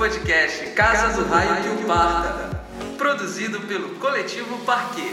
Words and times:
podcast 0.00 0.64
Casa 0.70 1.12
do 1.22 1.28
Raio 1.28 1.62
que 1.62 1.84
o 1.84 1.86
Parta, 1.86 2.64
produzido 2.96 3.60
pelo 3.60 3.96
Coletivo 3.96 4.56
Parquet. 4.64 5.12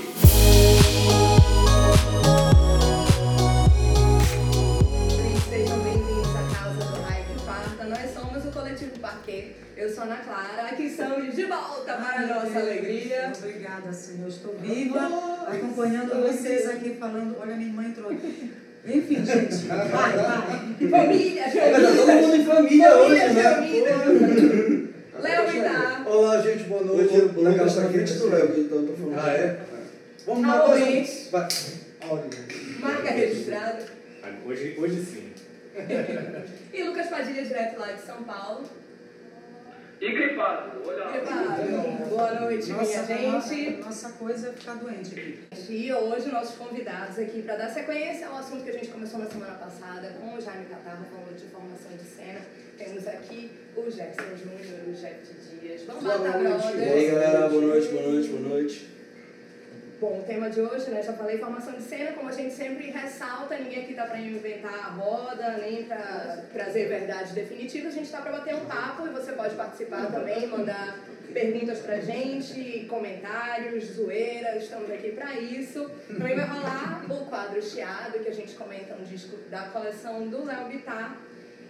Sejam 5.50 5.79
bem-vindos 5.79 6.34
à 6.34 6.55
Casa 6.55 6.86
do 6.89 7.02
Raio 7.02 7.25
que 7.25 7.45
Parta. 7.45 7.84
Nós 7.84 8.13
somos 8.13 8.45
o 8.45 8.52
Coletivo 8.54 8.97
Parquet. 9.00 9.57
Eu 9.75 9.93
sou 9.93 10.05
Ana 10.05 10.15
Clara. 10.20 10.70
Aqui 10.71 10.84
estamos 10.84 11.35
de 11.35 11.43
volta 11.43 11.93
para 11.93 12.21
a 12.21 12.25
nossa 12.25 12.57
alegria. 12.57 13.33
Obrigada, 13.38 13.91
Senhor. 13.91 14.29
Estou 14.29 14.55
viva, 14.57 15.01
acompanhando 15.49 16.15
vocês 16.21 16.65
aqui 16.69 16.95
falando. 16.97 17.35
Olha, 17.41 17.57
minha 17.57 17.67
irmã 17.67 17.83
entrou. 17.83 18.09
Enfim, 18.13 19.25
gente, 19.25 19.65
vai, 19.67 19.89
vai. 19.89 20.89
Família, 20.89 21.43
tá 21.43 21.49
todo 21.49 22.05
família. 22.05 22.21
mundo 22.21 22.35
em 22.38 22.45
família 22.45 22.95
hoje, 22.95 23.20
Família, 23.20 23.34
né? 23.34 24.05
família. 24.05 24.77
Léo 25.20 25.48
Vittar. 25.48 26.07
Olá, 26.07 26.41
gente, 26.41 26.63
boa 26.66 26.84
noite. 26.84 27.13
O 27.16 27.41
Léo 27.41 27.57
tá 27.57 27.66
na 27.66 27.88
aqui 27.88 27.98
nesse 27.98 28.20
do 28.20 28.30
Léo, 28.30 28.59
então 28.59 28.77
eu 28.77 28.88
tô 28.88 28.94
falando. 28.94 29.20
Ah, 29.20 29.31
é? 29.31 29.59
Vamos 30.26 30.48
lá. 30.48 30.59
Áudio. 32.02 32.40
Marca 32.80 33.12
registrada. 33.12 33.85
Hoje, 34.45 34.76
hoje 34.77 35.03
sim. 35.03 35.34
E 36.73 36.84
Lucas 36.84 37.07
Padilha, 37.07 37.43
direto 37.43 37.80
lá 37.80 37.91
de 37.91 38.02
São 38.02 38.23
Paulo. 38.23 38.63
E 39.99 40.12
gripado, 40.12 40.84
olha 40.85 41.05
lá. 41.05 41.12
Preparo. 41.12 42.09
Boa 42.09 42.40
noite, 42.40 42.70
Nossa, 42.70 43.02
minha 43.04 43.41
gente. 43.41 43.81
nossa 43.81 44.09
coisa 44.12 44.49
é 44.49 44.54
ficar 44.54 44.76
doente 44.76 45.12
aqui. 45.12 45.40
E 45.70 45.91
hoje 45.91 46.29
nossos 46.29 46.55
convidados 46.55 47.18
aqui 47.18 47.41
para 47.41 47.55
dar 47.55 47.70
sequência 47.70 48.27
ao 48.27 48.38
assunto 48.38 48.63
que 48.63 48.70
a 48.70 48.73
gente 48.73 48.90
começou 48.90 49.20
na 49.20 49.26
semana 49.26 49.55
passada 49.55 50.13
com 50.20 50.35
o 50.38 50.41
Jaime 50.41 50.65
Catarro 50.65 51.04
falando 51.05 51.35
de 51.35 51.45
formação 51.48 51.91
de 51.98 52.04
cena. 52.04 52.41
Temos 52.77 53.07
aqui 53.07 53.52
o 53.77 53.91
Jackson 53.91 54.36
Júnior, 54.36 54.88
o 54.88 54.94
Jeff 54.94 55.16
Dias. 55.62 55.82
Vamos 55.84 56.04
Boa 56.04 56.18
noite. 56.18 56.77
E 56.77 56.84
aí, 56.84 57.12
galera, 57.12 57.48
boa 57.48 57.62
noite, 57.62 57.88
boa 57.90 58.07
noite, 58.07 58.29
boa 58.29 58.49
noite. 58.49 58.88
Bom, 59.99 60.20
o 60.20 60.24
tema 60.24 60.49
de 60.49 60.62
hoje, 60.62 60.91
né? 60.91 61.01
Já 61.01 61.13
falei, 61.13 61.38
formação 61.38 61.74
de 61.74 61.82
cena, 61.82 62.12
como 62.12 62.29
a 62.29 62.32
gente 62.32 62.54
sempre 62.54 62.91
ressalta, 62.91 63.57
ninguém 63.57 63.84
aqui 63.84 63.93
tá 63.93 64.06
para 64.06 64.19
inventar 64.19 64.74
a 64.74 64.90
roda, 64.90 65.57
nem 65.57 65.84
para 65.85 66.44
trazer 66.53 66.88
verdades 66.88 67.34
definitivas, 67.34 67.94
a 67.94 67.97
gente 67.97 68.12
tá 68.12 68.22
para 68.22 68.31
bater 68.31 68.56
um 68.56 68.66
papo 68.66 69.07
e 69.07 69.09
você 69.09 69.31
pode 69.31 69.56
participar 69.56 70.12
também, 70.12 70.47
mandar 70.47 71.00
perguntas 71.34 71.79
pra 71.79 72.00
gente, 72.00 72.85
comentários, 72.88 73.85
zoeiras, 73.85 74.63
estamos 74.63 74.90
aqui 74.91 75.12
para 75.12 75.34
isso. 75.40 75.90
Também 76.07 76.35
vai 76.35 76.46
rolar 76.46 77.06
o 77.09 77.25
quadro 77.25 77.62
Chiado, 77.62 78.19
que 78.19 78.29
a 78.29 78.34
gente 78.34 78.53
comenta 78.56 78.96
um 78.96 79.03
disco 79.03 79.35
da 79.50 79.63
coleção 79.63 80.28
do 80.28 80.46
Léo 80.46 80.68
Bittar. 80.68 81.18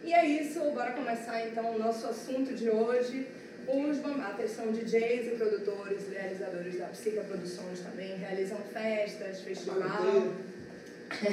E 0.07 0.13
é 0.13 0.25
isso, 0.25 0.61
bora 0.71 0.91
começar 0.91 1.45
então 1.47 1.75
o 1.75 1.77
nosso 1.77 2.07
assunto 2.07 2.53
de 2.53 2.69
hoje. 2.69 3.27
Os 3.67 3.97
Bambatas 3.97 4.51
são 4.51 4.71
DJs 4.71 5.27
e 5.27 5.29
produtores, 5.31 6.09
realizadores 6.09 6.79
da 6.79 6.85
Psica 6.85 7.19
Produções 7.23 7.81
também, 7.81 8.15
realizam 8.15 8.57
festas, 8.71 9.41
festival. 9.41 10.29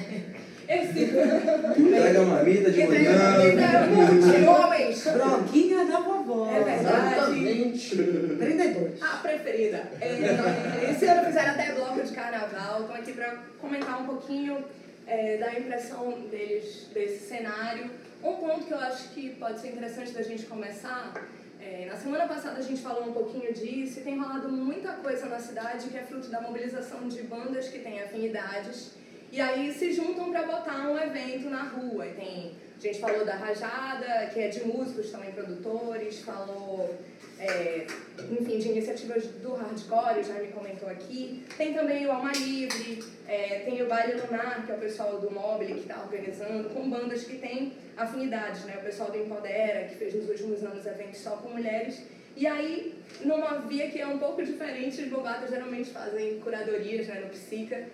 Esse. 0.69 1.05
Entrega 1.05 2.21
a 2.21 2.25
marmita 2.25 2.73
de 2.73 2.83
Entrega 2.83 3.11
a 3.11 3.15
manhã. 3.15 3.89
marmita, 4.01 4.39
de 4.39 4.45
homens. 4.45 5.05
Droguinha 5.05 5.85
da 5.85 6.01
vovó. 6.01 6.51
É 6.51 6.65
verdade. 6.65 7.15
Exatamente. 7.15 7.97
32. 8.39 9.03
A 9.03 9.17
preferida. 9.19 9.85
É, 10.01 10.91
esse 10.91 11.07
ano 11.07 11.27
fizeram 11.27 11.51
até 11.53 11.73
bloco 11.75 12.03
de 12.03 12.13
carnaval. 12.13 12.81
Estão 12.81 12.97
aqui 12.97 13.13
para 13.13 13.37
comentar 13.61 14.03
um 14.03 14.07
pouquinho 14.07 14.65
é, 15.07 15.37
da 15.37 15.55
impressão 15.55 16.11
deles 16.29 16.89
desse 16.93 17.29
cenário. 17.29 17.89
Um 18.25 18.37
ponto 18.37 18.65
que 18.65 18.73
eu 18.73 18.79
acho 18.79 19.11
que 19.11 19.35
pode 19.35 19.61
ser 19.61 19.69
interessante 19.69 20.13
da 20.13 20.23
gente 20.23 20.47
começar. 20.47 21.13
é, 21.61 21.85
na 21.85 21.97
semana 21.97 22.27
passada 22.27 22.59
a 22.59 22.63
gente 22.63 22.81
falou 22.81 23.09
um 23.11 23.13
pouquinho 23.13 23.53
disso 23.53 24.01
e 24.01 24.03
tem 24.03 24.19
rolado 24.19 24.49
muita 24.49 24.93
coisa 24.95 25.27
na 25.27 25.39
cidade 25.39 25.89
que 25.89 25.97
é 25.97 26.03
fruto 26.03 26.29
da 26.29 26.41
mobilização 26.41 27.07
de 27.07 27.23
bandas 27.23 27.69
que 27.69 27.81
têm 27.81 28.01
afinidades 28.03 28.93
e 29.31 29.41
aí 29.41 29.73
se 29.75 29.93
juntam 29.93 30.31
para 30.31 30.45
botar 30.45 30.89
um 30.89 30.97
evento 30.97 31.51
na 31.51 31.65
rua. 31.65 32.07
E 32.07 32.15
tem, 32.15 32.57
a 32.79 32.81
gente 32.81 32.99
falou 32.99 33.27
da 33.27 33.35
Rajada, 33.35 34.27
que 34.33 34.41
é 34.41 34.49
de 34.49 34.65
músicos 34.65 35.11
também 35.11 35.33
produtores, 35.33 36.21
falou, 36.21 36.99
é, 37.39 37.87
enfim, 38.31 38.59
de 38.59 38.69
iniciativas 38.69 39.27
do 39.27 39.55
hardcore, 39.55 40.23
já 40.23 40.35
me 40.35 40.49
comentou 40.49 40.89
aqui. 40.89 41.45
Tem 41.57 41.75
também 41.75 42.07
o 42.07 42.13
Alma 42.13 42.33
Livre, 42.33 43.03
é, 43.27 43.61
tem 43.61 43.83
o 43.83 43.87
Baile 43.87 44.21
Lunar, 44.21 44.65
que 44.65 44.73
é 44.73 44.75
o 44.75 44.79
pessoal 44.79 45.19
do 45.19 45.31
Mobile 45.31 45.75
que 45.75 45.81
está 45.81 46.01
organizando, 46.03 46.71
com 46.71 46.89
bandas 46.89 47.25
que 47.25 47.39
têm 47.39 47.73
afinidades, 47.97 48.65
né? 48.65 48.77
O 48.79 48.85
pessoal 48.85 49.11
do 49.11 49.19
Empodera, 49.19 49.89
que 49.89 49.97
fez 49.97 50.15
nos 50.15 50.29
últimos 50.29 50.63
anos 50.63 50.87
eventos 50.87 51.19
só 51.19 51.37
com 51.37 51.51
mulheres. 51.51 52.03
E 52.37 52.47
aí, 52.47 52.95
numa 53.25 53.59
via 53.61 53.91
que 53.91 54.01
é 54.01 54.07
um 54.07 54.19
pouco 54.19 54.43
diferente, 54.43 55.03
os 55.03 55.09
bobatas 55.09 55.51
geralmente 55.51 55.91
fazem 55.91 56.41
curadorias 56.41 57.07
né, 57.07 57.21
no 57.21 57.29
Psica, 57.29 57.87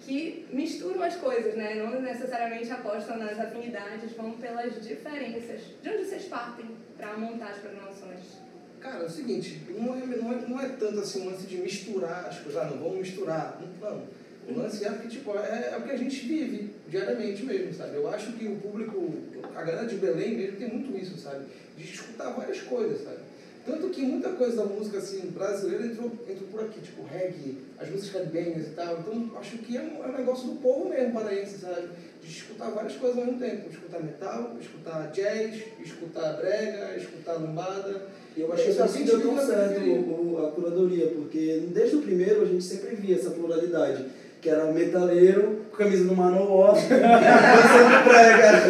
que 0.00 0.46
misturam 0.50 1.02
as 1.02 1.16
coisas, 1.16 1.54
né? 1.54 1.74
Não 1.74 2.00
necessariamente 2.00 2.70
apostam 2.72 3.18
nas 3.18 3.38
afinidades, 3.38 4.12
vão 4.12 4.32
pelas 4.32 4.82
diferenças. 4.82 5.60
De 5.82 5.88
onde 5.90 6.04
vocês 6.04 6.24
partem 6.24 6.66
para 6.96 7.16
montar 7.16 7.50
as 7.50 7.58
programações? 7.58 8.41
Cara, 8.82 9.04
é 9.04 9.06
o 9.06 9.10
seguinte, 9.10 9.62
não 9.78 9.94
é, 9.94 10.04
não, 10.04 10.32
é, 10.32 10.48
não 10.48 10.60
é 10.60 10.68
tanto 10.70 10.98
assim 10.98 11.22
um 11.22 11.30
lance 11.30 11.46
de 11.46 11.56
misturar 11.58 12.26
as 12.26 12.40
coisas, 12.40 12.60
ah, 12.60 12.64
não, 12.64 12.78
vamos 12.78 12.98
misturar. 12.98 13.60
Não. 13.80 14.02
O 14.48 14.58
lance 14.58 14.84
é 14.84 14.90
que, 14.90 15.08
tipo, 15.08 15.38
é, 15.38 15.70
é 15.72 15.76
o 15.78 15.82
que 15.82 15.92
a 15.92 15.96
gente 15.96 16.26
vive 16.26 16.74
diariamente 16.88 17.44
mesmo, 17.44 17.72
sabe? 17.72 17.94
Eu 17.94 18.08
acho 18.08 18.32
que 18.32 18.48
o 18.48 18.56
público, 18.56 19.08
a 19.54 19.62
galera 19.62 19.86
de 19.86 19.94
Belém 19.94 20.36
mesmo 20.36 20.56
tem 20.56 20.68
muito 20.68 20.98
isso, 20.98 21.16
sabe? 21.16 21.44
De 21.76 21.84
escutar 21.84 22.30
várias 22.30 22.60
coisas, 22.62 23.04
sabe? 23.04 23.20
Tanto 23.64 23.90
que 23.90 24.02
muita 24.02 24.30
coisa 24.30 24.56
da 24.56 24.64
música 24.64 24.98
assim, 24.98 25.30
brasileira 25.30 25.86
entrou, 25.86 26.10
entrou 26.28 26.48
por 26.50 26.64
aqui, 26.64 26.80
tipo 26.80 27.04
reggae, 27.04 27.58
as 27.78 27.88
músicas 27.88 28.10
caribenhas 28.10 28.66
e 28.66 28.70
tal. 28.70 28.98
Então 28.98 29.38
acho 29.38 29.58
que 29.58 29.76
é 29.76 29.80
um, 29.80 30.02
é 30.02 30.08
um 30.08 30.18
negócio 30.18 30.48
do 30.48 30.56
povo 30.56 30.88
mesmo 30.88 31.12
paraense, 31.12 31.58
sabe? 31.58 31.88
De 32.20 32.28
escutar 32.28 32.70
várias 32.70 32.96
coisas 32.96 33.16
ao 33.16 33.24
mesmo 33.24 33.38
tempo. 33.38 33.70
Escutar 33.70 34.02
metal, 34.02 34.56
escutar 34.60 35.12
jazz, 35.12 35.62
escutar 35.78 36.32
brega, 36.38 36.96
escutar 36.96 37.34
lambada. 37.34 38.08
E 38.36 38.40
eu 38.40 38.52
achei 38.52 38.64
que 38.66 38.70
Isso 38.72 38.82
a 38.82 38.86
isso 38.86 38.98
gente 38.98 39.06
deu 39.06 39.16
vive 39.18 39.28
tão 39.28 39.36
na 39.36 39.42
certo 39.46 39.80
o, 39.80 40.34
o- 40.40 40.46
a 40.46 40.50
curadoria, 40.52 41.06
porque 41.08 41.62
desde 41.72 41.96
o 41.96 42.02
primeiro 42.02 42.42
a 42.42 42.46
gente 42.46 42.64
sempre 42.64 42.96
via 42.96 43.16
essa 43.16 43.30
pluralidade, 43.30 44.04
que 44.40 44.48
era 44.48 44.64
metaleiro, 44.72 45.60
com 45.70 45.76
camisa 45.76 46.04
do 46.04 46.16
Manowar, 46.16 46.74
dançando 46.88 48.04
prega. 48.08 48.62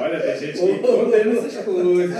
Olha, 0.00 0.20
tem 0.20 0.38
gente 0.38 0.58
que 0.58 0.78
condena 0.78 1.38
essas 1.38 1.64
coisas. 1.64 2.16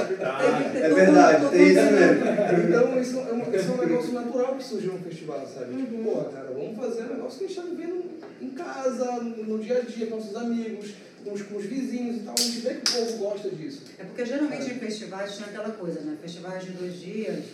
É 0.74 0.88
verdade, 0.90 1.48
tem 1.50 1.68
isso 1.68 1.92
mesmo. 1.92 2.24
Então 2.68 3.00
isso 3.00 3.18
é, 3.18 3.32
um, 3.32 3.54
isso 3.54 3.70
é 3.70 3.74
um 3.74 3.78
negócio 3.88 4.12
natural 4.12 4.54
que 4.56 4.64
surgiu 4.64 4.92
no 4.94 4.98
festival, 4.98 5.46
sabe? 5.52 5.76
Tipo, 5.76 6.02
pô, 6.02 6.24
cara, 6.24 6.48
vamos 6.54 6.76
fazer 6.76 7.02
um 7.04 7.14
negócio 7.14 7.38
que 7.38 7.44
a 7.44 7.48
gente 7.48 7.58
está 7.58 7.70
vivendo 7.70 8.02
em 8.40 8.50
casa, 8.50 9.04
no, 9.22 9.44
no 9.44 9.58
dia 9.58 9.78
a 9.78 9.80
dia, 9.80 10.06
com 10.06 10.16
nossos 10.16 10.36
amigos, 10.36 10.94
com 11.24 11.32
os, 11.32 11.42
com 11.42 11.56
os 11.56 11.64
vizinhos 11.64 12.16
e 12.16 12.20
tal. 12.20 12.34
A 12.38 12.42
gente 12.42 12.60
vê 12.60 12.74
que 12.74 12.90
o 12.90 12.94
povo 12.94 13.16
gosta 13.18 13.50
disso. 13.50 13.82
É 13.98 14.04
porque 14.04 14.24
geralmente 14.26 14.66
em 14.70 14.78
festivais 14.78 15.36
tem 15.36 15.46
aquela 15.46 15.70
coisa, 15.70 16.00
né? 16.00 16.16
Festivais 16.20 16.64
de 16.64 16.72
dois 16.72 16.98
dias, 17.00 17.44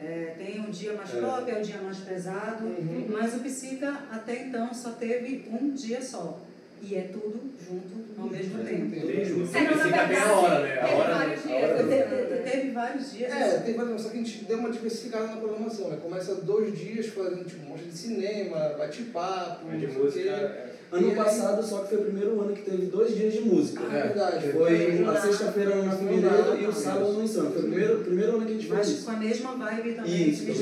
é, 0.00 0.34
tem 0.38 0.60
um 0.60 0.70
dia 0.70 0.92
mais 0.94 1.10
pop, 1.10 1.50
é 1.50 1.58
o 1.58 1.62
dia 1.62 1.80
mais 1.80 1.98
pesado, 1.98 2.64
Uhum. 2.66 3.06
mas 3.10 3.34
o 3.34 3.38
Psica 3.40 3.90
até 4.10 4.44
então 4.46 4.72
só 4.74 4.90
teve 4.92 5.48
um 5.50 5.70
dia 5.70 6.02
só. 6.02 6.40
E 6.84 6.96
é 6.96 7.02
tudo 7.12 7.40
junto 7.64 8.20
ao 8.20 8.26
mesmo 8.28 8.64
tempo. 8.64 8.84
Entendi. 8.86 9.12
É, 9.54 9.60
não, 9.62 9.76
na 9.76 9.84
Fica 9.84 9.90
bem 9.90 10.00
a 10.00 10.06
verdade, 10.06 10.30
hora, 10.32 10.60
né? 10.60 10.80
A 10.80 10.84
teve 10.86 10.94
hora, 11.00 11.14
vários 11.14 11.40
a 11.44 11.46
dias, 11.48 11.62
hora 11.70 11.82
do- 11.82 11.88
Teve, 11.88 12.50
teve 12.50 12.70
vários 12.72 13.12
dias. 13.12 13.32
É, 13.32 13.58
tem 13.60 13.74
várias, 13.74 14.00
só 14.02 14.08
que 14.08 14.16
a 14.16 14.20
gente 14.20 14.44
deu 14.44 14.58
uma 14.58 14.70
diversificada 14.70 15.26
na 15.26 15.36
programação, 15.36 15.88
né? 15.90 15.98
Começa 16.02 16.34
dois 16.36 16.76
dias 16.78 17.06
fazendo 17.06 17.44
tipo 17.44 17.64
mostra 17.66 17.88
de 17.88 17.96
cinema, 17.96 18.58
bate-papo, 18.78 19.70
de 19.70 19.86
sei 19.86 19.88
o 19.96 20.04
música. 20.04 20.30
é. 20.30 20.72
Ano 20.92 21.06
E 21.06 21.10
aí- 21.10 21.16
passado 21.16 21.62
só 21.62 21.78
que 21.84 21.88
foi 21.88 21.98
o 21.98 22.02
primeiro 22.04 22.38
ano 22.38 22.54
que 22.54 22.70
teve 22.70 22.84
dois 22.84 23.16
dias 23.16 23.32
de 23.32 23.40
música. 23.40 23.82
É 23.84 24.02
verdade. 24.08 24.52
Foi 24.52 25.04
a 25.06 25.20
sexta-feira 25.22 25.82
na 25.84 25.96
Figueiredo 25.96 26.58
e 26.60 26.66
o 26.66 26.72
sábado 26.72 27.14
no 27.14 27.22
Insano. 27.24 27.50
Foi 27.50 27.60
o 27.62 27.66
primeiro, 27.68 27.98
primeiro 28.00 28.36
ano 28.36 28.44
que 28.44 28.50
a 28.52 28.54
gente 28.56 28.66
fez 28.66 28.78
Mas 28.78 28.88
isso. 28.90 29.04
com 29.06 29.10
a 29.12 29.16
mesma 29.16 29.52
vibe 29.56 29.94
também, 29.94 30.28
Isso, 30.28 30.44
de 30.44 30.52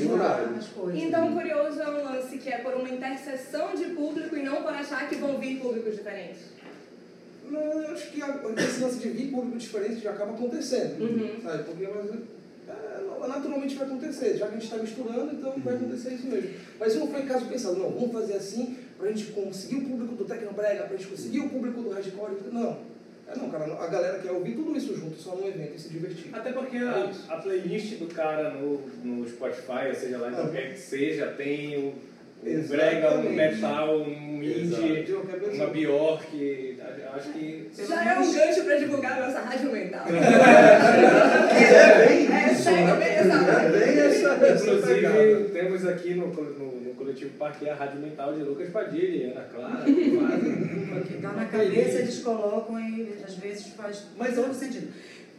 coisas. 0.71 1.03
Então, 1.03 1.29
o 1.31 1.33
curioso 1.33 1.83
é 1.83 1.89
um 1.91 2.05
lance 2.05 2.39
que 2.39 2.49
é 2.49 2.59
por 2.59 2.75
uma 2.75 2.89
interseção 2.89 3.75
de 3.75 3.87
público 3.87 4.37
e 4.37 4.43
não 4.45 4.63
por 4.63 4.73
achar 4.73 5.09
que 5.09 5.17
vão 5.17 5.37
vir 5.41 5.59
públicos 5.59 5.97
diferentes. 5.97 6.10
Não, 7.51 7.61
eu 7.83 7.91
acho 7.93 8.11
que 8.13 8.23
a- 8.23 8.41
esse 8.59 8.81
lance 8.81 8.99
de 9.01 9.09
vir 9.09 9.31
público 9.31 9.59
diferente 9.59 10.01
já 10.01 10.11
acaba 10.11 10.33
acontecendo, 10.33 11.01
Uhum. 11.03 11.41
sabe? 11.43 11.65
Porque 11.65 11.87
mas, 11.89 12.11
é, 12.69 13.29
naturalmente 13.29 13.75
vai 13.75 13.87
acontecer, 13.87 14.37
já 14.37 14.47
que 14.47 14.53
a 14.57 14.59
gente 14.59 14.65
está 14.65 14.77
misturando, 14.77 15.35
então 15.35 15.53
vai 15.59 15.75
acontecer 15.75 16.15
isso 16.15 16.27
mesmo. 16.27 16.51
Mas 16.79 16.93
isso 16.93 17.01
não 17.01 17.09
foi 17.09 17.23
caso 17.23 17.47
pensado, 17.47 17.77
não, 17.77 17.91
vamos 17.91 18.13
fazer 18.13 18.35
assim 18.35 18.77
para 18.97 19.09
a 19.09 19.13
gente 19.13 19.33
conseguir 19.33 19.77
o 19.77 19.89
público 19.89 20.15
do 20.15 20.25
Tecnobrega, 20.25 20.85
para 20.85 20.95
a 20.95 20.97
gente 20.97 21.09
conseguir 21.09 21.41
o 21.41 21.49
público 21.49 21.81
do 21.83 21.91
Hardcore. 21.91 22.37
Não, 22.53 22.79
é 23.27 23.37
não, 23.37 23.51
cara, 23.51 23.65
a 23.65 23.87
galera 23.89 24.19
quer 24.21 24.31
ouvir 24.31 24.55
tudo 24.55 24.77
isso 24.77 24.95
junto, 24.97 25.17
só 25.17 25.35
num 25.35 25.49
evento 25.49 25.75
e 25.75 25.79
se 25.81 25.89
divertir. 25.89 26.27
Até 26.33 26.53
porque 26.53 26.77
É 26.77 26.83
a, 26.83 27.11
a 27.31 27.37
playlist 27.39 27.95
do 27.99 28.07
cara 28.07 28.51
no, 28.51 28.81
no 29.03 29.29
Spotify, 29.29 29.89
ou 29.89 29.95
seja 29.95 30.19
lá 30.19 30.31
em 30.31 30.35
qualquer 30.35 30.73
que 30.75 30.79
seja, 30.81 31.29
tem 31.37 31.77
o, 31.79 31.95
um 32.43 32.49
Exatamente. 32.49 32.69
brega, 32.69 33.15
um 33.17 33.33
metal, 33.33 34.01
um 34.01 34.43
indie, 34.43 35.15
uma 35.55 35.67
Bjork. 35.67 36.79
Acho 37.15 37.33
que. 37.33 37.71
Já 37.77 38.15
é 38.15 38.19
um 38.19 38.33
gancho 38.33 38.65
para 38.65 38.77
divulgar 38.77 39.21
a 39.21 39.27
nossa 39.27 39.41
rádio 39.41 39.73
mental. 39.73 40.07
É, 41.61 42.07
bem. 42.07 42.29
É, 42.31 42.51
Inclusive, 44.55 45.51
temos 45.53 45.87
aqui 45.87 46.15
no, 46.15 46.29
no, 46.29 46.81
no 46.81 46.95
coletivo 46.95 47.31
Parque 47.39 47.69
a 47.69 47.75
Rádio 47.75 48.01
Mental 48.01 48.35
de 48.35 48.43
Lucas 48.43 48.71
Padilha 48.71 49.33
Ana 49.33 49.45
Clara. 49.45 49.85
que 49.85 49.93
que 51.07 51.15
dá 51.19 51.33
na 51.33 51.47
cabeça, 51.47 51.99
eles 51.99 52.19
colocam 52.23 52.79
e 52.79 53.19
às 53.27 53.35
vezes 53.35 53.69
faz 53.69 54.07
Mas 54.17 54.35
todo 54.35 54.55
sentido. 54.55 54.93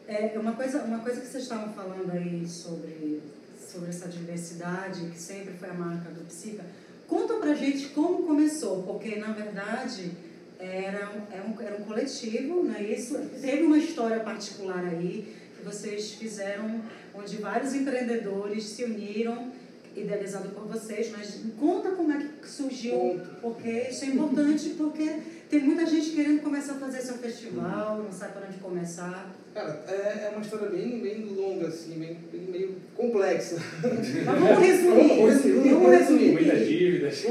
É 0.07 0.37
uma 0.37 0.53
coisa, 0.53 0.83
uma 0.83 0.99
coisa 0.99 1.21
que 1.21 1.27
vocês 1.27 1.43
estavam 1.43 1.73
falando 1.73 2.11
aí 2.11 2.45
sobre, 2.47 3.21
sobre 3.57 3.89
essa 3.89 4.09
diversidade, 4.09 5.05
que 5.05 5.19
sempre 5.19 5.53
foi 5.53 5.69
a 5.69 5.73
marca 5.73 6.09
do 6.09 6.25
Psica, 6.25 6.63
conta 7.11 7.33
pra 7.35 7.53
gente 7.53 7.83
como 7.89 8.23
começou, 8.23 8.83
porque 8.83 9.17
na 9.17 9.31
verdade 9.33 10.11
era, 10.57 11.09
um- 11.15 11.33
era, 11.35 11.45
um, 11.45 11.61
era 11.67 11.75
um 11.79 11.83
coletivo, 11.83 12.63
não 12.63 12.73
é 12.73 12.83
isso? 12.83 13.17
Teve 13.41 13.63
uma 13.63 13.77
história 13.77 14.19
particular 14.21 14.83
aí 14.93 15.15
que 15.57 15.63
vocês 15.69 16.11
fizeram, 16.13 16.67
onde 17.13 17.35
vários 17.37 17.73
empreendedores 17.75 18.63
se 18.63 18.83
uniram, 18.85 19.51
idealizado 19.95 20.49
por 20.49 20.65
vocês, 20.67 21.11
mas 21.11 21.41
conta 21.59 21.89
como 21.91 22.11
é 22.13 22.17
que 22.41 22.47
surgiu, 22.49 23.19
porque 23.41 23.69
isso 23.91 24.05
é 24.05 24.07
importante, 24.07 24.69
porque 24.77 25.07
tem 25.51 25.59
muita 25.59 25.85
gente 25.85 26.11
querendo 26.11 26.41
começar 26.41 26.71
a 26.73 26.77
fazer 26.77 27.01
seu 27.01 27.15
festival, 27.15 27.97
não 28.01 28.11
sabe 28.11 28.31
por 28.33 28.43
onde 28.47 28.57
começar. 28.59 29.29
Cara, 29.53 29.83
é, 29.85 30.27
é 30.27 30.29
uma 30.31 30.41
história 30.41 30.69
bem, 30.69 31.01
bem 31.01 31.25
longa, 31.25 31.67
assim, 31.67 31.99
bem, 31.99 32.17
bem 32.31 32.41
meio 32.49 32.75
complexa. 32.95 33.57
Mas 33.83 34.39
vamos 34.39 34.59
resumir. 34.59 35.07
Vamos 35.09 35.33
resumir, 35.33 35.69
Vamos 35.69 35.73
vamos 35.73 35.99
resumir. 35.99 36.31
Muitas 36.31 36.67
dívidas. 36.67 37.25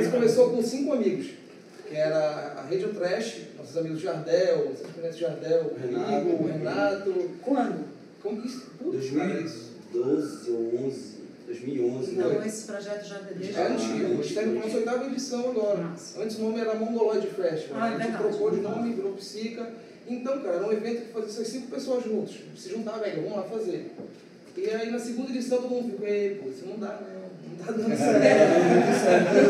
Isso 0.00 0.10
começou 0.10 0.50
com 0.50 0.60
cinco 0.60 0.94
amigos, 0.94 1.28
que 1.88 1.94
era 1.94 2.54
a 2.58 2.66
Rede 2.66 2.88
Trash, 2.88 3.42
nossos 3.56 3.76
amigos 3.76 4.00
Jardel, 4.00 4.72
vocês 4.74 4.90
conhecem 4.92 5.20
Jardel, 5.20 5.76
Renato. 5.80 6.28
Igor, 6.28 6.46
Renato. 6.48 7.30
Quando? 7.40 7.84
Putz, 8.20 9.10
cara, 9.10 9.40
isso. 9.40 9.72
2012 9.92 10.50
ou 10.50 10.86
11, 10.86 11.11
2011. 11.52 12.12
Então, 12.12 12.28
né? 12.30 12.46
esse 12.46 12.66
projeto 12.66 13.04
já 13.04 13.18
desde 13.18 13.54
É 13.58 13.66
antigo, 13.66 14.04
a 14.04 14.08
gente 14.08 14.28
está 14.28 14.42
indo 14.42 14.52
para 14.56 14.64
nossa 14.66 14.76
oitava 14.78 15.06
edição 15.06 15.50
agora. 15.50 15.82
Nossa. 15.84 16.22
Antes 16.22 16.38
o 16.38 16.42
nome 16.42 16.60
era 16.60 16.74
Mongoloid 16.74 17.26
Festival, 17.26 17.80
Ah, 17.80 17.86
é 17.86 17.88
a 17.88 17.98
gente 17.98 18.02
verdade. 18.10 18.28
trocou 18.28 18.50
de 18.50 18.60
nome, 18.60 18.94
virou 18.94 19.12
Psica. 19.14 19.70
Então, 20.08 20.40
cara, 20.40 20.56
era 20.56 20.66
um 20.66 20.72
evento 20.72 21.06
que 21.06 21.12
fazia 21.12 21.28
essas 21.28 21.48
cinco 21.48 21.68
pessoas 21.68 22.04
juntos. 22.04 22.36
Se 22.56 22.70
juntar, 22.70 22.98
velho, 22.98 23.22
vamos 23.22 23.36
lá 23.38 23.44
fazer. 23.44 23.92
E 24.56 24.68
aí 24.68 24.90
na 24.90 24.98
segunda 24.98 25.30
edição 25.30 25.62
todo 25.62 25.70
mundo 25.70 25.92
ficou, 25.92 26.06
ei, 26.06 26.34
pô, 26.36 26.48
isso 26.50 26.66
não 26.66 26.78
dá 26.78 27.00
não, 27.00 27.22
não 27.52 27.64
tá 27.64 27.72
dando 27.72 27.96
certo. 27.96 29.42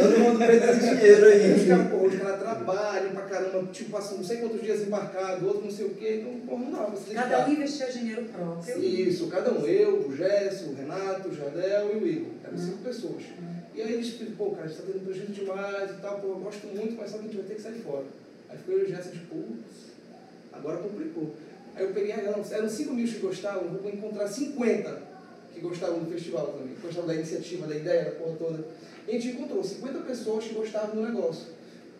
Todo 0.00 0.18
mundo 0.18 0.38
perdendo 0.38 0.80
dinheiro 0.80 1.26
Os 1.26 1.70
aí. 1.70 1.88
pô, 1.90 2.06
os 2.06 2.14
caras 2.14 2.40
trabalham 2.40 3.10
pra 3.12 3.22
caramba, 3.22 3.72
tipo, 3.72 3.90
passam 3.90 4.18
não 4.18 4.24
sei 4.24 4.36
quantos 4.38 4.60
dias 4.62 4.82
embarcado, 4.82 5.46
outro 5.46 5.64
não 5.64 5.70
sei 5.70 5.86
o 5.86 5.94
quê, 5.94 6.20
então, 6.20 6.40
pô, 6.46 6.58
não 6.58 6.70
dá 6.70 6.84
pra 6.84 6.96
se 6.96 7.14
Cada 7.14 7.46
um 7.46 7.52
investia 7.52 7.86
dinheiro 7.90 8.24
próprio. 8.24 8.84
Isso, 8.84 9.26
cada 9.28 9.52
um, 9.52 9.66
eu, 9.66 10.06
o 10.06 10.16
Gesso, 10.16 10.70
o 10.70 10.74
Renato, 10.74 11.28
o 11.28 11.34
Jardel 11.34 11.96
e 11.96 11.98
o 11.98 12.06
Igor. 12.06 12.32
Eram 12.44 12.58
cinco 12.58 12.78
pessoas. 12.78 13.22
E 13.74 13.82
aí 13.82 13.92
eles 13.94 14.10
pediram, 14.10 14.36
pô, 14.36 14.50
cara, 14.50 14.64
a 14.64 14.68
gente 14.68 14.80
tá 14.80 14.86
tendo 14.92 15.04
prejuízo 15.04 15.32
demais 15.32 15.90
e 15.90 15.94
tal, 15.94 16.20
pô, 16.20 16.28
eu 16.28 16.40
gosto 16.40 16.66
muito, 16.66 16.96
mas 16.96 17.10
só 17.10 17.18
que 17.18 17.24
a 17.24 17.26
gente 17.26 17.36
vai 17.36 17.46
ter 17.46 17.54
que 17.54 17.62
sair 17.62 17.80
fora. 17.80 18.04
Aí 18.48 18.58
ficou 18.58 18.74
eu 18.74 18.80
e 18.80 18.84
o 18.84 18.88
Gesso, 18.88 19.10
tipo, 19.10 19.34
putz, 19.34 19.92
agora 20.52 20.78
complicou. 20.78 21.34
Aí 21.76 21.84
eu 21.84 21.92
peguei, 21.92 22.12
eram, 22.12 22.44
eram 22.50 22.68
5 22.68 22.92
mil 22.92 23.06
que 23.06 23.18
gostavam, 23.20 23.74
eu 23.74 23.80
vou 23.80 23.90
encontrar 23.90 24.26
50 24.26 25.09
que 25.60 25.68
gostavam 25.68 25.98
do 26.00 26.10
festival 26.10 26.46
também, 26.46 26.74
gostavam 26.82 27.06
da 27.06 27.14
iniciativa, 27.14 27.66
da 27.66 27.76
ideia, 27.76 28.04
da 28.06 28.10
porra 28.12 28.36
toda. 28.36 28.64
E 29.06 29.10
a 29.10 29.12
gente 29.20 29.36
encontrou 29.36 29.62
50 29.62 29.98
pessoas 30.00 30.44
que 30.44 30.54
gostavam 30.54 30.96
do 30.96 31.02
negócio. 31.02 31.48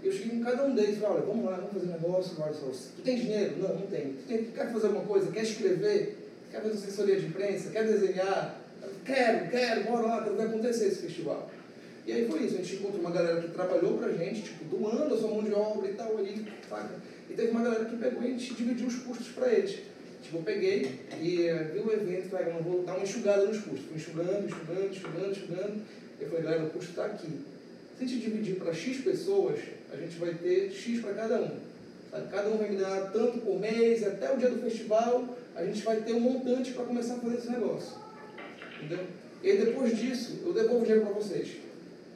E 0.03 0.07
eu 0.07 0.13
cheguei 0.13 0.39
com 0.39 0.45
cada 0.45 0.65
um 0.65 0.75
deles 0.75 0.97
e 0.97 1.01
falei, 1.01 1.17
olha, 1.17 1.27
vamos 1.27 1.45
lá, 1.45 1.57
vamos 1.57 1.73
fazer 1.73 1.87
um 1.87 1.93
negócio, 1.93 2.37
só. 2.37 2.71
Tu 2.97 3.03
tem 3.03 3.19
dinheiro? 3.19 3.59
Não, 3.59 3.75
não 3.75 3.87
tenho. 3.87 4.15
Tu, 4.15 4.27
tem, 4.27 4.45
tu 4.45 4.53
quer 4.53 4.73
fazer 4.73 4.87
alguma 4.87 5.05
coisa? 5.05 5.31
Quer 5.31 5.43
escrever? 5.43 6.31
Quer 6.51 6.63
fazer 6.63 6.75
assessoria 6.75 7.21
de 7.21 7.27
imprensa? 7.27 7.71
Quer 7.71 7.87
desenhar? 7.87 8.59
Quero, 9.05 9.51
quero, 9.51 9.85
bora 9.85 10.07
lá, 10.07 10.21
ver 10.21 10.43
acontecer 10.43 10.87
esse 10.87 11.03
festival. 11.03 11.51
E 12.07 12.13
aí 12.13 12.27
foi 12.27 12.45
isso, 12.45 12.55
a 12.55 12.59
gente 12.59 12.77
encontrou 12.77 13.03
uma 13.03 13.11
galera 13.11 13.43
que 13.43 13.49
trabalhou 13.49 13.99
pra 13.99 14.11
gente, 14.13 14.43
tipo, 14.43 14.65
doando 14.65 15.15
a 15.15 15.19
sua 15.19 15.29
mão 15.29 15.45
de 15.45 15.53
obra 15.53 15.91
e 15.91 15.95
tal, 15.95 16.17
ali, 16.17 16.47
saca? 16.69 16.95
E 17.29 17.35
teve 17.35 17.51
uma 17.51 17.63
galera 17.63 17.85
que 17.85 17.97
pegou 17.97 18.23
e 18.23 18.27
a 18.27 18.31
gente 18.31 18.55
dividiu 18.55 18.87
os 18.87 18.97
custos 19.01 19.29
pra 19.29 19.53
eles. 19.53 19.81
Eu 20.33 20.43
peguei 20.43 21.01
e 21.21 21.47
eh, 21.47 21.71
vi 21.73 21.81
o 21.81 21.93
evento, 21.93 22.29
falei, 22.29 22.53
não 22.53 22.63
vou 22.63 22.85
dar 22.85 22.95
uma 22.95 23.03
enxugada 23.03 23.47
nos 23.47 23.59
custos. 23.59 23.87
Fui 23.87 23.97
enxugando, 23.97 24.47
enxugando, 24.47 24.91
enxugando, 24.91 25.31
enxugando. 25.31 25.83
Eu 26.21 26.29
falei, 26.29 26.45
galera, 26.45 26.65
o 26.65 26.71
custo 26.71 26.93
tá 26.93 27.07
aqui. 27.07 27.29
Se 27.99 28.05
a 28.05 28.07
gente 28.07 28.21
dividir 28.23 28.57
para 28.57 28.73
X 28.73 28.99
pessoas, 28.99 29.59
a 29.93 29.97
gente 29.97 30.17
vai 30.19 30.35
ter 30.35 30.71
X 30.71 31.01
para 31.01 31.15
cada 31.15 31.41
um. 31.41 31.51
Sabe? 32.11 32.29
Cada 32.31 32.49
um 32.49 32.59
vai 32.59 32.71
me 32.71 32.77
dar 32.77 33.11
tanto 33.13 33.39
por 33.39 33.59
mês, 33.59 34.07
até 34.07 34.33
o 34.33 34.37
dia 34.37 34.51
do 34.51 34.63
festival, 34.63 35.37
a 35.55 35.65
gente 35.65 35.83
vai 35.83 35.97
ter 35.97 36.13
um 36.13 36.21
montante 36.21 36.73
para 36.73 36.85
começar 36.85 37.15
a 37.15 37.19
fazer 37.19 37.37
esse 37.37 37.51
negócio. 37.51 37.99
Entendeu? 38.79 39.07
E 39.43 39.53
depois 39.53 39.97
disso, 39.99 40.41
eu 40.45 40.53
devolvo 40.53 40.83
o 40.83 40.83
dinheiro 40.83 41.07
para 41.07 41.15
vocês. 41.15 41.49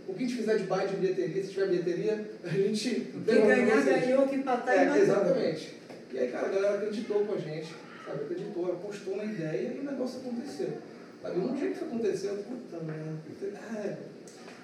O 0.06 0.12
que 0.12 0.24
a 0.24 0.26
gente 0.26 0.38
fizer 0.38 0.58
de 0.58 0.64
buy 0.64 0.86
de 0.86 0.96
bilheteria, 0.96 1.42
se 1.42 1.50
tiver 1.50 1.68
bilheteria, 1.68 2.30
a 2.44 2.48
gente 2.48 3.12
Quem 3.24 3.46
ganhar, 3.46 3.84
ganhou, 3.84 4.28
quem 4.28 4.38
empatar, 4.40 4.96
É, 4.96 5.00
exatamente. 5.00 5.74
E 6.12 6.18
aí, 6.18 6.30
cara, 6.30 6.46
a 6.46 6.50
galera 6.50 6.74
acreditou 6.76 7.24
com 7.24 7.34
a 7.34 7.38
gente, 7.38 7.74
sabe? 8.04 8.24
Acreditou, 8.24 8.72
apostou 8.72 9.16
na 9.16 9.24
ideia 9.24 9.74
e 9.74 9.80
o 9.80 9.90
negócio 9.90 10.20
aconteceu. 10.20 10.72
Sabe? 11.22 11.38
No 11.38 11.56
dia 11.56 11.68
que 11.68 11.74
isso 11.74 11.84
aconteceu, 11.84 12.36
puta 12.36 12.84
merda. 12.84 13.14
É. 13.78 13.96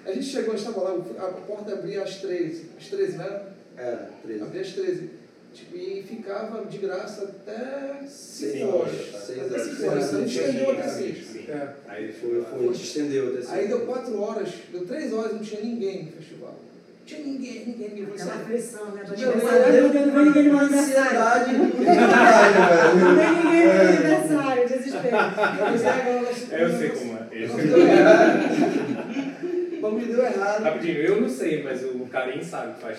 A 0.05 0.13
gente 0.13 0.25
chegou, 0.25 0.53
a 0.53 0.57
gente 0.57 0.67
estava 0.67 0.89
lá, 0.89 1.27
a 1.27 1.31
porta 1.31 1.73
abria 1.73 2.03
às 2.03 2.15
13, 2.17 2.71
às 2.77 2.87
13, 2.87 3.17
né? 3.17 3.45
Era, 3.77 4.09
13. 4.23 4.43
Abria 4.43 4.61
às 4.61 4.73
13. 4.73 5.09
Tipo, 5.53 5.75
e 5.75 6.01
ficava 6.03 6.65
de 6.65 6.77
graça 6.77 7.23
até 7.23 7.99
5 8.07 8.09
Seis 8.09 8.63
horas. 8.63 9.15
Até 9.15 9.41
horas. 9.41 9.61
5 9.63 9.85
horas. 9.85 10.13
A 10.13 10.19
gente 10.21 10.39
estendeu 10.39 10.71
até 10.71 10.87
6. 10.87 11.27
Sim. 11.27 11.45
É. 11.49 11.75
Aí 11.87 12.13
Foi, 12.13 12.43
foi, 12.43 12.69
a 12.69 12.71
gente 12.71 12.83
estendeu 12.83 13.37
até 13.37 13.51
Aí 13.51 13.67
deu 13.67 13.85
4 13.85 14.21
horas, 14.21 14.49
deu 14.71 14.85
3 14.85 15.13
horas 15.13 15.31
e 15.31 15.35
não 15.35 15.41
tinha 15.41 15.61
ninguém 15.61 16.05
no 16.05 16.11
festival. 16.13 16.57
Tinha 17.11 17.25
ninguém, 17.25 17.65
ninguém. 17.65 17.89
Eu 17.99 18.07
falei, 18.07 18.13
Aquela 18.13 18.31
"Sabe?" 18.31 18.41
aflição, 18.43 18.85
né? 18.91 19.03
Do 19.03 19.17
Meu 19.17 19.31
aniversário. 19.31 19.73
Meu 19.73 19.89
Deus, 19.89 20.05
não 20.07 20.13
vem 20.13 20.25
ninguém 20.25 20.43
no 20.43 20.49
meu 20.51 20.59
aniversário. 20.59 21.19
Não 21.19 23.15
vem 23.15 23.31
ninguém 23.35 23.65
no 23.65 23.73
meu 23.73 23.81
aniversário, 23.81 24.67
desespero. 24.67 25.15
Eu 25.15 25.19
"Ah, 25.19 25.71
É, 26.51 26.77
sei 26.77 26.89
como 26.89 27.17
é. 27.17 27.19
Eu 27.31 27.49
sei 27.49 27.67
Deu 27.67 27.73
como 27.73 27.87
é. 27.87 27.91
errado. 27.91 28.31
O 29.77 29.81
bagulho 29.81 30.05
deu 30.07 30.23
errado. 30.25 30.63
Rapidinho, 30.63 30.97
eu 30.99 31.21
não 31.21 31.29
sei, 31.29 31.63
mas 31.63 31.83
o 31.83 31.99
Karim 32.11 32.43
sabe 32.43 32.73
que 32.75 32.81
faz 32.81 32.97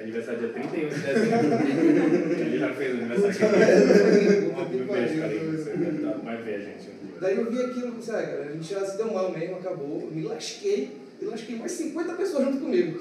aniversário 0.00 0.38
dia 0.40 0.48
31 0.50 0.88
de 0.88 0.94
dezembro. 1.00 2.40
Ele 2.40 2.58
já 2.58 2.72
fez 2.74 2.90
aniversário 2.92 3.30
aqui. 3.30 4.50
Um 4.54 4.86
beijo, 4.86 5.20
Karim. 5.20 6.20
Vai 6.24 6.36
ver 6.42 6.54
a 6.54 6.58
gente. 6.60 6.90
Daí 7.20 7.36
eu 7.36 7.50
vi 7.50 7.60
aquilo, 7.62 7.92
pensei, 7.92 8.14
ah, 8.14 8.22
cara, 8.22 8.42
a 8.48 8.52
gente 8.52 8.72
já 8.72 8.84
se 8.84 8.96
deu 8.96 9.12
mal 9.12 9.30
mesmo, 9.30 9.56
acabou, 9.56 10.08
me 10.10 10.22
lasquei, 10.22 10.90
e 11.20 11.24
lasquei 11.26 11.56
mais 11.56 11.72
50 11.72 12.14
pessoas 12.14 12.44
junto 12.44 12.58
comigo. 12.60 13.00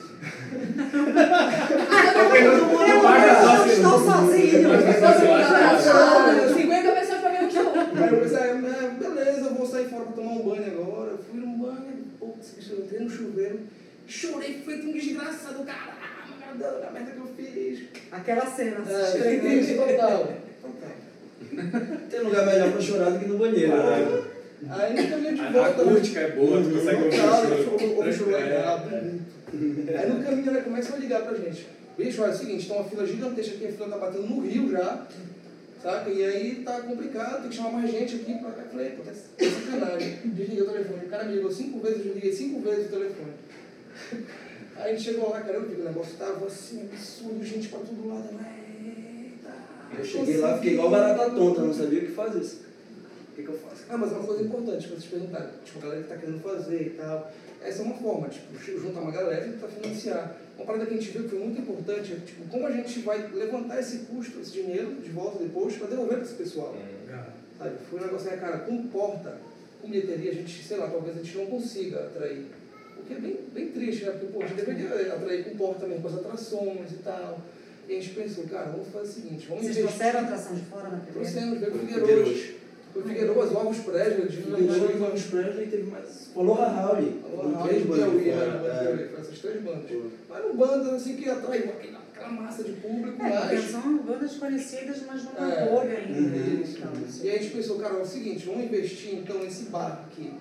Eu 2.35 2.57
não 2.57 3.65
estou 3.65 3.99
sozinho. 4.03 4.71
Ah, 4.71 6.53
50 6.53 6.91
pessoas 6.91 7.19
pra 7.21 7.29
ver 7.29 7.43
o 7.45 7.51
show. 7.51 7.71
Aí 7.75 8.13
eu 8.13 8.19
pensei, 8.21 8.37
ah, 8.37 8.95
beleza, 8.99 9.41
eu 9.41 9.53
vou 9.55 9.65
sair 9.65 9.87
fora 9.89 10.03
pra 10.05 10.13
tomar 10.13 10.31
um 10.31 10.43
banho 10.43 10.65
agora. 10.67 11.11
Eu 11.11 11.17
fui 11.19 11.39
num 11.39 11.57
banho, 11.57 12.05
putz, 12.19 12.69
eu 12.69 12.79
entrei 12.79 12.99
no 13.01 13.09
chuveiro, 13.09 13.59
chorei 14.07 14.61
feito 14.65 14.87
um 14.87 14.93
desgraçado, 14.93 15.63
caralho, 15.63 16.35
caramba, 16.39 16.87
a 16.87 16.91
merda 16.91 17.11
que 17.11 17.19
eu 17.19 17.27
fiz. 17.37 17.79
Aquela 18.11 18.45
cena. 18.45 18.83
É, 18.87 19.75
total. 19.75 20.33
Total. 20.61 20.95
Tem 22.09 22.19
lugar 22.21 22.45
melhor 22.45 22.71
pra 22.71 22.81
chorar 22.81 23.09
do 23.11 23.19
que 23.19 23.25
no 23.27 23.37
banheiro. 23.37 23.75
né? 23.75 24.23
Aí 24.67 24.93
no 25.01 25.09
caminho 25.09 25.35
de 25.35 25.41
A 25.41 25.51
volta. 25.51 25.81
acústica 25.81 26.19
é 26.19 26.31
boa, 26.31 26.61
tu 26.63 26.69
consegue 26.69 27.03
ouvir 27.03 27.19
o 27.19 28.03
eu 28.03 28.13
choro 28.13 28.31
legal, 28.31 28.87
É. 28.91 29.97
Aí 29.97 30.09
no 30.09 30.23
caminho 30.23 30.49
ela 30.49 30.61
começa 30.61 30.95
a 30.95 30.97
ligar 30.97 31.21
pra 31.23 31.37
gente. 31.37 31.67
Bicho, 31.97 32.21
olha, 32.21 32.31
é 32.31 32.33
o 32.33 32.37
seguinte, 32.37 32.67
tem 32.67 32.75
uma 32.77 32.85
fila 32.89 33.05
gigantesca 33.05 33.55
aqui, 33.55 33.67
a 33.67 33.71
fila 33.71 33.89
tá 33.89 33.97
batendo 33.97 34.27
no 34.27 34.41
rio 34.41 34.69
já, 34.71 35.05
saca? 35.81 36.09
E 36.09 36.23
aí 36.25 36.55
tá 36.63 36.81
complicado, 36.81 37.41
tem 37.41 37.49
que 37.49 37.55
chamar 37.55 37.71
mais 37.71 37.91
gente 37.91 38.15
aqui 38.15 38.33
pra 38.39 38.51
cá. 38.51 38.61
Eu 38.63 38.69
falei, 38.69 38.89
pô, 38.91 39.03
tá 39.03 39.11
tá 39.11 39.45
sacanagem. 39.45 40.19
Desliguei 40.25 40.61
o 40.63 40.65
telefone. 40.71 41.05
O 41.05 41.09
cara 41.09 41.23
me 41.25 41.35
ligou 41.35 41.51
cinco 41.51 41.79
vezes, 41.79 41.97
eu 41.99 42.03
desliguei 42.05 42.31
cinco 42.33 42.61
vezes 42.61 42.85
o 42.85 42.89
telefone. 42.89 43.31
Aí 44.77 44.91
a 44.91 44.95
gente 44.95 45.03
chegou 45.03 45.29
lá, 45.29 45.41
cara, 45.41 45.53
eu 45.57 45.67
vi 45.67 45.75
que 45.75 45.81
o 45.81 45.85
negócio 45.85 46.15
tava 46.17 46.45
assim, 46.45 46.83
absurdo, 46.83 47.43
gente 47.43 47.67
pra 47.67 47.79
todo 47.79 48.07
lado. 48.07 48.29
Eita! 48.85 49.51
Eu 49.97 50.05
cheguei 50.05 50.37
lá, 50.37 50.55
fiquei 50.55 50.73
igual 50.73 50.89
barata 50.89 51.29
tonta, 51.31 51.61
não 51.61 51.73
sabia 51.73 51.99
o 51.99 52.05
que 52.05 52.11
fazer. 52.11 52.68
Que, 53.39 53.45
que 53.45 53.51
eu 53.51 53.59
faço? 53.59 53.83
Ah, 53.89 53.97
mas 53.97 54.11
é 54.11 54.15
uma 54.15 54.25
coisa 54.27 54.43
importante 54.43 54.87
pra 54.87 54.97
vocês 54.97 55.11
perguntarem. 55.11 55.49
Tipo, 55.63 55.79
a 55.79 55.81
galera 55.81 56.03
que 56.03 56.09
tá 56.09 56.17
querendo 56.17 56.41
fazer 56.41 56.81
e 56.81 56.89
tal. 56.91 57.31
Essa 57.61 57.81
é 57.81 57.85
uma 57.85 57.95
forma, 57.95 58.29
tipo, 58.29 58.79
juntar 58.79 58.99
uma 59.01 59.11
galera 59.11 59.47
e 59.47 59.51
tentar 59.51 59.67
financiar. 59.67 60.37
Uma 60.57 60.65
parada 60.65 60.85
que 60.85 60.93
a 60.93 60.97
gente 60.97 61.11
viu 61.11 61.23
que 61.23 61.29
foi 61.29 61.39
muito 61.39 61.61
importante 61.61 62.13
é, 62.13 62.15
tipo, 62.25 62.47
como 62.49 62.67
a 62.67 62.71
gente 62.71 62.99
vai 62.99 63.29
levantar 63.31 63.79
esse 63.79 63.99
custo, 63.99 64.39
esse 64.41 64.51
dinheiro, 64.51 64.95
de 64.95 65.09
volta 65.09 65.41
depois, 65.41 65.75
pra 65.77 65.87
devolver 65.87 66.17
pra 66.17 66.25
esse 66.25 66.35
pessoal. 66.35 66.75
Sabe? 67.57 67.75
Foi 67.89 67.99
um 67.99 68.03
negócio 68.03 68.29
aí, 68.29 68.37
cara, 68.37 68.57
com 68.59 68.87
porta, 68.87 69.37
com 69.81 69.89
bilheteria, 69.89 70.31
a 70.31 70.35
gente, 70.35 70.63
sei 70.63 70.77
lá, 70.77 70.89
talvez 70.89 71.17
a 71.17 71.21
gente 71.21 71.37
não 71.37 71.45
consiga 71.47 71.99
atrair. 71.99 72.45
O 72.97 73.03
que 73.03 73.13
é 73.13 73.19
bem, 73.19 73.39
bem 73.53 73.67
triste, 73.71 74.05
né? 74.05 74.11
Porque, 74.11 74.27
pô, 74.27 74.43
a 74.43 74.47
gente 74.47 74.57
deveria 74.57 75.13
atrair 75.13 75.43
com 75.45 75.57
porta 75.57 75.87
mesmo, 75.87 76.01
com 76.01 76.07
as 76.09 76.15
atrações 76.15 76.91
e 76.91 76.97
tal. 77.03 77.39
E 77.87 77.95
a 77.97 78.01
gente 78.01 78.13
pensou, 78.13 78.43
cara, 78.45 78.69
vamos 78.69 78.87
fazer 78.89 79.09
o 79.09 79.13
seguinte, 79.13 79.47
vamos 79.47 79.63
Vocês 79.63 79.77
investir. 79.77 79.97
trouxeram 79.97 80.19
a 80.19 80.23
atração 80.23 80.55
de 80.55 80.61
fora 80.61 80.89
na 80.89 80.97
primeira? 80.99 81.13
Trouxemos, 81.13 81.59
veio 81.59 81.75
o 81.75 81.79
Figueiredo. 81.79 82.58
Figueiredo. 82.93 83.33
Foi 83.33 83.47
Figueiredo, 83.47 83.57
Ovos 83.57 83.77
Prédio, 83.79 84.27
de 84.29 84.37
Teve 84.37 84.53
o 85.01 85.05
Elvis 85.05 85.23
Presley 85.23 85.65
e 85.65 85.69
teve 85.69 85.91
mais. 85.91 86.29
Aloha 86.35 86.81
Howley. 86.87 87.21
Alô, 87.25 87.37
Com 87.51 87.67
três 87.67 87.85
bandas. 87.85 88.09
Piauí, 88.09 88.25
né? 88.25 89.07
Foi 89.11 89.19
essas 89.21 89.39
três 89.39 89.61
bandas. 89.61 89.83
Mas 90.29 90.37
eram 90.39 90.55
bandas 90.55 90.93
assim 90.93 91.15
que 91.15 91.29
atraem 91.29 91.63
aquela, 91.63 91.99
aquela 92.13 92.29
massa 92.31 92.63
de 92.63 92.71
público, 92.73 93.21
É, 93.23 93.29
mas. 93.29 93.71
são 93.71 93.97
bandas 93.99 94.35
conhecidas, 94.35 94.97
mas 95.07 95.23
numa 95.23 95.53
É. 95.53 95.69
bolha 95.69 95.97
ainda. 95.97 96.19
Uhum. 96.19 96.27
né? 96.29 96.63
Então, 96.67 96.91
E 97.23 97.29
aí 97.29 97.35
a 97.37 97.41
gente 97.41 97.55
pensou, 97.55 97.79
cara, 97.79 97.95
é 97.95 98.01
o 98.01 98.05
seguinte, 98.05 98.45
vamos 98.45 98.63
investir 98.65 99.15
então 99.15 99.39
nesse 99.39 99.63
bar 99.65 100.05
aqui. 100.07 100.33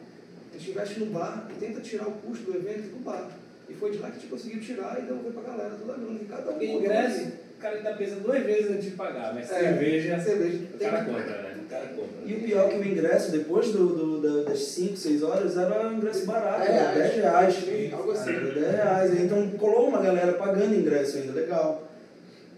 A 0.54 0.58
gente 0.58 0.70
investe 0.70 1.00
no 1.00 1.06
bar 1.06 1.48
e 1.50 1.60
tenta 1.60 1.80
tirar 1.80 2.08
o 2.08 2.12
custo 2.12 2.50
do 2.50 2.56
evento 2.58 2.88
do 2.96 3.04
bar. 3.04 3.30
E 3.68 3.74
foi 3.74 3.90
de 3.90 3.98
lá 3.98 4.10
que 4.10 4.16
a 4.16 4.20
gente 4.20 4.30
conseguiu 4.30 4.60
tirar 4.60 4.98
e 4.98 5.02
devolver 5.02 5.32
pra 5.32 5.42
galera 5.42 5.74
toda 5.78 5.92
a 5.92 5.96
grana. 5.96 6.18
E 6.20 6.24
cada 6.24 6.50
um 6.52 6.62
ingresso, 6.62 7.26
o 7.56 7.60
cara 7.60 7.76
ainda 7.76 7.92
pensa 7.92 8.16
duas 8.16 8.42
vezes 8.42 8.70
antes 8.70 8.84
de 8.86 8.90
pagar, 8.92 9.34
mas 9.34 9.50
É, 9.52 9.58
cerveja, 9.60 10.18
cerveja 10.20 10.58
o 10.74 10.78
cara 10.78 11.04
compra, 11.04 11.42
né? 11.42 11.47
O 11.68 11.70
cara 11.70 11.86
compra. 11.88 12.08
E 12.24 12.32
o 12.34 12.40
pior 12.40 12.64
é 12.66 12.68
que 12.70 12.78
o 12.78 12.84
ingresso, 12.88 13.30
depois 13.30 13.68
do, 13.72 13.88
do- 13.88 14.20
da- 14.44 14.50
das 14.50 14.58
5, 14.60 14.96
6 14.96 15.22
horas, 15.22 15.54
era 15.58 15.86
um 15.86 15.98
ingresso 15.98 16.24
barato, 16.24 16.62
É, 16.62 16.74
era 16.76 16.92
10 16.92 17.14
reais. 17.16 17.92
algo 17.92 18.10
assim. 18.12 18.30
Era 18.30 18.54
10 18.54 18.72
reais. 18.72 19.20
Então 19.20 19.50
colou 19.50 19.88
uma 19.88 20.00
galera 20.00 20.32
pagando 20.32 20.74
ingresso 20.74 21.18
ainda, 21.18 21.32
legal. 21.32 21.86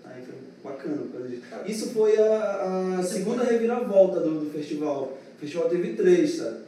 Aí 0.05 0.23
foi 0.23 0.35
bacana 0.73 0.97
por 0.99 1.09
causa 1.13 1.29
disso. 1.29 1.43
Isso 1.67 1.91
foi 1.91 2.17
a, 2.19 2.97
a 3.01 3.03
segunda 3.03 3.43
reviravolta 3.43 4.21
do, 4.21 4.45
do 4.45 4.51
festival. 4.51 5.19
O 5.37 5.41
festival 5.41 5.69
teve 5.69 5.95
três, 5.95 6.37
sabe? 6.37 6.59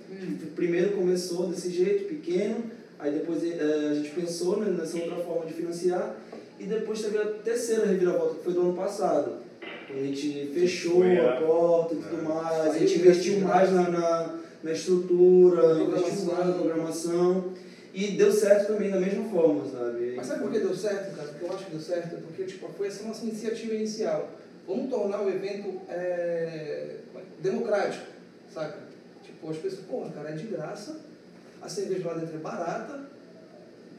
O 0.42 0.46
primeiro 0.56 0.92
começou 0.92 1.46
desse 1.49 1.70
jeito, 1.70 2.04
pequeno, 2.08 2.64
aí 2.99 3.12
depois 3.12 3.42
eh, 3.44 3.88
a 3.90 3.94
gente 3.94 4.11
pensou 4.11 4.58
né, 4.58 4.70
nessa 4.78 4.96
outra 4.99 5.16
forma 5.16 5.46
de 5.46 5.52
financiar, 5.54 6.16
e 6.58 6.64
depois 6.64 7.00
teve 7.02 7.18
a 7.18 7.25
terceira 7.26 7.87
reviravolta, 7.87 8.34
que 8.37 8.44
foi 8.44 8.52
do 8.52 8.61
ano 8.62 8.75
passado. 8.75 9.32
A 9.92 9.96
gente 10.04 10.50
fechou 10.54 11.02
a- 11.02 11.37
porta 11.44 11.94
e 11.94 11.99
tudo 11.99 12.18
É. 12.20 12.22
mais, 12.22 12.75
a 12.75 12.78
gente 12.78 12.99
investiu 12.99 13.40
mais 13.40 13.70
na, 13.72 13.90
na, 13.90 14.38
na 14.62 14.72
estrutura, 14.72 15.75
Na 15.75 15.82
investiu 15.82 16.25
mais 16.32 16.46
na 16.46 16.52
programação. 16.54 17.52
e 17.94 18.12
deu 18.12 18.32
certo 18.32 18.68
também 18.68 18.90
da 18.90 18.99
mesma 18.99 19.25
forma, 19.30 19.64
sabe? 19.70 20.14
Mas 20.16 20.26
sabe 20.26 20.42
por 20.42 20.50
que 20.50 20.58
deu 20.61 20.75
certo, 20.75 21.14
cara? 21.14 21.28
Porque 21.28 21.44
eu 21.44 21.52
acho 21.52 21.64
que 21.66 21.70
deu 21.72 21.80
certo, 21.80 22.22
porque 22.22 22.44
tipo, 22.44 22.68
foi 22.76 22.87
essa 22.88 23.04
nossa 23.06 23.22
iniciativa 23.25 23.75
inicial. 23.75 24.30
Vamos 24.66 24.88
tornar 24.88 25.20
o 25.22 25.28
evento 25.28 25.80
é, 25.90 25.92
é? 25.94 27.20
democrático, 27.40 28.06
saca? 28.52 28.78
Tipo, 29.22 29.50
as 29.50 29.56
pessoas, 29.58 29.84
porra, 29.87 30.11
cara, 30.11 30.30
é 30.30 30.32
de 30.32 30.46
graça, 30.46 31.00
a 31.61 31.68
cerveja 31.68 32.08
lá 32.08 32.14
dentro 32.14 32.37
é 32.37 32.38
barata, 32.38 33.00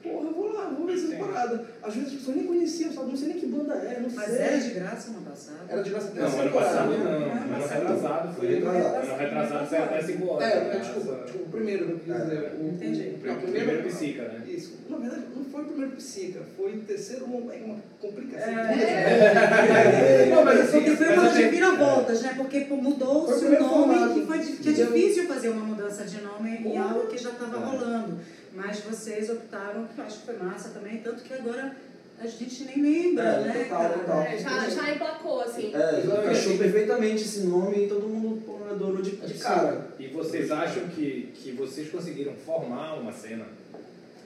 porra, 0.04 0.28
eu 0.28 0.34
vou 0.34 0.52
lá, 0.54 0.66
vou 0.78 0.86
ver 0.86 0.94
essa 0.94 1.16
parada. 1.16 1.66
Às 1.82 1.94
vezes 1.96 2.10
as 2.10 2.16
pessoas 2.20 2.38
nem 2.38 2.46
conheciam, 2.46 2.92
sabe? 2.94 3.10
Não 3.10 3.18
sei 3.18 3.28
nem 3.30 3.40
que 3.40 3.46
banda 3.48 3.74
é, 3.76 4.00
não 4.02 4.10
Mas 4.14 4.26
sei. 4.26 4.38
era 4.40 4.58
de 4.58 4.70
graça 4.72 5.10
ano 5.12 5.22
passado? 5.22 5.58
Era 5.70 5.84
de 5.84 5.90
graça 5.90 6.08
até 6.08 6.20
Não, 6.22 6.40
ano 6.42 6.52
passado 6.52 6.90
né? 6.92 6.98
não, 6.98 7.56
Ano 7.56 7.68
retrasado 7.68 8.34
foi. 8.34 8.62
Foi. 8.62 8.70
Ano 8.78 9.18
retrasado 9.18 9.70
saiu 9.70 9.84
até 9.84 10.02
5 10.02 10.28
horas. 10.28 10.50
É, 10.52 10.56
né? 10.60 10.76
é, 10.76 10.80
desculpa, 10.80 11.24
tipo, 11.26 11.44
o 11.44 11.50
primeiro, 11.50 11.90
eu 11.90 12.00
quis 12.00 12.14
É. 12.14 12.20
dizer. 12.20 12.52
O, 12.60 12.68
Entendi. 12.68 13.16
O, 13.24 13.28
não, 13.28 13.36
primeiro 13.38 13.84
psica, 13.84 14.24
né? 14.24 14.44
Isso. 14.48 14.74
Na 14.90 14.98
verdade, 14.98 15.24
não 15.36 15.46
foi 15.46 15.62
o 15.62 15.66
primeiro 15.66 15.92
psica, 15.96 16.40
foi 16.58 16.74
o 16.74 16.80
terceiro, 16.82 17.26
uma, 17.26 17.38
uma 17.54 17.76
complicação. 18.02 18.54
É. 19.04 20.26
Não, 20.30 20.44
mas 20.44 20.60
assim, 20.62 20.96
foi 20.96 21.06
Mas 21.08 21.18
uma 21.18 21.24
a 21.24 21.34
gente- 21.34 21.44
reviravoltas, 21.44 22.22
né? 22.22 22.34
Porque 22.38 22.62
Foi 22.66 22.78
mudou-se 22.78 23.46
o 23.46 23.60
nome, 23.60 24.14
que, 24.14 24.26
foi, 24.26 24.38
é 24.40 24.42
difícil 24.74 25.28
fazer 25.28 25.50
uma 25.50 25.66
mudança 25.66 26.04
de 26.04 26.22
nome 26.22 26.50
em 26.58 26.78
algo 26.78 27.08
que 27.08 27.18
já 27.18 27.30
estava 27.32 27.58
É. 27.58 27.60
rolando. 27.60 28.18
Mas 28.54 28.80
vocês 28.82 29.30
optaram, 29.30 29.88
que 29.88 30.00
eu 30.00 30.06
acho 30.06 30.20
que 30.20 30.26
foi 30.26 30.38
massa 30.38 30.70
também, 30.70 30.98
tanto 30.98 31.24
que 31.24 31.34
agora 31.34 31.76
a 32.20 32.28
gente 32.28 32.64
nem 32.66 32.82
lembra, 32.82 33.24
É, 33.24 33.44
né, 33.44 33.64
total, 33.64 33.80
cara? 33.82 33.94
total. 34.00 34.22
É, 34.22 34.38
já, 34.38 34.70
já 34.70 34.94
emplacou, 34.94 35.42
assim. 35.42 35.74
É, 35.74 36.00
encaixou 36.06 36.58
perfeitamente 36.58 37.24
esse 37.24 37.42
nome 37.42 37.86
e 37.86 37.88
todo 37.88 38.08
mundo 38.08 38.42
pô, 38.46 38.64
adorou 38.70 39.02
de, 39.02 39.16
de 39.16 39.34
cara. 39.36 39.88
E 40.00 40.08
vocês 40.08 40.52
acham 40.52 40.88
que, 40.90 41.34
que 41.34 41.52
vocês 41.52 41.90
conseguiram 41.90 42.34
formar 42.46 42.94
uma 43.00 43.12
cena? 43.12 43.46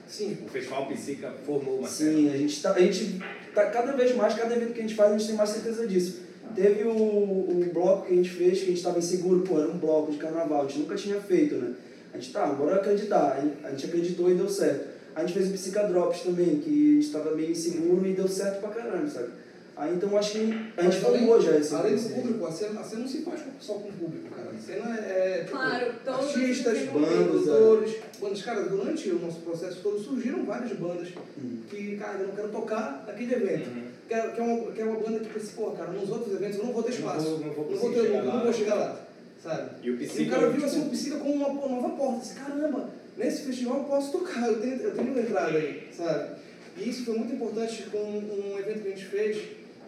Sim. 0.06 0.38
O 0.44 0.48
Festival 0.48 0.86
Psica 0.86 1.32
formou 1.44 1.78
uma 1.78 1.88
cena? 1.88 2.12
Sim, 2.12 2.30
a 2.30 2.36
gente 2.36 2.62
tá, 2.62 2.72
a 2.72 2.80
gente 2.80 3.18
tá 3.54 3.70
cada 3.70 3.92
vez 3.92 4.14
mais, 4.14 4.34
cada 4.34 4.54
evento 4.54 4.72
que 4.74 4.78
a 4.80 4.82
gente 4.82 4.94
faz, 4.94 5.12
a 5.12 5.18
gente 5.18 5.26
tem 5.28 5.36
mais 5.36 5.50
certeza 5.50 5.86
disso. 5.86 6.20
Teve 6.54 6.84
o, 6.84 6.90
o 6.92 7.70
bloco 7.74 8.06
que 8.06 8.12
a 8.12 8.16
gente 8.16 8.30
fez, 8.30 8.58
que 8.58 8.64
a 8.64 8.68
gente 8.68 8.78
estava 8.78 8.98
inseguro, 8.98 9.40
pô, 9.40 9.58
era 9.58 9.68
um 9.70 9.78
bloco 9.78 10.12
de 10.12 10.18
carnaval, 10.18 10.62
a 10.64 10.68
gente 10.68 10.78
nunca 10.80 10.94
tinha 10.94 11.20
feito, 11.20 11.56
né? 11.56 11.74
A 12.12 12.18
gente, 12.18 12.32
tá, 12.32 12.46
bora 12.46 12.76
acreditar. 12.76 13.38
A 13.64 13.70
gente- 13.70 13.86
acreditou 13.86 14.30
e 14.30 14.34
deu 14.34 14.48
certo. 14.48 14.88
A 15.14 15.20
gente 15.20 15.32
fez 15.34 15.48
o 15.48 15.52
Psicadrops 15.52 16.20
também, 16.22 16.58
que 16.60 16.70
a 16.70 16.94
gente 16.94 17.06
estava 17.06 17.34
meio 17.34 17.50
inseguro 17.50 18.06
e 18.06 18.12
deu 18.14 18.28
certo 18.28 18.60
pra 18.60 18.70
caramba, 18.70 19.08
sabe? 19.08 19.28
Aí 19.76 19.94
então 19.94 20.16
acho 20.18 20.32
que 20.32 20.70
a 20.76 20.82
gente 20.82 20.96
formou 20.96 21.40
já 21.40 21.56
esse 21.56 21.72
Além 21.72 21.94
do 21.94 22.02
público, 22.14 22.46
a 22.46 22.50
cena, 22.50 22.80
a 22.80 22.84
cena 22.84 23.02
não 23.02 23.08
se 23.08 23.22
faz 23.22 23.40
só 23.60 23.74
com 23.74 23.88
o 23.88 23.92
público, 23.92 24.28
cara. 24.34 24.50
A 24.50 24.60
cena 24.60 24.96
é. 24.98 25.38
Tipo, 25.44 25.50
Claro, 25.56 25.92
todos 26.04 26.26
artistas, 26.34 26.78
os 26.82 26.88
bandas, 26.88 27.10
produtores, 27.28 27.96
bandas. 28.20 28.42
Cara, 28.42 28.62
durante 28.64 29.08
o 29.10 29.18
nosso 29.20 29.40
processo 29.40 29.80
todo 29.80 29.98
surgiram 30.00 30.44
várias 30.44 30.72
bandas 30.76 31.08
Hum. 31.40 31.58
que, 31.70 31.96
cara, 31.96 32.18
eu 32.18 32.26
não 32.28 32.34
quero 32.34 32.48
tocar 32.48 33.04
naquele 33.06 33.34
evento. 33.34 33.68
Uhum. 33.68 33.82
Que 34.08 34.14
é, 34.14 34.20
que, 34.30 34.40
é 34.40 34.42
uma, 34.42 34.72
que 34.72 34.80
é 34.80 34.84
uma 34.84 35.00
banda 35.00 35.20
que 35.20 35.32
pensa, 35.32 35.52
pô, 35.54 35.70
cara, 35.72 35.92
nos 35.92 36.10
outros 36.10 36.34
eventos 36.34 36.58
eu 36.58 36.64
não 36.64 36.72
vou 36.72 36.82
ter 36.82 36.90
Não 36.92 36.98
espaço. 36.98 37.24
vou- 37.26 37.38
não 37.38 37.38
vou 37.38 37.48
não 37.48 37.54
vou, 37.54 37.64
conseguir 37.78 37.94
ter, 37.94 38.06
chegar 38.06 38.22
não 38.24 38.34
lá. 38.36 38.42
vou 38.44 38.52
chegar 38.52 38.74
lá, 38.74 39.00
sabe? 39.42 39.70
E 39.82 39.90
o 39.90 40.00
E 40.02 40.06
o 40.26 40.30
cara 40.30 40.46
viu 40.48 40.52
tipo, 40.54 40.66
assim, 40.66 40.86
o 40.86 40.90
Psica 40.90 41.16
como 41.18 41.34
uma 41.34 41.68
nova 41.68 41.96
porta. 41.96 42.20
Disse, 42.20 42.34
caramba, 42.34 42.90
nesse 43.16 43.42
festival 43.44 43.78
eu 43.78 43.84
posso 43.84 44.12
tocar, 44.12 44.48
eu 44.48 44.60
tenho, 44.60 44.76
eu 44.80 44.94
tenho 44.94 45.12
uma 45.12 45.20
entrada 45.20 45.56
aí, 45.58 45.88
sabe? 45.92 46.36
E 46.76 46.88
isso 46.88 47.04
foi 47.04 47.18
muito 47.18 47.34
importante 47.34 47.84
com 47.90 47.98
um 47.98 48.58
evento 48.58 48.82
que 48.82 48.88
a 48.88 48.90
gente 48.90 49.04
fez, 49.06 49.38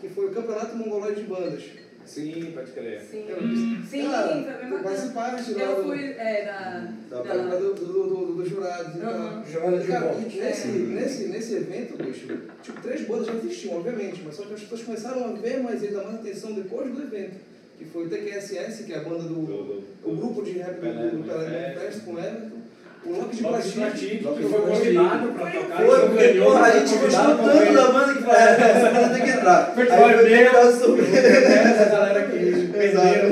que 0.00 0.08
foi 0.08 0.26
o 0.26 0.30
Campeonato 0.32 0.76
Mongoloide 0.76 1.22
de 1.22 1.28
Bandas. 1.28 1.62
Sim, 2.06 2.50
pode 2.54 2.72
crer. 2.72 3.00
Sim, 3.02 3.26
Eu- 3.28 3.86
sim, 3.88 4.02
Cara, 4.10 4.26
foi 4.26 4.34
bem 4.34 4.44
tu 4.44 4.72
bacana. 4.72 4.82
faz 4.82 5.12
parte 5.12 5.52
lá 5.52 5.62
Eu 5.62 5.76
do- 5.76 5.82
fui, 5.84 6.04
é, 6.04 6.44
da... 6.44 6.92
Da- 7.08 7.22
da- 7.22 7.36
da- 7.44 7.56
do, 7.56 7.74
do, 7.74 7.84
do, 7.86 8.02
do- 8.26 8.34
dos 8.34 8.48
jurados 8.48 9.00
Aham. 9.00 9.42
tal. 9.42 9.52
Jogada 9.52 9.78
de 9.78 9.86
Cara, 9.86 10.06
bola. 10.08 10.20
nesse, 10.20 10.68
nesse, 10.68 11.24
nesse 11.28 11.54
evento, 11.54 12.02
bicho, 12.02 12.26
tipo, 12.62 12.80
três 12.80 13.02
bandas 13.06 13.26
já 13.26 13.34
existiam, 13.34 13.76
obviamente, 13.76 14.22
mas 14.24 14.34
só 14.34 14.42
que 14.44 14.54
as 14.54 14.60
pessoas 14.60 14.82
começaram 14.82 15.24
a 15.24 15.32
ver 15.32 15.62
mais 15.62 15.84
e 15.84 15.88
dar 15.88 16.02
mais 16.04 16.16
atenção 16.16 16.52
depois 16.54 16.90
do 16.92 17.00
evento. 17.02 17.36
Que 17.80 17.86
foi 17.86 18.04
o 18.04 18.08
TQSS, 18.10 18.84
que 18.84 18.92
é 18.92 18.96
a 18.96 19.00
banda 19.00 19.22
do. 19.24 19.34
Do- 19.34 19.64
do- 19.64 19.82
o 20.04 20.14
grupo 20.16 20.42
de 20.42 20.58
rap 20.58 20.74
do, 20.74 20.80
Pelé 20.82 20.92
do, 21.08 21.16
do 21.16 21.24
Pelé 21.24 21.74
Manifesto. 21.74 22.00
Com 22.04 22.12
o 22.12 22.18
Everton. 22.18 22.60
O 23.02 23.12
Lock 23.16 23.34
de 23.34 23.42
Loki 23.42 23.62
de. 23.68 23.72
Plastic, 23.72 24.18
que 24.20 24.42
foi 24.42 24.60
convidado 24.60 25.28
pra 25.32 25.50
tocar. 25.50 25.86
Foi, 25.86 26.00
porque, 26.00 26.16
ganhou, 26.28 26.44
porra, 26.52 26.60
a 26.60 26.70
foi 26.72 26.80
gente 26.80 26.98
gostou 26.98 27.36
tanto 27.38 27.72
da 27.72 27.88
banda 27.92 28.12
que 28.12 28.20
falou, 28.20 28.36
é, 28.36 28.70
essa 28.70 28.90
banda 28.90 29.14
tem 29.14 29.22
que 29.24 29.30
entrar. 29.30 29.72
Aí 29.78 29.86
foi 29.86 30.12
é 30.12 30.44
pegar 30.44 30.72
sobre. 30.72 31.02
Essa 31.16 31.84
galera 31.86 32.22
que 32.28 32.68
perderam, 32.68 33.28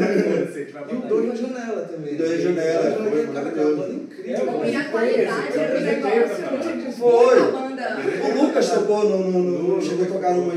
E 0.88 0.94
o 0.96 1.00
Dois 1.08 1.26
na 1.28 1.34
Janela 1.34 1.82
também. 1.82 2.16
Dois 2.16 2.30
na 2.30 2.36
Janela, 2.38 2.90
Dois 2.90 3.12
foi 3.26 3.34
Cara, 3.34 3.50
que 3.50 3.58
é 3.58 3.62
uma 3.62 3.76
banda 3.76 3.92
É, 3.92 3.94
incrível. 3.94 4.46
eu 4.46 4.64
E 4.64 4.76
a 4.76 4.84
Foi 4.84 4.90
qualidade 4.90 5.60
apresentei 5.60 5.94
negócio 5.96 6.86
de 6.86 6.92
Foi. 6.92 7.38
O 7.40 8.42
Lucas 8.42 8.70
tocou 8.70 9.04
no, 9.10 9.82
chegou 9.82 10.04
a 10.06 10.08
tocar 10.08 10.34
num, 10.34 10.48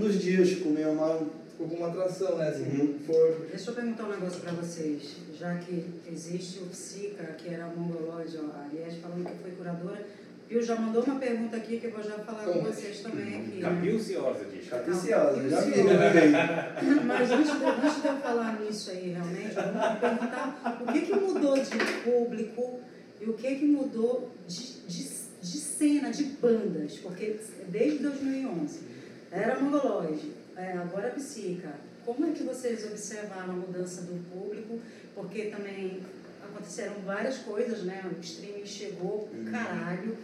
dos 0.00 0.18
dias 0.18 0.54
com 0.54 0.70
o 0.70 0.72
meu 0.72 0.90
amado. 0.90 1.43
Ficou 1.56 1.68
com 1.68 1.76
uma 1.76 1.88
atração, 1.88 2.36
né? 2.36 2.48
Assim, 2.48 2.64
Uhum. 2.64 2.98
foi. 3.06 3.46
Deixa 3.50 3.70
eu 3.70 3.74
perguntar 3.74 4.04
um 4.04 4.10
negócio 4.10 4.40
para 4.40 4.52
vocês. 4.52 5.16
Já 5.38 5.54
que 5.56 5.84
existe 6.10 6.58
o 6.60 6.66
Psica, 6.66 7.22
que 7.38 7.48
era 7.54 7.66
mongoloide, 7.66 8.38
Aliás 8.38 8.96
falando 8.98 9.24
que 9.24 9.38
foi 9.42 9.50
curadora, 9.52 10.04
Pio 10.48 10.60
já 10.62 10.76
mandou 10.76 11.02
uma 11.04 11.18
pergunta 11.18 11.56
aqui 11.56 11.78
que 11.78 11.86
eu 11.86 11.90
vou 11.92 12.02
já 12.02 12.18
falar 12.18 12.44
com 12.44 12.52
Toma. 12.54 12.68
vocês 12.70 13.00
também 13.00 13.36
aqui. 13.36 13.50
né? 13.56 13.60
Capilciosa, 13.62 14.44
diz. 14.52 14.68
Capiciosa, 14.68 15.48
já 15.48 15.60
vi. 15.60 15.70
Mas 17.06 17.30
antes 17.30 17.52
de, 17.58 17.64
antes 17.64 18.02
de 18.02 18.08
eu 18.08 18.16
falar 18.18 18.60
nisso 18.60 18.90
aí, 18.90 19.10
realmente, 19.10 19.56
eu 19.56 19.62
vou 19.62 20.00
perguntar 20.00 20.78
o 20.82 20.92
que, 20.92 21.00
que 21.02 21.14
mudou 21.14 21.54
de 21.56 21.78
público 22.04 22.80
e 23.20 23.24
o 23.30 23.32
que, 23.34 23.54
que 23.54 23.64
mudou 23.64 24.30
de, 24.46 24.80
de, 24.86 25.08
de 25.40 25.58
cena, 25.58 26.10
de 26.10 26.24
bandas, 26.24 26.98
porque 26.98 27.36
desde 27.68 27.98
2011 28.00 28.80
era 29.30 29.58
Mongoloide, 29.58 30.30
é, 30.56 30.72
agora 30.72 31.10
Psica. 31.10 31.74
Como 32.04 32.26
é 32.26 32.32
que 32.32 32.42
vocês 32.42 32.84
observaram 32.84 33.54
a 33.54 33.56
mudança 33.56 34.02
do 34.02 34.22
público? 34.30 34.78
Porque 35.14 35.46
também 35.46 36.02
aconteceram 36.42 36.94
várias 37.04 37.38
coisas, 37.38 37.84
né? 37.84 38.02
O 38.04 38.20
streaming 38.20 38.66
chegou, 38.66 39.28
caralho. 39.50 40.16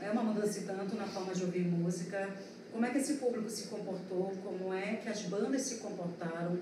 É 0.00 0.10
uma 0.10 0.22
mudança 0.22 0.62
tanto 0.66 0.96
na 0.96 1.06
forma 1.06 1.34
de 1.34 1.44
ouvir 1.44 1.66
música. 1.66 2.28
Como 2.70 2.84
é 2.86 2.90
que 2.90 2.98
esse 2.98 3.14
público 3.14 3.48
se 3.48 3.68
comportou? 3.68 4.32
Como 4.42 4.72
é 4.72 4.96
que 4.96 5.08
as 5.08 5.22
bandas 5.22 5.62
se 5.62 5.76
comportaram? 5.76 6.58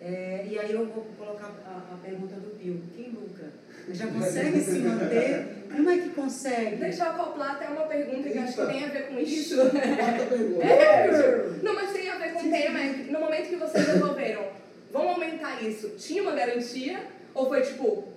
É, 0.00 0.46
e 0.50 0.58
aí 0.58 0.72
eu 0.72 0.86
vou 0.86 1.06
colocar 1.18 1.46
a, 1.64 1.94
a 1.94 1.98
pergunta 1.98 2.36
do 2.36 2.58
Pio. 2.58 2.80
Quem 2.94 3.10
lucra? 3.10 3.50
Já 3.90 4.06
consegue 4.08 4.60
se 4.60 4.78
manter? 4.80 5.65
Como 5.76 5.90
é 5.90 5.98
que 5.98 6.08
consegue? 6.10 6.76
Deixa 6.76 7.04
eu 7.04 7.10
acoplar 7.10 7.52
até 7.52 7.68
uma 7.68 7.86
pergunta 7.86 8.28
que 8.28 8.38
eu 8.38 8.42
acho 8.42 8.54
que 8.54 8.66
tem 8.66 8.84
a 8.84 8.88
ver 8.88 9.08
com 9.08 9.18
isso. 9.20 9.56
Quarta 9.56 10.26
pergunta. 10.26 10.64
É. 10.64 11.50
Não, 11.62 11.74
mas 11.74 11.92
tem 11.92 12.08
a 12.08 12.16
ver 12.16 12.32
com 12.32 12.40
o 12.40 12.50
tema. 12.50 12.80
é 12.80 12.88
No 13.10 13.20
momento 13.20 13.48
que 13.48 13.56
vocês 13.56 13.86
resolveram, 13.86 14.48
vamos 14.90 15.12
aumentar 15.12 15.62
isso, 15.62 15.90
tinha 15.98 16.22
uma 16.22 16.32
garantia? 16.32 17.00
Ou 17.34 17.48
foi 17.48 17.60
tipo, 17.60 18.08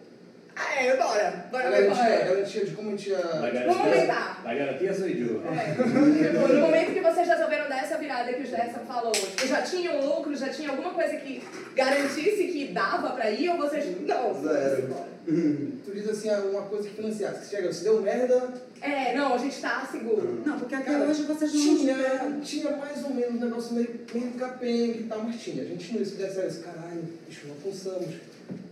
Ah, 0.62 0.84
é, 0.84 0.98
bora. 0.98 1.46
Bora 1.50 1.68
A 1.68 1.72
ver 1.72 1.86
qual 1.86 1.98
garantia, 1.98 2.04
a 2.04 2.20
é. 2.20 2.28
garantia 2.28 2.66
de 2.66 2.72
como 2.72 2.89
a 2.89 2.92
gente 2.92 3.10
ia... 3.10 3.18
Vai 3.18 3.51
Vamos 3.51 3.78
aumentar. 3.80 4.42
vai 4.44 4.58
garantir 4.58 4.89
a 4.89 4.94
sua 4.94 5.08
idioma. 5.08 5.44
É. 5.51 5.75
No 6.50 6.62
momento 6.62 6.94
que 6.94 7.00
vocês 7.00 7.28
resolveram 7.28 7.70
dar 7.70 7.84
essa 7.84 7.98
virada 7.98 8.34
que 8.34 8.42
o 8.42 8.46
Gerson 8.46 8.80
falou, 8.86 9.12
tipo, 9.12 9.48
já 9.48 9.62
tinha 9.62 9.92
um 9.94 10.06
lucro, 10.06 10.36
já 10.36 10.50
tinha 10.50 10.70
alguma 10.70 10.92
coisa 10.94 11.16
que 11.16 11.42
garantisse 11.75 12.48
que 12.48 12.68
dava 12.74 13.12
pra 13.12 13.32
ir, 13.32 13.50
ou 13.50 13.58
vocês. 13.58 13.86
Não, 14.06 14.34
Zero. 14.42 14.96
Tu 15.25 15.92
diz 15.94 16.10
assim, 16.10 16.30
ah, 16.30 16.39
uma 16.39 16.63
coisa 16.63 16.89
que 16.89 16.96
financiasse. 16.96 17.46
Se 17.46 17.56
chega, 17.56 17.72
se 17.72 17.84
deu 17.84 18.01
merda, 18.01 18.54
É, 18.82 19.16
não, 19.16 19.36
a 19.36 19.38
gente 19.38 19.62
tá 19.62 19.88
seguro. 19.89 20.42
Não, 20.46 20.58
porque 20.60 20.75
até 20.75 20.92
Cara, 20.92 21.06
hoje 21.06 21.24
vocês 21.24 21.54
não 21.54 21.78
tinha, 21.78 22.39
tinha 22.44 22.75
mais 22.78 23.04
ou 23.04 23.12
menos 23.12 23.36
um 23.42 23.46
negócio 23.46 23.74
meio, 23.75 24.00
meio 24.13 24.32
capenga 24.34 24.98
e 24.98 25.04
tal, 25.04 25.24
mas 25.24 25.39
tinha. 25.42 25.63
A 25.63 25.66
gente 25.66 25.98
não 25.98 26.06
se 26.06 26.16
desse 26.16 26.46
isso, 26.48 26.63
caralho, 26.63 27.04
bicho, 27.28 27.48
não 27.48 27.56
alcançamos. 27.56 28.16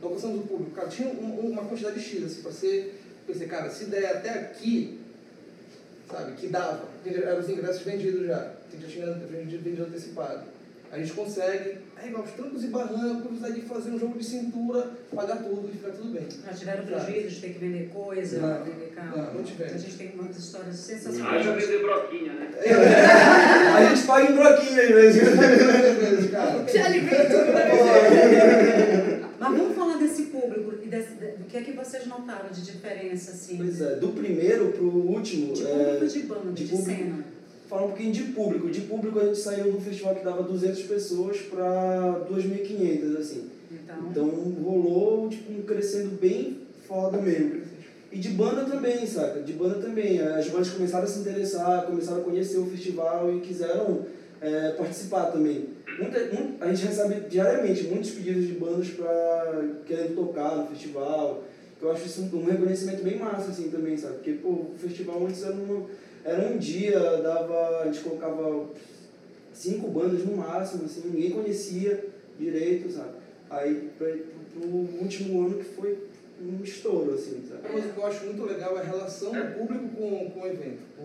Não 0.02 0.10
alcançamos 0.10 0.40
o 0.40 0.48
público. 0.48 0.72
Cara, 0.72 0.88
tinha 0.88 1.08
um- 1.10 1.52
uma 1.52 1.64
quantidade 1.64 2.00
X, 2.00 2.24
assim, 2.24 2.42
pra 2.42 2.52
ser. 2.52 3.02
Pensei, 3.26 3.48
cara, 3.48 3.70
se 3.70 3.86
der 3.86 4.06
até 4.06 4.30
aqui, 4.30 5.00
sabe, 6.10 6.34
que 6.34 6.48
dava. 6.48 6.86
Eram 7.06 7.40
os 7.40 7.50
ingressos 7.50 7.82
vendidos 7.84 8.26
já. 8.28 8.38
A 8.38 8.72
gente 8.72 8.82
já 8.84 8.88
tinha 8.88 9.14
vendido, 9.14 9.64
vendido 9.64 9.84
antecipado. 9.84 10.42
A 10.90 10.98
gente 10.98 11.12
consegue, 11.12 11.80
aí 11.98 12.14
aos 12.16 12.32
trancos 12.32 12.64
e 12.64 12.68
barrancos, 12.68 13.28
consegue 13.28 13.60
fazer 13.64 13.90
um 13.92 14.00
jogo 14.00 14.18
de 14.18 14.24
cintura, 14.24 14.90
pagar 15.14 15.36
tudo 15.36 15.68
e 15.70 15.78
ficar 15.78 15.92
tudo 15.92 16.14
bem. 16.14 16.26
Já 16.46 16.54
tiveram 16.54 16.86
Já. 16.88 17.00
prejuízo 17.02 17.30
de 17.36 17.42
ter 17.42 17.50
que 17.50 17.60
vender 17.60 17.90
coisa, 17.94 18.40
Não, 18.40 18.64
vender 18.64 18.94
carro. 18.96 19.18
não, 19.18 19.34
não 19.34 19.44
tivemos. 19.44 19.74
A 19.74 19.78
gente 19.78 19.98
tem 19.98 20.12
umas 20.18 20.38
histórias 20.38 20.76
sensacionais. 20.78 21.46
vender 21.46 21.82
broquinha, 21.82 22.32
né? 22.34 22.50
A 23.76 23.94
gente 23.94 24.08
paga 24.08 24.32
em 24.32 24.36
broquinho 24.36 24.82
às 24.82 24.88
vezes. 24.90 25.22
Te 26.72 26.78
alimento 26.78 27.32
tudo 27.32 27.52
né? 27.52 29.04
Mas 29.40 29.58
vamos 29.58 29.76
falar 29.76 29.98
desse 29.98 30.24
público 30.24 30.74
e 30.84 30.88
desse, 30.88 31.14
de- 31.14 31.32
do 31.38 31.44
que 31.46 31.58
é 31.58 31.62
que 31.62 31.72
vocês 31.74 32.06
notaram 32.08 32.50
de 32.52 32.62
diferença, 32.64 33.32
assim? 33.32 33.58
Pois 33.58 33.82
é, 33.82 33.96
do 33.96 34.10
primeiro 34.10 34.72
pro 34.72 34.88
último, 34.88 35.54
De 35.54 35.66
é, 35.66 35.70
público 36.00 36.08
de 36.08 36.20
banda, 36.24 36.52
de 36.52 36.64
de, 36.66 36.72
público. 36.72 36.98
cena. 37.00 37.24
falar 37.70 37.84
um 37.84 37.88
pouquinho 37.90 38.12
de 38.14 38.24
público. 38.24 38.70
De 38.70 38.82
público 38.82 39.20
a 39.20 39.26
gente 39.26 39.38
saiu 39.40 39.72
do 39.74 39.80
festival 39.82 40.16
que 40.16 40.24
dava 40.26 40.42
200 40.44 40.84
pessoas 40.84 41.38
para 41.42 42.26
2.500, 42.30 43.18
assim. 43.20 43.50
Então, 43.72 43.98
Então 44.10 44.30
rolou 44.64 45.30
tipo, 45.30 45.52
um 45.52 45.62
crescendo 45.64 46.18
bem 46.20 46.60
foda 46.88 47.18
mesmo. 47.22 47.62
E 48.12 48.18
de 48.20 48.30
banda 48.30 48.64
também, 48.64 49.06
saca? 49.06 49.42
De 49.42 49.52
banda 49.54 49.76
também. 49.76 50.20
As 50.22 50.48
bandas 50.50 50.70
começaram 50.70 51.04
a 51.04 51.08
se 51.08 51.20
interessar, 51.20 51.86
começaram 51.86 52.22
a 52.22 52.24
conhecer 52.24 52.58
o 52.58 52.66
festival 52.66 53.36
e 53.36 53.42
quiseram 53.42 54.06
é, 54.40 54.72
participar 54.72 55.26
também. 55.26 55.66
Muita, 55.98 56.20
mu- 56.34 56.56
a 56.60 56.68
gente 56.74 56.86
recebe 56.88 57.30
diariamente 57.30 57.84
muitos 57.86 58.12
pedidos 58.12 58.46
de 58.48 58.54
bandas 58.54 58.90
para 58.90 59.64
querendo 59.86 60.16
tocar 60.16 60.56
no 60.58 60.68
festival. 60.68 61.44
Eu 61.82 61.92
acho 61.92 62.06
isso 62.06 62.22
um, 62.22 62.38
um 62.40 62.46
reconhecimento 62.46 63.04
bem 63.04 63.18
massa, 63.18 63.52
assim, 63.52 63.70
também, 63.70 63.98
sabe? 63.98 64.16
Porque, 64.16 64.34
pô, 64.34 64.50
o 64.50 64.76
festival 64.78 65.26
antes 65.26 65.44
era 65.44 65.54
um, 65.54 65.86
era 66.24 66.48
um 66.50 66.58
dia, 66.58 67.00
dava, 67.18 67.82
a 67.82 67.86
gente 67.86 68.00
colocava 68.00 68.66
cinco 69.54 69.88
bandas 69.90 70.24
no 70.26 70.38
máximo, 70.38 70.86
assim, 70.86 71.02
ninguém 71.06 71.32
conhecia 71.32 72.06
direito, 72.40 72.92
sabe? 72.92 73.12
Aí, 73.50 73.90
pra, 73.98 74.08
pro 74.54 74.68
último 75.02 75.46
ano 75.46 75.58
que 75.60 75.64
foi 75.66 75.98
um 76.42 76.64
estouro, 76.64 77.14
assim, 77.14 77.42
sabe? 77.50 77.62
Uma 77.62 77.72
coisa 77.72 77.90
que 77.90 77.98
eu 77.98 78.06
acho 78.06 78.26
muito 78.26 78.44
legal 78.46 78.78
é 78.78 78.82
a 78.82 78.84
relação 78.84 79.32
do 79.32 79.58
público 79.58 79.88
com, 79.96 80.30
com 80.32 80.42
o 80.42 80.48
evento, 80.48 80.80
com 80.98 81.04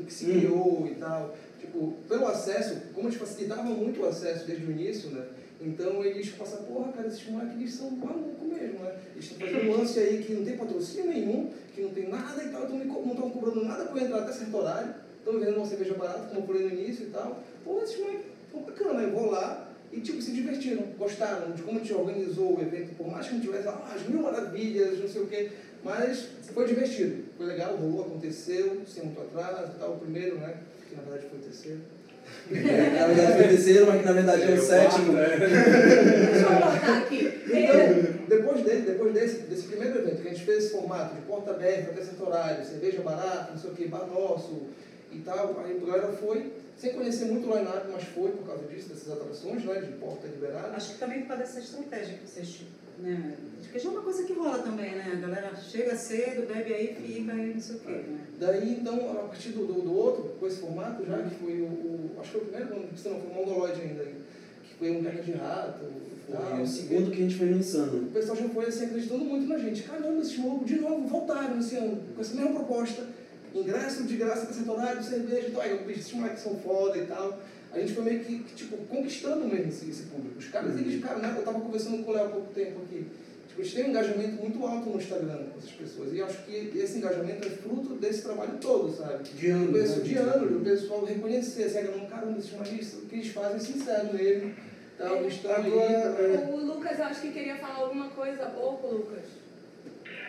que 0.00 0.12
se 0.12 0.24
criou 0.26 0.88
e 0.90 0.94
tal. 0.96 1.36
Tipo, 1.60 1.94
pelo 2.08 2.26
acesso, 2.26 2.82
como 2.94 3.08
a 3.08 3.10
gente 3.10 3.20
facilitava 3.20 3.62
muito 3.62 4.02
o 4.02 4.06
acesso 4.06 4.46
desde 4.46 4.66
o 4.66 4.70
início, 4.70 5.10
né? 5.10 5.26
Então 5.60 6.04
eles 6.04 6.30
passaram, 6.30 6.64
porra, 6.64 6.92
cara, 6.92 7.06
esses 7.06 7.24
moleques 7.28 7.54
eles 7.54 7.74
são 7.74 7.90
malucos 7.90 8.48
mesmo, 8.48 8.80
né? 8.80 8.96
Eles 9.14 9.30
estão 9.30 9.46
fazendo 9.46 9.70
um 9.70 9.76
lance 9.76 9.98
aí 9.98 10.22
que 10.22 10.32
não 10.32 10.44
tem 10.44 10.56
patrocínio 10.56 11.10
nenhum, 11.10 11.50
que 11.74 11.82
não 11.82 11.90
tem 11.90 12.08
nada 12.08 12.42
e 12.42 12.48
tal, 12.48 12.64
então 12.64 12.76
não 12.76 13.12
estão 13.12 13.30
cobrando 13.30 13.64
nada 13.64 13.84
eu 13.84 13.98
entrar 13.98 14.18
até 14.18 14.32
certo 14.32 14.56
horário, 14.56 14.94
estão 15.18 15.34
vendendo 15.34 15.56
uma 15.56 15.66
cerveja 15.66 15.94
barata, 15.94 16.26
como 16.28 16.40
eu 16.40 16.46
falei 16.46 16.62
no 16.64 16.80
início 16.80 17.06
e 17.06 17.10
tal. 17.10 17.40
Pô, 17.64 17.80
esses 17.82 17.98
moleques, 17.98 18.26
pô, 18.50 18.60
bacana, 18.60 19.02
eu 19.02 19.12
vou 19.12 19.30
lá, 19.30 19.72
e 19.92 20.00
tipo, 20.00 20.20
se 20.20 20.32
divertiram, 20.32 20.82
gostaram 20.98 21.52
de 21.52 21.62
como 21.62 21.78
a 21.78 21.80
gente 21.80 21.92
organizou 21.92 22.58
o 22.58 22.60
evento, 22.60 22.96
por 22.96 23.08
mais 23.08 23.28
que 23.28 23.34
não 23.34 23.40
tivesse 23.40 23.68
ah, 23.68 23.92
as 23.94 24.08
mil 24.08 24.22
maravilhas, 24.22 24.98
não 24.98 25.08
sei 25.08 25.22
o 25.22 25.26
quê, 25.26 25.50
mas 25.84 26.28
foi 26.52 26.66
divertido, 26.66 27.24
foi 27.36 27.46
legal, 27.46 27.76
rolou, 27.76 28.02
aconteceu, 28.02 28.82
sem 28.86 29.04
muito 29.04 29.20
atraso 29.20 29.72
e 29.74 29.78
tal, 29.78 29.92
o 29.94 29.98
primeiro, 29.98 30.36
né, 30.38 30.54
que 30.88 30.94
na 30.94 31.02
verdade 31.02 31.26
foi 31.28 31.38
o 31.38 31.42
terceiro. 31.42 31.80
Na 32.52 33.06
verdade 33.06 33.32
foi 33.32 33.44
o 33.44 33.48
terceiro, 33.48 33.86
mas 33.86 34.00
que 34.00 34.06
na 34.06 34.12
verdade 34.12 34.42
é 34.42 34.54
o 34.54 34.62
sétimo. 34.62 35.12
Deixa 35.12 36.46
eu 36.46 36.98
aqui. 36.98 37.42
Então, 37.46 38.26
depois 38.28 38.64
dele, 38.64 38.80
depois 38.82 39.12
desse, 39.12 39.42
desse 39.42 39.66
primeiro 39.66 39.98
evento, 39.98 40.22
que 40.22 40.28
a 40.28 40.30
gente 40.30 40.44
fez 40.44 40.64
esse 40.64 40.72
formato 40.72 41.14
de 41.16 41.22
porta 41.22 41.50
aberta 41.50 41.90
até 41.90 42.02
certo 42.02 42.26
horário, 42.26 42.64
cerveja 42.64 43.02
barata, 43.02 43.52
não 43.52 43.58
sei 43.58 43.70
o 43.70 43.74
que, 43.74 43.88
bar 43.88 44.06
nosso 44.06 44.68
e 45.10 45.18
tal, 45.18 45.60
aí 45.62 45.78
a 45.82 45.86
galera 45.86 46.12
foi, 46.12 46.52
sem 46.76 46.92
conhecer 46.94 47.26
muito 47.26 47.50
o 47.50 47.56
line-up, 47.56 47.86
mas 47.92 48.04
foi 48.04 48.30
por 48.30 48.46
causa 48.46 48.66
disso, 48.66 48.88
dessas 48.88 49.10
atrações, 49.10 49.64
né, 49.64 49.80
de 49.80 49.92
porta 49.92 50.26
liberada. 50.26 50.74
acho 50.74 50.94
que 50.94 50.98
também 50.98 51.20
por 51.22 51.28
causa 51.28 51.42
dessa 51.42 51.60
estratégia 51.60 52.18
que 52.18 52.28
vocês, 52.28 52.60
né? 52.98 53.34
Porque 53.62 53.78
já 53.78 53.88
é 53.88 53.92
uma 53.92 54.02
coisa 54.02 54.24
que 54.24 54.32
rola 54.34 54.58
também, 54.58 54.92
né? 54.92 55.10
A 55.14 55.16
galera 55.16 55.56
chega 55.56 55.96
cedo, 55.96 56.46
bebe 56.46 56.74
aí, 56.74 56.94
fica 56.94 57.32
e 57.32 57.54
não 57.54 57.60
sei 57.60 57.76
o 57.76 57.78
quê, 57.80 57.90
né? 57.90 58.18
Daí, 58.38 58.72
então, 58.80 59.10
a 59.12 59.28
partir 59.28 59.50
do, 59.50 59.66
do, 59.66 59.80
do 59.82 59.96
outro, 59.96 60.24
com 60.38 60.46
esse 60.46 60.60
formato 60.60 61.04
já, 61.06 61.22
que 61.22 61.34
foi 61.36 61.60
o, 61.62 61.64
o- 61.66 62.10
acho 62.20 62.32
que 62.32 62.38
foi 62.38 62.40
o 62.40 62.50
primeiro, 62.50 62.74
não, 62.90 62.96
se 62.96 63.08
não 63.08 63.20
foi 63.20 63.30
o 63.30 63.34
Mongoloid 63.34 63.80
ainda, 63.80 64.04
que 64.04 64.74
foi 64.78 64.90
um 64.90 65.02
carne 65.02 65.22
de 65.22 65.32
rato. 65.32 65.84
Foi 66.26 66.62
o 66.62 66.66
segundo 66.66 67.10
que 67.10 67.18
a 67.18 67.20
gente 67.28 67.36
no 67.46 67.58
Insano. 67.58 68.02
O 68.04 68.10
pessoal 68.10 68.36
já 68.36 68.48
foi 68.48 68.66
assim, 68.66 68.84
acreditando 68.86 69.24
muito 69.24 69.46
na 69.46 69.58
gente. 69.58 69.82
Caramba, 69.82 70.20
esses 70.20 70.38
malucos 70.38 70.66
de 70.66 70.76
novo 70.80 71.06
voltaram 71.06 71.58
esse 71.58 71.76
ano, 71.76 72.00
com 72.14 72.20
essa 72.20 72.34
mesma 72.34 72.52
proposta. 72.52 73.06
Ingresso 73.54 74.04
de 74.04 74.16
graça 74.16 74.46
horário, 74.70 75.02
cerveja 75.02 75.48
e 75.48 75.50
tal. 75.50 75.60
Aí 75.62 75.70
eu 75.72 75.84
bicho, 75.84 76.00
esses 76.00 76.12
moleques 76.14 76.42
são 76.42 76.56
foda 76.56 76.96
e 76.96 77.06
tal. 77.06 77.38
A 77.72 77.78
gente 77.78 77.94
foi 77.94 78.04
meio 78.04 78.20
que, 78.20 78.38
que, 78.40 78.54
tipo, 78.54 78.76
conquistando 78.86 79.46
mesmo 79.46 79.68
esse, 79.68 79.88
esse 79.88 80.02
público. 80.04 80.38
Os 80.38 80.48
caras, 80.48 80.76
eles, 80.78 81.02
cara, 81.02 81.18
né, 81.18 81.34
eu 81.36 81.42
tava 81.42 81.60
conversando 81.60 82.04
com 82.04 82.10
o 82.10 82.14
Léo 82.14 82.26
há 82.26 82.28
pouco 82.28 82.52
tempo 82.52 82.82
aqui. 82.82 83.06
Tipo, 83.48 83.60
eles 83.62 83.72
têm 83.74 83.84
um 83.84 83.88
engajamento 83.88 84.42
muito 84.42 84.66
alto 84.66 84.90
no 84.90 84.96
Instagram 84.98 85.36
com 85.52 85.58
essas 85.58 85.72
pessoas. 85.72 86.12
E 86.12 86.18
eu 86.18 86.26
acho 86.26 86.42
que 86.44 86.72
esse 86.78 86.98
engajamento 86.98 87.46
é 87.46 87.50
fruto 87.50 87.94
desse 87.94 88.22
trabalho 88.22 88.58
todo, 88.60 88.92
sabe? 88.94 89.22
De 89.24 89.50
ano, 89.50 89.70
O 89.70 89.72
pessoal- 89.72 89.98
né? 89.98 90.04
De 90.04 90.14
ano, 90.16 90.56
o 90.58 90.64
pessoal 90.64 91.04
reconhecer, 91.04 91.62
assim, 91.64 91.82
não, 91.84 92.06
caramba, 92.06 92.38
esses 92.38 92.52
magistas, 92.52 93.02
o 93.02 93.06
que 93.06 93.14
eles 93.16 93.28
fazem 93.28 93.56
é 93.56 93.60
sincero 93.60 94.12
mesmo. 94.12 94.54
Tal, 94.98 95.16
eles 95.16 95.32
estão 95.34 95.54
ali. 95.54 95.68
Agora, 95.72 96.48
O 96.52 96.56
Lucas, 96.66 96.98
eu 96.98 97.04
acho 97.06 97.20
que 97.22 97.32
queria 97.32 97.56
falar 97.56 97.76
alguma 97.76 98.08
coisa 98.10 98.42
há 98.44 98.50
pouco, 98.50 98.86
Lucas. 98.86 99.24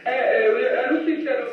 É, 0.06 0.48
eu, 0.48 0.58
eu 0.58 0.94
não 0.94 1.06
sei 1.06 1.22
se 1.22 1.28
era 1.28 1.46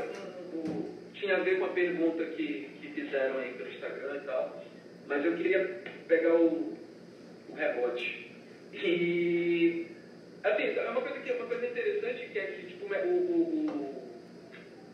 um- 0.54 0.58
um- 0.58 0.84
tinha 1.14 1.36
a 1.36 1.40
ver 1.40 1.58
com 1.58 1.66
a 1.66 1.68
pergunta 1.68 2.24
que, 2.24 2.70
que 2.80 2.88
fizeram 2.94 3.38
aí 3.38 3.52
pelo 3.54 3.68
Instagram 3.70 4.16
e 4.16 4.20
tal, 4.26 4.59
mas 5.10 5.24
eu 5.24 5.34
queria 5.34 5.58
pegar 6.06 6.36
o, 6.36 6.72
o 7.48 7.54
rebote. 7.56 8.30
E 8.72 9.86
assim, 10.44 10.78
é 10.78 10.88
uma 10.88 11.00
coisa 11.00 11.18
que 11.18 11.30
é 11.30 11.34
uma 11.34 11.46
coisa 11.46 11.66
interessante 11.66 12.28
que 12.28 12.38
é 12.38 12.44
que 12.46 12.66
tipo, 12.68 12.86
o, 12.86 13.08
o, 13.08 14.06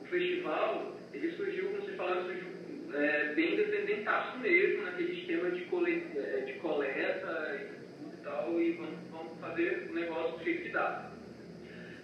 o, 0.01 0.07
festival 0.07 0.97
ele 1.13 1.31
surgiu, 1.37 1.67
como 1.67 1.83
vocês 1.83 1.97
falaram, 1.97 2.25
surgiu 2.25 2.47
é, 2.95 3.35
bem 3.35 3.57
descendentaço 3.57 4.39
mesmo, 4.39 4.85
naquele 4.85 5.21
esquema 5.21 5.51
de, 5.51 5.63
cole, 5.65 6.03
é, 6.17 6.41
de 6.47 6.55
coleta 6.55 7.61
e 7.61 8.23
tal, 8.25 8.59
e 8.59 8.71
vamos, 8.71 8.97
vamos 9.11 9.39
fazer 9.39 9.87
o 9.91 9.93
negócio 9.93 10.39
do 10.39 10.45
jeito 10.45 10.63
que 10.63 10.71
dá. 10.71 11.11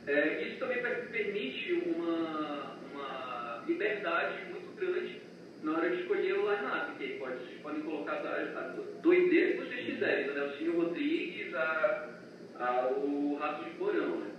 É, 0.07 0.43
isso 0.43 0.59
também 0.59 0.83
per- 0.83 1.09
permite 1.11 1.73
uma, 1.73 2.77
uma 2.93 3.65
liberdade 3.67 4.37
muito 4.51 4.71
grande 4.77 5.32
na 5.63 5.77
hora 5.77 5.91
de 5.91 6.03
escolher 6.03 6.35
o 6.35 6.51
line-up, 6.51 6.99
que 6.99 7.05
aí 7.05 7.19
pode, 7.19 7.39
vocês 7.39 7.61
podem 7.63 7.83
colocar 7.83 8.15
a, 8.15 8.59
a 8.59 8.77
doideira 9.01 9.53
que 9.53 9.59
vocês 9.59 9.87
quiserem, 9.87 10.27
do 10.27 10.35
Nelsinho 10.35 10.77
Rodrigues 10.81 11.55
a, 11.55 12.11
a 12.57 12.89
o 12.89 13.37
Rato 13.41 13.65
de 13.65 13.71
Porão. 13.77 14.17
Né? 14.17 14.31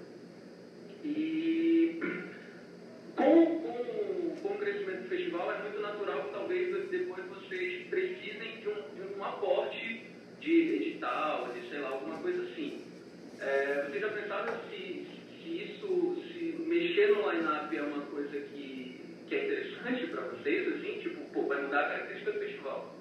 E 1.06 2.00
com, 3.16 3.46
com, 3.46 4.36
com 4.42 4.54
o 4.54 4.58
crescimento 4.58 5.04
do 5.04 5.10
festival 5.10 5.52
é 5.52 5.62
muito 5.62 5.82
natural 5.82 6.24
que 6.24 6.32
talvez 6.32 6.90
depois 6.90 7.26
vocês 7.26 7.88
precisem 7.88 8.60
de 8.62 8.70
um, 8.70 8.96
de 8.96 9.18
um 9.18 9.24
aporte 9.24 10.02
de 10.42 10.76
edital, 10.76 11.50
de 11.54 11.70
sei 11.70 11.80
lá, 11.80 11.90
alguma 11.90 12.18
coisa 12.18 12.44
assim. 12.44 12.82
É, 13.40 13.86
vocês 13.88 14.02
já 14.02 14.10
pensaram 14.10 14.54
se, 14.70 15.08
se 15.42 15.50
isso, 15.50 16.22
se 16.28 16.56
mexer 16.68 17.08
no 17.12 17.32
line-up 17.32 17.76
é 17.76 17.82
uma 17.82 18.06
coisa 18.06 18.40
que, 18.40 18.63
que 19.28 19.36
é 19.36 19.46
interessante 19.46 20.08
para 20.08 20.22
vocês, 20.24 20.74
assim, 20.74 21.00
tipo, 21.00 21.22
pô, 21.34 21.44
vai 21.44 21.62
mudar 21.62 21.82
a 21.82 21.90
característica 21.90 22.32
do 22.32 22.40
festival? 22.40 22.96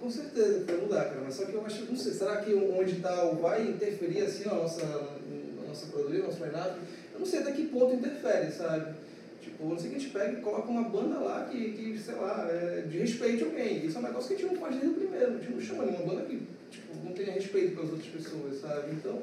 Com 0.00 0.10
certeza, 0.10 0.64
vai 0.64 0.76
mudar, 0.76 1.04
cara. 1.04 1.20
Mas 1.24 1.34
só 1.34 1.44
que 1.44 1.52
eu 1.52 1.64
acho, 1.64 1.84
não 1.84 1.96
sei, 1.96 2.12
será 2.12 2.36
que 2.38 2.54
um 2.54 2.80
edital 2.80 3.36
vai 3.36 3.68
interferir 3.68 4.22
assim 4.22 4.46
na 4.46 4.54
nossa, 4.54 4.84
na 4.86 5.68
nossa 5.68 5.86
produção, 5.86 6.18
no 6.18 6.26
nosso 6.26 6.44
line-up? 6.44 6.80
Eu 7.12 7.18
não 7.20 7.26
sei 7.26 7.40
até 7.40 7.52
que 7.52 7.66
ponto 7.66 7.94
interfere, 7.94 8.50
sabe? 8.50 8.94
Tipo, 9.42 9.68
não 9.68 9.78
sei 9.78 9.90
que 9.90 9.96
a 9.96 9.98
gente 9.98 10.12
pega 10.12 10.38
e 10.38 10.42
coloca 10.42 10.68
uma 10.68 10.88
banda 10.88 11.18
lá 11.18 11.44
que, 11.50 11.72
que 11.72 11.98
sei 11.98 12.14
lá, 12.14 12.48
é, 12.50 12.82
de 12.82 12.98
respeito 12.98 13.44
a 13.44 13.48
alguém. 13.48 13.84
Isso 13.84 13.96
é 13.96 14.00
um 14.00 14.04
negócio 14.04 14.28
que 14.28 14.34
a 14.34 14.38
gente 14.38 14.54
não 14.54 14.60
faz 14.60 14.74
desde 14.74 14.90
o 14.90 15.00
primeiro. 15.00 15.34
A 15.34 15.38
gente 15.38 15.52
não 15.52 15.60
chama 15.60 15.84
nenhuma 15.84 16.14
banda 16.14 16.26
que 16.26 16.42
tipo, 16.70 17.04
não 17.04 17.12
tenha 17.12 17.32
respeito 17.32 17.74
pelas 17.74 17.90
outras 17.90 18.08
pessoas, 18.08 18.60
sabe? 18.60 18.92
Então, 18.92 19.20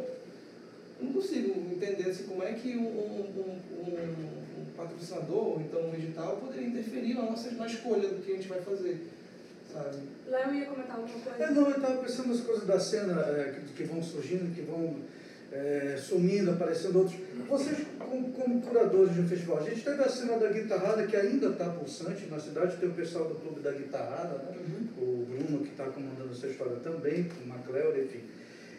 não 1.01 1.13
consigo 1.13 1.49
entender 1.71 2.09
assim, 2.09 2.23
como 2.23 2.43
é 2.43 2.53
que 2.53 2.75
um, 2.75 2.87
um, 2.87 3.61
um, 3.77 3.87
um 3.87 4.36
patrocinador, 4.77 5.47
ou 5.47 5.61
então 5.61 5.89
um 5.89 5.95
edital, 5.95 6.37
poderia 6.37 6.67
interferir 6.67 7.15
na, 7.15 7.23
nossa, 7.23 7.51
na 7.51 7.65
escolha 7.65 8.07
do 8.07 8.21
que 8.23 8.31
a 8.31 8.35
gente 8.35 8.47
vai 8.47 8.61
fazer, 8.61 9.07
sabe? 9.73 9.97
Léo 10.27 10.53
ia 10.53 10.65
comentar 10.67 10.97
alguma 10.97 11.19
coisa? 11.19 11.43
É, 11.43 11.51
não, 11.51 11.69
eu 11.69 11.75
estava 11.75 11.97
pensando 11.97 12.27
nas 12.29 12.41
coisas 12.41 12.67
da 12.67 12.79
cena 12.79 13.21
é, 13.21 13.55
que, 13.59 13.73
que 13.73 13.83
vão 13.83 14.01
surgindo, 14.03 14.53
que 14.53 14.61
vão 14.61 14.95
é, 15.51 15.97
sumindo, 15.97 16.51
aparecendo 16.51 16.99
outros. 16.99 17.17
Vocês, 17.49 17.77
como, 17.97 18.31
como 18.31 18.61
curadores 18.61 19.15
de 19.15 19.21
um 19.21 19.27
festival, 19.27 19.57
a 19.57 19.69
gente 19.69 19.83
teve 19.83 20.03
a 20.03 20.09
cena 20.09 20.37
da 20.37 20.49
guitarrada 20.49 21.07
que 21.07 21.15
ainda 21.15 21.47
está 21.47 21.65
pulsante 21.69 22.27
na 22.27 22.39
cidade, 22.39 22.77
tem 22.77 22.89
o 22.89 22.93
pessoal 22.93 23.27
do 23.27 23.35
Clube 23.35 23.61
da 23.61 23.71
Guitarrada, 23.71 24.37
né? 24.37 24.55
o 24.97 25.25
Bruno 25.25 25.63
que 25.63 25.71
está 25.71 25.85
comandando 25.85 26.31
essa 26.31 26.47
história 26.47 26.77
também, 26.77 27.29
o 27.43 27.47
Macleo, 27.47 28.03
enfim. 28.03 28.21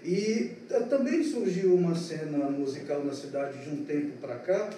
E 0.04 0.52
eh, 0.70 0.80
também 0.88 1.24
surgiu 1.24 1.74
uma 1.74 1.94
cena 1.94 2.48
musical 2.50 3.04
na 3.04 3.12
cidade 3.12 3.58
de 3.64 3.70
um 3.70 3.84
tempo 3.84 4.18
para 4.20 4.36
cá, 4.36 4.70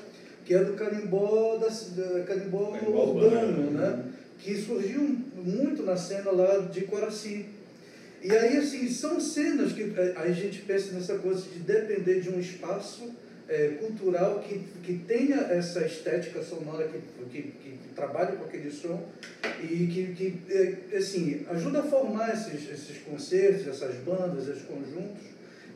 que 0.51 0.55
é 0.57 0.65
do 0.65 0.73
carimbó, 0.73 1.59
da, 1.59 1.69
da 1.69 2.25
carimbó 2.25 2.73
Carimbó 2.73 3.05
urbano, 3.05 3.37
urbano, 3.37 3.71
né? 3.71 4.05
que 4.37 4.61
surgiu 4.61 5.01
muito 5.37 5.85
na 5.85 5.97
cena 5.97 6.33
lá 6.33 6.59
de 6.59 6.81
Coraci. 6.87 7.47
E 8.21 8.33
aí, 8.33 8.57
assim, 8.57 8.89
são 8.89 9.21
cenas 9.21 9.73
que 9.73 9.95
a 10.17 10.29
gente 10.33 10.63
pensa 10.63 10.93
nessa 10.93 11.19
coisa 11.19 11.43
de 11.43 11.61
depender 11.61 12.21
de 12.21 12.31
um 12.31 12.41
espaço 12.41 13.13
eh, 13.49 13.77
cultural 13.79 14.41
que, 14.41 14.65
que 14.83 14.95
tenha 15.07 15.37
essa 15.37 15.87
estética 15.87 16.43
sonora, 16.43 16.89
que, 16.89 16.99
que, 17.31 17.43
que 17.53 17.79
trabalhe 17.95 18.37
com 18.37 18.43
aquele 18.43 18.73
som 18.73 19.07
e 19.63 19.87
que, 19.87 20.15
que 20.17 20.53
eh, 20.53 20.97
assim, 20.97 21.47
ajuda 21.49 21.79
a 21.79 21.85
formar 21.85 22.35
esses, 22.35 22.69
esses 22.69 22.99
concertos, 23.05 23.69
essas 23.69 23.95
bandas, 23.99 24.49
esses 24.49 24.65
conjuntos, 24.65 25.23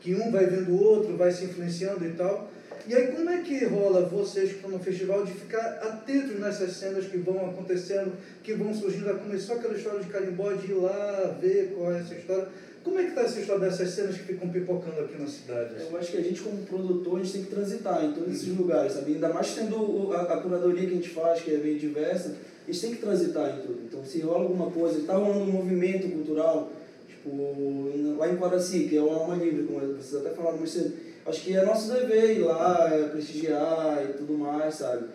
que 0.01 0.13
um 0.15 0.29
vai 0.31 0.45
vendo 0.47 0.73
o 0.73 0.83
outro, 0.83 1.15
vai 1.15 1.31
se 1.31 1.45
influenciando 1.45 2.05
e 2.05 2.11
tal. 2.11 2.51
E 2.87 2.93
aí, 2.93 3.07
como 3.07 3.27
é 3.31 3.41
que 3.41 3.65
rola 3.65 4.05
vocês 4.05 4.49
que 4.49 4.55
estão 4.57 4.69
no 4.69 4.77
festival 4.77 5.25
de 5.25 5.33
ficar 5.33 5.79
atentos 5.81 6.39
nessas 6.39 6.71
cenas 6.73 7.05
que 7.05 7.17
vão 7.17 7.49
acontecendo, 7.49 8.13
que 8.43 8.53
vão 8.53 8.71
surgindo? 8.75 9.11
Começou 9.17 9.55
aquela 9.55 9.75
história 9.75 10.01
de 10.01 10.09
carimbó, 10.09 10.53
de 10.53 10.71
ir 10.71 10.75
lá 10.75 11.35
ver 11.41 11.73
qual 11.75 11.91
é 11.91 11.99
essa 11.99 12.13
história. 12.13 12.47
Como 12.83 12.99
é 12.99 13.03
que 13.03 13.09
está 13.09 13.21
essa 13.21 13.39
história 13.39 13.67
dessas 13.67 13.89
cenas 13.89 14.15
que 14.15 14.25
ficam 14.25 14.47
pipocando 14.49 15.01
aqui 15.01 15.19
na 15.19 15.27
cidade? 15.27 15.73
Eu 15.79 15.97
acho 15.97 16.11
que 16.11 16.17
a 16.17 16.21
gente, 16.21 16.39
como 16.41 16.57
produtor, 16.57 17.19
a 17.19 17.23
gente 17.23 17.33
tem 17.33 17.43
que 17.45 17.49
transitar 17.49 18.05
em 18.05 18.11
todos 18.11 18.31
esses 18.31 18.55
lugares, 18.55 18.93
sabe? 18.93 19.13
Ainda 19.13 19.29
mais 19.29 19.55
tendo 19.55 20.11
a, 20.13 20.21
a 20.21 20.37
curadoria 20.37 20.87
que 20.87 20.91
a 20.91 20.95
gente 20.95 21.09
faz, 21.09 21.41
que 21.41 21.55
é 21.55 21.57
bem 21.57 21.79
diversa, 21.79 22.35
a 22.67 22.71
gente 22.71 22.81
tem 22.81 22.91
que 22.91 23.01
transitar 23.01 23.57
em 23.57 23.61
tudo. 23.61 23.81
Então, 23.83 24.05
se 24.05 24.19
rola 24.19 24.43
alguma 24.43 24.69
coisa, 24.69 24.99
está 24.99 25.15
rolando 25.15 25.39
um 25.39 25.53
movimento 25.53 26.07
cultural, 26.07 26.71
tipo, 27.07 28.15
lá 28.15 28.31
em 28.31 28.37
Quaraci, 28.37 28.87
que 28.87 28.95
é 28.95 29.01
uma 29.01 29.15
alma 29.15 29.35
livre, 29.35 29.63
como 29.63 29.79
vocês 29.79 30.23
até 30.23 30.35
falaram 30.35 30.59
mais 30.59 30.69
cedo, 30.69 30.93
acho 31.25 31.41
que 31.41 31.55
é 31.55 31.65
nosso 31.65 31.91
dever 31.91 32.37
ir 32.37 32.39
lá, 32.39 32.89
é, 32.91 33.03
prestigiar 33.09 34.03
e 34.03 34.13
tudo 34.13 34.37
mais, 34.37 34.75
sabe? 34.75 35.07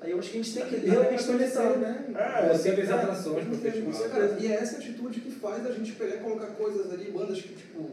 Aí 0.00 0.10
eu 0.10 0.18
acho 0.18 0.30
que 0.30 0.38
a 0.38 0.42
gente 0.42 0.54
tem 0.54 0.66
que 0.66 0.86
realmente 0.86 1.24
transitar, 1.24 1.78
né? 1.78 2.04
É, 2.14 2.52
você 2.52 2.72
fez 2.76 2.90
atrações 2.90 3.46
pro 3.46 3.56
festival. 3.56 3.92
E 4.38 4.46
é 4.46 4.54
essa 4.56 4.76
atitude 4.76 5.20
que 5.20 5.30
faz 5.30 5.66
a 5.66 5.72
gente 5.72 5.92
pegar 5.92 6.16
e 6.16 6.18
colocar 6.18 6.46
coisas 6.48 6.92
ali, 6.92 7.10
bandas 7.10 7.40
que, 7.40 7.54
tipo, 7.54 7.90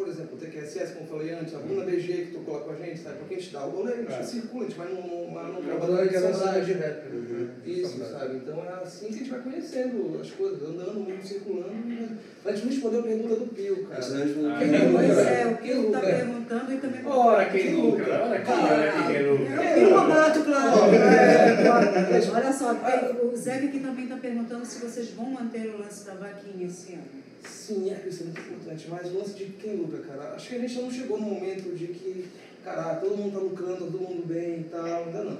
por 0.00 0.08
exemplo, 0.08 0.34
o 0.34 0.38
TQSS, 0.40 0.94
como 0.94 1.04
eu 1.04 1.18
falei 1.18 1.34
antes, 1.34 1.54
a 1.54 1.58
Bruna 1.58 1.84
BG 1.84 2.12
que 2.26 2.32
tocou 2.32 2.54
lá 2.54 2.60
com 2.60 2.70
a 2.72 2.74
gente, 2.76 2.98
sabe? 3.00 3.18
Porque 3.18 3.34
a 3.34 3.38
gente 3.38 3.52
dá 3.52 3.66
o 3.66 3.70
rolê, 3.70 3.92
a 3.92 3.96
gente 3.96 4.12
É. 4.14 4.22
circula, 4.22 4.64
a 4.64 4.68
gente 4.68 4.78
vai 4.78 4.88
num, 4.88 5.02
num, 5.02 5.30
num 5.30 5.58
Eu 5.58 5.62
trabalho 5.62 5.82
adoro 5.92 6.08
de 6.08 6.16
aquela 6.16 6.32
cena 6.32 6.44
saudade. 6.44 6.64
de 6.66 6.72
rap. 6.72 7.08
né? 7.10 7.48
Isso, 7.66 7.98
sabe? 8.10 8.36
Então 8.36 8.64
é 8.64 8.82
assim 8.82 9.06
que 9.08 9.14
a 9.14 9.18
gente 9.18 9.30
vai 9.30 9.40
conhecendo 9.40 10.18
as 10.22 10.30
coisas, 10.30 10.62
andando, 10.62 10.96
o 10.96 11.00
mundo 11.00 11.22
circulando. 11.22 11.72
né? 11.86 12.16
A 12.46 12.52
gente 12.52 12.64
não 12.64 12.72
respondeu 12.72 13.00
a 13.00 13.02
pergunta 13.02 13.34
do 13.36 13.46
Pio, 13.54 13.86
cara. 13.86 14.02
Antes 14.06 14.36
não- 14.38 14.54
Ah, 14.54 14.58
Quem 14.58 14.74
é. 14.74 14.78
lucra? 14.78 15.04
Pois 15.04 15.18
é, 15.18 15.46
o 15.46 15.56
Quem 15.58 15.70
ele 15.70 15.80
está 15.86 15.98
lucra? 15.98 16.16
perguntando 16.16 16.72
e 16.72 16.76
também... 16.78 17.06
Ora, 17.06 17.44
quem 17.50 17.74
lucra? 17.74 18.22
Olha 18.24 18.36
aqui, 18.38 18.50
olha 18.50 18.90
aqui 18.90 19.12
quem 19.12 19.30
lucra. 19.30 19.62
É 19.62 19.70
o 19.70 19.74
Pio 19.74 20.44
claro. 20.44 20.94
É. 20.94 22.30
Olha 22.34 22.52
só, 22.52 22.72
o 23.22 23.36
Zé 23.36 23.54
aqui 23.56 23.80
também 23.80 24.04
está 24.04 24.16
perguntando 24.16 24.64
se 24.64 24.78
vocês 24.80 25.10
vão 25.10 25.26
manter 25.30 25.68
o 25.74 25.78
lance 25.78 26.06
da 26.06 26.14
vaquinha 26.14 26.66
esse 26.66 26.94
ano. 26.94 27.19
Sim, 27.44 27.90
é 27.90 28.08
isso 28.08 28.22
é 28.22 28.26
muito 28.26 28.40
importante, 28.40 28.86
mas 28.90 29.06
o 29.12 29.18
lance 29.18 29.34
de 29.34 29.44
quem 29.46 29.76
lucra, 29.76 30.00
cara, 30.00 30.34
acho 30.34 30.48
que 30.48 30.56
a 30.56 30.58
gente 30.58 30.70
ainda 30.72 30.82
não 30.82 30.90
chegou 30.92 31.18
no 31.20 31.26
momento 31.26 31.74
de 31.76 31.86
que, 31.88 32.28
cara, 32.64 32.96
todo 32.96 33.16
mundo 33.16 33.32
tá 33.32 33.38
lucrando, 33.38 33.76
todo 33.90 33.98
mundo 33.98 34.26
bem 34.26 34.60
e 34.60 34.64
tal, 34.64 34.84
ainda 34.84 35.24
não. 35.24 35.38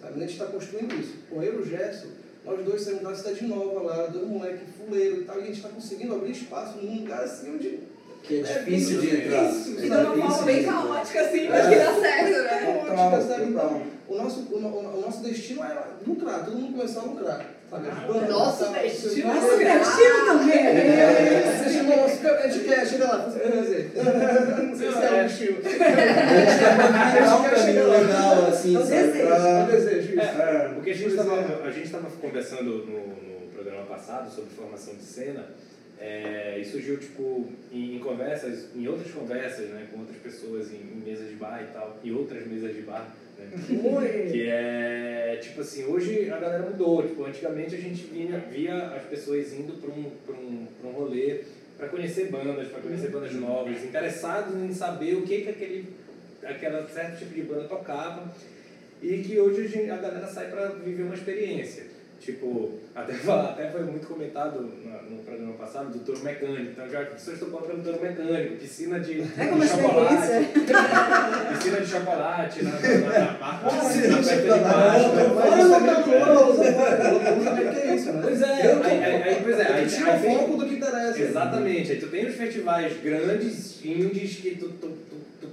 Sabe? 0.00 0.16
A 0.16 0.20
gente 0.20 0.32
está 0.32 0.46
construindo 0.46 0.94
isso. 0.94 1.14
Com 1.28 1.42
eu 1.42 1.58
e 1.60 1.62
o 1.62 1.66
Gerson, 1.66 2.08
nós 2.44 2.64
dois 2.64 2.82
saímos 2.82 3.02
da 3.02 3.14
cidade 3.14 3.44
nova 3.46 3.80
lá, 3.82 4.06
dois 4.06 4.26
moleques 4.28 4.68
fuleiro 4.78 5.20
e 5.20 5.24
tal, 5.24 5.38
e 5.38 5.42
a 5.42 5.46
gente 5.46 5.56
está 5.56 5.68
conseguindo 5.68 6.14
abrir 6.14 6.30
espaço 6.32 6.78
num 6.78 7.00
lugar 7.00 7.22
assim 7.24 7.54
onde. 7.54 7.80
Que 8.22 8.40
é 8.40 8.42
difícil 8.42 9.00
de 9.02 9.16
entrar. 9.16 9.48
difícil, 9.50 9.78
E 9.78 9.82
de 9.82 9.86
uma 9.90 10.30
forma 10.30 10.42
bem 10.46 10.64
caótica, 10.64 11.20
assim, 11.20 11.48
mas 11.48 11.68
que 11.68 11.76
dá 11.76 12.00
certo, 12.00 12.42
né? 12.42 12.82
Caótica, 12.86 13.20
sabe? 13.28 13.44
Então, 13.50 13.82
o 14.08 14.16
nosso, 14.16 14.40
o, 14.50 14.60
no- 14.60 14.78
o 14.78 15.00
nosso 15.02 15.22
destino 15.22 15.62
é 15.62 15.84
lucrar, 16.06 16.42
todo 16.44 16.56
mundo 16.56 16.72
começar 16.72 17.00
a 17.00 17.04
lucrar. 17.04 17.53
Nosso 18.28 18.72
destino 18.72 19.34
Nosso 19.34 19.52
é 19.60 19.78
destino 19.78 20.26
também! 20.26 20.58
É, 20.66 21.62
Você 21.64 21.78
chamou 21.78 21.96
nosso 21.96 22.18
quer, 22.64 22.86
chega 22.86 23.04
lá, 23.04 23.16
você 23.24 23.40
quer 23.40 23.62
dizer. 23.62 23.92
Não 23.94 24.76
sei 24.76 24.92
se 24.92 24.98
é 24.98 25.10
o 25.10 25.24
destino. 25.24 25.58
É 27.18 27.34
um 27.34 27.42
caminho 27.42 27.90
legal, 27.90 28.46
assim, 28.46 28.76
É 28.76 28.80
sabe? 28.80 28.90
desejo. 28.90 29.28
É 29.28 29.62
o 29.62 29.66
desejo, 29.66 30.08
isso. 30.12 30.20
É. 30.20 30.74
O 30.78 30.82
que 30.82 30.90
a 30.90 30.94
gente 30.94 31.10
estava 31.10 31.34
a 31.64 31.70
gente 31.70 31.86
estava 31.86 32.10
conversando 32.10 32.64
no, 32.86 33.06
no 33.06 33.46
programa 33.52 33.86
passado 33.86 34.30
sobre 34.32 34.50
formação 34.54 34.94
de 34.94 35.02
cena 35.02 35.46
é, 36.00 36.58
e 36.60 36.64
surgiu 36.64 36.98
tipo 36.98 37.48
em, 37.72 37.96
em 37.96 37.98
conversas, 37.98 38.66
em 38.74 38.86
outras 38.86 39.10
conversas, 39.12 39.68
né, 39.70 39.86
com 39.92 40.00
outras 40.00 40.18
pessoas 40.18 40.70
em, 40.72 40.76
em 40.76 41.02
mesas 41.04 41.28
de 41.28 41.34
bar 41.34 41.60
e 41.62 41.72
tal, 41.72 41.98
e 42.02 42.12
outras 42.12 42.46
mesas 42.46 42.74
de 42.74 42.82
bar, 42.82 43.08
né, 43.50 43.96
Oi! 43.96 44.28
que 44.32 44.48
é 44.48 45.38
tipo 45.42 45.60
assim 45.60 45.84
hoje 45.84 46.30
a 46.30 46.38
galera 46.38 46.62
mudou, 46.62 47.02
tipo 47.02 47.24
antigamente 47.24 47.74
a 47.74 47.78
gente 47.78 48.04
via, 48.04 48.38
via 48.50 48.86
as 48.88 49.04
pessoas 49.04 49.52
indo 49.52 49.74
para 49.74 49.90
um 49.90 50.12
um, 50.44 50.66
pra 50.80 50.90
um 50.90 50.92
rolê 50.92 51.40
para 51.76 51.88
conhecer 51.88 52.30
bandas, 52.30 52.68
para 52.68 52.80
conhecer 52.80 53.10
bandas 53.10 53.32
novas, 53.34 53.82
interessados 53.84 54.54
em 54.54 54.72
saber 54.72 55.16
o 55.16 55.22
que 55.22 55.42
que 55.42 55.50
aquele 55.50 55.88
aquela 56.44 56.86
certo 56.88 57.18
tipo 57.18 57.34
de 57.34 57.42
banda 57.42 57.64
tocava 57.64 58.32
e 59.02 59.18
que 59.18 59.38
hoje 59.38 59.90
a 59.90 59.96
galera 59.96 60.26
sai 60.26 60.50
para 60.50 60.68
viver 60.68 61.02
uma 61.02 61.14
experiência. 61.14 61.93
Tipo, 62.24 62.78
até, 62.94 63.12
até 63.12 63.70
foi 63.70 63.82
muito 63.82 64.06
comentado 64.06 64.66
na- 64.82 65.02
no 65.02 65.18
programa 65.22 65.52
passado 65.54 65.90
do 65.92 65.98
touro 65.98 66.22
mecânico. 66.24 66.70
Então 66.70 66.88
já 66.88 67.00
as 67.02 67.08
pessoas 67.10 67.42
estão 67.42 67.60
pelo 67.60 67.82
touro 67.82 68.00
mecânico, 68.00 68.56
piscina 68.56 68.98
de, 68.98 69.20
É 69.20 69.24
de 69.24 69.68
chocolate. 69.68 70.48
piscina 71.54 71.80
de 71.82 71.86
chocolate 71.86 72.64
na, 72.64 72.70
na, 72.70 72.78
na, 72.80 73.60
na, 73.62 73.80
Piscina 73.80 74.08
na 74.08 74.20
de 74.20 74.28
chocolate. 74.28 75.04
que 77.72 77.78
é 77.78 77.94
isso, 77.94 78.12
né? 78.12 78.20
Pois 78.22 78.40
é, 78.42 78.46
aí, 78.46 79.04
aí, 79.04 79.22
aí, 79.22 79.40
pois 79.42 79.58
é, 79.58 79.66
aí, 79.72 79.86
Tira 79.86 80.14
o 80.14 80.18
foco 80.20 80.56
do 80.56 80.66
que 80.66 80.74
interessa. 80.76 81.20
Exatamente. 81.20 81.92
Aí 81.92 81.98
tu 82.00 82.06
tem 82.08 82.26
os 82.26 82.34
festivais 82.34 82.92
grandes, 83.02 83.84
indies, 83.84 84.36
que 84.36 84.56
tu 84.56 84.68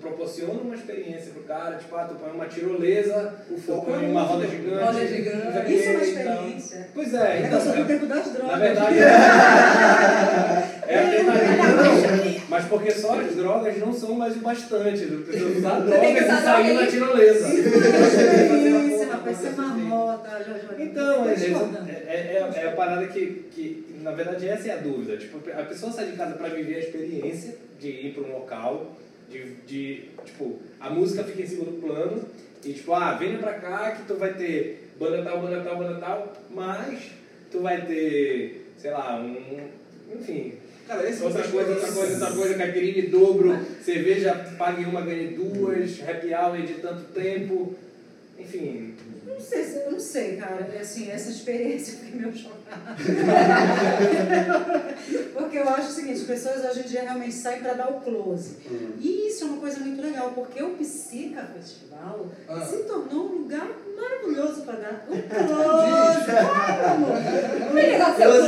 proporciona 0.02 0.54
uma 0.62 0.76
experiência 0.76 1.32
pro 1.32 1.44
cara, 1.44 1.78
tipo, 1.78 1.96
ah, 1.96 2.06
tu 2.06 2.16
põe 2.16 2.32
uma 2.32 2.46
tirolesa, 2.48 3.34
O 3.50 3.58
foco 3.58 3.86
põe 3.92 4.06
é 4.06 4.08
uma 4.10 4.24
roda 4.24 4.48
gigante. 4.48 4.84
Roda 4.84 5.08
gigante. 5.08 5.38
não 5.46 5.70
Isso 5.72 5.84
é 5.88 5.92
uma 5.92 6.00
quê, 6.00 6.12
então- 6.12 6.34
experiência. 6.34 6.88
Pois 6.94 7.14
é, 7.14 7.38
É 7.38 7.40
então. 7.46 7.60
eu 7.60 7.66
sou 7.66 7.74
do 7.76 7.86
tempo 7.86 8.06
das 8.08 8.26
drogas. 8.34 8.52
Na 8.52 8.58
verdade, 8.58 8.96
é 10.88 10.98
adrenalina, 11.00 12.42
mas 12.50 12.66
porque 12.66 12.92
só 12.92 13.20
as 13.20 13.36
drogas 13.36 13.78
não 13.78 13.94
são 13.94 14.14
mais 14.16 14.36
o 14.36 14.40
bastante. 14.40 15.06
Tu 15.06 15.18
precisa 15.24 15.58
usar 15.60 15.80
drogas 15.80 16.22
e 16.22 16.44
sair 16.44 16.74
na 16.74 16.88
tirolesa. 16.88 17.48
Experiência, 17.54 19.08
rapaz, 19.12 19.38
você 19.38 19.48
é 19.48 19.52
marmota, 19.52 20.30
já, 20.46 20.54
já. 20.58 20.84
Então, 20.84 21.30
é, 21.30 21.34
é, 21.34 22.50
é, 22.56 22.62
é 22.64 22.68
a 22.68 22.72
parada 22.72 23.06
que, 23.08 23.46
que, 23.52 23.96
na 24.02 24.12
verdade, 24.12 24.48
essa 24.50 24.68
é 24.70 24.74
a 24.74 24.78
dúvida. 24.78 25.18
Tipo, 25.18 25.38
a 25.52 25.64
pessoa 25.64 25.92
sai 25.92 26.08
de 26.08 26.14
casa 26.18 26.34
para 26.36 26.50
viver 26.50 26.76
a 26.76 26.80
experiência 26.80 27.56
de 27.80 27.88
ir 27.90 28.14
para 28.14 28.24
um 28.24 28.34
local, 28.34 28.96
de, 29.32 29.56
de, 29.68 30.10
tipo, 30.26 30.60
a 30.80 30.90
música 30.90 31.24
fica 31.24 31.42
em 31.42 31.48
segundo 31.48 31.82
plano, 31.82 32.26
e 32.64 32.74
tipo, 32.74 32.94
ah, 32.94 33.14
venha 33.16 33.40
pra 33.40 33.54
cá 33.54 33.92
que 33.92 34.04
tu 34.04 34.16
vai 34.16 34.34
ter 34.34 34.90
banda 35.00 35.24
tal, 35.24 35.42
banda 35.42 35.62
tal, 35.62 35.78
banda 35.78 36.00
tal, 36.00 36.34
mas 36.52 37.12
tu 37.50 37.62
vai 37.62 37.86
ter, 37.86 38.74
sei 38.78 38.92
lá, 38.92 39.20
um, 39.20 39.70
enfim, 40.14 40.54
Cara, 40.88 41.08
esse 41.08 41.24
outra 41.24 41.48
coisa, 41.48 41.72
outra 41.72 41.92
coisa, 41.92 42.14
outra 42.14 42.36
coisa, 42.36 42.56
caipirinha 42.56 43.10
dobro, 43.10 43.58
cerveja 43.82 44.34
pague 44.58 44.84
uma, 44.84 45.02
ganhe 45.02 45.28
duas, 45.30 46.02
happy 46.02 46.34
hour 46.34 46.62
de 46.62 46.74
tanto 46.76 47.04
tempo, 47.14 47.74
enfim, 48.38 48.96
Não 49.34 49.40
sei, 49.40 49.64
se- 49.64 49.90
não 49.90 50.00
sei, 50.00 50.36
cara. 50.38 50.70
É 50.76 50.80
Assim, 50.82 51.10
essa 51.10 51.30
experiência 51.30 51.94
eu 51.94 52.00
fiquei 52.00 52.20
meio 52.22 52.36
chocada. 52.36 52.96
porque 55.34 55.58
eu 55.58 55.68
acho 55.70 55.90
o 55.90 55.92
seguinte, 55.92 56.22
as 56.22 56.28
pessoas 56.28 56.64
hoje 56.66 56.80
em 56.82 56.90
dia 56.90 57.02
realmente 57.02 57.34
saem 57.34 57.62
para 57.62 57.74
dar 57.74 57.90
o 57.90 58.00
close. 58.02 58.58
E 59.00 59.28
isso 59.28 59.44
é 59.44 59.48
uma 59.48 59.58
coisa 59.58 59.80
muito 59.80 60.02
legal, 60.02 60.32
porque 60.34 60.62
o 60.64 60.70
Psica 60.72 61.44
Festival 61.54 62.28
Ah. 62.48 62.62
se 62.62 62.78
tornou 62.84 63.26
um 63.32 63.36
lugar 63.44 63.68
maravilhoso 63.96 64.62
para 64.62 64.76
dar 64.76 65.06
o 65.08 65.12
close. 65.12 66.32
Vamos! 66.82 67.10
Dar 68.00 68.16
seu 68.16 68.32
Close 68.32 68.48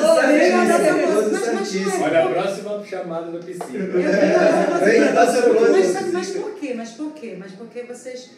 seu 1.29 1.39
certíssimo, 1.43 1.91
close. 1.91 2.03
é. 2.03 2.05
olha 2.05 2.23
a 2.25 2.29
próxima 2.29 2.85
chamada 2.85 3.31
da 3.31 3.39
piscina. 3.39 3.83
Eu 3.85 3.91
queria 3.91 4.67
fazer- 4.69 4.85
Vem 4.99 5.13
dar 5.13 5.27
seu 5.31 5.43
close. 5.53 5.71
Mas 5.71 5.85
sabe, 5.87 6.11
mas 6.11 6.23
mas 6.23 6.29
por 6.31 6.51
quê? 6.55 6.73
Mas 6.75 6.89
por 6.91 7.11
quê? 7.13 7.35
Mas 7.37 7.51
porque 7.51 7.83
vocês. 7.83 8.29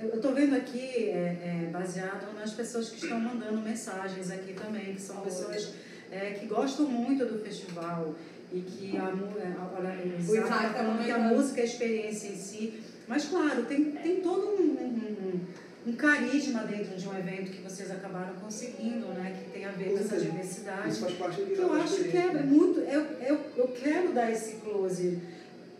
Eu 0.00 0.16
estou 0.16 0.34
vendo 0.34 0.54
aqui, 0.54 1.10
é, 1.10 1.66
é, 1.66 1.70
baseado 1.70 2.32
nas 2.34 2.52
pessoas 2.52 2.90
que 2.90 2.96
estão 2.96 3.20
mandando 3.20 3.60
mensagens 3.60 4.30
aqui 4.30 4.52
também, 4.52 4.94
que 4.94 5.00
são 5.00 5.20
pessoas 5.20 5.74
é, 6.10 6.30
que 6.32 6.46
gostam 6.46 6.86
muito 6.86 7.24
do 7.26 7.38
festival 7.38 8.14
e 8.52 8.60
que 8.60 8.96
a, 8.96 9.00
é, 9.00 9.54
a, 9.58 9.70
olha, 9.76 10.42
tá 10.48 10.68
tá 10.68 10.74
falando 10.74 11.04
que 11.04 11.10
a 11.10 11.18
música 11.18 11.60
é 11.60 11.62
a 11.62 11.66
experiência 11.66 12.28
em 12.28 12.36
si. 12.36 12.82
Mas 13.06 13.26
claro, 13.26 13.64
tem, 13.64 13.92
tem 13.92 14.20
todo 14.20 14.48
um, 14.48 14.62
um, 14.62 15.40
um 15.86 15.92
carisma 15.92 16.62
dentro 16.64 16.96
de 16.96 17.08
um 17.08 17.18
evento 17.18 17.50
que 17.50 17.62
vocês 17.62 17.90
acabaram 17.90 18.34
conseguindo, 18.36 19.08
né? 19.08 19.36
Que 19.38 19.50
tem 19.50 19.64
a 19.64 19.72
ver 19.72 19.90
com 19.90 19.98
essa 19.98 20.16
Isso 20.16 20.24
diversidade. 20.26 20.96
faz 20.98 21.14
parte 21.14 21.42
Que 21.42 21.58
eu 21.58 21.72
acho 21.74 22.04
que 22.04 22.16
é 22.16 22.32
muito. 22.42 22.80
Eu, 22.80 23.02
eu, 23.20 23.40
eu 23.56 23.68
quero 23.68 24.12
dar 24.12 24.30
esse 24.30 24.56
close, 24.56 25.20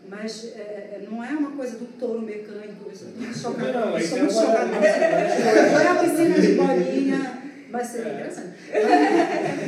mas 0.09 0.45
é, 0.55 0.59
é, 0.59 1.03
não 1.09 1.23
é 1.23 1.29
uma 1.29 1.51
coisa 1.51 1.77
do 1.77 1.85
touro 1.99 2.21
mecânico. 2.21 2.89
Muito 3.17 3.37
chocada. 3.37 3.71
Não, 3.71 3.97
é 3.97 4.01
chocada. 4.01 4.65
Não 4.65 5.79
é 5.81 5.87
a 5.87 5.95
piscina 5.95 6.39
de 6.39 6.53
bolinha. 6.53 7.41
Vai 7.71 7.83
ser 7.83 8.05
É. 8.07 8.09
interessante. 8.13 8.55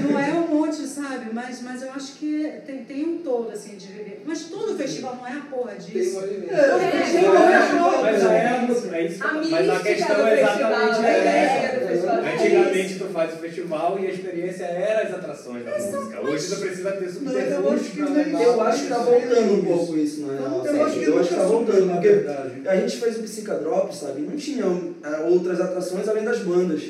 Não 0.09 0.17
é 0.19 0.31
um 0.31 0.47
monte, 0.47 0.87
sabe? 0.87 1.27
Mas, 1.33 1.61
mas 1.61 1.81
eu 1.81 1.91
acho 1.91 2.13
que 2.13 2.53
tem, 2.65 2.85
tem 2.85 3.03
um 3.05 3.17
todo, 3.17 3.51
assim, 3.51 3.75
de 3.75 3.87
viver. 3.87 4.23
Mas 4.25 4.43
todo 4.45 4.77
festival 4.77 5.15
não 5.17 5.27
é 5.27 5.31
a 5.33 5.41
porra 5.49 5.71
Tem 5.73 5.91
disso. 6.03 6.17
uma 6.19 6.27
vivência. 6.27 6.55
Todo 6.55 6.81
É, 6.81 7.51
é 7.51 7.55
a 7.57 7.65
porra. 7.83 8.01
Mas 8.03 8.23
é 8.23 8.47
a 8.47 8.57
música, 8.61 8.95
é 8.95 9.05
isso. 9.07 9.23
A 9.23 9.33
Mas 9.33 9.35
a 9.35 9.39
mística 9.61 9.79
questão 9.83 10.15
do 10.15 10.21
é 10.27 10.37
festival, 10.37 10.71
exatamente 10.71 10.95
a 11.05 11.19
ideia 11.19 11.39
essa. 11.39 11.53
do 11.57 11.59
festival. 11.59 11.75
é 11.75 11.76
Antigamente 11.91 12.95
tu 12.99 13.05
faz 13.05 13.33
o 13.33 13.37
festival 13.37 13.99
e 13.99 14.07
a 14.07 14.09
experiência 14.11 14.63
era 14.65 15.07
as 15.07 15.13
atrações 15.13 15.65
da 15.65 15.71
música. 15.77 16.21
Hoje 16.21 16.47
tu 16.49 16.55
precisa 16.59 16.91
ter 16.91 16.99
Não, 16.99 17.05
eu 17.05 17.11
subterfúgios 17.13 17.81
acho 17.81 17.91
que 17.91 18.01
nem- 18.01 18.13
levar. 18.25 18.43
Eu 18.43 18.61
acho 18.61 18.83
que 18.83 18.89
tá 18.89 18.97
voltando 18.99 19.53
um 19.53 19.65
pouco 19.65 19.97
isso, 19.97 20.21
não 20.21 20.33
é? 20.33 20.39
Não, 20.39 20.49
Nossa, 20.57 20.69
eu 20.69 20.85
acho 20.85 20.99
que 20.99 21.05
eu 21.05 21.19
acho 21.19 21.29
que 21.29 21.35
tá 21.35 21.41
subiu, 21.41 21.57
voltando, 21.57 21.91
porque 21.93 22.07
verdade. 22.09 22.67
a 22.67 22.75
gente 22.75 22.97
fez 22.97 23.17
o 23.17 23.23
Psicadrop, 23.23 23.91
sabe? 23.93 24.21
Não 24.21 24.35
tinha 24.35 24.63
é, 25.03 25.19
outras 25.29 25.59
atrações 25.61 26.07
além 26.07 26.23
das 26.23 26.39
bandas. 26.39 26.83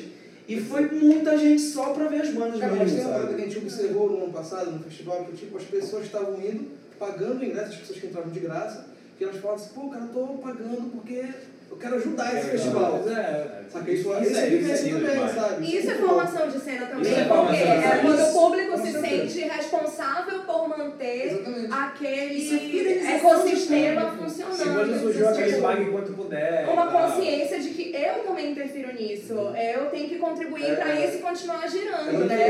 E 0.47 0.61
foi 0.61 0.81
muita 0.89 1.37
gente 1.37 1.61
só 1.61 1.89
pra 1.89 2.05
ver 2.07 2.21
as 2.21 2.29
bandas 2.29 2.59
Cara, 2.59 2.71
mas 2.73 2.91
mesmo, 2.91 2.97
tem 2.97 3.05
uma 3.07 3.19
sabe? 3.21 3.35
que 3.35 3.41
a 3.41 3.43
gente 3.45 3.57
observou 3.57 4.09
no 4.09 4.23
ano 4.23 4.33
passado, 4.33 4.71
no 4.71 4.79
festival, 4.79 5.25
que 5.25 5.35
tipo, 5.35 5.57
as 5.57 5.63
pessoas 5.63 6.05
estavam 6.05 6.35
indo, 6.39 6.67
pagando 6.97 7.41
o 7.41 7.43
ingresso, 7.43 7.69
as 7.71 7.75
pessoas 7.75 7.99
que 7.99 8.07
entravam 8.07 8.31
de 8.31 8.39
graça, 8.39 8.85
que 9.17 9.25
elas 9.25 9.35
falavam 9.37 9.61
assim, 9.61 9.73
pô, 9.75 9.89
cara, 9.89 10.05
eu 10.05 10.07
tô 10.13 10.27
pagando 10.37 10.89
porque 10.93 11.21
eu 11.69 11.77
quero 11.77 11.95
ajudar 11.95 12.35
esse 12.37 12.49
festival. 12.49 13.03
É, 13.07 13.57
Saca? 13.71 13.91
Isso, 13.91 14.09
isso, 14.09 14.21
isso 14.23 14.37
é 14.37 14.43
é 14.45 14.49
vivência 14.49 14.93
também, 14.93 15.11
demais. 15.11 15.35
sabe? 15.35 15.77
Isso 15.77 15.91
é 15.91 15.95
bom. 15.95 16.07
formação 16.07 16.47
de 16.47 16.59
cena 16.59 16.85
também, 16.85 17.11
Isso 17.11 17.19
é 17.19 17.23
porque 17.25 17.55
é 17.57 17.99
quando 18.01 18.21
o 18.21 18.33
público 18.33 18.77
se 18.77 18.91
sente 18.93 19.39
responsável 19.41 20.39
por 20.39 20.69
manter 20.69 21.25
Exatamente. 21.33 21.71
É 21.71 21.75
aquele 21.75 22.59
fidelização 22.59 23.15
ecossistema 23.31 24.11
funcionando. 24.11 24.55
Se 24.55 24.63
quando 24.63 25.01
surgiu 25.01 25.29
aquele 25.29 25.47
Tipo, 25.49 25.61
pague 25.61 25.83
enquanto 25.83 26.13
puder. 26.13 26.69
Uma 26.69 26.87
tal. 26.87 27.09
consciência 27.11 27.59
de 27.59 27.69
que 27.71 27.93
eu 27.95 28.23
também 28.23 28.51
interfiro 28.51 28.93
nisso, 28.93 29.33
eu 29.33 29.85
tenho 29.91 30.07
que 30.09 30.15
contribuir 30.17 30.63
É, 30.71 30.75
pra 30.75 30.97
é. 30.97 31.07
isso 31.09 31.19
continuar 31.19 31.65
É 31.65 31.69
girando, 31.69 32.13
muito 32.13 32.25
né? 32.27 32.49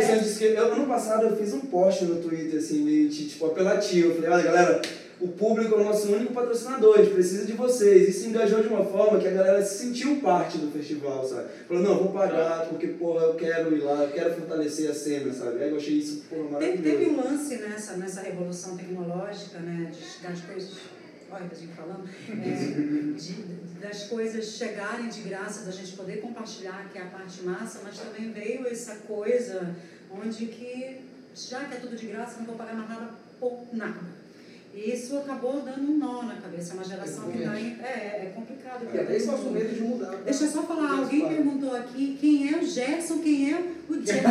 eu, 0.56 0.74
ano 0.74 0.86
passado 0.86 1.26
eu 1.26 1.36
fiz 1.36 1.54
um 1.54 1.62
post 1.62 2.06
no 2.06 2.22
Twitter, 2.22 2.60
assim, 2.60 2.84
meio 2.84 3.10
de, 3.10 3.28
tipo, 3.30 3.46
apelativo. 3.48 4.10
Eu 4.10 4.16
falei, 4.16 4.30
olha 4.30 4.44
galera, 4.44 4.82
o 5.20 5.30
público 5.30 5.74
é 5.76 5.78
o 5.80 5.84
nosso 5.84 6.12
único 6.14 6.32
patrocinador, 6.34 7.00
a 7.00 7.02
gente 7.04 7.14
precisa 7.16 7.46
de 7.46 7.54
vocês. 7.54 8.08
Isso 8.10 8.28
engajou 8.28 8.62
de 8.62 8.68
uma 8.68 8.86
forma 8.86 9.20
que 9.20 9.28
a 9.28 9.32
galera 9.32 9.64
se 9.66 9.80
sentiu 9.86 10.18
parte 10.18 10.58
do 10.60 10.72
festival, 10.72 11.28
sabe? 11.28 11.50
Falou, 11.68 11.82
não, 11.84 11.98
vou 11.98 12.12
pagar, 12.14 12.68
porque, 12.68 12.88
porra, 12.88 13.24
eu 13.26 13.34
quero 13.36 13.76
ir 13.76 13.82
lá, 13.82 14.04
eu 14.04 14.12
quero 14.12 14.36
fortalecer 14.36 14.90
a 14.92 14.94
cena, 14.94 15.34
sabe? 15.34 15.64
Aí 15.64 15.70
eu 15.72 15.78
achei 15.78 15.96
isso, 15.96 16.24
porra, 16.30 16.60
Teve, 16.60 16.78
maravilhoso. 16.78 16.84
teve 16.98 17.10
um 17.10 17.18
lance 17.18 17.56
nessa, 17.58 17.98
nessa 17.98 18.22
revolução 18.22 18.78
tecnológica, 18.78 19.58
né, 19.60 19.92
das 20.22 20.42
coisas, 20.42 20.72
olha 21.32 21.46
a 21.52 21.56
gente 21.56 21.74
falando, 21.74 22.08
é, 22.30 23.18
de- 23.18 23.58
das 23.82 24.04
coisas 24.04 24.46
chegarem 24.54 25.08
de 25.10 25.22
graça, 25.22 25.66
da 25.66 25.72
gente 25.72 25.94
poder 25.94 26.18
compartilhar, 26.22 26.90
que 26.92 26.98
é 26.98 27.02
a 27.02 27.06
parte 27.06 27.42
massa, 27.44 27.80
mas 27.84 27.98
também 28.00 28.32
veio 28.32 28.68
essa 28.68 28.96
coisa 29.08 29.76
onde 30.12 30.46
que, 30.48 31.02
já 31.36 31.66
que 31.66 31.76
é 31.76 31.80
tudo 31.80 31.96
de 31.96 32.08
graça, 32.08 32.38
não 32.40 32.46
vou 32.46 32.56
pagar 32.56 32.74
mais 32.76 32.90
nada 32.90 33.10
por 33.40 33.66
nada. 33.74 34.17
E 34.80 34.94
isso 34.94 35.18
acabou 35.18 35.62
dando 35.62 35.82
um 35.92 35.98
nó 35.98 36.22
na 36.22 36.36
cabeça, 36.36 36.74
é 36.74 36.76
uma 36.76 36.84
geração 36.86 37.32
que 37.32 37.40
está 37.40 37.60
em... 37.60 37.76
É, 37.84 37.88
é 38.28 38.32
complicado. 38.36 38.86
E 38.94 39.00
até 39.00 39.16
esse 39.16 39.26
nosso 39.26 39.44
porque- 39.46 39.58
medo 39.64 39.74
de 39.74 39.82
mudar. 39.82 40.12
Deixa 40.24 40.44
eu 40.44 40.50
só 40.50 40.62
falar, 40.62 40.88
Deus 40.90 41.00
alguém 41.00 41.20
fala. 41.22 41.34
perguntou 41.34 41.76
aqui 41.76 42.18
quem 42.22 42.54
é 42.54 42.58
o 42.58 42.64
Gerson, 42.66 43.18
quem 43.20 43.54
é 43.54 43.58
o 43.90 43.98
Jackson. 44.04 44.30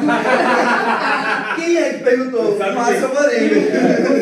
Quem 1.56 1.76
é 1.78 1.90
que 1.94 2.04
perguntou? 2.04 2.56
Quem? 2.56 2.58
Varenga. 2.58 3.60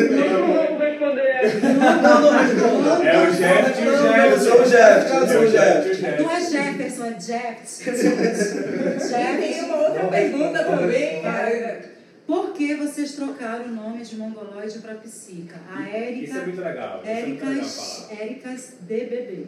Não 0.09 0.47
vamos 0.47 0.81
responder. 0.81 1.61
Não, 2.01 2.21
não 2.21 2.31
responda. 2.39 2.95
É 3.05 3.27
o 3.27 3.31
Jeff 3.31 3.81
o 3.81 3.85
Não, 3.85 4.01
Jeff. 4.01 4.29
Eu 4.31 4.39
sou 4.39 4.61
o 4.61 4.65
Jeff, 4.65 5.13
eu 5.13 5.27
sou 5.27 5.41
o 5.41 5.43
É 5.43 5.45
o 5.45 5.51
Jeff 5.51 5.51
Jeff. 5.51 5.89
o 5.89 5.95
Jeff. 5.95 6.23
Não 6.23 6.31
é 6.31 6.41
Jefferson, 6.41 7.05
é 7.05 7.11
Jeff. 7.13 7.81
E 7.81 7.91
tem 7.91 9.53
Jeff. 9.53 9.65
uma 9.65 9.77
outra 9.77 10.03
pergunta 10.07 10.63
também, 10.63 11.21
cara. 11.21 11.94
Por 12.25 12.53
que 12.53 12.73
vocês 12.75 13.13
trocaram 13.15 13.65
o 13.65 13.75
nome 13.75 14.03
de 14.03 14.15
Mongoloide 14.15 14.79
para 14.79 14.95
Psica? 14.95 15.59
A 15.69 15.81
Isso 15.83 15.91
é 15.91 16.07
Érica, 16.07 16.41
muito 16.45 16.61
legal. 16.61 17.01
Isso 17.03 17.09
é 17.11 17.25
muito 17.25 17.45
legal 17.45 17.51
Éricas, 17.51 17.75
falar. 18.07 18.21
Éricas 18.21 18.73
DBB. 18.81 19.47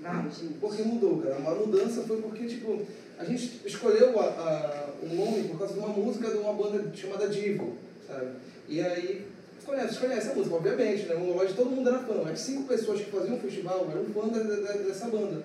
Vai, 0.00 0.22
gente. 0.30 0.54
Porque 0.60 0.82
mudou, 0.82 1.18
cara. 1.20 1.36
Uma 1.36 1.54
mudança 1.54 2.02
foi 2.02 2.22
porque, 2.22 2.46
tipo, 2.46 2.80
a 3.18 3.24
gente 3.24 3.60
escolheu 3.66 4.18
a, 4.18 4.24
a- 4.24 4.88
o 5.02 5.14
nome 5.14 5.48
por 5.48 5.58
causa 5.58 5.74
de 5.74 5.78
uma 5.80 5.88
música 5.88 6.30
de 6.30 6.38
uma 6.38 6.52
banda 6.54 6.90
chamada 6.94 7.28
Divo, 7.28 7.76
sabe? 8.06 8.28
E 8.66 8.80
aí, 8.80 9.26
conhece, 9.66 9.98
conhece 9.98 10.30
a 10.30 10.34
música, 10.34 10.56
obviamente, 10.56 11.06
né? 11.06 11.14
Lodge, 11.14 11.52
todo 11.54 11.70
mundo 11.70 11.88
era 11.90 11.98
fã. 11.98 12.30
As 12.30 12.40
cinco 12.40 12.64
pessoas 12.64 13.00
que 13.00 13.10
faziam 13.10 13.36
o 13.36 13.40
festival 13.40 13.86
eram 13.90 14.04
fã 14.06 14.28
da- 14.28 14.42
da- 14.42 14.56
da- 14.72 14.78
dessa 14.82 15.06
banda. 15.08 15.42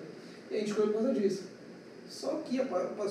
E 0.50 0.54
a 0.54 0.58
gente 0.58 0.70
escolheu 0.70 0.92
por 0.94 1.02
causa 1.02 1.20
disso. 1.20 1.42
Só 2.10 2.42
que 2.44 2.56
eu 2.56 2.66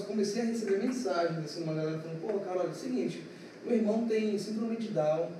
comecei 0.05 0.41
a 0.41 0.45
receber 0.45 0.83
mensagens, 0.85 1.45
assim, 1.45 1.63
uma 1.63 1.73
galera 1.73 1.97
falando, 1.99 2.21
pô, 2.21 2.39
cara, 2.41 2.59
olha, 2.59 2.67
é 2.67 2.71
o 2.71 2.75
seguinte, 2.75 3.23
meu 3.65 3.75
irmão 3.77 4.05
tem 4.05 4.37
síndrome 4.37 4.75
de 4.75 4.89
Down, 4.89 5.31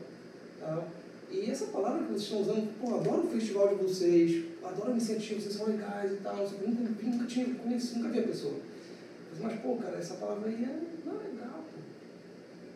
tal, 0.61 0.87
e 1.29 1.51
essa 1.51 1.65
palavra 1.65 2.03
que 2.03 2.13
vocês 2.13 2.23
estão 2.23 2.41
usando, 2.41 2.79
pô, 2.79 2.95
adoro 2.95 3.27
o 3.27 3.31
festival 3.31 3.67
de 3.67 3.83
vocês, 3.83 4.45
adoro 4.63 4.87
a 4.87 4.91
iniciativa, 4.91 5.41
vocês 5.41 5.53
são 5.53 5.67
legais 5.67 6.13
e 6.13 6.15
tal, 6.15 6.37
nunca, 6.37 7.03
nunca 7.03 7.25
tinha 7.25 7.53
conhecido, 7.55 7.99
nunca 7.99 8.09
vi 8.11 8.19
a 8.19 8.23
pessoa. 8.23 8.53
Eu 8.53 9.37
falei, 9.37 9.55
Mas, 9.55 9.61
pô, 9.61 9.75
cara, 9.75 9.97
essa 9.97 10.13
palavra 10.15 10.47
aí 10.49 10.63
é, 10.63 10.79
não 11.05 11.15
é 11.15 11.23
legal, 11.25 11.63
pô. 11.73 11.79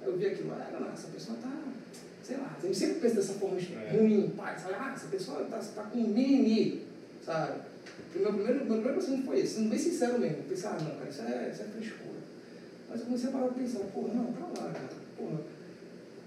Aí 0.01 0.07
eu 0.07 0.17
vi 0.17 0.25
aquilo, 0.27 0.51
ah, 0.51 0.69
não, 0.79 0.91
essa 0.91 1.07
pessoa 1.07 1.37
tá, 1.41 1.63
sei 2.21 2.37
lá, 2.37 2.57
a 2.61 2.65
gente 2.65 2.77
sempre 2.77 2.99
pensa 2.99 3.15
dessa 3.15 3.33
forma 3.35 3.57
É. 3.57 3.97
ruim, 3.97 4.33
pai, 4.35 4.59
sabe, 4.59 4.75
ah, 4.77 4.91
essa 4.93 5.07
pessoa 5.07 5.45
tá, 5.45 5.59
tá 5.59 5.83
com 5.83 5.97
mimimi, 5.97 6.85
sabe? 7.25 7.71
Meu 8.15 8.33
primeiro, 8.33 8.65
meu 8.65 8.75
primeiro 8.75 8.93
pensamento 8.99 9.25
foi 9.25 9.39
esse, 9.39 9.55
sendo 9.55 9.69
bem 9.69 9.79
sincero 9.79 10.19
mesmo. 10.19 10.37
Eu 10.37 10.43
pensei, 10.43 10.69
ah, 10.69 10.77
não, 10.79 10.95
cara, 10.95 11.09
isso 11.09 11.21
é, 11.21 11.49
isso 11.51 11.61
é 11.61 11.65
frescura. 11.65 12.19
Mas 12.89 12.99
eu 12.99 13.05
comecei 13.07 13.29
a 13.29 13.31
parar 13.31 13.45
pra 13.47 13.53
pensar, 13.63 13.79
porra, 13.79 14.13
não, 14.13 14.33
pra 14.33 14.47
lá, 14.47 14.71
cara, 14.71 14.89
porra. 15.17 15.39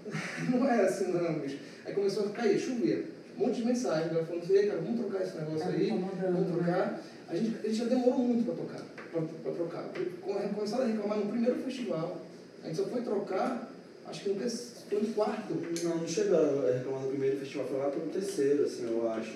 Não 0.49 0.65
era 0.65 0.87
assim, 0.87 1.11
não, 1.11 1.39
bicho. 1.39 1.57
Aí 1.85 1.93
começou 1.93 2.27
a 2.27 2.29
cair, 2.29 2.57
chover. 2.59 3.13
Um 3.37 3.41
monte 3.45 3.57
de 3.57 3.65
mensagem, 3.65 4.09
ela 4.09 4.25
falando 4.25 4.43
assim, 4.43 4.53
"Ei, 4.53 4.67
cara, 4.67 4.79
vamos 4.81 4.99
trocar 5.01 5.21
esse 5.23 5.35
negócio 5.37 5.59
Tá 5.59 5.67
aí, 5.69 5.89
vamos 5.89 6.13
né? 6.15 6.47
trocar. 6.53 7.01
A 7.29 7.35
gente, 7.35 7.57
a 7.57 7.67
gente 7.67 7.75
já 7.75 7.85
demorou 7.85 8.19
muito 8.19 8.45
pra 8.45 8.55
tocar, 8.55 8.81
pra, 9.11 9.21
pra 9.21 9.51
trocar. 9.51 9.83
Come- 10.21 10.49
Começaram 10.55 10.83
a 10.83 10.87
reclamar 10.87 11.17
no 11.19 11.25
primeiro 11.29 11.61
festival. 11.61 12.21
A 12.63 12.67
gente 12.67 12.77
só 12.77 12.85
foi 12.85 13.01
trocar, 13.01 13.69
acho 14.07 14.23
que 14.23 14.29
no, 14.29 14.35
terceiro- 14.39 14.71
foi 14.89 15.01
no 15.01 15.13
quarto. 15.13 15.53
Não, 15.83 15.97
não 15.97 16.07
chegaram 16.07 16.67
a 16.67 16.71
reclamar 16.71 17.01
no 17.01 17.09
primeiro 17.09 17.37
festival, 17.37 17.67
foi 17.67 17.77
lá 17.77 17.89
pelo 17.89 18.07
terceiro, 18.07 18.63
assim, 18.63 18.83
eu 18.89 19.11
acho. 19.11 19.35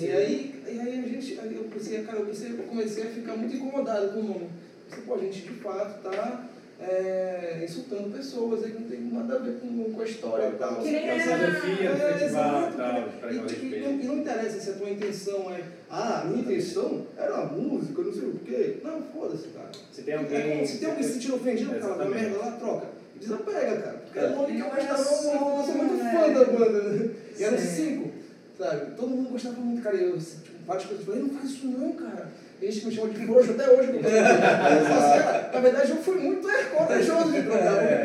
E 0.00 0.10
aí, 0.10 0.62
e 0.66 0.80
aí 0.80 0.98
a 1.04 1.08
gente, 1.08 1.40
aí 1.40 1.54
eu 1.56 1.64
pensei, 1.64 2.02
cara, 2.02 2.18
eu, 2.18 2.26
pensei, 2.26 2.50
eu 2.52 2.58
comecei 2.64 3.02
a 3.04 3.06
ficar 3.06 3.36
muito 3.36 3.56
incomodado 3.56 4.08
com 4.10 4.20
o 4.20 4.24
nome. 4.24 4.50
Pensei, 4.88 5.04
pô, 5.04 5.14
a 5.14 5.18
gente 5.18 5.40
de 5.42 5.54
fato 5.54 6.02
tá 6.02 6.46
é, 6.80 7.60
insultando 7.64 8.10
pessoas 8.16 8.64
aí 8.64 8.72
que 8.72 8.80
não 8.82 8.88
tem 8.88 9.00
nada 9.12 9.36
a 9.36 9.38
ver 9.38 9.58
com, 9.60 9.92
com 9.92 10.00
a 10.00 10.04
história 10.04 10.48
e 10.48 10.58
tal. 10.58 10.76
Que 10.76 10.88
A 10.96 11.00
É, 11.14 11.18
filosofia 11.20 11.90
do 11.94 12.02
É, 12.02 12.18
festival 12.18 12.70
e 12.70 12.76
cara. 12.76 13.08
E, 13.30 13.36
e, 13.36 14.04
não, 14.06 14.16
e 14.16 14.20
interessa 14.20 14.60
se 14.60 14.70
a 14.70 14.72
tua 14.74 14.90
intenção 14.90 15.50
é, 15.50 15.60
ah, 15.90 16.20
a 16.20 16.24
minha 16.26 16.42
intenção 16.42 17.06
era 17.16 17.34
a 17.36 17.46
música, 17.46 18.02
não 18.02 18.12
sei 18.12 18.28
o 18.28 18.38
quê. 18.44 18.76
Não, 18.82 19.02
foda-se, 19.02 19.48
cara. 19.48 19.70
Se 19.92 20.02
tem 20.02 20.14
É 20.14 20.18
alguém. 20.18 20.66
se 20.66 20.78
tem 20.78 20.88
alguém 20.88 21.04
se 21.04 21.12
sentindo 21.14 21.34
ofendido 21.36 21.78
causa 21.78 21.98
da 21.98 22.04
merda 22.06 22.38
lá, 22.38 22.52
troca. 22.52 22.86
E 23.16 23.18
desapega, 23.18 23.76
cara. 23.82 23.98
Porque 23.98 24.18
É. 24.18 24.22
é 24.22 24.26
o 24.28 24.36
nome 24.36 24.54
que 24.54 24.60
eu 24.60 24.66
é 24.66 24.96
só, 24.96 25.22
muito, 25.22 25.60
eu 25.60 25.64
sou 25.64 25.74
muito 25.74 25.94
né? 26.02 26.12
fã 26.14 26.32
da 26.32 26.44
banda, 26.44 26.82
né? 26.82 27.10
E 27.38 27.44
eram 27.44 27.58
cinco, 27.58 28.09
sabe? 28.60 28.92
Todo 28.96 29.08
mundo 29.08 29.30
gostava 29.30 29.56
muito, 29.56 29.82
cara. 29.82 29.96
E 29.96 30.02
eu, 30.04 30.14
assim, 30.16 30.38
tipo, 30.42 30.58
várias 30.66 30.84
pessoas 30.86 31.04
falaram, 31.06 31.26
não 31.26 31.34
faz 31.34 31.50
isso 31.50 31.66
não, 31.66 31.92
cara. 31.92 32.28
E 32.62 32.70
gente 32.70 32.86
me 32.86 32.94
chama 32.94 33.08
de 33.08 33.26
frouxo 33.26 33.50
até 33.52 33.70
hoje. 33.70 33.92
porque- 33.92 34.08
Mas, 34.10 35.22
cara, 35.24 35.50
na 35.52 35.60
verdade, 35.60 35.90
eu 35.90 35.96
fui 35.96 36.16
muito 36.16 36.50
é, 36.50 36.64
corajoso 36.64 37.32
de 37.32 37.42
trocar. 37.42 37.82
É. 37.82 38.04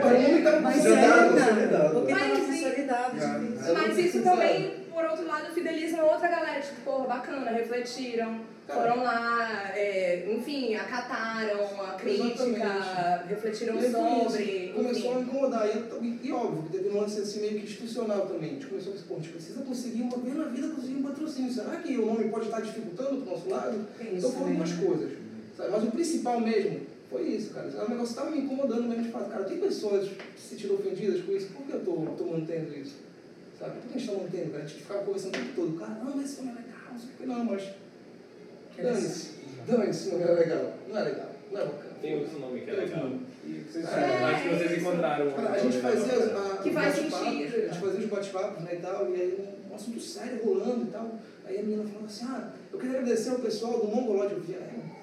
Mas 0.61 0.75
consolidado, 0.77 1.37
é, 1.37 1.41
consolidado. 1.43 1.81
cara, 1.83 1.91
porque 1.91 2.13
Mas 2.13 2.31
consolidado. 2.37 3.99
Isso 3.99 4.21
também, 4.23 4.71
por 4.93 5.03
outro 5.03 5.27
lado, 5.27 5.53
fideliza 5.53 5.97
uma 5.97 6.13
outra 6.13 6.29
galera. 6.29 6.61
Tipo, 6.61 6.81
porra, 6.85 7.07
bacana, 7.07 7.51
refletiram, 7.51 8.39
foram 8.67 9.03
lá, 9.03 9.71
é, 9.75 10.25
enfim, 10.31 10.73
acataram 10.75 11.81
a 11.81 11.91
crítica, 11.93 12.43
Exatamente. 12.43 13.27
refletiram 13.29 13.79
foi 13.79 13.91
sobre. 13.91 14.43
isso. 14.43 14.73
Começou 14.73 15.11
a 15.11 15.13
enfim. 15.19 15.29
incomodar. 15.29 15.67
E, 15.67 16.05
e, 16.05 16.19
e 16.23 16.31
óbvio, 16.31 16.63
que 16.63 16.69
teve 16.77 16.89
um 16.89 16.99
lance 16.99 17.19
assim 17.19 17.41
meio 17.41 17.53
que 17.59 17.63
institucional 17.65 18.25
também. 18.27 18.49
A 18.49 18.53
gente 18.53 18.65
começou 18.65 18.91
a 18.91 18.95
dizer, 18.95 19.07
pô, 19.07 19.13
a 19.15 19.17
gente 19.19 19.29
precisa 19.29 19.61
conseguir 19.61 20.01
uma 20.01 20.17
vez 20.17 20.35
na 20.35 20.45
vida 20.45 20.67
conseguir 20.69 20.95
um 20.95 21.03
patrocínio. 21.03 21.53
será 21.53 21.75
que 21.77 21.97
o 21.97 22.05
nome 22.07 22.29
pode 22.29 22.45
estar 22.45 22.61
dificultando 22.61 23.21
para 23.21 23.33
o 23.33 23.35
nosso 23.35 23.49
lado? 23.49 23.87
Tem 23.97 24.07
Então 24.15 24.29
isso 24.29 24.31
foram 24.31 24.55
duas 24.55 24.71
né? 24.71 24.85
coisas. 24.85 25.11
sabe? 25.55 25.69
Mas 25.71 25.83
o 25.83 25.91
principal 25.91 26.39
mesmo 26.39 26.79
foi 27.09 27.21
isso, 27.23 27.53
cara. 27.53 27.67
O 27.67 27.89
negócio 27.89 28.03
estava 28.03 28.31
me 28.31 28.39
incomodando 28.39 28.83
mesmo 28.89 29.03
de 29.03 29.11
fato. 29.11 29.29
Cara, 29.29 29.43
tem 29.43 29.59
pessoas 29.59 30.09
se 30.35 30.49
sentindo 30.49 30.73
ofendidas 30.73 31.21
com 31.23 31.31
isso. 31.33 31.47
Por 31.53 31.65
que 31.67 31.73
eu 31.73 31.79
estou 31.79 32.27
mantendo 32.31 32.75
isso? 32.75 32.95
Sabe? 33.59 33.79
Por 33.79 33.81
que 33.91 33.97
a 33.97 33.99
gente 33.99 34.09
está 34.09 34.23
mantendo, 34.23 34.51
cara? 34.51 34.63
A 34.63 34.67
gente 34.67 34.81
ficava 34.81 35.03
conversando 35.03 35.35
o 35.35 35.39
tempo 35.39 35.51
todo. 35.55 35.79
Cara, 35.79 35.91
não, 36.03 36.15
mas 36.15 36.25
esse 36.25 36.35
filme 36.37 36.51
é 36.51 36.55
legal, 36.55 36.91
não 36.91 36.99
sei 36.99 37.09
o 37.09 37.17
que. 37.17 37.25
Não, 37.27 37.45
mas 37.45 37.63
dane-se. 38.83 39.29
Dane-se, 39.67 40.09
não 40.15 40.21
é 40.27 40.31
legal. 40.33 40.73
Não 40.89 40.97
é 40.99 41.03
legal. 41.03 41.29
Não 41.51 41.61
é 41.61 41.65
bacana. 41.65 41.95
Tem 42.01 42.17
outro 42.19 42.39
nome 42.39 42.61
que 42.61 42.69
é 42.69 42.73
legal. 42.73 43.03
nome. 43.03 43.19
Vocês, 43.71 43.85
É, 43.85 44.23
acho 44.23 44.43
que 44.43 44.49
vocês 44.55 44.81
encontraram. 44.81 45.31
Cara, 45.31 45.49
a 45.49 45.57
gente 45.59 45.77
fazia 45.77 46.13
as- 46.13 46.35
a- 46.35 46.57
Que 46.63 46.69
os 46.69 46.75
faz 46.75 46.95
bate-papos, 46.95 47.27
sentido. 47.27 47.55
A 47.55 47.59
gente 47.73 47.79
fazia 47.79 47.99
os 47.99 48.05
bate-papos 48.05 48.63
né, 48.63 48.71
e 48.73 48.77
tal, 48.77 49.09
e 49.09 49.13
aí 49.21 49.39
um, 49.71 49.75
assunto 49.75 49.99
sério 49.99 50.43
rolando 50.43 50.83
e 50.83 50.91
tal. 50.91 51.15
Aí 51.45 51.59
a 51.59 51.63
menina 51.63 51.83
falou 51.83 52.07
assim, 52.07 52.25
ah, 52.27 52.49
eu 52.73 52.79
queria 52.79 52.99
agradecer 52.99 53.29
ao 53.29 53.39
pessoal 53.39 53.79
do 53.79 53.87
Mongolode. 53.87 54.33
Eu 54.33 54.39
via, 54.41 54.57
é, 54.57 54.95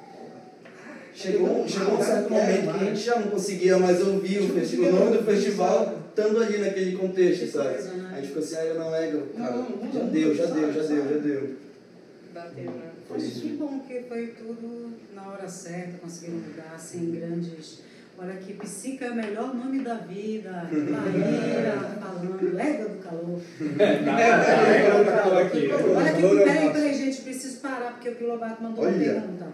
Chegou, 1.15 1.69
chegou 1.69 1.95
um 1.99 2.03
certo 2.03 2.31
momento 2.33 2.73
que 2.79 2.85
a 2.85 2.89
gente 2.89 3.01
já 3.01 3.19
não 3.21 3.29
conseguia 3.31 3.79
mais 3.79 4.01
ouvir 4.01 4.39
o, 4.39 4.49
Não 4.49 4.55
festi- 4.55 4.77
conseguia 4.79 4.89
o 4.89 5.05
nome 5.05 5.19
do 5.19 5.25
festival 5.25 5.99
estando 6.09 6.43
ali 6.43 6.59
naquele 6.59 6.97
contexto, 6.97 7.47
sabe? 7.49 7.83
né? 7.83 8.11
A 8.13 8.17
gente 8.17 8.29
ficou 8.29 8.43
assim, 8.43 8.57
ah, 8.57 8.65
eu 8.65 8.75
não 8.77 8.95
é, 8.95 9.13
cara, 9.37 9.67
já 9.93 10.01
deu, 10.05 10.35
já 10.35 10.47
deu, 10.47 10.73
já 10.73 10.83
deu, 10.83 11.05
já 11.11 11.19
deu. 11.19 11.51
Bateu, 12.33 12.65
né? 12.65 12.92
Isso. 13.17 13.41
que 13.41 13.49
bom 13.55 13.81
que 13.81 14.01
foi 14.03 14.29
tudo 14.29 14.93
na 15.15 15.29
hora 15.29 15.49
certa, 15.49 15.99
conseguiram 15.99 16.39
mudar 16.39 16.79
sem 16.79 17.11
grandes. 17.11 17.81
Olha 18.19 18.35
que 18.37 18.53
Psica 18.55 19.07
é 19.07 19.11
o 19.11 19.17
melhor 19.17 19.55
nome 19.55 19.81
da 19.81 19.95
vida. 19.95 20.51
Barreira, 20.71 21.97
falando, 22.01 22.59
égua 22.61 22.89
do 22.91 22.99
calor. 23.03 23.41
Olha 25.27 25.51
que 25.51 25.67
Glória 25.69 26.43
a 26.43 26.45
peraí, 26.45 26.61
Deus. 26.61 26.73
peraí, 26.73 26.95
gente, 26.95 27.23
preciso 27.23 27.61
parar, 27.61 27.93
porque 27.93 28.11
o 28.11 28.15
Pilobato 28.17 28.63
mandou 28.63 28.85
uma 28.85 28.91
Olha. 28.93 29.13
pergunta. 29.15 29.47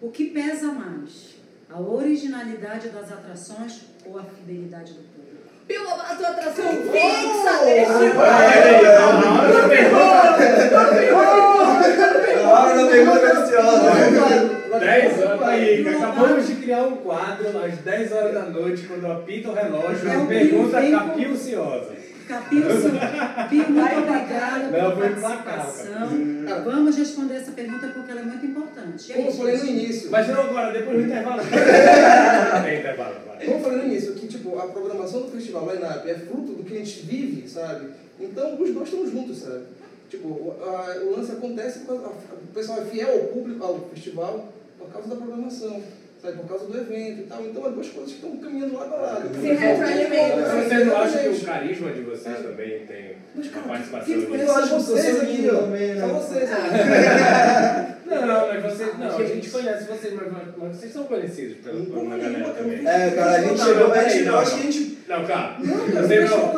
O 0.00 0.10
que 0.10 0.30
pesa 0.30 0.72
mais? 0.72 1.36
A 1.68 1.80
originalidade 1.80 2.88
das 2.88 3.12
atrações 3.12 3.82
ou 4.04 4.18
a 4.18 4.24
fidelidade 4.24 4.92
do 4.94 5.02
público? 5.70 5.90
Pilobato 5.90 6.26
atração 6.26 6.70
fixa 6.90 7.64
deste 7.64 8.02
A 12.42 12.48
hora 12.48 12.74
da 12.74 12.86
pergunta 12.90 13.20
capciosa. 13.20 14.60
10 14.80 15.22
horas, 15.22 15.42
aí, 15.42 15.88
acabamos 15.88 16.46
de 16.46 16.54
criar 16.54 16.82
um 16.82 16.96
quadro 16.96 17.48
às 17.58 17.78
10 17.78 18.12
horas 18.12 18.34
da 18.34 18.44
noite, 18.44 18.86
quando 18.86 19.10
apita 19.10 19.50
o 19.50 19.54
relógio, 19.54 20.08
É 20.08 20.16
o 20.16 20.26
pergunta 20.26 20.80
capilciosa. 20.80 22.00
Capilson, 22.30 22.90
Pio, 23.48 23.70
muito 23.70 23.96
obrigada 23.96 24.68
pela 24.70 24.96
participação. 24.96 26.08
Vamos 26.64 26.96
responder 26.96 27.34
essa 27.34 27.50
pergunta 27.50 27.88
porque 27.88 28.12
ela 28.12 28.20
é 28.20 28.24
muito 28.24 28.46
importante. 28.46 29.10
E 29.10 29.12
aí, 29.12 29.18
Como 29.18 29.30
eu 29.30 29.36
falei 29.36 29.56
no 29.58 29.66
início. 29.66 30.10
Mas 30.12 30.28
não 30.28 30.40
agora, 30.40 30.72
depois 30.72 30.96
do 30.96 31.02
intervalo. 31.02 31.42
Intervalo, 31.42 33.14
vai. 33.26 33.44
Como 33.44 33.56
eu 33.56 33.60
falei 33.60 33.78
no 33.78 33.84
início, 33.86 34.14
que 34.14 34.28
tipo, 34.50 34.58
a 34.60 34.66
programação 34.68 35.22
do 35.22 35.28
festival 35.30 35.68
Line-Up 35.72 36.08
é 36.10 36.14
fruto 36.14 36.52
do 36.52 36.64
que 36.64 36.74
a 36.74 36.78
gente 36.78 37.00
vive, 37.06 37.48
sabe? 37.48 37.90
Então 38.18 38.52
os 38.60 38.70
dois 38.72 38.88
estão 38.88 39.06
juntos, 39.10 39.38
sabe? 39.38 39.62
Tipo, 40.10 40.28
o, 40.28 40.56
a- 40.62 40.96
o 41.04 41.16
lance 41.16 41.32
acontece, 41.32 41.80
causa- 41.80 42.08
o 42.08 42.52
pessoal 42.54 42.80
é 42.82 42.84
fiel 42.86 43.10
ao 43.12 43.18
público, 43.28 43.64
ao 43.64 43.78
festival, 43.94 44.48
por 44.78 44.88
causa 44.88 45.08
da 45.08 45.16
programação, 45.16 45.80
sabe? 46.20 46.36
Por 46.38 46.48
causa 46.48 46.64
do 46.66 46.76
evento 46.76 47.20
e 47.20 47.26
tal. 47.28 47.44
Então 47.44 47.64
as 47.66 47.74
duas 47.74 47.88
coisas 47.88 48.12
que 48.12 48.16
estão 48.26 48.36
caminhando 48.38 48.74
lado 48.74 48.94
a 48.94 48.98
lado. 48.98 49.28
Se 49.40 49.46
retroalimentam. 49.52 50.40
Mas 50.40 50.64
vocês 50.68 50.86
não 50.86 50.96
acham 50.96 51.22
que 51.22 51.28
o 51.28 51.44
carisma 51.46 51.92
de 51.92 52.00
vocês 52.02 52.38
também 52.38 52.86
tem 52.86 53.16
Mas, 53.34 53.46
uma 53.46 53.52
cara, 53.54 53.68
participação 53.68 54.06
quem 54.06 54.16
nisso? 54.16 54.34
Eu 54.34 54.52
acho 54.56 54.68
que 54.76 54.82
vocês 54.82 55.20
aqui, 55.20 55.48
ó. 55.50 55.58
também, 55.62 55.94
né? 55.94 56.00
Só 56.00 56.06
vocês, 56.14 56.50
ó. 56.50 57.99
Não, 58.10 58.48
mas 58.48 58.62
vocês. 58.64 58.98
Não, 58.98 59.16
a 59.16 59.24
gente 59.24 59.50
conhece 59.50 59.84
vocês, 59.84 60.14
mas, 60.14 60.26
mas 60.58 60.76
vocês 60.76 60.92
são 60.92 61.04
conhecidos 61.04 61.58
pela, 61.58 61.84
por 61.84 61.98
uma 61.98 62.18
galera 62.18 62.50
também. 62.50 62.86
É, 62.86 63.10
cara, 63.10 63.30
a 63.30 63.40
gente 63.40 63.58
Não, 63.58 63.66
chegou, 63.66 63.88
não, 63.88 63.94
a 63.94 64.08
gente, 64.08 64.26
eu 64.26 64.38
acho 64.38 64.54
que 64.54 64.60
a 64.60 64.70
gente 64.70 64.98
Não, 65.08 65.24
cara. 65.24 65.56
Não, 65.60 65.78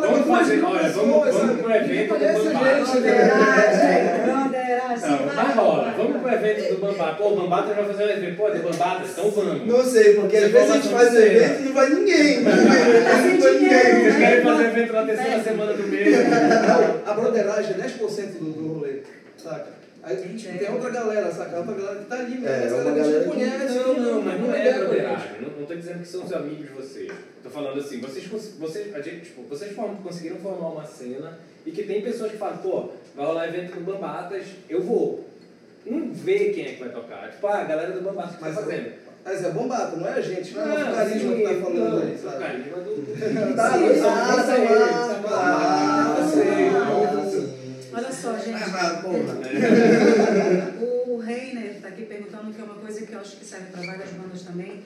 vamos 0.00 0.26
fazer, 0.26 0.64
olha, 0.64 0.88
vamos, 0.88 1.10
vamos 1.12 1.36
sabe? 1.36 1.62
pro 1.62 1.74
evento 1.74 2.08
do 2.08 2.18
Conhece 2.18 2.48
a 2.48 2.52
Bambá. 2.52 2.74
gente, 2.74 2.90
Broderagem, 2.92 4.24
broderagem. 4.24 5.10
Não, 5.10 5.18
vai 5.26 5.52
rola. 5.54 5.94
Vamos 5.96 6.22
pro 6.22 6.32
evento 6.32 6.74
do 6.74 6.80
Bambá. 6.80 7.12
Pô, 7.14 7.28
o 7.28 7.36
Bambata 7.36 7.74
vai 7.74 7.84
fazer 7.84 8.04
um 8.04 8.10
evento. 8.10 8.36
Pô, 8.36 8.50
de 8.50 8.58
Bambatas, 8.58 9.10
então 9.10 9.30
vamos. 9.30 9.66
Não 9.66 9.84
sei, 9.84 10.14
porque 10.14 10.36
às 10.38 10.50
vezes 10.50 10.70
a 10.70 10.74
gente 10.74 10.88
faz 10.88 11.14
evento 11.14 11.60
e 11.60 11.64
não 11.64 11.72
vai 11.74 11.88
ninguém. 11.90 12.40
Não 12.40 12.50
vai 12.52 13.22
ninguém. 13.30 13.40
Vocês 13.40 14.16
querem 14.16 14.42
fazer 14.42 14.64
evento 14.64 14.92
na 14.94 15.04
terceira 15.04 15.42
semana 15.42 15.72
do 15.74 15.82
mês. 15.82 16.16
A 17.06 17.12
broderagem 17.14 17.74
é 17.78 17.86
10% 17.86 18.38
do, 18.38 18.52
do 18.52 18.68
rolê, 18.74 19.00
saca? 19.36 19.81
Aí 20.04 20.16
a 20.16 20.20
gente 20.20 20.48
tem 20.58 20.68
outra 20.72 20.90
galera, 20.90 21.30
saca? 21.30 21.58
Outra 21.58 21.74
galera 21.74 21.98
que 22.00 22.04
tá 22.06 22.16
ali, 22.16 22.38
mas 22.40 22.50
É, 22.50 22.64
essa 22.64 22.76
galera 22.76 22.94
que 22.94 23.00
a 23.00 23.04
gente 23.04 23.22
que- 23.22 23.28
conhece. 23.30 23.74
Não, 23.78 23.94
não, 23.94 24.22
mas 24.22 24.40
não 24.40 24.52
tem 24.52 24.60
é 24.66 24.72
broderagem. 24.74 25.28
gente. 25.28 25.42
Não, 25.42 25.60
não 25.60 25.66
tô 25.66 25.74
dizendo 25.76 25.98
que 26.00 26.08
são 26.08 26.24
os 26.24 26.32
amigos 26.32 26.58
de 26.68 26.72
vocês. 26.74 27.12
Tô 27.42 27.50
falando 27.50 27.78
assim, 27.80 28.00
vocês, 28.00 28.26
vocês, 28.26 28.94
a 28.94 29.00
gente, 29.00 29.20
tipo, 29.26 29.42
vocês 29.42 29.72
formam- 29.76 29.96
conseguiram 30.02 30.36
formar 30.36 30.68
uma 30.70 30.84
cena 30.84 31.38
e 31.64 31.70
que 31.70 31.84
tem 31.84 32.02
pessoas 32.02 32.32
que 32.32 32.36
falam, 32.38 32.56
pô, 32.58 32.88
vai 33.14 33.26
rolar 33.26 33.46
evento 33.48 33.76
no 33.76 33.82
Bambatas, 33.82 34.42
eu 34.68 34.82
vou. 34.82 35.24
Não 35.86 36.12
vê 36.12 36.50
quem 36.50 36.64
é 36.66 36.72
que 36.74 36.80
vai 36.80 36.88
tocar. 36.90 37.30
Tipo, 37.30 37.46
ah, 37.46 37.58
a 37.60 37.64
galera 37.64 37.92
do 37.92 38.00
Bambatas 38.02 38.34
que 38.34 38.40
tá 38.40 38.46
Mas 38.46 38.54
fazendo. 38.56 39.02
Mas 39.24 39.44
é 39.44 39.50
bombata, 39.50 39.96
não 39.96 40.08
é 40.08 40.14
a 40.14 40.20
gente, 40.20 40.52
não 40.52 40.62
é 40.62 40.82
o 40.82 40.88
Ah, 40.88 40.92
carisma 40.96 41.34
que 41.36 41.42
tá 41.44 41.54
falando 41.54 42.02
aí, 42.02 42.12
O 42.14 42.18
sabe? 42.18 42.38
carisma 42.44 42.76
do... 42.78 42.92
Tá, 43.54 43.70
mas- 43.78 44.02
ah, 44.04 44.10
tá 44.26 44.34
ah, 45.38 46.28
sei, 46.32 46.42
sim. 46.42 47.21
Olha 47.94 48.12
só, 48.12 48.38
gente. 48.38 48.62
Ah, 48.62 49.00
porra. 49.02 49.40
O 50.80 51.18
Reiner 51.18 51.76
está 51.76 51.88
aqui 51.88 52.06
perguntando 52.06 52.52
que 52.52 52.60
é 52.60 52.64
uma 52.64 52.76
coisa 52.76 53.06
que 53.06 53.12
eu 53.12 53.20
acho 53.20 53.36
que 53.36 53.44
serve 53.44 53.70
para 53.70 53.82
várias 53.82 54.10
bandas 54.10 54.42
também. 54.42 54.82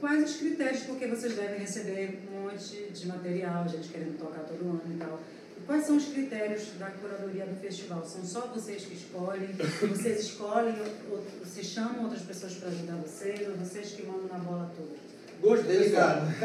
Quais 0.00 0.30
os 0.30 0.36
critérios? 0.36 0.82
Porque 0.82 1.06
vocês 1.06 1.34
devem 1.34 1.58
receber 1.58 2.18
um 2.30 2.42
monte 2.42 2.90
de 2.92 3.06
material, 3.06 3.68
gente 3.68 3.88
querendo 3.88 4.18
tocar 4.18 4.40
todo 4.40 4.60
ano 4.62 4.82
e 4.94 4.98
tal. 4.98 5.20
Quais 5.66 5.84
são 5.84 5.96
os 5.96 6.06
critérios 6.06 6.68
da 6.78 6.90
curadoria 6.90 7.44
do 7.44 7.60
festival? 7.60 8.04
São 8.04 8.24
só 8.24 8.46
vocês 8.46 8.84
que 8.84 8.94
escolhem? 8.94 9.48
Vocês 9.80 10.20
escolhem 10.20 10.76
ou, 10.80 11.16
ou 11.16 11.24
vocês 11.44 11.66
chamam 11.66 12.04
outras 12.04 12.22
pessoas 12.22 12.54
para 12.54 12.68
ajudar 12.68 12.96
vocês? 12.96 13.48
Ou 13.48 13.56
vocês 13.56 13.90
que 13.90 14.06
mandam 14.06 14.28
na 14.28 14.38
bola 14.38 14.70
toda? 14.76 15.05
Gosto 15.40 15.64
Delicado. 15.64 16.26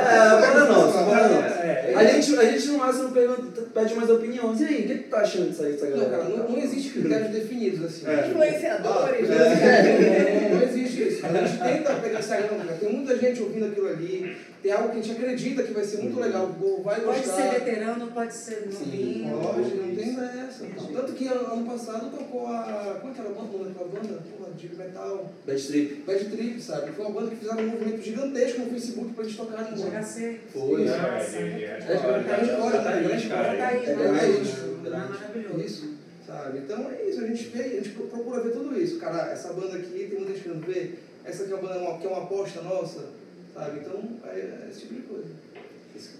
É, 0.00 0.18
agora 0.18 0.64
nossa, 0.64 0.98
agora. 1.00 1.62
É, 1.62 1.92
é. 1.92 1.94
A 1.94 2.04
gente, 2.04 2.36
a 2.36 2.44
gente 2.44 2.68
no 2.68 2.78
máximo 2.78 3.10
pergunta, 3.10 3.62
pede 3.74 3.94
mais 3.94 4.10
opiniões. 4.10 4.60
E 4.60 4.64
aí, 4.64 4.84
o 4.84 4.88
que 4.88 4.94
tu 4.94 5.10
tá 5.10 5.20
achando 5.20 5.50
disso 5.50 5.62
aí, 5.62 5.72
dessa 5.72 5.86
Não, 5.86 5.98
galera? 5.98 6.16
cara, 6.16 6.28
não, 6.28 6.48
não 6.48 6.58
existe 6.58 6.90
critérios 6.90 7.30
definidos 7.32 7.84
assim. 7.84 8.06
É. 8.06 8.28
Influenciadores. 8.28 9.30
É, 9.30 10.48
não, 10.50 10.56
não 10.56 10.62
existe 10.62 11.02
isso. 11.02 11.26
A 11.26 11.28
gente 11.28 11.58
tenta 11.58 11.94
pegar 11.94 12.18
essa 12.18 12.40
não. 12.40 12.48
Tem 12.48 12.69
muita 13.10 13.16
gente 13.18 13.42
ouvindo 13.42 13.66
aquilo 13.66 13.88
ali. 13.88 14.36
Tem 14.62 14.72
algo 14.72 14.90
que 14.90 14.98
a 14.98 15.02
gente 15.02 15.12
acredita 15.16 15.62
que 15.62 15.72
vai 15.72 15.84
ser 15.84 15.98
muito 16.02 16.20
legal. 16.20 16.46
Vai 16.84 17.00
Pode 17.00 17.20
gostar. 17.20 17.36
ser 17.36 17.60
veterano, 17.60 18.06
pode 18.08 18.34
ser 18.34 18.66
novinho. 18.66 19.38
Pode, 19.40 19.74
não 19.74 19.96
tem 19.96 20.14
dessa. 20.14 20.66
Tanto 20.92 21.12
que 21.14 21.26
ano, 21.26 21.64
passado 21.66 22.10
tocou 22.10 22.46
a. 22.46 22.98
Como 23.00 23.10
é 23.10 23.14
que 23.14 23.20
era 23.20 23.30
a 23.30 23.32
banda? 23.32 23.48
Não 23.52 23.64
lembro 23.64 23.84
a 23.84 23.88
banda? 23.88 24.22
Porra, 24.38 24.52
de 24.54 24.76
metal. 24.76 25.32
Bad 25.46 25.66
Trip. 25.66 26.02
Bad 26.06 26.24
Trip, 26.26 26.60
sabe? 26.60 26.92
Foi 26.92 27.06
uma 27.06 27.20
banda 27.20 27.30
que 27.30 27.36
fizeram 27.36 27.62
um 27.62 27.66
movimento 27.68 28.02
gigantesco 28.02 28.60
no 28.60 28.70
Facebook 28.70 29.14
pra 29.14 29.24
eles 29.24 29.36
tocarem. 29.36 30.04
Sei. 30.04 30.40
Foi. 30.52 30.84
Não, 30.84 30.94
é 30.94 30.98
É, 30.98 31.78
tá 31.80 31.96
tá 31.96 32.78
tá. 32.82 32.82
Tá 32.82 33.72
É 33.72 34.30
isso. 34.42 34.60
né? 34.82 35.08
Maravilhoso. 35.08 35.60
Isso, 35.60 35.94
sabe? 36.26 36.58
Então 36.58 36.90
é 36.90 37.08
isso, 37.08 37.24
a 37.24 37.26
gente 37.26 37.44
vê, 37.44 37.62
a 37.62 37.68
gente 37.68 37.88
procura 37.90 38.42
ver 38.42 38.52
tudo 38.52 38.78
isso. 38.78 38.98
Cara, 38.98 39.32
essa 39.32 39.52
banda 39.52 39.76
aqui, 39.76 40.06
tem 40.10 40.18
muita 40.18 40.32
gente 40.34 40.42
querendo 40.42 40.66
ver, 40.66 40.98
essa 41.24 41.42
aqui 41.44 41.52
é 41.52 41.56
uma 41.56 41.98
que 41.98 42.06
é 42.06 42.10
uma 42.10 42.22
aposta 42.22 42.62
nossa, 42.62 43.08
sabe? 43.54 43.80
Então 43.80 44.02
é, 44.24 44.38
é 44.38 44.68
esse 44.70 44.80
tipo 44.80 44.94
de 44.94 45.02
coisa. 45.02 45.28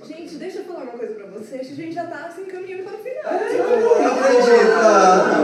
Gente, 0.07 0.35
deixa 0.37 0.59
eu 0.59 0.65
falar 0.65 0.83
uma 0.83 0.93
coisa 0.93 1.15
pra 1.15 1.27
vocês. 1.27 1.71
A 1.71 1.75
gente 1.75 1.93
já 1.95 2.07
tá 2.07 2.27
assim 2.27 2.45
caminhando 2.47 2.83
para 2.85 2.95
o 2.95 2.99
final. 2.99 3.33
Não 4.03 4.19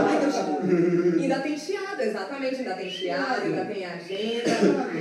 acredito! 0.05 1.21
Ainda 1.21 1.39
tem 1.39 1.57
chiado, 1.57 2.01
exatamente. 2.01 2.55
Ainda 2.55 2.73
tem 2.73 2.89
chiado, 2.89 3.43
ainda 3.43 3.65
tem 3.65 3.85
agenda. 3.85 4.51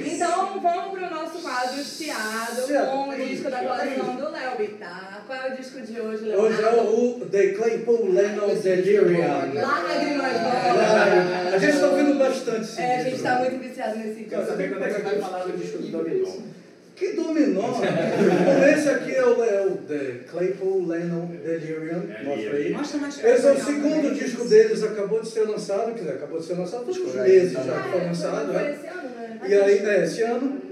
Então 0.05 0.61
vamos 0.61 0.91
pro 0.99 1.11
nosso 1.11 1.39
quadro 1.43 1.83
chiado 1.83 2.63
com 2.91 3.09
o 3.09 3.17
disco 3.17 3.51
da 3.51 3.59
coleção 3.59 4.17
do 4.17 4.31
Léo 4.31 4.57
Bittar. 4.59 5.25
Qual 5.27 5.39
é 5.39 5.53
o 5.53 5.57
disco 5.57 5.81
de 5.81 6.01
hoje, 6.01 6.25
Leonardo? 6.25 6.55
Hoje 6.55 6.63
é 6.63 6.71
o 6.81 7.27
The 7.27 7.49
Claypool 7.55 8.13
Leno 8.13 8.55
Delirium. 8.55 9.55
Lágrimas 9.55 10.37
Ah, 10.37 11.51
A 11.55 11.59
gente 11.59 11.75
está 11.75 11.87
ouvindo 11.89 12.15
bastante 12.19 12.61
esse 12.63 12.81
É, 12.81 12.97
a 12.97 13.03
gente 13.05 13.23
tá 13.23 13.39
muito 13.41 13.59
viciado 13.59 13.99
nesse 13.99 14.15
disco. 14.15 14.31
Quero 14.31 14.47
saber 14.47 14.69
quando 14.71 14.85
é 14.85 14.95
que 14.95 15.03
vai 15.03 15.19
falar 15.19 15.45
do 15.45 15.57
disco 15.59 15.79
do 15.79 15.89
Dominó. 15.89 16.33
Que 16.97 17.13
dominó! 17.13 17.61
Bom, 17.61 17.83
esse 18.75 18.89
aqui 18.89 19.15
é 19.15 19.23
o, 19.25 19.45
é 19.45 19.67
o 19.67 19.77
The 19.77 20.21
Claypool 20.31 20.87
Leno 20.87 21.27
Delirium. 21.27 22.11
É, 22.11 22.25
Mostra 22.25 22.51
ali, 22.51 22.67
aí. 22.67 22.73
Mostra 22.73 22.99
mais 22.99 23.19
Esse 23.19 23.47
é 23.47 23.51
o 23.51 23.55
legal 23.55 23.67
segundo 23.67 24.15
disco 24.15 24.49
deles, 24.49 24.83
acabou 24.83 25.21
de 25.21 25.29
ser 25.29 25.43
lançado, 25.43 25.93
quer 25.93 26.01
dizer, 26.01 26.13
acabou 26.13 26.41
de 26.41 26.47
ser 26.47 26.55
lançado 26.55 26.87
todos 26.87 26.99
os 26.99 27.15
meses 27.15 27.53
já 27.53 27.83
que 27.83 27.91
foi 27.91 28.01
lançado, 28.01 28.51
né? 28.51 28.73
esse 28.73 28.87
ano, 28.87 29.09
né? 29.11 29.41
E 29.47 29.55
aí, 29.55 29.79
é, 29.79 30.05
esse 30.05 30.23
ano. 30.23 30.63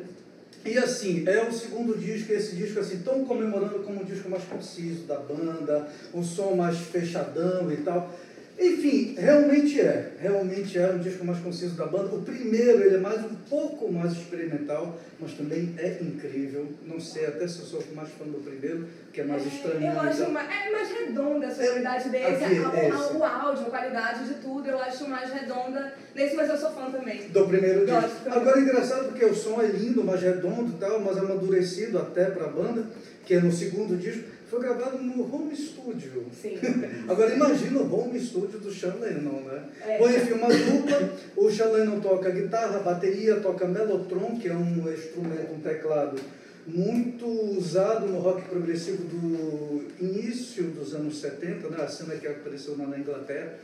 E 0.64 0.78
assim, 0.78 1.24
é 1.26 1.42
o 1.46 1.52
segundo 1.52 1.94
disco, 1.98 2.32
esse 2.32 2.56
disco 2.56 2.80
assim, 2.80 3.00
tão 3.04 3.22
comemorando 3.26 3.80
como 3.80 4.00
um 4.00 4.04
disco 4.04 4.30
mais 4.30 4.44
conciso 4.44 5.02
da 5.02 5.18
banda, 5.18 5.86
um 6.14 6.24
som 6.24 6.54
mais 6.54 6.78
fechadão 6.78 7.70
e 7.70 7.76
tal. 7.76 8.10
Enfim, 8.58 9.16
realmente 9.18 9.80
é. 9.80 10.12
Realmente 10.20 10.78
é 10.78 10.86
um 10.92 10.98
disco 10.98 11.24
mais 11.24 11.38
conciso 11.40 11.74
da 11.74 11.86
banda. 11.86 12.14
O 12.14 12.22
primeiro, 12.22 12.82
ele 12.82 12.94
é 12.96 12.98
mais 12.98 13.20
um 13.24 13.34
pouco 13.50 13.90
mais 13.92 14.12
experimental, 14.12 14.96
mas 15.18 15.32
também 15.32 15.74
é 15.76 15.98
incrível. 16.00 16.68
Não 16.86 17.00
sei 17.00 17.26
até 17.26 17.48
se 17.48 17.58
eu 17.60 17.64
sou 17.66 17.82
mais 17.94 18.08
fã 18.10 18.24
do 18.24 18.38
primeiro, 18.44 18.86
que 19.12 19.20
é 19.22 19.24
mais 19.24 19.44
estranho. 19.44 19.82
Eu 19.82 20.00
acho 20.00 20.20
então. 20.22 20.32
mais, 20.32 20.48
é 20.48 20.70
mais 20.70 20.88
redonda 20.90 21.46
a 21.48 21.50
sonoridade 21.54 22.08
desse, 22.10 22.44
Aqui, 22.44 22.58
a- 22.58 22.68
a- 22.70 22.88
esse. 22.88 23.12
o 23.16 23.24
áudio, 23.24 23.66
a 23.66 23.70
qualidade 23.70 24.24
de 24.28 24.34
tudo, 24.34 24.68
eu 24.68 24.78
acho 24.78 25.08
mais 25.08 25.32
redonda 25.32 25.92
nesse, 26.14 26.36
mas 26.36 26.48
eu 26.48 26.56
sou 26.56 26.70
fã 26.70 26.90
também. 26.90 27.28
Do 27.28 27.46
primeiro 27.48 27.84
disco. 27.84 28.28
Agora 28.30 28.58
é 28.58 28.62
engraçado 28.62 29.08
porque 29.08 29.24
o 29.24 29.34
som 29.34 29.60
é 29.60 29.66
lindo, 29.66 30.04
mais 30.04 30.22
redondo 30.22 30.70
e 30.76 30.78
tal, 30.78 31.00
mas 31.00 31.18
amadurecido 31.18 31.98
até 31.98 32.26
pra 32.26 32.46
banda, 32.46 32.86
que 33.26 33.34
é 33.34 33.40
no 33.40 33.50
segundo 33.52 33.96
disco. 33.98 34.33
Foi 34.54 34.62
gravado 34.62 34.98
no 34.98 35.34
home 35.34 35.56
studio. 35.56 36.26
Sim. 36.40 36.56
Agora 37.10 37.34
imagina 37.34 37.80
o 37.80 37.92
home 37.92 38.20
studio 38.20 38.60
do 38.60 38.72
Sean 38.72 38.94
Lennon, 39.00 39.40
né? 39.40 39.64
É. 39.84 39.98
Põe 39.98 40.14
uma 40.32 40.46
dupla, 40.46 41.12
o 41.36 41.50
Sean 41.50 41.70
Lennon 41.70 41.98
toca 41.98 42.30
guitarra, 42.30 42.78
bateria, 42.78 43.40
toca 43.40 43.66
mellotron, 43.66 44.38
que 44.38 44.46
é 44.46 44.54
um 44.54 44.92
instrumento, 44.92 45.54
um 45.54 45.60
teclado 45.60 46.20
muito 46.68 47.26
usado 47.26 48.06
no 48.06 48.20
rock 48.20 48.42
progressivo 48.42 49.02
do 49.02 49.86
início 50.00 50.62
dos 50.68 50.94
anos 50.94 51.18
70, 51.18 51.70
né? 51.70 51.78
a 51.82 51.88
cena 51.88 52.14
que 52.14 52.28
apareceu 52.28 52.76
lá 52.78 52.86
na 52.86 52.96
Inglaterra. 52.96 53.54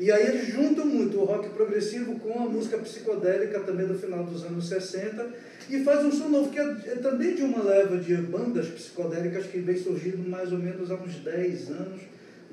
E 0.00 0.10
aí 0.10 0.28
eles 0.28 0.48
juntam 0.48 0.86
muito 0.86 1.18
o 1.18 1.26
rock 1.26 1.50
progressivo 1.50 2.18
com 2.20 2.32
a 2.32 2.48
música 2.48 2.78
psicodélica 2.78 3.60
também 3.60 3.86
do 3.86 3.98
final 3.98 4.24
dos 4.24 4.42
anos 4.42 4.66
60 4.66 5.28
e 5.68 5.84
faz 5.84 6.02
um 6.06 6.10
som 6.10 6.30
novo 6.30 6.50
que 6.50 6.58
é, 6.58 6.62
é 6.62 6.96
também 6.96 7.34
de 7.34 7.42
uma 7.42 7.62
leva 7.62 7.98
de 7.98 8.16
bandas 8.16 8.66
psicodélicas 8.68 9.44
que 9.44 9.58
vem 9.58 9.76
surgindo 9.76 10.26
mais 10.26 10.50
ou 10.52 10.58
menos 10.58 10.90
há 10.90 10.94
uns 10.94 11.16
10 11.16 11.70
anos 11.72 12.00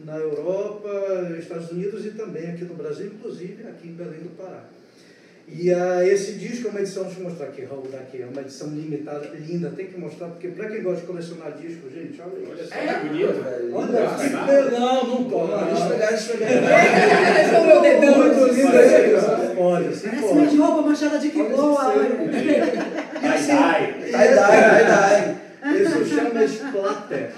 na 0.03 0.17
Europa, 0.17 0.89
Estados 1.39 1.71
Unidos 1.71 2.05
e 2.05 2.11
também 2.11 2.51
aqui 2.51 2.65
no 2.65 2.75
Brasil, 2.75 3.07
inclusive 3.07 3.63
aqui 3.63 3.87
em 3.87 3.93
Belém 3.93 4.19
do 4.19 4.35
Pará. 4.35 4.65
E 5.49 5.71
ah, 5.73 6.05
esse 6.05 6.33
disco 6.33 6.67
é 6.67 6.71
uma 6.71 6.81
edição, 6.81 7.03
deixa 7.05 7.21
eu 7.21 7.23
mostrar 7.23 7.45
aqui, 7.47 7.63
Raul, 7.63 7.87
daqui, 7.89 8.21
é 8.21 8.25
uma 8.25 8.41
edição 8.41 8.67
limitada, 8.67 9.31
linda, 9.33 9.69
tem 9.69 9.87
que 9.87 9.97
mostrar, 9.97 10.27
porque 10.27 10.49
para 10.49 10.67
quem 10.67 10.83
gosta 10.83 10.99
de 11.01 11.07
colecionar 11.07 11.53
discos, 11.53 11.93
gente, 11.93 12.21
olha 12.21 12.49
Olha 12.51 12.61
isso. 12.61 12.69
só 12.69 12.75
que 12.99 13.07
bonito. 13.07 13.43
velho. 13.43 13.73
Olha, 13.75 13.91
dar? 13.93 14.45
pe- 14.45 14.71
não, 14.77 15.07
não 15.07 15.23
pode. 15.29 15.65
Deixa 15.65 15.83
eu 15.83 15.89
pegar, 15.89 16.07
deixa 16.09 16.31
eu 16.33 16.37
pegar. 16.37 17.65
Meu 17.65 17.81
dedão. 17.81 18.17
Muito 18.17 18.53
lindo 18.53 18.77
aí. 18.77 19.55
Pode, 19.55 19.95
sim, 19.95 20.07
Parece 20.09 20.21
pode. 20.21 20.35
minhas 20.35 20.55
roupas 20.57 20.85
manchadas 20.85 21.21
de 21.21 21.29
que 21.29 21.41
Olha 21.41 21.49
boa. 21.49 21.93
esse 21.93 21.97
olha. 21.97 22.67
Tie-dye. 23.21 23.93
Tie-dye, 24.03 25.37
tie-dye. 25.63 25.81
Isso 25.81 26.05
chama 26.05 26.43
splatter. 26.43 27.31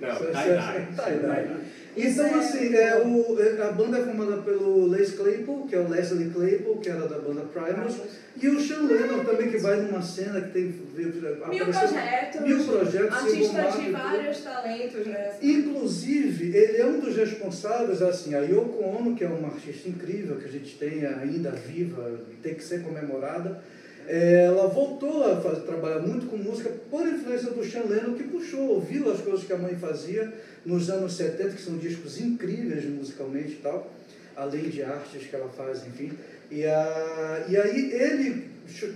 Não, 0.00 0.08
é- 0.08 0.14
tie-dye. 0.14 0.86
tie-dye. 0.96 1.65
Então, 1.96 2.38
assim, 2.38 2.74
é, 2.74 3.02
o, 3.02 3.40
é, 3.40 3.62
a 3.62 3.72
banda 3.72 3.98
é 3.98 4.04
formada 4.04 4.42
pelo 4.42 4.86
Les 4.86 5.12
Claypool, 5.12 5.66
que 5.66 5.74
é 5.74 5.78
o 5.78 5.88
Leslie 5.88 6.30
Claypool, 6.30 6.76
que 6.76 6.90
era 6.90 7.08
da 7.08 7.18
banda 7.18 7.42
Primus, 7.42 7.96
e 8.40 8.48
o 8.48 8.60
Sean 8.60 8.82
Lennon 8.82 9.24
também, 9.24 9.50
que 9.50 9.56
vai 9.56 9.80
numa 9.80 10.02
cena 10.02 10.42
que 10.42 10.50
tem... 10.50 10.74
Mil 10.94 11.66
projetos, 11.66 12.40
Mil 12.42 12.64
projetos, 12.64 13.16
artista 13.16 13.70
de 13.70 13.90
vários 13.90 14.40
talentos, 14.40 15.06
né? 15.06 15.32
Inclusive, 15.40 16.54
ele 16.54 16.76
é 16.76 16.86
um 16.86 17.00
dos 17.00 17.16
responsáveis, 17.16 18.02
assim, 18.02 18.34
a 18.34 18.40
Yoko 18.40 18.84
Ono, 18.84 19.16
que 19.16 19.24
é 19.24 19.28
uma 19.28 19.48
artista 19.48 19.88
incrível, 19.88 20.36
que 20.36 20.44
a 20.44 20.52
gente 20.52 20.76
tem 20.76 21.06
ainda 21.06 21.50
viva, 21.50 22.20
tem 22.42 22.54
que 22.54 22.62
ser 22.62 22.82
comemorada, 22.82 23.62
ela 24.08 24.68
voltou 24.68 25.24
a 25.24 25.40
fazer, 25.40 25.62
trabalhar 25.62 25.98
muito 25.98 26.26
com 26.26 26.36
música 26.36 26.70
por 26.90 27.06
influência 27.06 27.50
do 27.50 27.64
Sean 27.64 27.84
Lennon, 27.88 28.14
que 28.14 28.24
puxou, 28.24 28.68
ouviu 28.68 29.10
as 29.10 29.20
coisas 29.20 29.44
que 29.44 29.52
a 29.52 29.58
mãe 29.58 29.74
fazia 29.74 30.32
nos 30.66 30.90
anos 30.90 31.14
70, 31.14 31.50
que 31.50 31.62
são 31.62 31.78
discos 31.78 32.20
incríveis 32.20 32.84
musicalmente 32.84 33.52
e 33.52 33.60
tal, 33.62 33.90
além 34.34 34.68
de 34.68 34.82
artes 34.82 35.26
que 35.26 35.34
ela 35.34 35.48
faz, 35.48 35.86
enfim. 35.86 36.12
E, 36.50 36.64
a, 36.64 37.46
e 37.48 37.56
aí 37.56 37.92
ele 37.92 38.48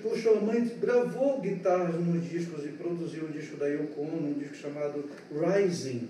puxou 0.03 0.39
a 0.39 0.41
mãe, 0.41 0.68
gravou 0.81 1.41
guitarras 1.41 1.95
nos 1.95 2.29
discos 2.29 2.64
e 2.64 2.68
produziu 2.68 3.25
o 3.25 3.29
disco 3.29 3.57
da 3.57 3.66
Yoko 3.68 4.03
Ono, 4.03 4.31
um 4.31 4.33
disco 4.33 4.57
chamado 4.57 5.09
Rising, 5.33 6.09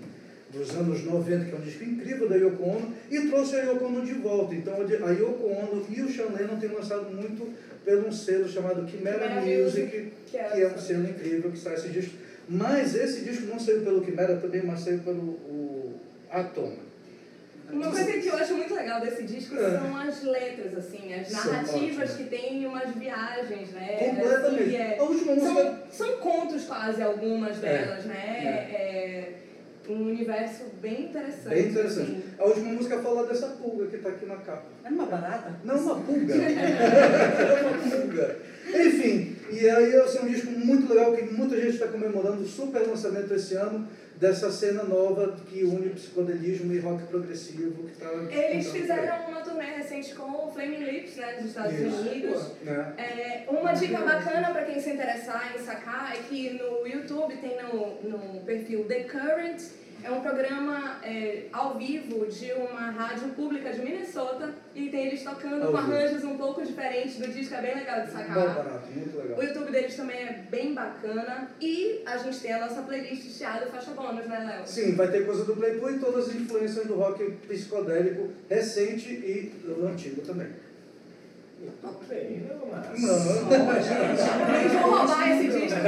dos 0.51 0.71
anos 0.71 1.03
90, 1.03 1.45
que 1.45 1.51
é 1.51 1.55
um 1.55 1.61
disco 1.61 1.83
incrível 1.83 2.27
da 2.27 2.35
Yoko 2.35 2.63
Ono, 2.63 2.93
e 3.09 3.27
trouxe 3.27 3.55
a 3.55 3.63
Yoko 3.63 3.85
Ono 3.85 4.03
de 4.03 4.13
volta. 4.13 4.55
Então 4.55 4.73
a 4.75 5.11
Yoko 5.11 5.45
Ono 5.47 5.85
e 5.89 6.01
o 6.01 6.11
Sean 6.11 6.33
Lennon 6.35 6.59
têm 6.59 6.69
lançado 6.69 7.09
muito 7.15 7.53
pelo 7.85 8.07
um 8.07 8.11
selo 8.11 8.49
chamado 8.49 8.87
Chimera 8.89 9.41
Music, 9.41 10.11
que 10.27 10.37
é, 10.37 10.61
é 10.61 10.67
um 10.67 10.77
selo 10.77 11.07
incrível 11.07 11.51
que 11.51 11.57
sai 11.57 11.75
esse 11.75 11.89
disco. 11.89 12.13
Mas 12.53 12.93
esse 12.95 13.21
disco 13.21 13.45
não 13.45 13.57
saiu 13.57 13.81
pelo 13.81 14.03
Chimera 14.03 14.35
também, 14.35 14.61
mas 14.65 14.81
saiu 14.81 14.99
pelo 14.99 15.21
o 15.21 15.93
Atom. 16.29 16.73
Uma 17.71 17.89
coisa 17.89 18.11
que 18.11 18.27
eu 18.27 18.35
acho 18.35 18.53
muito 18.55 18.73
legal 18.73 18.99
desse 18.99 19.23
disco 19.23 19.55
É. 19.55 19.79
são 19.79 19.95
as 19.95 20.21
letras, 20.23 20.77
assim, 20.77 21.13
as 21.13 21.31
narrativas 21.31 22.11
que 22.15 22.25
tem 22.25 22.65
umas 22.65 22.93
viagens, 22.93 23.69
né? 23.71 23.95
Completamente. 23.97 24.63
Assim, 24.63 24.75
é- 24.75 24.97
A 24.99 25.03
última 25.03 25.35
música 25.35 25.53
são, 25.53 26.07
são 26.07 26.17
contos 26.17 26.65
quase, 26.65 27.01
algumas 27.01 27.57
delas, 27.59 28.03
né? 28.05 28.67
É. 28.73 29.33
um 29.89 30.03
universo 30.09 30.65
bem 30.81 31.05
interessante. 31.05 31.49
Bem 31.49 31.65
interessante. 31.69 32.11
assim. 32.11 32.23
A 32.37 32.45
última 32.45 32.71
música 32.73 32.99
fala 32.99 33.27
dessa 33.27 33.47
pulga 33.47 33.87
que 33.87 33.95
está 33.97 34.09
aqui 34.09 34.25
na 34.25 34.35
capa. 34.37 34.63
É 34.85 34.89
uma 34.89 35.05
barata? 35.05 35.53
Não, 35.65 35.75
uma 35.75 35.95
pulga. 36.01 36.33
é 36.35 37.61
uma 37.61 37.89
pulga. 37.89 38.37
Enfim, 38.73 39.10
e 39.61 39.69
aí 39.69 39.95
assim, 39.95 40.17
é 40.17 40.21
um 40.21 40.27
disco 40.27 40.49
muito 40.51 40.91
legal 40.91 41.15
que 41.15 41.21
muita 41.23 41.55
gente 41.55 41.75
está 41.75 41.87
comemorando 41.87 42.41
o 42.41 42.47
super 42.47 42.81
lançamento 42.81 43.31
esse 43.33 43.53
ano 43.53 43.87
dessa 44.21 44.51
cena 44.51 44.83
nova 44.83 45.35
que 45.49 45.63
une 45.63 45.89
psicodelismo 45.89 46.71
e 46.73 46.79
rock 46.79 47.03
progressivo. 47.05 47.87
Que 47.89 47.95
tá 47.95 48.11
Eles 48.31 48.71
fizeram 48.71 49.29
uma 49.29 49.41
turnê 49.41 49.65
recente 49.65 50.13
com 50.13 50.47
o 50.47 50.51
Flaming 50.51 50.83
Lips, 50.83 51.15
né, 51.15 51.33
dos 51.37 51.45
Estados 51.45 51.79
Isso. 51.79 52.01
Unidos. 52.01 52.51
Né? 52.63 52.93
É, 52.97 53.45
uma 53.49 53.73
dica 53.73 53.97
bacana 53.97 54.51
para 54.51 54.65
quem 54.65 54.79
se 54.79 54.91
interessar 54.91 55.53
em 55.55 55.59
sacar 55.63 56.13
é 56.15 56.19
que 56.29 56.51
no 56.51 56.87
YouTube 56.87 57.35
tem 57.37 57.57
no, 57.63 58.01
no 58.03 58.41
perfil 58.41 58.85
The 58.85 59.03
Current, 59.03 59.61
é 60.03 60.11
um 60.11 60.21
programa 60.21 60.99
é, 61.03 61.45
ao 61.51 61.77
vivo 61.77 62.25
de 62.27 62.51
uma 62.53 62.89
rádio 62.91 63.29
pública 63.29 63.71
de 63.71 63.81
Minnesota 63.81 64.53
e 64.73 64.89
tem 64.89 65.07
eles 65.07 65.23
tocando 65.23 65.63
Ao 65.65 65.71
com 65.71 65.77
vivo. 65.81 65.93
arranjos 65.93 66.23
um 66.23 66.37
pouco 66.37 66.65
diferentes 66.65 67.17
do 67.17 67.27
disco, 67.27 67.53
é 67.53 67.61
bem 67.61 67.75
legal 67.75 68.01
de 68.01 68.11
Bom 68.11 68.17
sacar. 68.17 68.35
barato, 68.55 68.87
muito 68.91 69.17
legal. 69.17 69.37
O 69.39 69.43
YouTube 69.43 69.71
deles 69.71 69.95
também 69.95 70.17
é 70.17 70.33
bem 70.49 70.73
bacana 70.73 71.49
e 71.61 72.01
a 72.05 72.17
gente 72.17 72.39
tem 72.39 72.53
a 72.53 72.59
nossa 72.61 72.81
playlist 72.81 73.37
Chiado 73.37 73.69
Faixa 73.71 73.91
Bônus, 73.91 74.25
né, 74.27 74.39
Léo? 74.39 74.67
Sim, 74.67 74.95
vai 74.95 75.09
ter 75.11 75.25
coisa 75.25 75.45
do 75.45 75.55
Playboy 75.55 75.95
e 75.95 75.99
todas 75.99 76.29
as 76.29 76.35
influências 76.35 76.85
do 76.87 76.95
rock 76.95 77.23
psicodélico 77.47 78.29
recente 78.49 79.09
e 79.09 79.51
do 79.63 79.87
antigo 79.87 80.21
também. 80.21 80.47
Bem, 82.07 82.47
não, 82.49 82.67
mas... 82.67 83.01
Não, 83.01 84.59
Eles 84.59 84.73
vão 84.73 84.91
roubar 84.91 85.31
esse 85.31 85.47
disco. 85.59 85.79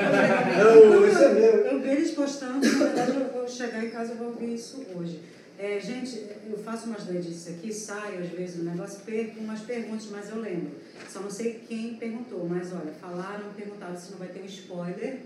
não, 0.60 1.08
isso 1.08 1.24
é 1.24 1.34
meu. 1.34 1.56
Eu 1.66 1.80
vi 1.82 1.90
eles 1.90 2.12
postando, 2.12 2.66
na 2.66 2.86
verdade 2.86 3.18
eu 3.18 3.32
vou 3.32 3.48
chegar 3.48 3.84
em 3.84 3.90
casa 3.90 4.14
e 4.14 4.18
vou 4.18 4.28
ouvir 4.28 4.54
isso 4.56 4.86
hoje. 4.96 5.20
É, 5.58 5.80
gente, 5.80 6.26
eu 6.50 6.58
faço 6.58 6.88
umas 6.88 7.04
doidices 7.04 7.56
aqui, 7.56 7.72
saio 7.72 8.20
às 8.20 8.30
vezes 8.30 8.58
do 8.58 8.64
negócio, 8.64 9.00
perco 9.06 9.40
umas 9.40 9.62
perguntas, 9.62 10.08
mas 10.12 10.30
eu 10.30 10.40
lembro. 10.40 10.72
Só 11.08 11.20
não 11.20 11.30
sei 11.30 11.62
quem 11.68 11.96
perguntou, 11.96 12.48
mas 12.50 12.72
olha, 12.74 12.92
falaram, 13.00 13.46
perguntaram 13.56 13.96
se 13.96 14.12
não 14.12 14.18
vai 14.18 14.30
ter 14.30 14.42
um 14.42 14.46
spoiler 14.46 15.20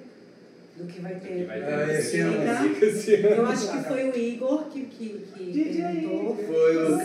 do 0.77 0.85
que 0.85 1.01
vai 1.01 1.15
ter. 1.15 1.27
Que 1.39 1.43
vai 1.45 1.59
ter 1.59 1.73
Ah, 1.73 1.93
esse 1.93 2.19
ano. 2.19 2.37
Esse 2.81 3.15
ano. 3.15 3.27
Eu 3.35 3.45
acho 3.47 3.71
que 3.71 3.83
foi 3.83 4.09
o 4.09 4.17
Igor 4.17 4.65
que, 4.69 4.85
que, 4.85 5.27
que 5.35 5.81
perguntou. 5.81 6.37
Foi 6.45 6.77
o 6.77 6.97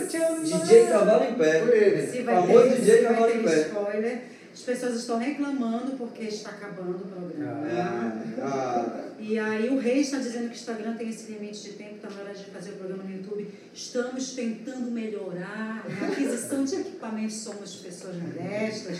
DJ 0.43 0.87
Cavalo 0.87 1.23
em 1.25 1.33
Pé. 1.35 1.59
Foi 1.65 1.77
ele. 1.77 2.07
Se 2.07 2.21
vai 2.21 2.35
Famoso 2.35 2.69
ter, 2.69 2.75
DJ 2.81 3.01
Cavalo 3.03 3.31
em 3.31 3.43
Pé. 3.43 3.61
spoiler. 3.61 4.21
As 4.53 4.61
pessoas 4.61 4.93
estão 4.97 5.17
reclamando 5.17 5.93
porque 5.97 6.25
está 6.25 6.51
acabando 6.51 6.97
o 7.03 7.07
programa. 7.07 7.65
Ah, 7.71 8.21
ah, 8.39 9.03
E 9.25 9.39
aí 9.39 9.69
o 9.69 9.79
Rei 9.79 10.01
está 10.01 10.17
dizendo 10.17 10.49
que 10.49 10.55
o 10.55 10.59
Instagram 10.59 10.95
tem 10.95 11.09
esse 11.09 11.31
limite 11.31 11.63
de 11.63 11.73
tempo, 11.73 11.95
está 11.95 12.09
na 12.09 12.23
hora 12.23 12.33
de 12.33 12.43
fazer 12.43 12.71
o 12.71 12.73
programa 12.73 13.03
no 13.03 13.15
YouTube. 13.15 13.47
Estamos 13.73 14.33
tentando 14.33 14.91
melhorar. 14.91 15.85
Na 15.87 16.07
aquisição 16.07 16.65
de 16.65 16.75
equipamentos 16.75 17.37
somos 17.37 17.75
pessoas 17.75 18.17
modestas, 18.17 18.97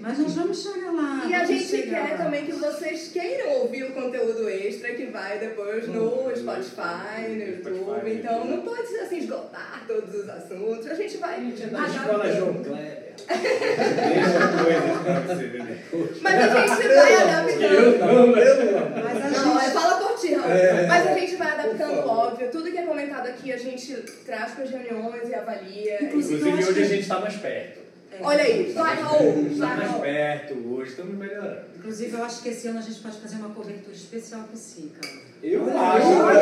mas 0.00 0.18
nós 0.18 0.32
vamos 0.32 0.62
chegar 0.62 0.92
lá. 0.92 1.26
E 1.28 1.34
a 1.34 1.44
gente 1.44 1.64
chegar 1.64 2.08
quer 2.08 2.18
lá. 2.18 2.24
também 2.24 2.46
que 2.46 2.52
vocês 2.52 3.08
queiram 3.12 3.60
ouvir 3.60 3.84
o 3.84 3.92
conteúdo 3.92 4.48
extra 4.48 4.94
que 4.94 5.06
vai 5.06 5.38
depois 5.38 5.86
no 5.88 6.34
Spotify, 6.34 7.28
no 7.28 7.42
YouTube. 7.42 8.14
Então 8.14 8.46
não 8.46 8.62
pode 8.62 8.96
assim 8.96 9.18
esgotar 9.18 9.84
todos 9.86 10.14
os 10.14 10.26
assuntos. 10.26 10.86
A 10.86 10.94
gente 10.94 11.18
vai 11.18 11.38
Na 11.70 11.86
escola 11.86 12.24
adaptando. 12.24 12.34
João 12.34 12.64
Kleber. 12.64 13.05
Deixa 13.26 14.48
coisa 14.64 15.00
pra 15.04 15.20
você 15.34 15.44
ver 15.46 15.62
depois. 15.62 16.22
Mas 16.22 16.34
a 16.34 16.48
gente 16.48 16.88
vai 16.88 17.14
adaptando. 17.14 17.62
Eu 17.62 17.98
não, 17.98 18.36
Eu 18.36 18.72
não. 18.72 18.90
Mas 19.02 19.16
a 19.24 19.42
Não, 19.42 19.58
é 19.58 19.64
gente, 19.64 19.72
fala 19.74 19.94
por 19.98 20.18
ti, 20.18 20.34
Raul. 20.34 20.50
É. 20.52 20.86
Mas 20.86 21.06
a 21.06 21.14
gente 21.14 21.36
vai 21.36 21.48
adaptando, 21.50 21.98
óbvio. 22.08 22.50
Tudo 22.50 22.70
que 22.70 22.78
é 22.78 22.82
comentado 22.82 23.26
aqui 23.28 23.52
a 23.52 23.56
gente 23.58 23.94
traz 24.24 24.52
para 24.52 24.64
as 24.64 24.70
reuniões 24.70 25.28
e 25.28 25.34
avalia. 25.34 26.04
Inclusive, 26.04 26.50
acho 26.50 26.58
hoje 26.58 26.70
a 26.70 26.74
que- 26.74 26.84
gente 26.84 27.00
está 27.02 27.20
mais 27.20 27.34
perto. 27.36 27.86
Olha 28.18 28.42
aí, 28.44 28.72
vai, 28.74 28.96
Raul, 28.96 29.46
vai, 29.58 29.68
Tá 29.68 29.76
mais 29.76 29.90
Raul. 29.90 30.00
perto 30.02 30.54
hoje, 30.74 30.90
estamos 30.90 31.14
melhorando. 31.18 31.60
Inclusive, 31.76 32.16
eu 32.16 32.24
acho 32.24 32.42
que 32.42 32.48
esse 32.48 32.66
ano 32.68 32.78
a 32.78 32.82
gente 32.82 32.98
pode 33.00 33.18
fazer 33.18 33.36
uma 33.36 33.50
cobertura 33.50 33.94
especial 33.94 34.40
pro 34.44 34.56
Sica. 34.56 35.06
Eu 35.42 35.64
Olha! 35.68 36.40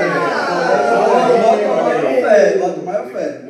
Bota 1.34 1.64
o 1.64 1.84
maior 1.84 2.14
fé, 2.22 2.56
bota 2.58 2.80
o 2.80 2.84
maior 2.84 3.06
fé. 3.06 3.40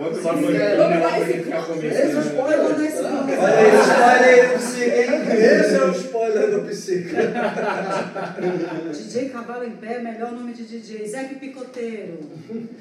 Esse 1.86 2.12
é 2.12 2.16
o 2.16 2.20
spoiler. 2.20 2.86
esse 2.86 3.02
nome. 3.02 3.32
Olha 3.32 3.54
aí, 3.54 3.68
spoiler 3.80 4.24
aí 4.24 4.48
do 4.48 4.58
Psica, 4.58 5.00
hein? 5.00 5.22
Esse 5.34 5.74
é 5.74 5.84
o 5.84 5.90
spoiler 5.90 6.50
do 6.50 6.60
Psica. 6.68 7.16
DJ 8.92 9.28
Cavalo 9.28 9.64
em 9.64 9.70
Pé, 9.72 9.98
melhor 10.00 10.32
nome 10.32 10.52
de 10.52 10.64
DJ. 10.64 11.06
Zeque 11.06 11.34
Picoteiro. 11.36 12.18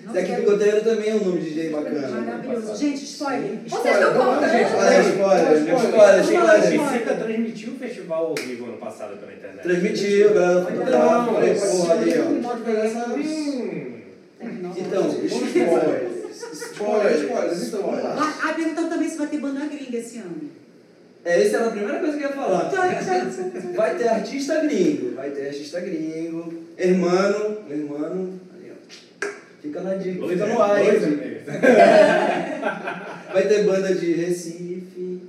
Não 0.05 0.13
Zeque 0.13 0.35
Picoteiro 0.35 0.81
também 0.81 1.09
é 1.09 1.15
um 1.15 1.23
nome 1.25 1.41
de 1.41 1.49
DJ 1.49 1.69
bacana. 1.69 2.07
Maravilhoso. 2.07 2.75
Gente, 2.75 3.03
spoiler. 3.03 3.59
Vocês 3.67 3.95
estão 3.95 4.13
contando? 4.13 4.43
Olha 4.43 4.51
aí, 4.51 4.63
spoiler, 4.63 5.53
spoiler, 5.77 6.15
A 6.15 6.21
spoiler. 6.21 6.89
Psica 6.89 7.15
transmitiu 7.15 7.73
o 7.73 7.75
festival 7.75 8.25
ao 8.27 8.35
vivo 8.35 8.65
ano 8.65 8.77
passado 8.77 9.17
pela 9.17 9.33
internet. 9.33 9.63
Transmitiu, 9.63 10.33
galera 10.33 10.61
Não, 10.61 11.29
ó. 11.29 11.41
Pode 12.43 12.61
pegar 12.63 12.85
essa. 12.85 13.05
Hum. 14.75 14.85
Então, 14.85 15.07
spoilers. 15.09 16.23
Spoiler, 16.53 17.15
spoilers, 17.23 17.67
então 17.67 17.81
vamos 17.83 18.03
lá. 18.03 18.13
Vai- 18.15 18.33
Ah, 18.49 18.53
perguntando 18.53 18.89
também 18.89 19.09
se 19.09 19.17
vai 19.17 19.27
ter 19.27 19.37
banda 19.37 19.65
gringa 19.65 19.97
esse 19.97 20.17
ano. 20.19 20.49
É, 21.25 21.41
essa 21.41 21.55
era 21.57 21.67
a 21.67 21.71
primeira 21.71 21.99
coisa 21.99 22.17
que 22.17 22.23
eu 22.23 22.29
ia 22.29 22.35
falar. 22.35 22.69
Vai 23.75 23.95
ter 23.95 24.07
artista 24.09 24.59
gringo, 24.61 25.15
vai 25.15 25.29
ter 25.31 25.47
artista 25.47 25.79
gringo, 25.79 26.53
hermano, 26.77 27.57
hermano, 27.69 28.39
ali, 28.53 28.71
ó. 28.71 29.27
Fica 29.61 29.79
na 29.81 29.95
dica, 29.95 30.27
fica 30.27 30.43
é- 30.45 30.53
no 30.53 30.61
ar, 30.61 30.81
é. 30.81 31.43
Vai 33.33 33.47
ter 33.47 33.63
banda 33.63 33.95
de 33.95 34.13
Recife. 34.13 35.21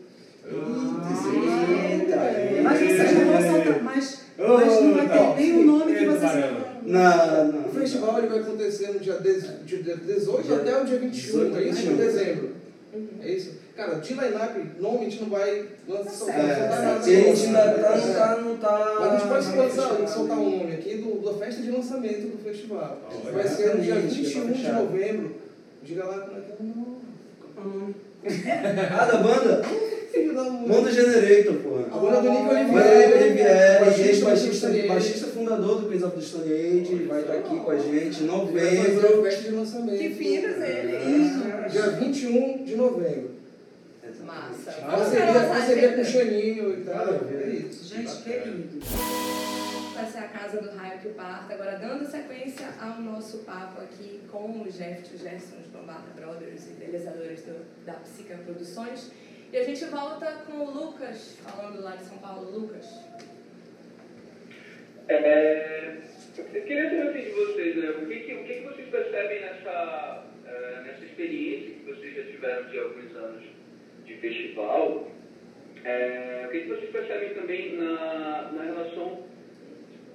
Eita, 0.45 2.17
Mas 2.63 2.79
vocês 2.81 3.13
não 3.13 3.25
vão 3.33 3.43
soltar, 3.51 3.83
mas, 3.83 4.21
mas 4.39 4.81
não 4.83 4.95
vai 4.95 5.09
ter 5.09 5.37
nem 5.37 5.53
o 5.59 5.65
nome 5.65 5.95
que 5.95 6.05
vocês 6.07 6.33
Não, 6.85 7.53
não. 7.53 7.67
O 7.67 7.73
festival 7.73 8.19
ele 8.19 8.29
vai 8.29 8.39
acontecer 8.41 8.89
no 8.89 9.01
dia, 9.01 9.15
10, 9.15 9.65
dia 9.65 9.97
18 9.97 10.43
Dia 10.43 10.57
até 10.57 10.83
o 10.83 10.85
dia 10.85 10.99
21, 10.99 11.11
18, 11.11 11.57
é 11.57 11.63
isso? 11.63 11.81
De 11.81 11.87
21. 11.89 11.97
dezembro. 11.97 12.51
É 13.23 13.29
isso? 13.29 13.53
Cara, 13.75 13.95
de 13.97 14.15
line-up, 14.15 14.61
normalmente 14.79 15.07
a 15.07 15.11
gente 15.11 15.23
não 15.23 15.31
vai 15.31 15.67
lançar, 15.89 16.11
soltar, 16.11 16.37
soltar 16.37 16.49
É, 16.49 16.69
nada. 16.69 16.95
a 16.95 17.03
gente 17.03 17.47
ainda 17.47 17.73
tá, 17.73 17.97
não 17.97 18.15
tá, 18.15 18.41
não 18.41 18.57
tá. 18.57 18.97
Mas 19.01 19.09
a 19.09 19.17
gente 19.19 19.29
pode 19.29 19.57
lançar, 19.57 20.09
soltar 20.09 20.39
um 20.39 20.59
nome 20.59 20.75
aqui 20.75 20.97
do, 20.99 21.25
da 21.25 21.35
festa 21.45 21.61
de 21.61 21.71
lançamento 21.73 22.37
do 22.37 22.45
festival. 22.45 23.01
Olha, 23.11 23.33
vai 23.33 23.49
ser 23.49 23.75
no 23.75 23.83
dia 23.83 23.97
exatamente, 23.97 24.23
21 24.23 24.47
tá 24.47 24.53
de 24.53 24.73
novembro. 24.73 25.35
Diga 25.83 26.05
lá 26.05 26.21
como 26.21 26.39
é 26.39 26.41
que 26.41 26.53
é 26.53 26.57
o 26.61 26.65
nome. 26.65 27.95
Ah, 28.99 29.05
da 29.05 29.19
banda? 29.19 29.63
Filho 30.13 30.35
da 30.35 30.45
mãe. 30.45 30.69
Mundo 30.69 30.91
Generator, 30.91 31.55
porra. 31.57 31.85
A 31.93 31.99
banda 31.99 32.21
do 32.23 32.31
Nico 32.31 32.45
Vai 32.47 32.65
Oliveira. 32.65 33.09
ter 33.09 33.25
Olivier, 33.25 34.89
baixista 34.89 35.27
fundador 35.27 35.81
do 35.81 35.89
Queens 35.89 36.03
of 36.05 36.17
the 36.17 36.23
Stone 36.23 36.53
Age, 36.53 37.05
vai 37.07 37.21
estar 37.21 37.35
aqui 37.35 37.57
com 37.57 37.71
a 37.71 37.79
gente 37.79 38.23
em 38.23 38.27
novembro. 38.27 39.21
a 39.21 39.23
festa 39.23 39.43
de 39.43 39.51
lançamento. 39.51 39.99
Que 39.99 40.11
finos 40.11 40.57
eles. 40.57 41.73
Dia 41.73 41.91
21 41.91 42.65
de 42.65 42.77
novembro. 42.77 43.35
Massa. 44.25 44.81
Nossa 44.87 45.11
ser 45.11 45.23
com 45.23 45.39
agenda. 45.39 46.05
Xaninho 46.05 46.71
e 46.73 46.85
tal. 46.85 47.07
É 47.31 47.49
isso. 47.49 47.95
Gente, 47.95 48.23
querido. 48.23 48.81
Vai 49.95 50.07
ser 50.07 50.19
a 50.19 50.29
casa 50.29 50.61
do 50.61 50.77
raio 50.77 50.99
que 50.99 51.11
parta. 51.11 51.55
Agora, 51.55 51.79
dando 51.79 52.05
sequência 52.05 52.67
ao 52.81 53.01
nosso 53.01 53.45
papo 53.45 53.81
aqui 53.81 54.23
com 54.29 54.63
o 54.63 54.69
Jeff 54.69 55.15
o 55.15 55.19
Gerson, 55.19 55.59
os 55.61 55.69
Bombarda 55.69 56.11
Brothers, 56.17 56.67
idealizadores 56.67 57.43
do, 57.43 57.65
da 57.85 57.93
Psica 57.95 58.37
Produções. 58.39 59.13
E 59.53 59.57
a 59.57 59.63
gente 59.63 59.85
volta 59.85 60.27
com 60.47 60.59
o 60.59 60.71
Lucas, 60.71 61.39
falando 61.45 61.81
lá 61.81 61.95
de 61.95 62.05
São 62.07 62.19
Paulo. 62.19 62.51
Lucas. 62.51 62.87
É, 65.07 65.99
eu 66.39 66.63
queria 66.63 66.91
saber 66.91 67.25
de 67.27 67.31
vocês, 67.31 67.77
né? 67.77 67.91
O 67.91 68.07
que, 68.07 68.19
que, 68.19 68.35
o 68.35 68.45
que, 68.45 68.61
vocês 68.63 68.89
percebem 68.89 69.43
nessa, 69.43 70.27
eh, 70.45 70.83
nessa 70.87 71.05
experiência 71.05 71.75
que 71.77 71.85
vocês 71.85 72.17
já 72.17 72.25
tiveram 72.25 72.69
de 72.69 72.79
alguns 72.81 73.15
anos 73.15 73.45
de 74.05 74.17
festival? 74.17 75.09
É, 75.85 76.47
o 76.49 76.51
que, 76.51 76.61
que 76.63 76.69
vocês 76.69 76.91
percebem 76.91 77.35
também 77.35 77.77
na, 77.77 78.51
na 78.51 78.65
relação 78.65 79.34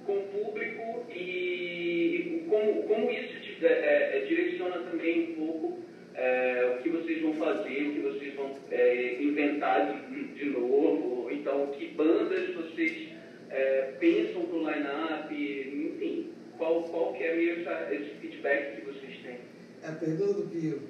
com 0.06 0.12
o 0.18 0.22
público 0.24 1.04
e, 1.10 2.44
como, 2.48 2.82
como 2.84 3.10
isso 3.10 3.40
te- 3.40 3.64
é, 3.64 4.18
é, 4.18 4.24
direciona 4.26 4.78
também 4.90 5.32
um 5.32 5.34
pouco 5.34 5.78
é, 6.14 6.74
o 6.78 6.82
que 6.82 6.88
vocês 6.90 7.22
vão 7.22 7.34
fazer, 7.34 7.88
o 7.88 7.92
que 7.94 8.00
vocês 8.00 8.34
vão 8.34 8.50
é, 8.70 9.22
inventar 9.22 10.04
de, 10.10 10.24
de 10.34 10.44
novo, 10.46 11.30
então 11.30 11.66
que 11.68 11.88
bandas 11.88 12.54
vocês 12.54 13.08
é, 13.50 13.92
pensam 13.98 14.42
pro 14.46 14.58
line-up, 14.58 15.32
enfim, 15.34 16.30
qual, 16.56 16.82
qual 16.84 17.12
que 17.14 17.22
é 17.24 17.34
meio 17.36 17.60
essa, 17.60 17.88
esse 17.94 18.10
feedback 18.20 18.76
que 18.76 18.86
vocês 18.86 19.18
têm? 19.22 19.38
É 19.82 19.88
a 19.88 19.92
pergunta 19.92 20.34
do 20.34 20.42
Pio. 20.48 20.80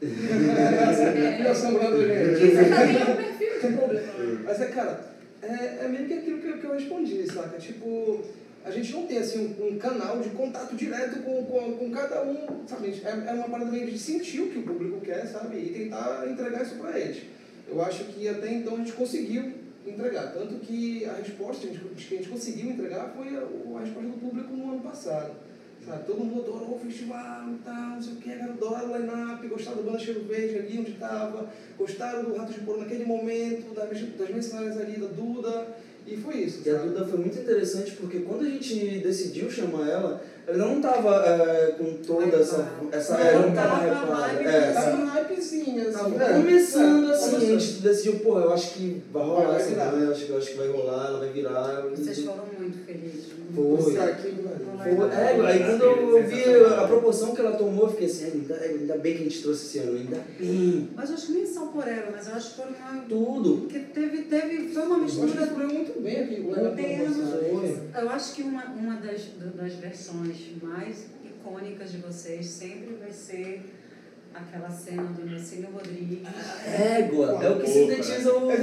Pio 0.00 1.50
assombrando 1.50 1.96
a 1.96 2.34
gente. 2.34 2.54
Você 2.54 2.64
também 2.64 2.96
é 2.96 3.16
perfil 3.16 3.60
de 3.70 3.76
público, 3.76 4.18
né? 4.18 4.40
Mas 4.44 4.60
é, 4.60 4.66
cara, 4.66 5.14
é, 5.42 5.84
é 5.84 5.88
meio 5.88 6.06
que 6.06 6.14
aquilo 6.14 6.38
que 6.38 6.48
eu, 6.48 6.58
que 6.58 6.64
eu 6.66 6.72
respondi, 6.74 7.26
saca? 7.26 7.58
Tipo, 7.58 8.22
a 8.66 8.70
gente 8.72 8.92
não 8.92 9.06
tem 9.06 9.18
assim 9.18 9.54
um, 9.60 9.68
um 9.68 9.78
canal 9.78 10.18
de 10.18 10.30
contato 10.30 10.74
direto 10.74 11.22
com, 11.22 11.44
com, 11.44 11.76
com 11.76 11.90
cada 11.92 12.24
um, 12.24 12.66
sabe? 12.66 13.00
É, 13.04 13.30
é 13.30 13.32
uma 13.32 13.48
parada 13.48 13.70
meio 13.70 13.88
de 13.88 13.96
sentir 13.96 14.40
o 14.40 14.50
que 14.50 14.58
o 14.58 14.62
público 14.64 15.00
quer, 15.00 15.24
sabe? 15.24 15.56
E 15.56 15.70
tentar 15.70 16.28
entregar 16.28 16.62
isso 16.62 16.74
pra 16.74 16.98
eles. 16.98 17.22
Eu 17.68 17.80
acho 17.80 18.04
que 18.06 18.28
até 18.28 18.52
então 18.52 18.74
a 18.74 18.78
gente 18.78 18.92
conseguiu 18.92 19.52
entregar. 19.86 20.32
Tanto 20.32 20.56
que 20.56 21.04
a 21.04 21.12
resposta 21.12 21.68
que 21.68 21.76
a 21.76 21.78
gente, 21.78 22.06
que 22.08 22.14
a 22.14 22.18
gente 22.18 22.28
conseguiu 22.28 22.70
entregar 22.70 23.12
foi 23.16 23.28
a, 23.36 23.40
a 23.40 23.80
resposta 23.80 24.08
do 24.08 24.20
público 24.20 24.52
no 24.52 24.72
ano 24.72 24.80
passado. 24.80 25.36
Sabe? 25.86 26.04
Todo 26.04 26.24
mundo 26.24 26.42
adorou 26.42 26.74
o 26.74 26.80
festival 26.80 27.48
e 27.48 27.58
tal, 27.64 27.90
não 27.90 28.02
sei 28.02 28.14
o 28.14 28.16
que, 28.16 28.32
adoraram 28.32 28.90
o 28.90 28.96
line-up, 28.96 29.46
gostaram 29.46 29.76
do 29.76 29.84
Banda 29.84 30.00
Cheiro 30.00 30.24
Verde 30.24 30.58
ali 30.58 30.78
onde 30.80 30.90
estava, 30.90 31.48
gostaram 31.78 32.24
do 32.24 32.34
Rato 32.34 32.52
de 32.52 32.60
Porão 32.62 32.80
naquele 32.80 33.04
momento, 33.04 33.72
das, 33.72 34.00
das 34.00 34.30
mensagens 34.30 34.76
ali 34.76 34.98
da 34.98 35.06
Duda, 35.06 35.76
e 36.06 36.16
foi 36.16 36.34
isso. 36.36 36.60
E 36.64 36.70
a 36.70 36.74
sabe? 36.74 36.88
Duda 36.90 37.04
foi 37.06 37.18
muito 37.18 37.38
interessante 37.38 37.92
porque 37.92 38.20
quando 38.20 38.42
a 38.42 38.48
gente 38.50 38.98
decidiu 39.00 39.50
chamar 39.50 39.88
ela, 39.88 40.22
ela 40.46 40.58
não 40.58 40.76
estava 40.76 41.24
com 41.76 41.94
toda 41.94 42.36
essa. 42.36 42.68
essa 42.92 43.14
Não, 43.18 43.20
ela 43.26 43.46
não 43.46 43.54
tava 43.54 43.86
estava 43.88 44.10
na 44.10 44.26
vibe 44.28 44.46
É, 44.46 44.60
Tava 44.72 44.90
sabe? 44.90 45.02
no 45.02 45.06
hypezinho, 45.10 45.82
assim. 45.82 45.92
Tava 45.92 46.24
é. 46.24 46.32
começando 46.34 47.10
É, 47.10 47.14
assim, 47.14 47.36
a 47.36 47.40
gente 47.40 47.72
decidiu, 47.82 48.20
pô, 48.20 48.38
eu 48.38 48.52
acho 48.52 48.74
que 48.74 49.02
vai 49.12 49.24
rolar 49.24 49.46
Vai 49.48 49.56
essa 49.56 49.68
virar. 49.70 49.90
banda, 49.90 50.04
eu 50.04 50.10
acho, 50.12 50.24
que- 50.26 50.30
eu 50.30 50.38
acho 50.38 50.50
que 50.52 50.56
vai 50.56 50.68
rolar, 50.68 51.06
ela 51.08 51.18
vai 51.18 51.28
virar. 51.30 51.82
Vocês 51.90 52.18
foram 52.20 52.44
muito 52.58 52.86
felizes. 52.86 53.26
Foi. 53.54 53.94
Tá 53.94 54.04
aqui. 54.04 54.34
Foi, 54.76 55.10
é, 55.10 55.46
aí 55.46 55.58
quando 55.64 55.84
eu 55.84 56.26
vi 56.26 56.44
a 56.44 56.86
proporção 56.86 57.34
que 57.34 57.40
ela 57.40 57.56
tomou, 57.56 57.84
eu 57.86 57.90
fiquei 57.90 58.06
assim, 58.06 58.24
ainda, 58.26 58.54
ainda 58.56 58.96
bem 58.98 59.14
que 59.16 59.20
a 59.22 59.24
gente 59.24 59.42
trouxe 59.42 59.66
esse 59.66 59.78
ano, 59.78 59.98
ainda 59.98 60.20
bem. 60.38 60.88
Mas 60.94 61.10
eu 61.10 61.16
acho 61.16 61.26
que 61.26 61.32
nem 61.32 61.46
só 61.46 61.66
por 61.66 61.86
ela, 61.86 62.10
mas 62.12 62.26
eu 62.28 62.34
acho 62.34 62.50
que 62.50 62.56
foi 62.56 62.66
uma. 62.66 63.02
Tudo. 63.08 63.56
Porque 63.62 63.78
teve, 63.78 64.22
teve, 64.22 64.68
foi 64.68 64.82
uma 64.82 64.98
Eu 64.98 65.04
acho 65.04 65.20
mistura. 65.22 65.46
muito 65.46 66.00
bem 66.00 66.20
aqui. 66.20 66.40
o. 66.40 66.54
Foi. 67.60 68.02
Eu 68.02 68.10
acho 68.10 68.34
que 68.34 68.42
uma, 68.42 68.64
uma 68.66 68.96
das, 68.96 69.22
das 69.54 69.72
versões 69.74 70.36
mais 70.62 71.06
icônicas 71.24 71.92
de 71.92 71.98
vocês 71.98 72.46
sempre 72.46 72.96
vai 73.00 73.12
ser 73.12 73.62
aquela 74.36 74.70
cena 74.70 75.02
do 75.02 75.24
Nelsinho 75.24 75.68
Rodrigues. 75.72 76.20
Égua, 76.66 77.38
é 77.42 77.50
o 77.50 77.60
que 77.60 77.66
sintetiza 77.66 78.34
o 78.34 78.50
É. 78.50 78.56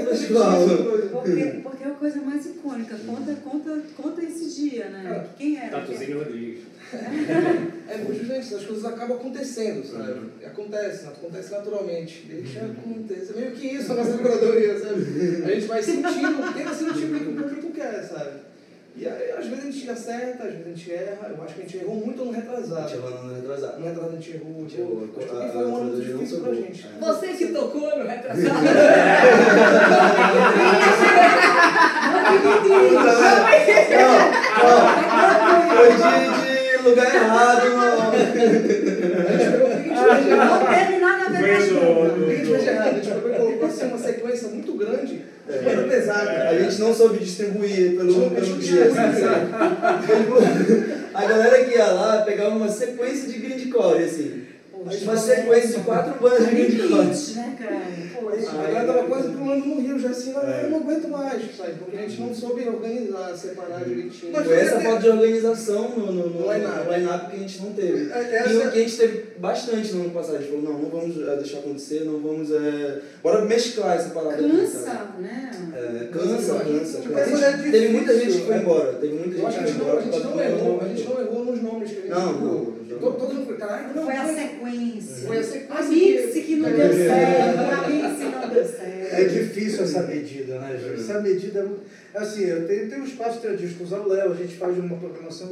Porque, 1.11 1.59
porque 1.63 1.84
é 1.84 1.88
a 1.88 1.91
coisa 1.91 2.21
mais 2.21 2.45
icônica. 2.45 2.95
Conta, 3.05 3.36
conta, 3.43 3.82
conta 3.95 4.24
esse 4.24 4.69
dia, 4.69 4.89
né? 4.89 5.28
Quem 5.38 5.57
era? 5.57 5.80
Tatuzinho 5.80 6.19
Rodrigues. 6.19 6.63
É 7.86 7.97
justamente 7.97 8.45
isso, 8.45 8.55
as 8.55 8.65
coisas 8.65 8.86
acabam 8.86 9.17
acontecendo, 9.17 9.86
sabe? 9.86 10.45
Acontece, 10.45 11.05
acontece 11.05 11.51
naturalmente. 11.51 12.26
Deixa 12.28 12.61
acontecer. 12.61 13.34
É 13.34 13.41
meio 13.41 13.51
que 13.51 13.67
isso 13.67 13.91
a 13.91 13.95
nossa 13.95 14.17
curadoria, 14.17 14.80
sabe? 14.80 15.01
A 15.43 15.49
gente 15.53 15.67
vai 15.67 15.84
sentindo, 15.84 16.53
tenta 16.53 16.74
sentir 16.74 17.05
o 17.05 17.19
que 17.19 17.30
o 17.30 17.43
público 17.43 17.71
quer, 17.71 18.03
sabe? 18.03 18.39
E 18.95 19.07
aí, 19.07 19.32
gente 19.74 19.89
acerta, 19.89 20.43
às 20.43 20.51
vezes 20.53 20.65
a 20.65 20.69
gente 20.69 20.91
erra. 20.93 21.32
Eu 21.38 21.43
acho 21.43 21.53
que 21.55 21.61
a 21.61 21.63
gente 21.63 21.78
errou 21.78 21.95
muito 21.95 22.24
no 22.26 22.32
A 22.32 22.36
retrasado. 22.36 22.89
gente 22.89 23.01
vai 23.01 23.11
no 23.24 23.34
retrasado. 23.36 23.80
No 23.80 23.86
retrasado 23.86 24.13
a 24.13 24.15
gente 24.19 24.32
errou. 24.36 24.55
A 24.57 24.59
gente 24.61 24.80
errou. 24.82 25.09
Acho 25.17 25.28
que 25.28 25.36
A- 25.36 25.49
foi 25.49 25.65
um 25.65 25.76
a 25.76 25.80
ano 25.80 25.91
não 25.91 25.99
difícil 25.99 26.39
pra 26.41 26.53
gente. 26.53 26.86
É. 26.88 27.05
Você 27.05 27.28
que 27.28 27.45
tocou 27.47 27.97
no 27.97 28.07
retrasado. 28.07 28.49
Foi 34.63 35.89
de, 35.89 36.78
de 36.78 36.89
lugar 36.89 37.15
errado. 37.15 37.61
A 37.61 37.65
gente 39.38 39.51
pegou 39.51 39.67
o 39.67 39.69
que 39.69 39.76
a 39.76 39.82
gente 39.82 39.99
fez 40.03 40.24
de 40.24 40.30
errado. 40.32 40.59
Não 40.59 40.74
teve 40.74 40.95
nada 40.99 41.26
a 41.26 41.30
ver 41.30 41.39
com 41.39 41.55
as 41.55 41.67
Foi 41.67 41.80
coisas. 41.80 42.21
O 42.21 42.26
que 42.26 42.32
a 42.32 42.36
gente 42.36 42.45
fez 42.49 42.61
de 42.63 42.69
errado? 42.69 42.88
A 42.88 42.93
gente 42.93 43.07
pegou 43.11 43.30
e 43.30 43.36
colocou 43.38 43.67
assim 43.67 43.86
uma 43.88 43.97
sequência 43.97 44.47
muito 44.49 44.74
grande, 44.74 45.21
muito 45.48 45.89
pesada. 45.89 46.50
A 46.50 46.60
gente 46.60 46.80
não 46.80 46.94
soube 46.94 47.20
distribuir 47.20 47.98
pelo, 47.98 48.32
pelo 48.32 48.58
dia. 48.58 48.86
assim, 48.86 49.20
sabe? 49.20 50.94
A 51.14 51.26
galera 51.26 51.64
que 51.64 51.76
ia 51.76 51.86
lá 51.91 52.22
pegava 52.24 52.56
uma 52.56 52.70
sequência 52.70 53.28
de 53.28 53.38
grindcore, 53.38 54.04
assim. 54.04 54.43
Uma 55.04 55.18
sequência 55.18 55.78
de 55.80 55.84
quatro 55.86 56.20
bandas 56.22 56.50
de. 56.50 56.56
Limite, 56.56 57.32
né, 57.36 57.58
cara? 57.60 57.82
Pô, 58.14 58.36
Isso, 58.36 58.50
a 58.50 58.62
Aí- 58.62 58.74
galera 58.74 58.94
tava 58.94 59.04
quase 59.08 59.30
pulando 59.30 59.66
no 59.66 59.82
rio, 59.82 60.00
já 60.00 60.10
assim, 60.10 60.34
não, 60.34 60.42
É. 60.42 60.64
eu 60.66 60.70
não 60.72 60.78
aguento 60.80 61.08
mais, 61.08 61.42
sabe? 61.58 61.74
Porque 61.80 61.98
a 61.98 62.02
gente 62.02 62.20
não 62.22 62.34
soube 62.34 62.68
organizar, 62.68 63.36
separar 63.36 63.84
direitinho. 63.86 64.32
Mas 64.34 64.46
Foi 64.46 64.56
essa 64.60 64.76
é- 64.76 64.80
falta 64.82 65.02
de 65.02 65.10
organização 65.10 65.90
no, 65.90 66.12
no, 66.12 66.30
no, 66.30 66.54
line-up. 66.54 67.30
que 67.30 67.36
a 67.36 67.40
gente 67.40 67.62
não 67.62 67.74
teve. 67.74 68.12
É, 68.12 68.32
E 68.32 68.36
essa- 68.36 68.68
o 68.68 68.72
que 68.72 68.78
a 68.78 68.82
gente 68.82 68.98
teve 68.98 69.24
bastante 69.38 69.94
no 69.94 70.02
ano 70.04 70.10
passado. 70.12 70.36
A 70.36 70.40
gente 70.40 70.50
falou, 70.52 70.64
não, 70.64 70.80
não 70.80 70.90
vamos 70.90 71.18
eh, 71.18 71.36
deixar 71.38 71.60
acontecer, 71.60 72.04
não 72.06 72.20
vamos. 72.20 72.52
É... 72.52 73.00
Bora 73.22 73.46
mesclar 73.46 73.96
essa 73.98 74.10
parada. 74.10 74.36
aqui? 74.36 74.50
Cansa, 74.50 75.08
né? 75.20 75.52
É, 75.76 76.06
cansa, 76.12 76.56
cansa. 76.56 77.02
Cansa. 77.02 77.20
é 77.20 77.48
A 77.54 77.58
gente- 77.58 77.72
teve 77.72 77.88
muita 77.90 78.20
gente 78.20 78.38
que 78.40 78.46
foi 78.46 78.56
embora. 78.58 78.94
Teve 78.94 79.14
muita 79.14 79.36
gente 79.36 79.46
acho 79.46 79.58
que 79.58 79.64
que 79.64 79.70
a 79.70 79.74
gente 79.74 79.80
foi 79.80 79.86
não, 79.88 79.98
a 79.98 80.02
embora. 80.04 80.20
gente 80.24 80.36
não 80.36 80.42
errou, 80.44 80.82
a 80.82 80.88
gente 80.88 81.04
não 81.10 81.22
errou 81.22 81.46
nos 81.46 81.62
nomes 81.62 81.90
que 81.90 81.98
a 81.98 82.02
gente 82.02 82.10
Não, 82.10 82.34
não, 82.34 82.74
não. 83.04 83.12
Todo 83.14 83.34
todo 83.34 83.34
mundo 83.36 83.45
foi, 83.47 83.58
caraca, 83.58 83.93
não, 83.93 84.06
Foi 84.06 84.16
a 84.16 84.34
sequência. 84.34 85.28
Foi 85.28 85.38
a 85.38 85.43
sequência. 85.43 85.76
A 85.76 85.84
mix 85.84 86.45
que 86.45 86.56
não 86.56 86.72
deu 86.72 86.93
certo, 86.93 87.60
a 87.60 87.88
mix 87.88 88.20
não 88.20 88.49
deu 88.49 88.66
certo. 88.66 89.16
É 89.16 89.26
difícil 89.26 89.84
essa 89.84 90.04
medida, 90.04 90.60
né, 90.60 90.80
gente? 90.82 91.01
Essa 91.01 91.22
medida 91.22 91.60
é 91.60 91.64
muito. 91.64 91.84
Assim, 92.14 92.43
eu 92.43 92.68
tenho, 92.68 92.89
tenho 92.89 93.01
um 93.01 93.06
espaço 93.06 93.39
de 93.39 93.58
discos 93.58 93.91
ao 93.91 94.08
Léo, 94.08 94.32
a 94.32 94.36
gente 94.36 94.56
faz 94.56 94.78
uma 94.78 94.97
programação 94.97 95.51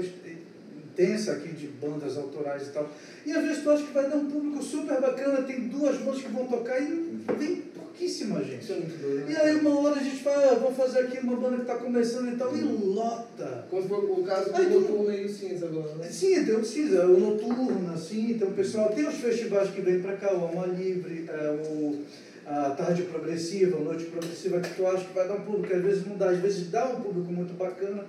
intensa 0.92 1.34
aqui 1.34 1.50
de 1.50 1.68
bandas 1.68 2.18
autorais 2.18 2.68
e 2.68 2.70
tal. 2.72 2.90
E 3.26 3.32
às 3.32 3.44
vezes 3.44 3.64
tu 3.64 3.70
acha 3.70 3.84
que 3.84 3.94
vai 3.94 4.10
dar 4.10 4.18
um 4.18 4.30
público 4.30 4.64
super 4.64 5.00
bacana, 5.00 5.42
tem 5.44 5.68
duas 5.68 5.98
bandas 5.98 6.22
que 6.22 6.30
vão 6.30 6.46
tocar 6.46 6.82
e 6.82 7.24
vem 7.38 7.64
pouquíssima 7.92 8.44
gente. 8.44 8.72
É 8.72 8.76
doido. 8.76 9.30
E 9.30 9.34
né? 9.34 9.40
aí 9.42 9.56
uma 9.58 9.80
hora 9.80 10.00
a 10.00 10.04
gente 10.04 10.24
fala, 10.24 10.52
ah, 10.52 10.56
vou 10.56 10.74
fazer 10.74 11.00
aqui 11.00 11.20
uma 11.20 11.36
banda 11.36 11.58
que 11.58 11.62
está 11.62 11.76
começando 11.76 12.34
e 12.34 12.36
tal, 12.38 12.56
e 12.56 12.62
lota. 12.62 13.66
Como 13.70 13.88
foi 13.88 13.98
o 13.98 14.24
caso 14.24 14.50
do 14.50 14.56
Aí 14.56 14.70
Noturno 14.70 15.04
meio 15.10 15.30
cinza 15.30 15.66
agora, 15.66 15.96
né? 15.96 16.08
Sim, 16.10 16.44
tem 16.46 16.56
o 16.56 16.66
cinza, 16.66 17.06
o 17.06 17.20
noturno, 17.20 17.94
assim, 17.94 18.32
então 18.32 18.48
o 18.48 18.54
pessoal, 18.54 18.90
tem 18.90 19.08
os 19.08 19.16
festivais 19.16 19.70
que 19.70 19.82
vêm 19.82 20.02
para 20.02 20.18
cá, 20.18 20.34
o 20.34 20.42
Alma 20.42 20.68
Livre, 20.68 21.26
é, 21.28 21.50
o, 21.50 22.00
a 22.46 22.72
Tarde 22.72 23.04
Progressiva, 23.04 23.78
a 23.78 23.82
Noite 23.82 24.06
Progressiva, 24.06 24.60
que 24.60 24.76
tu 24.76 24.86
acha 24.88 25.06
que 25.06 25.14
vai 25.14 25.28
dar 25.28 25.36
um 25.36 25.42
público, 25.42 25.74
às 25.74 25.84
vezes 25.84 26.06
não 26.08 26.18
dá, 26.18 26.30
às 26.30 26.40
vezes 26.40 26.70
dá 26.70 26.86
um 26.90 27.02
público 27.02 27.32
muito 27.32 27.54
bacana. 27.54 28.06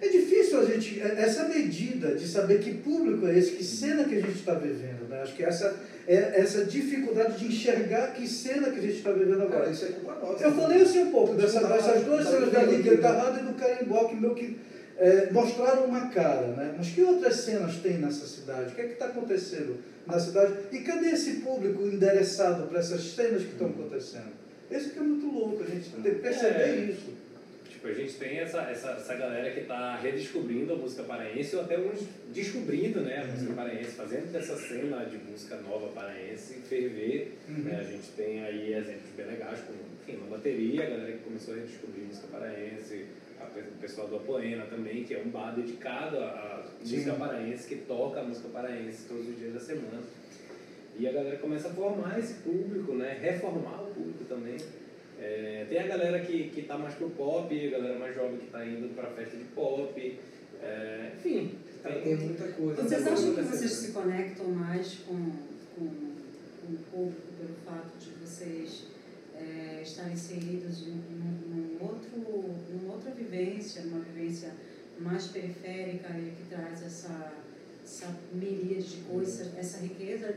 É 0.00 0.08
difícil 0.08 0.58
a 0.58 0.64
gente, 0.64 1.00
é- 1.00 1.14
essa 1.20 1.48
medida 1.48 2.16
de 2.16 2.26
saber 2.26 2.58
que 2.60 2.74
público 2.74 3.24
é 3.28 3.38
esse, 3.38 3.52
que 3.52 3.62
cena 3.62 4.02
que 4.02 4.16
a 4.16 4.20
gente 4.20 4.38
está 4.38 4.54
vivendo, 4.54 5.08
né? 5.08 5.22
Acho 5.22 5.36
que 5.36 5.44
essa 5.44 5.76
é 6.06 6.40
essa 6.40 6.64
dificuldade 6.64 7.38
de 7.38 7.46
enxergar 7.46 8.12
que 8.12 8.28
cena 8.28 8.70
que 8.70 8.78
a 8.78 8.82
gente 8.82 8.96
está 8.98 9.12
vivendo 9.12 9.42
agora. 9.42 9.60
Cara, 9.60 9.70
isso 9.70 9.84
é 9.84 9.88
culpa 9.88 10.14
nossa. 10.14 10.44
Eu 10.44 10.52
falei 10.52 10.82
assim 10.82 11.02
um 11.04 11.10
pouco 11.10 11.34
dessa, 11.34 11.66
dessas 11.66 12.02
duas 12.04 12.24
tá 12.24 12.30
cenas 12.30 12.52
da 12.52 12.62
Lídia 12.62 12.92
né? 12.92 12.98
Carrada 12.98 13.40
e 13.40 13.44
do 13.44 13.54
Carimbó, 13.54 14.04
que 14.04 14.16
meio 14.16 14.34
que 14.34 14.58
é, 14.98 15.30
mostraram 15.30 15.84
uma 15.84 16.08
cara, 16.08 16.48
né? 16.48 16.74
Mas 16.76 16.88
que 16.88 17.02
outras 17.02 17.36
cenas 17.36 17.76
tem 17.76 17.98
nessa 17.98 18.26
cidade? 18.26 18.72
O 18.72 18.74
que 18.74 18.80
é 18.80 18.86
que 18.86 18.92
está 18.94 19.06
acontecendo 19.06 19.76
na 20.06 20.18
cidade? 20.18 20.52
E 20.72 20.78
cadê 20.80 21.10
esse 21.10 21.34
público 21.36 21.82
endereçado 21.86 22.66
para 22.66 22.80
essas 22.80 23.02
cenas 23.14 23.42
que 23.42 23.52
estão 23.52 23.68
acontecendo? 23.68 24.32
Esse 24.70 24.90
que 24.90 24.98
é 24.98 25.02
muito 25.02 25.26
louco, 25.26 25.62
a 25.62 25.66
gente 25.66 25.90
tem 25.90 26.14
que 26.14 26.20
perceber 26.20 26.62
É. 26.62 26.76
isso. 26.90 27.10
Tipo, 27.82 27.88
a 27.88 27.94
gente 27.94 28.14
tem 28.14 28.38
essa, 28.38 28.60
essa, 28.60 28.90
essa 28.92 29.14
galera 29.16 29.50
que 29.50 29.60
está 29.60 29.96
redescobrindo 29.96 30.72
a 30.72 30.76
música 30.76 31.02
paraense, 31.02 31.56
ou 31.56 31.62
até 31.62 31.76
uns 31.76 32.06
descobrindo 32.32 33.00
né, 33.00 33.22
a 33.24 33.26
música 33.26 33.54
paraense, 33.54 33.90
fazendo 33.90 34.30
dessa 34.30 34.56
cena 34.56 35.04
de 35.04 35.18
música 35.18 35.56
nova 35.56 35.88
paraense 35.88 36.60
ferver. 36.68 37.36
Uhum. 37.48 37.64
né? 37.64 37.80
A 37.80 37.82
gente 37.82 38.08
tem 38.16 38.44
aí 38.44 38.72
exemplos 38.72 39.10
bem 39.16 39.26
legais, 39.26 39.58
como 39.62 39.78
enfim, 40.00 40.16
uma 40.18 40.36
bateria, 40.36 40.84
a 40.84 40.90
galera 40.90 41.10
que 41.10 41.24
começou 41.24 41.54
a 41.54 41.56
redescobrir 41.56 42.04
música 42.04 42.28
paraense, 42.28 43.06
a 43.40 43.44
o 43.46 43.80
pessoal 43.80 44.06
do 44.06 44.14
Apoena 44.14 44.64
também, 44.66 45.02
que 45.02 45.14
é 45.14 45.18
um 45.18 45.30
bar 45.30 45.52
dedicado 45.52 46.18
à 46.18 46.64
Sim. 46.84 46.94
música 46.94 47.14
paraense, 47.14 47.66
que 47.66 47.76
toca 47.78 48.20
a 48.20 48.22
música 48.22 48.48
paraense 48.50 49.08
todos 49.08 49.28
os 49.28 49.36
dias 49.36 49.54
da 49.54 49.60
semana. 49.60 50.00
E 50.96 51.08
a 51.08 51.10
galera 51.10 51.36
começa 51.38 51.66
a 51.66 51.72
formar 51.72 52.16
esse 52.16 52.34
público, 52.34 52.92
né? 52.92 53.18
reformar 53.20 53.82
o 53.82 53.86
público 53.86 54.24
também. 54.28 54.56
É, 55.24 55.66
tem 55.68 55.78
a 55.78 55.86
galera 55.86 56.18
que, 56.20 56.48
que 56.50 56.62
tá 56.62 56.76
mais 56.76 56.94
pro 56.94 57.08
pop, 57.10 57.54
a 57.66 57.70
galera 57.70 57.98
mais 57.98 58.14
jovem 58.14 58.38
que 58.38 58.46
tá 58.48 58.66
indo 58.66 58.92
pra 58.94 59.06
festa 59.10 59.36
de 59.36 59.44
pop. 59.44 60.20
É, 60.60 61.12
enfim, 61.16 61.54
tem, 61.82 62.02
tem 62.02 62.16
muita 62.16 62.48
coisa. 62.48 62.82
Vocês 62.82 63.00
muita 63.02 63.12
acham 63.14 63.34
que 63.34 63.42
vocês 63.42 63.70
se 63.72 63.92
conectam 63.92 64.48
mais 64.48 64.94
com, 65.06 65.14
com, 65.76 65.86
com 65.86 66.72
o 66.72 66.78
público 66.90 67.22
pelo 67.38 67.54
fato 67.64 67.98
de 67.98 68.10
vocês 68.24 68.84
é, 69.36 69.80
estarem 69.82 70.12
inseridos 70.14 70.86
num, 70.86 70.94
num- 70.96 71.76
outro, 71.80 72.10
numa 72.72 72.94
outra 72.94 73.10
vivência, 73.12 73.82
numa 73.82 74.00
vivência 74.00 74.50
mais 74.98 75.26
periférica 75.28 76.08
e 76.16 76.32
que 76.36 76.48
traz 76.48 76.82
essa, 76.84 77.32
essa 77.84 78.16
miríade 78.32 78.88
de 78.88 78.96
coisas, 79.02 79.56
essa 79.56 79.78
riqueza 79.78 80.34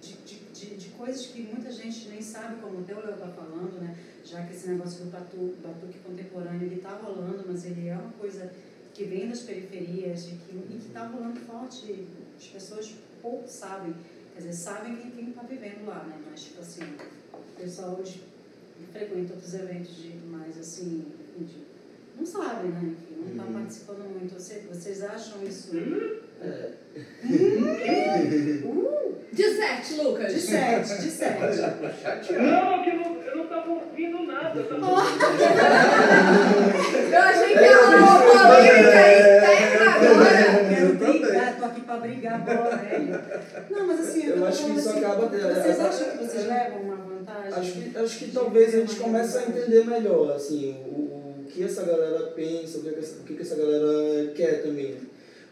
de, 0.00 0.12
de, 0.24 0.38
de, 0.52 0.76
de 0.76 0.88
coisas 0.90 1.26
que 1.26 1.42
muita 1.42 1.70
gente 1.70 2.08
nem 2.08 2.20
sabe, 2.22 2.60
como 2.60 2.80
o 2.80 2.84
teu 2.84 2.98
Léo 3.00 3.14
está 3.14 3.28
falando, 3.28 3.80
né? 3.80 3.96
Já 4.30 4.42
que 4.46 4.54
esse 4.54 4.68
negócio 4.68 5.04
do 5.04 5.10
batu, 5.10 5.56
batuque 5.62 5.98
contemporâneo 5.98 6.62
ele 6.62 6.76
está 6.76 6.90
rolando, 6.90 7.44
mas 7.46 7.64
ele 7.64 7.88
é 7.88 7.94
uma 7.94 8.12
coisa 8.12 8.52
que 8.94 9.04
vem 9.04 9.28
das 9.28 9.40
periferias 9.40 10.26
e 10.28 10.36
que 10.36 10.76
está 10.86 11.06
rolando 11.06 11.40
forte. 11.40 12.06
As 12.38 12.46
pessoas 12.46 12.94
pouco 13.20 13.48
sabem, 13.48 13.94
quer 14.34 14.40
dizer, 14.40 14.52
sabem 14.52 14.96
quem 15.14 15.30
está 15.30 15.42
vivendo 15.42 15.86
lá, 15.86 16.04
né? 16.04 16.18
Mas, 16.30 16.44
tipo 16.44 16.60
assim, 16.60 16.80
o 17.34 17.60
pessoal 17.60 17.98
hoje 18.00 18.22
frequenta 18.92 19.34
outros 19.34 19.52
eventos 19.54 19.96
de 19.96 20.10
mais 20.26 20.56
assim, 20.58 21.04
de, 21.38 21.56
não 22.16 22.24
sabe, 22.24 22.68
né? 22.68 22.80
Enfim, 22.96 23.20
não 23.22 23.30
está 23.32 23.44
Uhum. 23.44 23.52
participando 23.52 24.18
muito. 24.18 24.34
Vocês, 24.34 24.64
vocês 24.66 25.02
acham 25.02 25.42
isso? 25.44 25.70
De 29.32 29.44
sete, 29.54 29.94
Lucas. 30.02 30.32
De 30.34 30.40
sete, 30.40 31.02
de 31.02 31.10
sete. 31.10 31.40
Não, 32.34 32.82
que 32.82 32.90
eu 32.90 32.96
não, 32.96 33.22
eu 33.22 33.36
não 33.36 33.46
tava 33.46 33.70
ouvindo 33.70 34.22
nada. 34.26 34.58
Eu 34.58 34.64
tava... 34.68 34.86
Eu 37.10 37.20
achei 37.22 37.48
que 37.52 37.58
era 37.64 37.86
uma 37.86 38.20
polêmica 38.20 39.00
interna 39.12 39.90
agora. 39.94 40.30
Quero 40.68 40.98
também. 40.98 41.20
brigar, 41.20 41.56
tô 41.58 41.64
aqui 41.64 41.80
pra 41.82 41.96
brigar, 41.98 42.38
bola 42.44 42.76
velho. 42.76 43.20
Não, 43.70 43.86
mas 43.86 44.00
assim, 44.00 44.26
Eu 44.26 44.38
tô 44.38 44.44
acho 44.46 44.64
que 44.64 44.72
isso 44.72 44.88
assim, 44.88 44.98
acaba 44.98 45.26
tendo- 45.28 45.54
Vocês 45.54 45.80
acham 45.80 46.08
que 46.10 46.16
vocês 46.24 46.46
levam 46.46 46.80
uma 46.82 46.96
vantagem? 46.96 47.52
Acho 47.52 47.72
que, 47.72 47.98
acho 47.98 48.18
que 48.18 48.30
talvez 48.32 48.74
a 48.74 48.78
gente 48.78 48.96
comece 48.96 49.38
a 49.38 49.42
entender 49.42 49.84
melhor, 49.86 50.32
assim, 50.34 50.76
o, 50.86 51.40
o 51.40 51.44
que 51.48 51.64
essa 51.64 51.84
galera 51.84 52.20
pensa, 52.34 52.78
o 52.78 52.82
que, 52.82 52.90
que 52.90 52.98
essa, 53.00 53.20
o 53.20 53.24
que, 53.24 53.34
que 53.34 53.42
essa 53.42 53.56
galera 53.56 54.32
quer 54.34 54.62
também. 54.62 54.96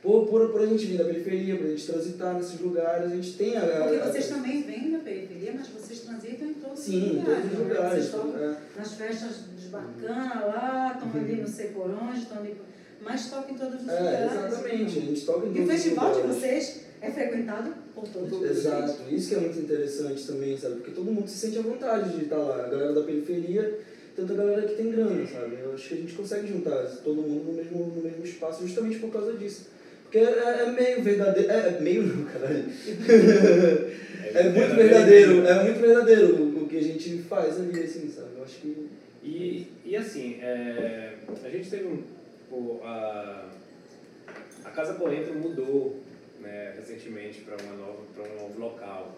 Por, 0.09 0.27
por, 0.27 0.49
por 0.49 0.63
a 0.63 0.65
gente 0.67 0.87
vir 0.87 0.97
da 0.97 1.05
periferia, 1.05 1.55
por 1.59 1.67
a 1.67 1.69
gente 1.69 1.87
transitar 1.87 2.33
nesses 2.35 2.59
lugares, 2.59 3.13
a 3.13 3.15
gente 3.15 3.33
tem 3.35 3.59
a... 3.59 3.61
Porque 3.61 3.97
a- 3.97 4.11
vocês 4.11 4.27
também 4.29 4.63
vêm 4.63 4.91
da 4.91 5.01
periferia, 5.01 5.53
mas 5.55 5.69
vocês 5.69 6.01
transitam 6.01 6.49
em 6.49 6.55
todos 6.55 6.79
Sim, 6.79 6.97
os 6.99 7.13
em 7.13 7.17
lugares. 7.19 7.43
todos 7.43 7.53
os 7.53 7.59
né? 7.59 7.75
lugares. 7.75 8.09
Vocês 8.09 8.41
é. 8.41 8.57
nas 8.79 8.93
festas 8.95 9.37
de 9.61 9.69
bacana 9.69 10.47
lá, 10.47 10.93
estão 10.95 11.21
ali 11.21 11.37
no 11.43 11.47
sei 11.47 11.67
por 11.67 11.91
onde, 11.91 12.21
estão 12.21 12.39
ali. 12.39 12.57
Mas 13.03 13.29
tocam 13.29 13.55
em 13.55 13.59
todos 13.59 13.83
os 13.83 13.89
É, 13.91 13.99
lugares. 13.99 14.33
exatamente, 14.33 14.99
a 14.99 15.03
gente 15.03 15.27
toca 15.27 15.47
em 15.47 15.49
E 15.49 15.51
o 15.51 15.55
todos 15.57 15.69
os 15.69 15.73
festival 15.75 16.11
de 16.11 16.17
lugares. 16.23 16.37
vocês 16.41 16.81
é 17.03 17.11
frequentado 17.11 17.75
por 17.95 18.09
todos 18.09 18.33
os 18.33 18.51
Exato, 18.51 19.15
isso 19.15 19.29
que 19.29 19.35
é 19.35 19.41
muito 19.41 19.59
interessante 19.59 20.27
também, 20.27 20.57
sabe? 20.57 20.77
Porque 20.77 20.93
todo 20.93 21.13
mundo 21.13 21.29
se 21.29 21.37
sente 21.37 21.59
à 21.59 21.61
vontade 21.63 22.17
de 22.17 22.23
estar 22.25 22.39
lá. 22.39 22.65
A 22.65 22.69
galera 22.71 22.95
da 22.95 23.03
periferia, 23.03 23.79
tanto 24.17 24.33
a 24.33 24.37
galera 24.37 24.63
que 24.63 24.75
tem 24.75 24.91
grana, 24.91 25.27
sabe? 25.27 25.59
Eu 25.63 25.75
acho 25.75 25.87
que 25.87 25.95
a 25.95 25.99
gente 25.99 26.15
consegue 26.15 26.47
juntar 26.49 26.83
todo 27.05 27.17
mundo 27.21 27.45
no 27.45 27.53
mesmo, 27.53 27.93
no 27.95 28.03
mesmo 28.03 28.25
espaço 28.25 28.67
justamente 28.67 28.99
por 29.01 29.11
causa 29.11 29.35
disso. 29.35 29.77
Porque 30.11 30.19
é, 30.19 30.63
é 30.63 30.71
meio 30.73 31.03
verdadeiro. 31.03 31.51
É, 31.51 31.69
é 31.69 31.81
meio 31.81 32.03
não, 32.05 32.25
caralho. 32.25 32.65
É 34.35 34.43
muito 34.45 34.75
verdadeiro, 34.77 35.47
é 35.47 35.65
muito 35.65 35.81
verdadeiro 35.81 36.43
o, 36.63 36.69
que 36.69 36.79
a 36.79 36.83
gente 36.83 37.19
faz 37.25 37.59
ali, 37.61 37.83
assim, 37.83 38.09
sabe? 38.11 38.29
Eu 38.37 38.45
acho 38.45 38.57
que. 38.57 38.89
E, 39.23 39.67
e 39.85 39.97
assim, 39.97 40.39
é, 40.41 41.15
a 41.45 41.49
gente 41.49 41.69
teve 41.69 41.85
um. 41.87 42.03
Pô, 42.49 42.81
a, 42.83 43.49
a 44.65 44.71
Casa 44.71 44.95
Poentro 44.95 45.35
mudou 45.35 46.03
né, 46.41 46.75
recentemente 46.79 47.41
para 47.43 47.57
um 47.63 47.77
novo 48.39 48.59
local. 48.59 49.15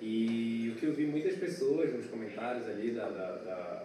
E 0.00 0.72
o 0.74 0.78
que 0.78 0.86
eu 0.86 0.92
vi 0.94 1.06
muitas 1.06 1.34
pessoas 1.34 1.92
nos 1.92 2.06
comentários 2.06 2.66
ali 2.68 2.90
da, 2.92 3.08
da, 3.08 3.32
da- 3.36 3.84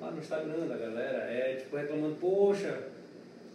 lá 0.00 0.10
no 0.10 0.18
Instagram 0.18 0.66
da 0.66 0.76
galera 0.76 1.18
é 1.30 1.56
tipo 1.60 1.76
reclamando, 1.76 2.16
poxa, 2.20 2.80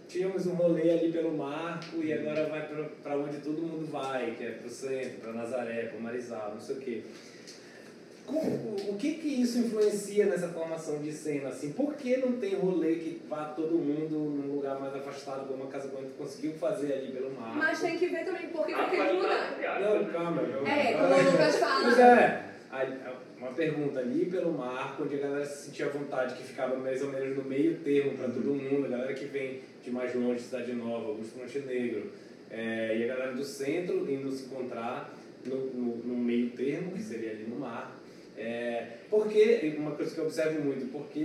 tínhamos 0.07 0.45
um 0.45 0.53
rolê 0.53 0.89
ali 0.91 1.11
pelo 1.11 1.35
Marco 1.37 2.01
e 2.03 2.13
agora 2.13 2.45
vai 2.45 2.67
para 3.03 3.17
onde 3.17 3.37
todo 3.39 3.61
mundo 3.61 3.85
vai, 3.91 4.31
que 4.37 4.45
é 4.45 4.51
pro 4.51 4.69
centro, 4.69 5.19
para 5.21 5.33
Nazaré, 5.33 5.83
para 5.87 5.99
Marizal, 5.99 6.51
não 6.53 6.61
sei 6.61 6.75
o 6.75 6.79
quê. 6.79 7.01
Como- 8.25 8.75
o 8.89 8.97
que 8.97 9.13
que 9.13 9.41
isso 9.41 9.57
influencia 9.59 10.25
nessa 10.25 10.49
formação 10.49 11.01
de 11.01 11.13
cena? 11.13 11.47
Assim, 11.47 11.71
por 11.71 11.93
que 11.93 12.17
não 12.17 12.33
tem 12.33 12.55
rolê 12.55 12.95
que 12.95 13.21
vá 13.29 13.45
todo 13.45 13.75
mundo 13.75 14.15
num 14.19 14.55
lugar 14.55 14.77
mais 14.81 14.93
afastado, 14.93 15.47
como 15.47 15.63
a 15.63 15.67
Casa 15.67 15.87
Bonita 15.87 16.11
conseguiu 16.17 16.51
fazer 16.53 16.91
ali 16.91 17.11
pelo 17.13 17.31
mar? 17.31 17.55
Mas 17.55 17.79
tem 17.79 17.97
que 17.97 18.07
ver 18.07 18.25
também 18.25 18.47
por 18.49 18.65
que 18.65 18.73
Ah, 18.73 18.81
aquele 18.85 19.11
lugar. 19.13 19.79
Não, 19.79 20.05
calma. 20.11 20.41
Eu... 20.41 20.67
É, 20.67 20.91
como 20.93 21.05
o 21.15 21.31
Lucas 21.31 21.55
fala. 21.59 21.83
Pois 21.85 21.99
é. 21.99 22.43
Aí, 22.69 22.97
Uma 23.37 23.51
pergunta 23.51 23.99
ali 24.01 24.25
pelo 24.25 24.51
marco, 24.51 25.03
onde 25.03 25.15
a 25.15 25.19
galera 25.19 25.45
se 25.45 25.67
sentia 25.67 25.85
à 25.85 25.89
vontade, 25.89 26.33
que 26.35 26.43
ficava 26.43 26.75
mais 26.75 27.01
ou 27.01 27.09
menos 27.09 27.37
no 27.37 27.43
meio 27.45 27.77
termo 27.77 28.17
para 28.17 28.27
todo 28.27 28.53
mundo, 28.53 28.87
a 28.87 28.89
galera 28.89 29.13
que 29.13 29.25
vem 29.25 29.61
mais 29.91 30.13
longe, 30.15 30.41
Cidade 30.41 30.73
Nova, 30.73 31.09
Augusto 31.09 31.37
Montenegro, 31.37 32.11
é, 32.49 32.97
e 32.97 33.03
a 33.03 33.07
galera 33.07 33.33
do 33.33 33.43
centro 33.43 34.09
indo 34.11 34.31
se 34.31 34.45
encontrar 34.45 35.13
no, 35.45 35.65
no, 35.67 35.95
no 35.97 36.17
meio 36.17 36.49
termo, 36.51 36.91
que 36.91 37.01
seria 37.01 37.31
ali 37.31 37.43
no 37.43 37.59
mar. 37.59 37.97
É, 38.37 38.83
porque, 39.09 39.73
uma 39.79 39.91
coisa 39.91 40.13
que 40.13 40.19
eu 40.19 40.25
observo 40.25 40.61
muito, 40.61 40.91
por 40.91 41.07
que 41.07 41.23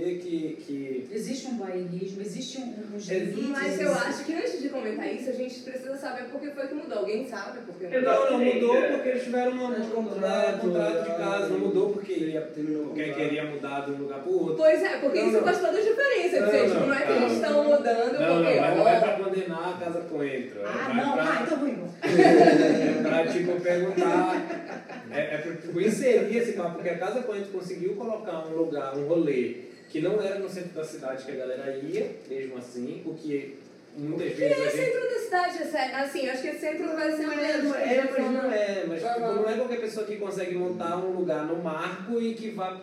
que... 0.65 1.07
Existe 1.11 1.47
um 1.47 1.57
bairrismo, 1.57 2.21
existe 2.21 2.57
um, 2.57 2.73
É, 3.07 3.13
limites. 3.19 3.49
Mas 3.49 3.79
eu 3.79 3.91
acho 3.91 4.25
que 4.25 4.33
antes 4.33 4.59
de 4.59 4.69
comentar 4.69 5.13
isso, 5.13 5.29
a 5.29 5.33
gente 5.33 5.59
precisa 5.59 5.95
saber 5.95 6.23
por 6.29 6.41
que 6.41 6.49
foi 6.49 6.67
que 6.67 6.73
mudou. 6.73 6.99
Alguém 6.99 7.27
sabe 7.27 7.59
por 7.67 7.75
que 7.75 7.85
mudou? 7.85 8.01
não, 8.01 8.31
não 8.31 8.45
mudou 8.45 8.81
porque 8.81 9.09
eles 9.09 9.23
tiveram 9.23 9.51
uma, 9.51 9.69
um 9.69 9.89
contrato, 9.89 10.61
contrato 10.61 11.03
de 11.11 11.17
casa, 11.17 11.49
não 11.49 11.59
mudou 11.59 11.89
porque 11.93 12.13
o 12.13 12.87
porque 12.87 13.13
queria 13.13 13.43
mudar 13.43 13.81
de 13.85 13.91
um 13.91 13.97
lugar 13.97 14.19
para 14.19 14.31
o 14.31 14.39
outro. 14.39 14.55
Pois 14.55 14.81
é, 14.81 14.97
porque 14.97 15.19
Não, 15.19 15.27
isso 15.27 15.37
não. 15.37 15.43
faz 15.43 15.57
toda 15.59 15.77
a 15.77 15.81
diferença. 15.81 16.39
Não, 16.39 16.45
Não, 16.51 16.65
tipo, 16.65 16.79
não, 16.79 16.87
não 16.87 16.93
é 16.95 17.05
que 17.05 17.11
eles 17.11 17.31
estão 17.33 17.63
mudando 17.63 18.19
Não, 18.19 18.43
porque, 18.43 18.53
não, 18.55 18.61
mas 18.61 18.77
não 18.77 18.87
é 18.89 18.99
para 18.99 19.11
condenar 19.23 19.69
a 19.69 19.85
casa 19.85 20.01
coentro. 20.01 20.59
É 20.61 20.65
Ah, 20.65 20.93
não, 20.95 21.13
pra- 21.13 21.23
ah, 21.23 21.43
então 21.45 21.57
vou 21.59 21.67
embora. 21.69 21.93
É 22.03 23.01
pra, 23.03 23.27
tipo, 23.27 23.61
perguntar, 23.61 24.82
é, 25.13 25.35
é 25.35 25.57
tipo, 25.61 25.79
inserir 25.79 26.37
esse 26.37 26.53
papo, 26.53 26.75
porque 26.75 26.89
a 26.89 26.97
Casa 26.97 27.23
Coentro 27.23 27.51
conseguiu 27.51 27.95
colocar 27.95 28.47
um 28.47 28.55
lugar, 28.55 28.97
um 28.97 29.07
rolê, 29.07 29.55
que 29.89 30.01
não 30.01 30.21
era 30.21 30.39
no 30.39 30.49
centro 30.49 30.73
da 30.73 30.83
cidade 30.83 31.23
que 31.23 31.31
a 31.31 31.35
galera 31.35 31.77
ia, 31.77 32.11
mesmo 32.29 32.57
assim, 32.57 33.03
o 33.05 33.13
que 33.13 33.57
muitas 33.95 34.31
E 34.31 34.33
vezes 34.33 34.57
é 34.57 34.61
a 34.61 34.69
gente... 34.69 34.85
centro 34.85 35.09
da 35.09 35.19
cidade, 35.19 35.57
é. 35.75 35.95
Assim, 35.95 36.29
acho 36.29 36.41
que 36.41 36.53
centro 36.53 36.85
vai 36.87 37.11
ser 37.15 37.25
uma 37.25 37.33
é, 37.33 37.61
não 37.61 37.75
é, 37.75 38.09
mas 38.09 38.31
não 38.31 38.51
é, 38.51 38.85
mas 38.87 39.03
tipo, 39.03 39.19
não 39.19 39.49
é 39.49 39.55
qualquer 39.55 39.81
pessoa 39.81 40.05
que 40.05 40.17
consegue 40.17 40.55
montar 40.55 40.97
um 40.97 41.11
lugar 41.11 41.45
no 41.45 41.61
marco 41.61 42.19
e 42.19 42.33
que 42.33 42.49
vá 42.49 42.81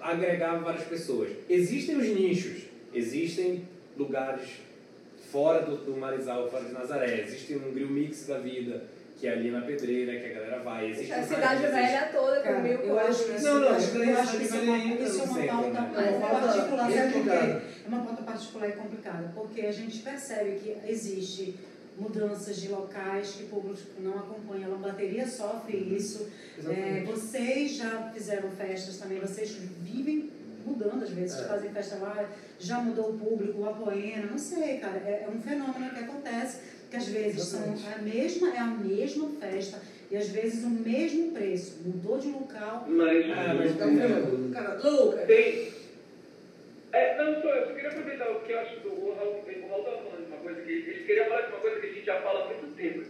agregar 0.00 0.56
várias 0.58 0.84
pessoas. 0.84 1.30
Existem 1.48 1.96
os 1.96 2.06
nichos, 2.06 2.62
existem 2.94 3.64
lugares 3.96 4.48
fora 5.32 5.62
do, 5.62 5.76
do 5.76 5.96
Marizal, 5.96 6.48
fora 6.48 6.64
de 6.64 6.72
Nazaré, 6.72 7.22
existe 7.22 7.54
um 7.56 7.72
grill 7.72 7.90
mix 7.90 8.26
da 8.26 8.38
vida, 8.38 8.84
que 9.16 9.26
é 9.26 9.32
ali 9.32 9.50
na 9.50 9.62
pedreira, 9.62 10.18
que 10.20 10.26
a 10.26 10.34
galera 10.34 10.58
vai. 10.62 10.90
Existe 10.90 11.12
A 11.12 11.22
cidade 11.22 11.42
rádio, 11.42 11.66
existe- 11.66 11.80
velha 11.82 12.08
toda, 12.12 12.40
com 12.42 12.60
mil 12.60 12.72
eu 12.80 12.98
acho 12.98 13.24
que 13.24 13.42
Não, 13.42 13.60
não, 13.60 13.68
acho, 13.70 13.90
daí 13.92 14.08
eu 14.10 14.16
é 14.16 14.20
acho 14.20 14.36
que 14.36 14.44
isso 14.44 14.56
é 14.56 14.60
uma, 14.60 14.76
é 14.76 15.46
pauta, 15.46 15.80
né? 15.80 16.16
é 16.16 16.20
particular, 16.20 16.86
bem 16.86 16.96
sabe 16.98 17.12
por 17.12 17.22
quê? 17.22 17.28
complicado. 17.30 17.62
É 17.84 17.88
uma 17.88 18.00
pauta 18.04 18.22
particular 18.22 18.68
e 18.68 18.72
complicada, 18.72 19.32
porque 19.34 19.60
a 19.62 19.72
gente 19.72 19.98
percebe 20.00 20.50
que 20.60 20.76
existe 20.90 21.56
mudanças 21.98 22.56
de 22.56 22.68
locais 22.68 23.30
que 23.30 23.44
o 23.44 23.46
público 23.46 23.80
não 24.00 24.18
acompanha. 24.18 24.66
A 24.66 24.70
lambateria 24.70 25.26
sofre 25.26 25.76
isso. 25.78 26.28
É, 26.58 26.60
Exatamente. 26.60 27.06
vocês 27.06 27.76
já 27.76 28.10
fizeram 28.12 28.50
festas 28.50 28.98
também, 28.98 29.18
vocês 29.18 29.50
vivem 29.80 30.30
mudando 30.66 31.04
às 31.04 31.10
vezes, 31.10 31.38
É. 31.38 31.44
fazem 31.44 31.70
festa 31.70 31.96
lá, 31.96 32.28
já 32.58 32.80
mudou 32.80 33.10
o 33.10 33.18
público, 33.18 33.60
o 33.60 33.68
apoena, 33.68 34.26
não 34.30 34.36
sei, 34.36 34.78
cara. 34.78 34.96
É, 34.98 35.24
é 35.26 35.28
um 35.34 35.40
fenômeno 35.40 35.88
que 35.90 36.00
acontece, 36.00 36.58
que 36.90 36.96
às 36.96 37.08
vezes 37.08 37.42
são 37.44 37.74
a 37.94 37.98
mesma, 37.98 38.54
é 38.54 38.58
a 38.58 38.66
mesma 38.66 39.28
festa 39.40 39.80
e 40.10 40.16
às 40.16 40.28
vezes 40.28 40.64
o 40.64 40.70
mesmo 40.70 41.32
preço. 41.32 41.82
Mudou 41.84 42.18
de 42.18 42.28
local, 42.28 42.84
Mas 42.88 43.26
Ah, 43.30 43.54
mas 43.54 43.80
É 43.80 43.84
um 43.84 43.98
fenômeno. 43.98 44.54
Cara, 44.54 44.74
Lucas, 44.82 45.26
tem. 45.26 45.72
É, 46.92 47.16
não, 47.18 47.42
só, 47.42 47.48
eu 47.48 47.66
só 47.66 47.74
queria 47.74 47.90
aproveitar 47.90 48.30
o 48.30 48.40
que 48.40 48.52
eu 48.52 48.58
acho 48.60 48.80
que 48.80 48.88
o 48.88 49.14
Raul 49.14 49.42
o 49.42 49.68
Raul 49.68 49.80
estava 49.80 49.96
falando 49.98 50.26
de 50.26 50.32
uma 50.32 50.38
coisa 50.38 50.60
que. 50.62 50.72
Ele 50.72 51.04
queria 51.04 51.24
falar 51.24 51.42
de 51.42 51.48
uma 51.48 51.60
coisa 51.60 51.80
que 51.80 51.86
a 51.86 51.92
gente 51.92 52.06
já 52.06 52.20
fala 52.20 52.44
há 52.44 52.46
muito 52.46 52.76
tempo. 52.76 53.04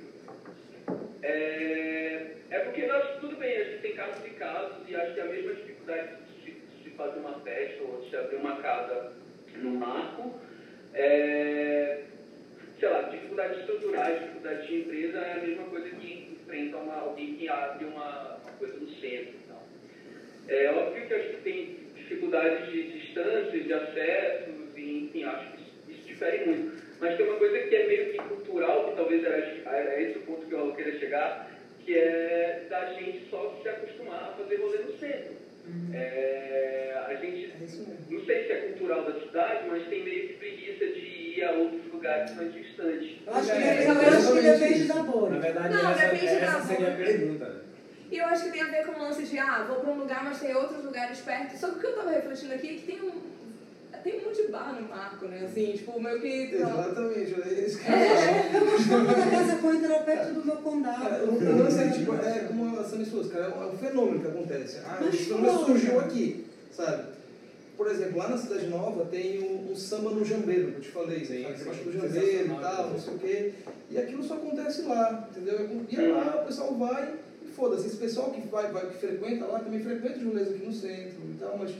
É, 1.22 2.26
é 2.50 2.58
porque 2.60 2.86
nós, 2.86 3.20
tudo 3.20 3.36
bem, 3.36 3.56
a 3.56 3.64
gente 3.64 3.82
tem 3.82 3.94
casos 3.94 4.24
e 4.26 4.30
casos, 4.30 4.88
e 4.88 4.96
acho 4.96 5.14
que 5.14 5.20
a 5.20 5.24
mesma 5.26 5.54
dificuldade 5.54 6.08
de 6.08 6.44
se, 6.44 6.50
de 6.50 6.84
se 6.84 6.90
fazer 6.90 7.18
uma 7.18 7.40
festa 7.40 7.82
ou 7.84 8.00
de 8.00 8.10
se 8.10 8.16
abrir 8.16 8.36
uma 8.36 8.56
casa 8.56 9.12
no 9.56 9.70
marco, 9.70 10.34
é, 10.94 12.02
sei 12.78 12.88
lá, 12.88 13.02
dificuldades 13.02 13.58
estruturais, 13.60 14.20
dificuldades 14.20 14.66
de 14.66 14.74
empresa 14.76 15.18
é 15.18 15.32
a 15.32 15.46
mesma 15.46 15.64
coisa 15.64 15.88
que 15.88 16.36
enfrenta 16.42 16.76
uma, 16.76 16.94
alguém 16.94 17.34
que 17.34 17.48
abre 17.48 17.84
uma, 17.86 18.36
uma 18.42 18.52
coisa 18.58 18.74
no 18.76 18.88
centro 18.88 19.34
e 19.34 19.48
tal. 19.48 19.62
É 20.48 20.70
óbvio 20.70 21.06
que 21.06 21.14
acho 21.14 21.28
que 21.30 21.36
tem 21.42 21.76
dificuldades 21.94 22.70
de 22.70 22.82
distâncias, 22.98 23.64
de 23.64 23.72
acessos, 23.72 24.76
e, 24.76 25.04
enfim, 25.04 25.24
acho 25.24 25.50
que 25.50 25.56
isso, 25.56 25.72
isso 25.88 26.06
difere 26.06 26.44
muito. 26.44 26.82
Mas 27.00 27.16
tem 27.16 27.26
uma 27.26 27.36
coisa 27.36 27.58
que 27.58 27.74
é 27.74 27.86
meio 27.86 28.12
que 28.12 28.18
cultural, 28.18 28.90
que 28.90 28.96
talvez 28.96 29.24
era, 29.24 29.36
era 29.36 30.02
esse 30.02 30.18
o 30.18 30.22
ponto 30.22 30.46
que 30.46 30.52
eu 30.52 30.72
queria 30.72 30.98
chegar, 30.98 31.50
que 31.84 31.96
é 31.96 32.66
da 32.68 32.86
gente 32.94 33.28
só 33.28 33.58
se 33.62 33.68
acostumar 33.68 34.30
a 34.30 34.34
fazer 34.36 34.56
rolê 34.56 34.78
no 34.78 34.98
centro. 34.98 35.45
É, 35.92 37.04
a 37.06 37.14
gente, 37.14 37.46
é 37.52 37.56
não 38.10 38.24
sei 38.24 38.46
se 38.46 38.52
é 38.52 38.56
cultural 38.68 39.04
da 39.04 39.20
cidade, 39.20 39.66
mas 39.68 39.86
tem 39.88 40.04
meio 40.04 40.28
que 40.28 40.34
preguiça 40.34 40.86
de 40.86 41.00
ir 41.38 41.44
a 41.44 41.52
outros 41.52 41.92
lugares 41.92 42.34
mais 42.36 42.52
distantes. 42.52 43.16
Eu 43.26 43.34
acho 43.34 43.46
que, 43.46 43.52
É, 43.52 43.76
depende- 43.76 43.86
eu 43.86 44.08
acho 44.12 44.32
que 44.34 44.40
depende 44.42 44.84
da 44.84 45.02
bolha. 45.02 45.30
Na 45.34 45.38
verdade, 45.38 45.74
Não, 45.74 45.90
essa, 45.90 46.00
depende 46.08 46.26
da 46.26 46.30
essa 46.46 46.60
seria 46.62 46.88
a 46.92 46.96
pergunta. 46.96 47.62
E 48.10 48.18
eu 48.18 48.24
acho 48.26 48.44
que 48.44 48.50
tem 48.52 48.62
a 48.62 48.66
ver 48.66 48.86
com 48.86 48.92
o 48.92 49.02
lance 49.02 49.22
de, 49.24 49.38
ah, 49.38 49.64
vou 49.66 49.80
pra 49.80 49.90
um 49.90 49.98
lugar, 49.98 50.22
mas 50.24 50.40
tem 50.40 50.54
outros 50.54 50.84
lugares 50.84 51.18
perto. 51.20 51.56
Só 51.58 51.68
que 51.70 51.76
o 51.76 51.80
que 51.80 51.86
eu 51.86 51.92
tava 51.96 52.10
refletindo 52.10 52.54
aqui 52.54 52.68
é 52.68 52.74
que 52.74 52.86
tem 52.86 53.00
um. 53.02 53.36
Tem 54.04 54.20
um 54.20 54.24
monte 54.26 54.42
de 54.42 54.48
bar 54.52 54.72
no 54.80 54.88
Marco, 54.88 55.24
né? 55.26 55.40
Assim, 55.44 55.72
tipo, 55.72 56.00
meio 56.00 56.20
que. 56.20 56.54
Exatamente, 56.54 57.34
é 57.42 57.52
isso 57.66 57.80
que 57.82 57.90
eu 57.90 57.96
acho. 57.96 59.15
Meu 60.46 60.56
condado. 60.56 61.24
o 61.26 61.34
o 61.34 61.58
lance 61.58 61.78
é, 61.82 61.90
tipo, 61.90 62.14
é 62.14 62.38
como 62.48 62.78
a 62.78 62.84
Sami 62.84 63.04
falou, 63.04 63.28
cara, 63.28 63.44
é 63.46 63.66
um 63.66 63.78
fenômeno 63.78 64.20
que 64.20 64.26
acontece. 64.28 64.78
Ah, 64.84 64.98
Mas 65.00 65.14
esse 65.14 65.24
fenômeno 65.24 65.64
surgiu 65.66 66.00
aqui, 66.00 66.46
sabe? 66.72 67.16
Por 67.76 67.90
exemplo, 67.90 68.16
lá 68.16 68.28
na 68.30 68.38
Cidade 68.38 68.68
Nova 68.68 69.04
tem 69.04 69.42
um, 69.42 69.72
um 69.72 69.76
samba 69.76 70.10
no 70.10 70.24
jambeiro, 70.24 70.70
que 70.72 70.76
eu 70.78 70.80
te 70.80 70.88
falei, 70.88 71.24
Sim, 71.26 71.42
sabe? 71.42 71.54
sim, 71.54 71.58
Debaixo 71.64 71.84
do 71.84 71.92
jambeiro 71.92 72.46
e 72.54 72.58
tal, 72.58 72.90
não 72.90 72.98
sei 72.98 73.14
o 73.14 73.18
quê. 73.18 73.52
E 73.90 73.98
aquilo 73.98 74.22
só 74.24 74.34
acontece 74.34 74.82
lá, 74.82 75.28
entendeu? 75.30 75.68
E 75.90 75.96
é 75.96 76.08
lá 76.08 76.40
o 76.42 76.46
pessoal 76.46 76.74
vai 76.74 77.14
e 77.44 77.48
foda-se. 77.52 77.86
Esse 77.86 77.96
pessoal 77.96 78.30
que, 78.30 78.40
vai, 78.48 78.72
vai, 78.72 78.86
que 78.86 78.96
frequenta 78.98 79.44
lá 79.44 79.58
também 79.58 79.80
frequenta 79.80 80.16
os 80.18 80.24
rolês 80.24 80.48
aqui 80.48 80.64
no 80.64 80.72
centro 80.72 81.20
e 81.22 81.36
tal, 81.38 81.58
mas, 81.58 81.72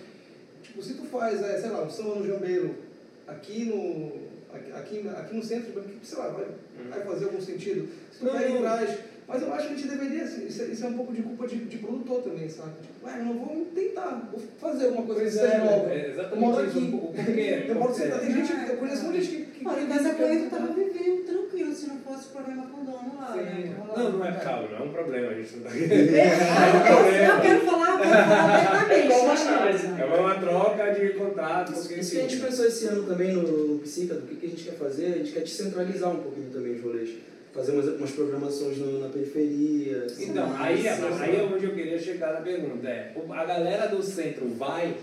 tipo, 0.62 0.82
se 0.82 0.94
tu 0.94 1.04
faz, 1.06 1.40
é, 1.42 1.58
sei 1.58 1.70
lá, 1.70 1.82
um 1.82 1.90
samba 1.90 2.16
no 2.16 2.26
jambeiro 2.26 2.74
aqui 3.26 3.64
no... 3.64 4.36
Aqui, 4.74 5.09
aqui, 5.09 5.36
no 5.36 5.42
centro, 5.42 5.84
sei 6.02 6.18
lá, 6.18 6.28
vai, 6.28 6.46
vai 6.90 7.00
fazer 7.00 7.24
algum 7.26 7.40
sentido. 7.40 7.88
Se 8.12 8.20
tu 8.20 8.26
pega 8.26 8.48
e 8.48 8.59
traz 8.59 8.98
mas 9.29 9.43
eu 9.43 9.53
acho 9.53 9.66
que 9.68 9.74
a 9.74 9.77
gente 9.77 9.89
deveria, 9.89 10.22
assim, 10.24 10.47
isso, 10.47 10.62
é- 10.62 10.66
isso 10.66 10.85
é 10.85 10.89
um 10.89 10.93
pouco 10.95 11.12
de 11.12 11.22
culpa 11.22 11.47
de, 11.49 11.57
de 11.57 11.79
produtor 11.79 12.22
também, 12.22 12.49
sabe? 12.49 12.70
Tipo, 12.83 13.07
ué, 13.07 13.18
eu 13.20 13.24
não 13.24 13.35
vou 13.35 13.66
tentar, 13.74 14.29
vou 14.31 14.41
fazer 14.61 14.85
alguma 14.87 15.03
coisa 15.07 15.20
Pois 15.22 15.33
que 15.35 15.41
seja 15.41 15.59
nova. 15.64 15.91
é, 15.93 15.97
é 15.99 16.07
Eu 16.07 16.11
exatamente 16.12 16.41
moro 16.47 16.62
aqui. 16.66 16.79
O 16.79 16.99
porquê? 17.12 17.64
Eu 17.68 17.74
moro 17.74 17.93
tem 17.95 18.33
gente, 18.35 18.53
É. 18.53 18.70
eu 18.72 18.77
conheço 18.77 19.03
muita 19.05 19.20
gente 19.22 19.37
que... 19.37 19.59
que 19.61 19.66
Olha, 19.68 19.87
mas 19.89 20.07
a 20.07 20.11
que- 20.11 20.22
coentro 20.22 20.45
estava 20.45 20.66
vivendo 20.72 21.24
tranquilo 21.27 21.74
se 21.74 21.89
não 21.89 21.97
fosse 21.99 22.29
problema 22.29 22.66
com 22.66 22.81
o 22.81 22.85
dono 22.85 23.12
lá. 23.18 23.35
Né? 23.37 23.74
Não, 23.97 24.12
não 24.12 24.24
é 24.27 24.33
calma, 24.33 24.68
não 24.68 24.79
é 24.79 24.83
um 24.83 24.93
problema, 24.93 25.29
a 25.29 25.35
gente 25.35 25.57
não 25.57 25.62
tá 25.64 25.68
aqui. 25.74 25.85
É, 25.85 27.33
eu 27.33 27.43
quero 27.43 27.61
falar, 27.66 27.91
eu 27.93 28.01
quero 28.01 28.31
falar 28.31 28.83
abertamente 28.83 29.09
das 29.27 29.43
coisas. 29.43 29.99
É 29.99 30.05
uma 30.05 30.35
troca 30.37 30.93
de 30.95 31.09
contrato, 31.14 31.72
Isso, 31.72 31.81
porque 31.83 32.01
isso 32.01 32.11
que 32.12 32.18
a 32.18 32.22
gente 32.22 32.37
pensou 32.41 32.66
esse 32.66 32.87
ano 32.87 33.03
também 33.05 33.33
no, 33.33 33.43
no 33.43 33.79
Psica, 33.81 34.14
do 34.14 34.22
que, 34.27 34.37
que 34.37 34.47
a 34.47 34.49
gente 34.51 34.64
quer 34.64 34.74
fazer, 34.77 35.07
a 35.07 35.18
gente 35.18 35.33
quer 35.33 35.41
descentralizar 35.41 36.11
um 36.12 36.22
pouquinho 36.22 36.51
também 36.53 36.74
os 36.77 36.83
rolês. 36.83 37.11
Fazer 37.57 37.72
umas, 37.72 37.86
umas 37.88 38.11
programações 38.11 38.78
no- 38.78 39.00
na 39.00 39.09
periferia. 39.09 40.04
assim. 40.04 40.30
Então, 40.30 40.46
Sim, 40.48 40.54
aí, 40.59 40.86
é- 40.86 40.94
sim, 40.94 41.02
aí 41.20 41.36
é 41.36 41.42
onde 41.42 41.64
eu 41.64 41.74
queria 41.74 41.98
chegar 41.98 42.34
na 42.34 42.40
pergunta. 42.42 42.86
É, 42.86 43.12
a 43.30 43.44
galera 43.44 43.86
do 43.86 44.02
centro 44.02 44.46
vai 44.50 44.94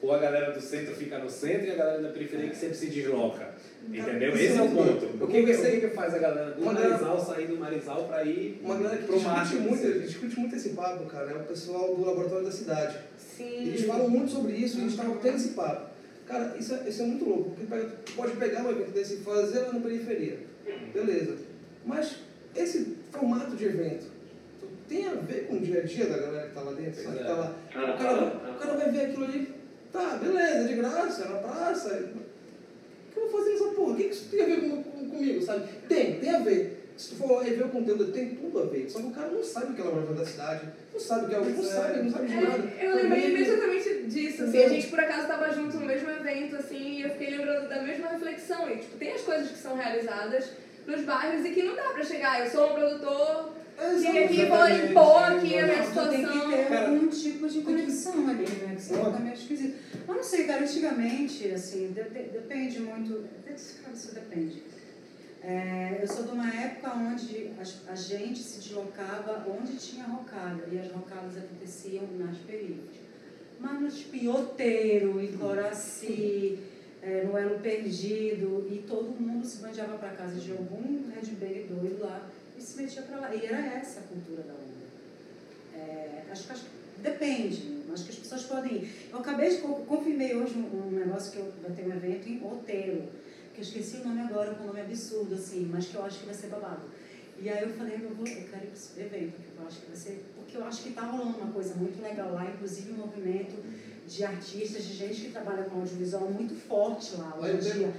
ou 0.00 0.12
a 0.14 0.18
galera 0.18 0.52
do 0.52 0.60
centro 0.60 0.94
fica 0.94 1.18
no 1.18 1.28
centro 1.28 1.66
e 1.66 1.70
a 1.72 1.74
galera 1.76 2.00
da 2.02 2.08
periferia 2.08 2.48
que 2.48 2.56
sempre 2.56 2.76
se 2.76 2.86
desloca? 2.86 3.48
Entendeu? 3.88 4.30
Isso 4.34 4.42
Esse 4.42 4.58
é 4.58 4.62
o 4.62 4.64
é 4.64 4.68
ponto. 4.68 5.24
O 5.24 5.26
que, 5.26 5.42
que, 5.44 5.50
o 5.52 5.62
que 5.62 5.80
que 5.80 5.88
faz 5.88 6.14
a 6.14 6.18
galera 6.18 6.50
do 6.52 6.62
Uma 6.62 6.72
galera- 6.74 6.90
Marizal 6.98 7.20
sair 7.24 7.46
do 7.46 7.56
Marizal 7.56 8.04
para 8.04 8.24
ir 8.24 8.60
Uma 8.62 8.76
galera 8.76 8.96
que 8.96 9.04
pro 9.04 9.18
discute 9.18 9.54
muito, 9.56 10.00
discute 10.00 10.40
muito 10.40 10.56
esse 10.56 10.68
papo, 10.70 11.04
cara, 11.06 11.30
é 11.30 11.34
o 11.34 11.44
pessoal 11.44 11.94
do 11.94 12.04
Laboratório 12.04 12.44
da 12.44 12.50
Cidade. 12.52 12.96
Sim. 13.18 13.68
Eles 13.68 13.84
falam 13.86 14.08
muito 14.08 14.30
sobre 14.30 14.52
isso 14.52 14.76
e 14.76 14.80
a 14.80 14.82
gente 14.82 14.90
estava 14.90 15.14
tendo 15.16 15.36
esse 15.36 15.48
papo. 15.50 15.88
Cara, 16.26 16.54
isso 16.58 16.74
é, 16.74 16.88
isso 16.88 17.02
é 17.02 17.06
muito 17.06 17.24
louco, 17.24 17.50
porque 17.56 17.86
pode 18.14 18.36
pegar 18.36 18.62
um 18.64 18.70
evento 18.70 18.90
desse 18.92 19.14
e 19.14 19.16
fazer 19.18 19.60
lá 19.60 19.72
na 19.72 19.80
periferia. 19.80 20.38
Beleza. 20.92 21.47
Mas 21.88 22.16
esse 22.54 22.96
formato 23.10 23.56
de 23.56 23.64
evento 23.64 24.06
tem 24.88 25.06
a 25.06 25.14
ver 25.14 25.46
com 25.46 25.54
o 25.56 25.60
dia 25.60 25.80
a 25.80 25.84
dia 25.84 26.06
da 26.06 26.18
galera 26.18 26.42
que 26.42 26.48
está 26.48 26.60
lá 26.60 26.72
dentro, 26.72 27.02
sabe? 27.02 27.16
Pois 27.16 27.18
Que 27.18 27.24
é. 27.24 27.26
tá 27.26 27.34
lá. 27.34 27.56
O 27.94 27.98
cara, 27.98 28.14
vai- 28.14 28.50
o 28.52 28.58
cara 28.58 28.74
vai 28.76 28.90
ver 28.90 29.00
aquilo 29.06 29.24
ali, 29.24 29.54
tá, 29.92 30.16
beleza, 30.22 30.68
de 30.68 30.74
graça, 30.74 31.24
na 31.28 31.38
praça. 31.38 31.88
O 31.94 33.12
que 33.12 33.18
eu 33.20 33.30
vou 33.30 33.38
fazer 33.40 33.52
nessa 33.52 33.64
porra? 33.74 33.92
O 33.92 33.96
que 33.96 34.02
isso 34.04 34.28
tem 34.30 34.42
a 34.42 34.46
ver 34.46 34.60
com, 34.60 34.82
com- 34.82 35.10
comigo, 35.10 35.42
sabe? 35.42 35.66
Tem, 35.88 36.20
tem 36.20 36.30
a 36.30 36.38
ver. 36.40 36.74
Se 36.96 37.10
tu 37.10 37.14
for 37.16 37.30
lá 37.42 37.46
e 37.48 37.54
ver 37.54 37.64
o 37.64 37.68
conteúdo, 37.68 38.10
tem 38.12 38.34
tudo 38.34 38.58
a 38.58 38.64
ver. 38.66 38.90
Só 38.90 38.98
que 39.00 39.06
o 39.06 39.10
cara 39.12 39.28
não 39.28 39.42
sabe 39.44 39.72
o 39.72 39.74
que 39.74 39.80
é 39.80 39.84
laboratório 39.84 40.18
da 40.18 40.26
cidade, 40.26 40.68
não 40.92 41.00
sabe 41.00 41.24
o 41.24 41.28
que 41.28 41.34
é 41.34 41.38
alguém, 41.38 41.54
não 41.54 41.62
é. 41.62 41.66
sabe, 41.66 42.02
não 42.02 42.10
sabe 42.10 42.26
de 42.26 42.34
nada. 42.34 42.68
É, 42.76 42.86
eu 42.86 42.94
lembrei 42.96 43.30
imediatamente 43.30 44.02
disso, 44.08 44.42
assim, 44.44 44.62
a 44.64 44.68
gente 44.68 44.86
por 44.88 44.98
acaso 45.00 45.22
estava 45.22 45.50
junto 45.52 45.76
no 45.76 45.86
mesmo 45.86 46.10
evento, 46.10 46.56
assim, 46.56 46.76
e 46.98 47.02
eu 47.02 47.10
fiquei 47.10 47.30
lembrando 47.36 47.68
da 47.68 47.82
mesma 47.82 48.08
reflexão. 48.08 48.68
E, 48.68 48.78
tipo, 48.78 48.96
tem 48.96 49.12
as 49.12 49.20
coisas 49.20 49.48
que 49.50 49.58
são 49.58 49.76
realizadas 49.76 50.50
nos 50.88 51.04
bairros 51.04 51.44
e 51.46 51.50
que 51.50 51.62
não 51.62 51.76
dá 51.76 51.90
pra 51.90 52.02
chegar, 52.04 52.44
eu 52.44 52.50
sou 52.50 52.70
um 52.70 52.74
produtor, 52.74 53.52
vim 53.98 54.18
aqui 54.18 54.44
vou 54.46 54.68
impor 54.68 55.22
aqui 55.22 55.58
a 55.58 55.66
minha 55.66 55.82
Tu 55.84 56.08
tem 56.08 56.24
que 56.24 56.32
situação. 56.32 56.50
ter 56.50 56.68
Cara, 56.68 56.88
algum 56.88 57.08
tipo 57.08 57.48
de 57.48 57.60
conexão 57.62 58.28
ali, 58.28 58.44
né? 58.48 58.74
Que 58.74 58.82
senão 58.82 59.00
Óbvio. 59.00 59.12
fica 59.12 59.24
meio 59.24 59.34
esquisito. 59.36 59.78
Mas 60.06 60.16
não 60.16 60.24
sei, 60.24 60.44
cara, 60.46 60.62
antigamente, 60.62 61.48
assim, 61.50 61.92
de- 61.92 62.02
de- 62.04 62.28
depende 62.30 62.80
muito. 62.80 63.24
Isso 63.54 64.14
depende. 64.14 64.62
É, 65.42 65.98
eu 66.02 66.08
sou 66.08 66.24
de 66.24 66.30
uma 66.32 66.48
época 66.52 66.92
onde 66.96 67.50
a, 67.58 67.92
a 67.92 67.94
gente 67.94 68.40
se 68.42 68.58
deslocava 68.60 69.46
onde 69.48 69.76
tinha 69.76 70.04
rocada, 70.04 70.64
e 70.72 70.78
as 70.78 70.90
rocadas 70.90 71.36
aconteciam 71.36 72.04
nas 72.18 72.36
periferias. 72.38 72.96
Mas 73.60 73.80
no 73.80 73.88
tipo, 73.90 74.16
em 75.20 75.32
Coraci, 75.36 76.58
é, 77.08 77.24
no 77.24 77.38
Elo 77.38 77.58
Perdido, 77.60 78.68
e 78.70 78.84
todo 78.86 79.18
mundo 79.18 79.46
se 79.46 79.62
bandeava 79.62 79.96
para 79.96 80.10
casa 80.10 80.38
de 80.38 80.52
algum 80.52 81.08
Red 81.10 81.64
doido 81.64 82.02
lá 82.02 82.28
e 82.56 82.60
se 82.60 82.80
metia 82.80 83.02
para 83.02 83.20
lá. 83.20 83.34
E 83.34 83.46
era 83.46 83.78
essa 83.78 84.00
a 84.00 84.02
cultura 84.02 84.42
da 84.42 84.52
onda. 84.52 84.88
É, 85.74 86.24
acho, 86.30 86.52
acho 86.52 86.64
depende, 86.98 87.82
acho 87.92 88.04
que 88.04 88.10
as 88.10 88.18
pessoas 88.18 88.42
podem 88.42 88.74
ir. 88.74 89.08
Eu 89.10 89.20
acabei 89.20 89.48
de, 89.48 89.62
confirmei 89.62 90.36
hoje 90.36 90.54
um, 90.54 90.88
um 90.88 90.90
negócio 90.90 91.32
que 91.32 91.38
eu 91.38 91.52
vai 91.62 91.72
ter 91.72 91.86
um 91.86 91.96
evento 91.96 92.28
em 92.28 92.42
Outeiro, 92.42 93.08
que 93.54 93.60
eu 93.60 93.62
esqueci 93.62 93.96
o 93.98 94.04
nome 94.04 94.20
agora, 94.20 94.54
com 94.54 94.64
um 94.64 94.66
nome 94.66 94.82
absurdo, 94.82 95.34
assim, 95.34 95.66
mas 95.72 95.86
que 95.86 95.94
eu 95.94 96.04
acho 96.04 96.20
que 96.20 96.26
vai 96.26 96.34
ser 96.34 96.48
babado. 96.48 96.82
E 97.40 97.48
aí 97.48 97.62
eu 97.62 97.70
falei, 97.70 97.94
eu, 97.94 98.14
vou, 98.14 98.26
eu 98.26 98.48
quero 98.48 98.64
ir 98.64 98.68
para 98.68 98.72
esse 98.74 99.00
evento, 99.00 99.34
que 99.34 99.56
eu 99.56 99.66
acho 99.66 99.80
que 99.80 99.86
vai 99.86 99.96
ser. 99.96 100.24
Porque 100.34 100.56
eu 100.56 100.64
acho 100.64 100.82
que 100.82 100.88
está 100.90 101.02
rolando 101.02 101.38
uma 101.38 101.52
coisa 101.52 101.74
muito 101.74 102.02
legal 102.02 102.32
lá, 102.32 102.44
inclusive 102.44 102.92
um 102.92 102.96
movimento 102.96 103.54
de 104.08 104.24
artistas, 104.24 104.84
de 104.84 104.94
gente 104.94 105.20
que 105.20 105.30
trabalha 105.30 105.64
com 105.64 105.80
audiovisual 105.80 106.30
muito 106.30 106.54
forte 106.54 107.16
lá 107.16 107.36
hoje 107.38 107.68
em 107.68 107.72
dia. 107.72 107.92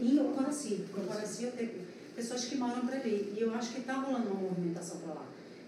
E 0.00 0.18
o 0.20 0.32
Coraci, 0.32 0.84
o 0.94 1.00
Coraci 1.00 1.44
eu 1.44 1.52
tenho 1.52 1.70
pessoas 2.14 2.44
que 2.44 2.56
moram 2.56 2.86
por 2.86 2.94
ali. 2.94 3.34
E 3.36 3.40
eu 3.40 3.52
acho 3.52 3.72
que 3.72 3.80
está 3.80 3.94
rolando 3.94 4.30
uma 4.30 4.40
movimentação 4.40 4.98
para 5.00 5.14
lá. 5.14 5.26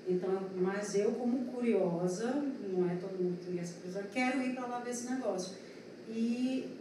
Então, 0.08 0.48
mas 0.56 0.94
eu, 0.94 1.12
como 1.12 1.44
curiosa, 1.52 2.32
não 2.70 2.88
é 2.88 2.94
todo 2.94 3.22
mundo 3.22 3.38
que 3.38 3.50
tem 3.50 3.60
essa 3.60 3.74
curiosidade, 3.74 4.08
quero 4.12 4.42
ir 4.42 4.54
para 4.54 4.66
lá 4.66 4.78
ver 4.80 4.90
esse 4.90 5.10
negócio. 5.10 5.54
E 6.08 6.78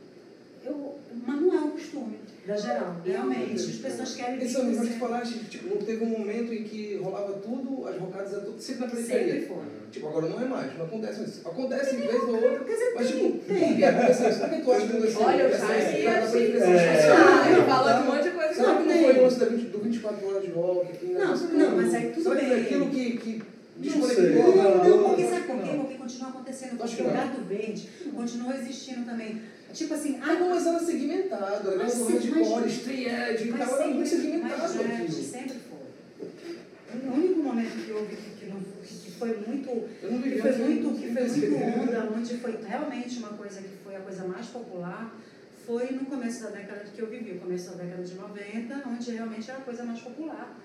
eu, 0.63 0.97
mas 1.25 1.41
não 1.41 1.53
é 1.53 1.59
um 1.59 1.71
costume, 1.71 2.19
da 2.47 2.55
geral. 2.55 2.95
Realmente, 3.03 3.53
as 3.55 3.65
pessoas 3.75 4.15
querem 4.15 4.41
Isso 4.41 4.63
mesmo, 4.63 4.85
mas 4.85 4.95
falaste, 4.95 5.39
tipo, 5.49 5.83
teve 5.83 6.03
um 6.05 6.07
momento 6.19 6.53
em 6.53 6.63
que 6.63 6.95
rolava 6.95 7.33
tudo, 7.33 7.85
as 7.85 7.97
rocadas 7.97 8.31
eram 8.31 8.45
tudo, 8.45 8.61
sempre 8.61 8.85
na 8.85 8.91
periferia. 8.91 9.33
Sempre 9.33 9.47
foi. 9.47 9.57
Tipo, 9.91 10.07
agora 10.07 10.29
não 10.29 10.41
é 10.41 10.45
mais, 10.45 10.77
não 10.77 10.85
acontece 10.85 11.23
isso. 11.23 11.41
Acontece 11.45 11.95
em 11.95 11.99
vez 11.99 12.23
ou 12.23 12.35
outra, 12.35 12.63
dizer, 12.63 12.93
mas 12.95 13.07
tipo, 13.07 13.37
tem. 13.39 13.59
por 13.59 13.75
que? 13.75 13.83
Por 13.83 14.63
tu 14.63 14.71
acha 14.71 14.87
que 14.87 14.93
aconteceu 14.93 15.21
Olha, 15.21 15.43
eu 15.43 15.57
já 15.57 15.97
ia 15.97 17.63
falou 17.65 17.93
de 17.93 17.99
um 17.99 18.05
monte 18.15 18.23
de 18.23 18.29
coisa 18.31 18.53
Será 18.53 18.73
não 18.73 18.81
que 18.81 18.87
não 18.87 19.03
foi 19.03 19.17
o 19.17 19.21
lance 19.23 19.39
da 19.39 19.45
20 19.45 19.61
do 19.67 19.79
24 19.79 20.27
horas 20.27 20.43
de 20.43 20.51
rock? 20.51 21.05
Não, 21.05 21.35
não, 21.35 21.75
mas 21.75 21.93
aí 21.93 22.11
tudo 22.11 22.29
bem. 22.35 22.61
aquilo 22.61 22.89
que, 22.89 23.43
Não 23.75 23.83
desconectou? 23.83 24.55
Não, 24.55 24.77
não, 24.77 24.83
Não, 24.83 25.09
porque 25.09 25.23
não, 25.23 25.29
sabe 25.29 25.47
por 25.47 25.57
quê? 25.59 25.71
não. 25.71 25.79
Porque 25.79 25.95
continua 25.95 26.29
acontecendo. 26.29 26.77
Porque 26.77 26.95
que 26.95 27.01
o 27.01 27.05
não. 27.07 27.13
gato 27.13 27.41
verde 27.41 27.89
continua 28.15 28.55
existindo 28.55 29.05
também. 29.05 29.41
Tipo 29.77 29.93
assim, 29.93 30.19
Ah, 30.23 30.33
não, 30.33 30.49
mas 30.49 30.65
era 30.65 30.79
segmentado, 30.79 31.69
era 31.69 31.77
Mas 31.83 31.93
sim, 31.93 32.11
hardcore, 32.17 32.61
mas- 32.61 32.71
street 32.73 33.41
e 33.41 33.45
mas 33.51 33.69
tal, 33.69 33.79
era 33.79 33.87
muito 33.93 34.09
segmentado 34.09 34.61
mas, 34.61 34.71
gente, 34.73 35.01
aquilo. 35.03 35.23
sempre 35.23 35.57
foi. 35.69 36.99
O 37.07 37.13
único 37.13 37.43
momento 37.43 37.85
que 37.85 37.91
houve 37.91 38.15
que, 38.15 38.29
que, 38.39 38.45
não, 38.47 38.59
que 38.59 39.11
foi 39.11 39.37
muito 39.37 39.69
Eu 40.01 40.11
não 40.13 40.21
que 40.23 40.41
foi 40.41 40.51
muito, 40.57 40.99
que 40.99 41.13
foi 41.13 41.27
muito 41.27 41.55
onda, 41.79 42.09
onde 42.15 42.37
foi 42.37 42.57
realmente 42.67 43.19
uma 43.19 43.29
coisa 43.29 43.61
que 43.61 43.77
foi 43.83 43.95
a 43.95 43.99
coisa 43.99 44.23
mais 44.23 44.47
popular, 44.47 45.15
foi 45.63 45.91
no 45.91 46.05
começo 46.05 46.41
da 46.43 46.49
década 46.49 46.83
que 46.95 46.99
eu 46.99 47.07
vivi, 47.07 47.33
o 47.33 47.39
começo 47.39 47.69
da 47.69 47.83
década 47.83 48.03
de 48.03 48.15
90, 48.15 48.83
onde 48.89 49.11
realmente 49.11 49.47
era 49.51 49.59
a 49.59 49.63
coisa 49.63 49.83
mais 49.83 49.99
popular 49.99 50.57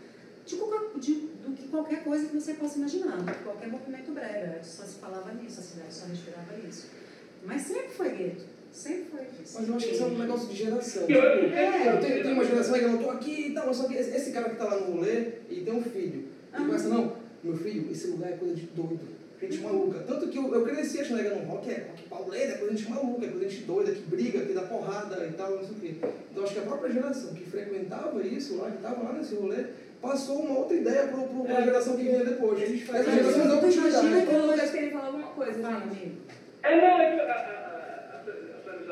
de 0.47 0.57
qualquer, 0.57 0.99
de, 0.99 1.15
do 1.15 1.53
que 1.55 1.69
qualquer 1.69 2.03
coisa 2.03 2.27
que 2.29 2.35
você 2.35 2.55
possa 2.55 2.79
imaginar, 2.79 3.19
qualquer 3.45 3.69
movimento 3.69 4.11
brega, 4.13 4.59
só 4.65 4.85
se 4.85 4.95
falava 4.95 5.33
nisso, 5.35 5.61
a 5.61 5.63
cidade 5.63 5.93
só 5.93 6.07
respirava 6.07 6.55
isso. 6.67 6.87
Mas 7.45 7.63
sempre 7.63 7.91
foi 7.91 8.11
gueto, 8.17 8.45
sempre 8.73 9.05
foi 9.11 9.21
isso. 9.43 9.57
Mas 9.59 9.69
eu 9.69 9.75
acho 9.77 9.87
que 9.87 9.95
isso 9.95 10.03
é 10.03 10.07
um 10.07 10.19
negócio 10.19 10.49
de 10.49 10.57
geração. 10.57 11.03
Eu- 11.03 11.09
Tipo, 11.09 11.55
É. 11.57 11.89
eu 11.97 12.01
tenho, 12.01 12.23
tenho 12.23 12.35
uma 12.35 12.45
geração 12.45 12.75
aí 12.75 12.81
que 12.81 12.87
eu 12.87 12.93
não 12.93 13.03
tô 13.03 13.11
aqui 13.11 13.47
e 13.49 13.55
tal, 13.55 13.67
mas 13.67 13.77
só 13.77 13.85
que 13.89 13.95
esse, 13.95 14.33
cara 14.33 14.51
que 14.51 14.57
tá 14.57 14.65
lá 14.65 14.77
no 14.81 14.93
rolê 14.97 15.25
e 15.51 15.61
tem 15.65 15.75
um 15.75 15.83
filho. 15.83 16.25
E 16.53 16.57
Aham. 16.57 16.67
começa, 16.67 16.89
não, 16.89 17.17
meu 17.45 17.57
filho, 17.57 17.91
esse 17.93 18.07
lugar 18.09 18.31
é 18.33 18.37
coisa 18.37 18.55
de 18.55 18.63
doido, 18.67 19.01
gente 19.41 19.59
maluca. 19.61 19.99
Tanto 20.07 20.29
que 20.29 20.39
eu, 20.39 20.55
eu 20.55 20.63
cresci 20.65 21.01
achando 21.01 21.23
que 21.23 21.29
no 21.29 21.45
rock 21.51 21.71
é 21.71 21.87
rock 21.89 22.03
pauleira, 22.09 22.53
é 22.55 22.59
coisa 22.59 22.75
de 22.75 22.81
gente 22.83 22.91
maluca, 22.93 23.27
é 23.27 23.29
coisa 23.29 23.47
de 23.47 23.55
gente 23.55 23.67
doida, 23.67 23.93
que 23.93 24.01
briga, 24.03 24.41
que 24.45 24.53
dá 24.53 24.63
porrada 24.63 25.27
e 25.27 25.33
tal, 25.33 25.51
não 25.57 25.65
sei 25.65 25.71
o 25.73 25.81
quê. 25.81 25.95
Então 26.31 26.45
acho 26.45 26.53
que 26.55 26.59
a 26.61 26.63
própria 26.63 26.93
geração 26.93 27.35
que 27.35 27.45
frequentava 27.51 28.23
isso 28.27 28.57
lá, 28.57 28.71
que 28.71 28.79
tava 28.83 29.03
lá 29.03 29.13
nesse 29.13 29.35
rolê, 29.35 29.65
passou 30.01 30.41
uma 30.41 30.59
outra 30.61 30.77
ideia 30.77 31.09
pro, 31.09 31.23
pro, 31.25 31.45
pra 31.45 31.61
É. 31.61 31.65
geração 31.65 31.97
que 31.97 32.03
vinha 32.05 32.25
depois. 32.25 32.63
A 32.63 32.67
gente 32.67 32.85
faz 32.85 33.01
Essa 33.07 33.11
geração 33.17 33.49
deu 33.49 33.59
Tu 33.61 33.79
imagina 33.79 34.27
que 34.27 34.35
O 34.35 34.47
Lucas 34.47 34.71
queria 34.71 34.91
falar 34.93 35.07
alguma 35.07 35.27
coisa, 35.29 35.53
gente. 35.53 36.13
É, 36.65 36.77
não, 36.77 37.01
é 37.01 37.15
que 37.15 37.21
a, 37.21 37.25
a, 37.25 37.37
a, 37.37 37.62
a 37.62 37.62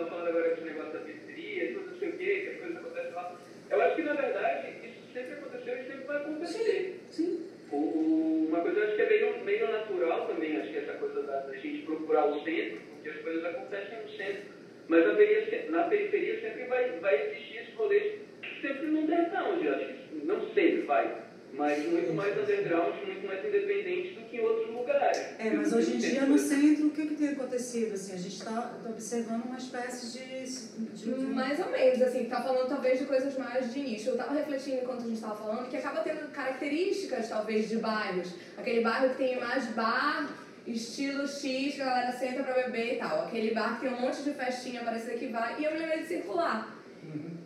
Está 0.01 0.13
falando 0.13 0.29
agora 0.29 0.49
desse 0.49 0.63
negócio 0.63 0.93
da 0.93 0.99
periferia, 1.01 1.73
tudo 1.75 1.91
não 1.91 1.99
sei 1.99 2.09
o 2.09 2.13
quê, 2.17 2.41
que 2.41 2.49
as 2.49 2.57
coisas 2.59 2.77
acontecem 2.79 3.13
lá. 3.13 3.37
Eu 3.71 3.83
acho 3.83 3.97
que, 3.97 4.03
na 4.03 4.15
verdade, 4.15 4.69
isso 4.83 5.13
sempre 5.13 5.33
aconteceu 5.35 5.75
e 5.75 5.85
sempre 5.85 6.05
vai 6.07 6.17
acontecer. 6.17 7.01
Sim. 7.11 7.47
O, 7.71 7.77
o- 7.77 8.47
uma 8.49 8.61
coisa 8.63 8.79
eu 8.81 8.85
acho 8.87 8.97
que 8.97 9.03
é 9.03 9.09
meio, 9.11 9.45
meio 9.45 9.71
natural 9.71 10.27
também, 10.27 10.57
acho 10.57 10.71
que 10.73 10.79
essa 10.79 10.95
coisa 10.95 11.23
da, 11.23 11.41
da 11.41 11.57
gente 11.57 11.83
procurar 11.83 12.27
o 12.27 12.43
centro, 12.43 12.81
porque 12.95 13.09
as 13.11 13.17
coisas 13.21 13.45
acontecem 13.45 14.03
no 14.03 14.09
centro. 14.09 14.43
Mas 14.89 15.07
na 15.07 15.15
periferia, 15.15 15.71
na 15.71 15.83
periferia 15.85 16.41
sempre 16.41 16.65
vai, 16.65 16.89
vai 17.01 17.27
existir 17.27 17.59
esse 17.59 17.73
rolê 17.73 18.01
que 18.43 18.61
sempre 18.63 18.87
no 18.87 19.01
underground, 19.01 19.63
eu 19.63 19.75
acho 19.75 19.87
que 19.87 20.27
não 20.27 20.49
sempre 20.55 20.81
vai, 20.83 21.15
mas 21.55 21.85
muito 21.87 22.13
mais 22.15 22.37
underground, 22.39 22.95
muito 23.05 23.27
mais 23.27 23.45
independente 23.45 24.15
do 24.15 24.23
que 24.29 24.37
em 24.37 24.41
outros 24.41 24.69
lugares. 24.75 25.19
É, 25.39 25.51
mas 25.51 25.73
hoje 25.73 25.95
em 25.95 25.99
dia 25.99 26.23
no 26.27 26.39
centro, 26.39 26.87
o 26.87 26.91
que, 26.91 27.07
que 27.07 27.15
tem 27.17 27.29
acontecido? 27.31 27.95
Assim, 27.95 28.15
a 28.15 28.17
gente 28.17 28.37
está 28.37 28.73
observando 28.89 29.45
uma 29.45 29.59
espécie 29.59 30.19
de. 30.19 30.45
de, 30.87 31.15
de- 31.15 31.27
Mais 31.27 31.59
ou 31.61 31.71
menos, 31.71 32.01
assim, 32.03 32.25
tá 32.25 32.43
falando 32.43 32.69
talvez 32.69 32.99
de 32.99 33.05
coisas 33.07 33.37
mais 33.37 33.73
de 33.73 33.81
nicho. 33.81 34.11
Eu 34.11 34.17
tava 34.17 34.35
refletindo 34.35 34.79
enquanto 34.83 35.03
a 35.05 35.07
gente 35.09 35.21
tava 35.21 35.37
falando 35.37 35.69
que 35.69 35.77
acaba 35.77 36.01
tendo 36.01 36.31
características, 36.33 37.29
talvez, 37.29 37.69
de 37.69 37.77
bairros. 37.79 38.33
Aquele 38.57 38.81
bairro 38.83 39.11
que 39.11 39.17
tem 39.17 39.39
mais 39.41 39.67
bar, 39.69 40.31
estilo 40.67 41.27
X, 41.27 41.75
que 41.75 41.83
a 41.83 41.85
galera 41.85 42.13
senta 42.13 42.43
pra 42.43 42.55
beber 42.55 42.95
e 42.95 42.99
tal. 42.99 43.25
Aquele 43.27 43.53
bar 43.55 43.81
que 43.81 43.87
tem 43.87 43.95
um 43.97 44.01
monte 44.01 44.23
de 44.23 44.33
festinha 44.33 44.83
parecida 44.85 45.15
que 45.15 45.27
vai. 45.27 45.61
E 45.61 45.65
eu 45.65 45.73
me 45.73 45.79
lembrei 45.79 45.99
de 46.03 46.07
circular. 46.09 46.77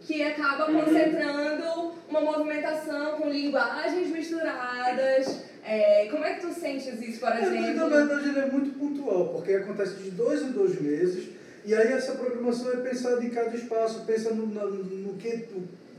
Que 0.00 0.22
acaba 0.22 0.66
concentrando 0.66 1.92
uma 2.08 2.20
movimentação 2.20 3.12
com 3.16 3.28
linguagens 3.28 4.08
misturadas. 4.08 5.42
É, 5.66 6.08
como 6.10 6.24
é 6.24 6.34
que 6.34 6.46
tu 6.46 6.52
sentes 6.52 7.00
isso, 7.00 7.20
por 7.20 7.32
É, 7.32 7.40
exemplo? 7.42 7.74
na 7.88 7.96
verdade 7.96 8.28
ele 8.28 8.38
é 8.38 8.46
muito 8.46 8.78
pontual, 8.78 9.28
porque 9.28 9.52
acontece 9.52 9.94
de 9.94 10.10
dois 10.10 10.42
em 10.42 10.52
dois 10.52 10.78
meses, 10.78 11.28
e 11.64 11.74
aí 11.74 11.90
essa 11.90 12.12
programação 12.12 12.70
é 12.70 12.76
pensada 12.76 13.24
em 13.24 13.30
cada 13.30 13.56
espaço, 13.56 14.04
pensa 14.04 14.34
no, 14.34 14.46
na- 14.52 14.66
no 14.66 15.14
que, 15.14 15.48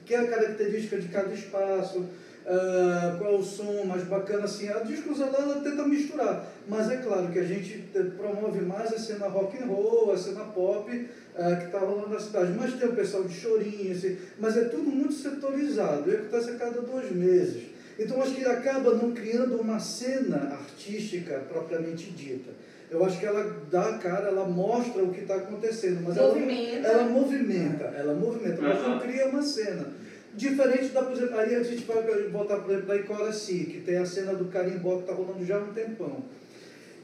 que 0.05 0.13
é 0.13 0.19
a 0.19 0.27
característica 0.27 0.97
de 0.99 1.07
cada 1.07 1.33
espaço, 1.33 2.05
ah, 2.45 3.15
qual 3.17 3.33
é 3.33 3.37
o 3.37 3.41
som 3.43 3.85
mais 3.85 4.03
bacana, 4.03 4.43
assim, 4.45 4.69
a 4.69 4.81
discussão 4.83 5.31
lá 5.31 5.39
ela 5.39 5.59
tenta 5.61 5.81
misturar, 5.87 6.45
mas 6.67 6.91
é 6.91 6.97
claro 6.97 7.29
que 7.29 7.39
a 7.39 7.43
gente 7.43 7.79
te- 7.91 8.03
promove 8.15 8.61
mais 8.61 8.93
a 8.93 8.99
cena 8.99 9.27
rock 9.27 9.57
and 9.57 9.65
roll, 9.65 10.11
a 10.11 10.17
cena 10.17 10.43
pop, 10.43 11.09
ah, 11.37 11.55
que 11.55 11.65
está 11.65 11.79
rolando 11.79 12.09
na 12.09 12.19
cidade, 12.19 12.53
mas 12.57 12.73
tem 12.73 12.87
o 12.89 12.95
pessoal 12.95 13.23
de 13.23 13.33
chorinho, 13.33 13.91
assim, 13.91 14.17
mas 14.39 14.55
é 14.57 14.65
tudo 14.65 14.89
muito 14.89 15.13
setorizado, 15.13 16.09
e 16.09 16.15
acontece 16.15 16.51
a 16.51 16.55
cada 16.55 16.81
dois 16.81 17.11
meses. 17.11 17.63
Então 17.97 18.21
acho 18.21 18.35
que 18.35 18.45
acaba 18.45 18.93
não 18.93 19.11
criando 19.13 19.55
uma 19.59 19.79
cena 19.79 20.53
artística 20.53 21.39
propriamente 21.49 22.11
dita. 22.11 22.51
Eu 22.91 23.03
acho 23.03 23.19
que 23.19 23.25
ela 23.25 23.63
dá 23.71 23.89
a 23.89 23.97
cara, 23.97 24.27
ela 24.27 24.47
mostra 24.47 25.03
o 25.03 25.11
que 25.11 25.21
está 25.21 25.35
acontecendo, 25.35 26.01
mas 26.03 26.17
ela, 26.17 26.33
Movimenta. 26.33 26.87
ela 26.87 27.03
movimenta, 27.03 27.83
ela 27.85 28.13
movimenta, 28.13 28.61
mas 28.61 28.81
não 28.81 28.99
cria 28.99 29.27
uma 29.27 29.41
cena. 29.41 29.87
Diferente 30.33 30.89
da, 30.89 31.01
por 31.01 31.13
exemplo, 31.13 31.37
aí 31.39 31.55
a 31.55 31.63
gente 31.63 31.83
vai 31.85 32.03
voltar, 32.29 32.57
por 32.57 32.69
exemplo, 32.71 32.87
da 32.87 32.97
Icoraci, 32.97 33.65
que 33.71 33.81
tem 33.81 33.97
a 33.97 34.05
cena 34.05 34.33
do 34.35 34.45
carimbó 34.45 34.97
que 34.97 35.01
está 35.03 35.13
rolando 35.13 35.45
já 35.45 35.57
há 35.57 35.59
um 35.63 35.73
tempão. 35.73 36.23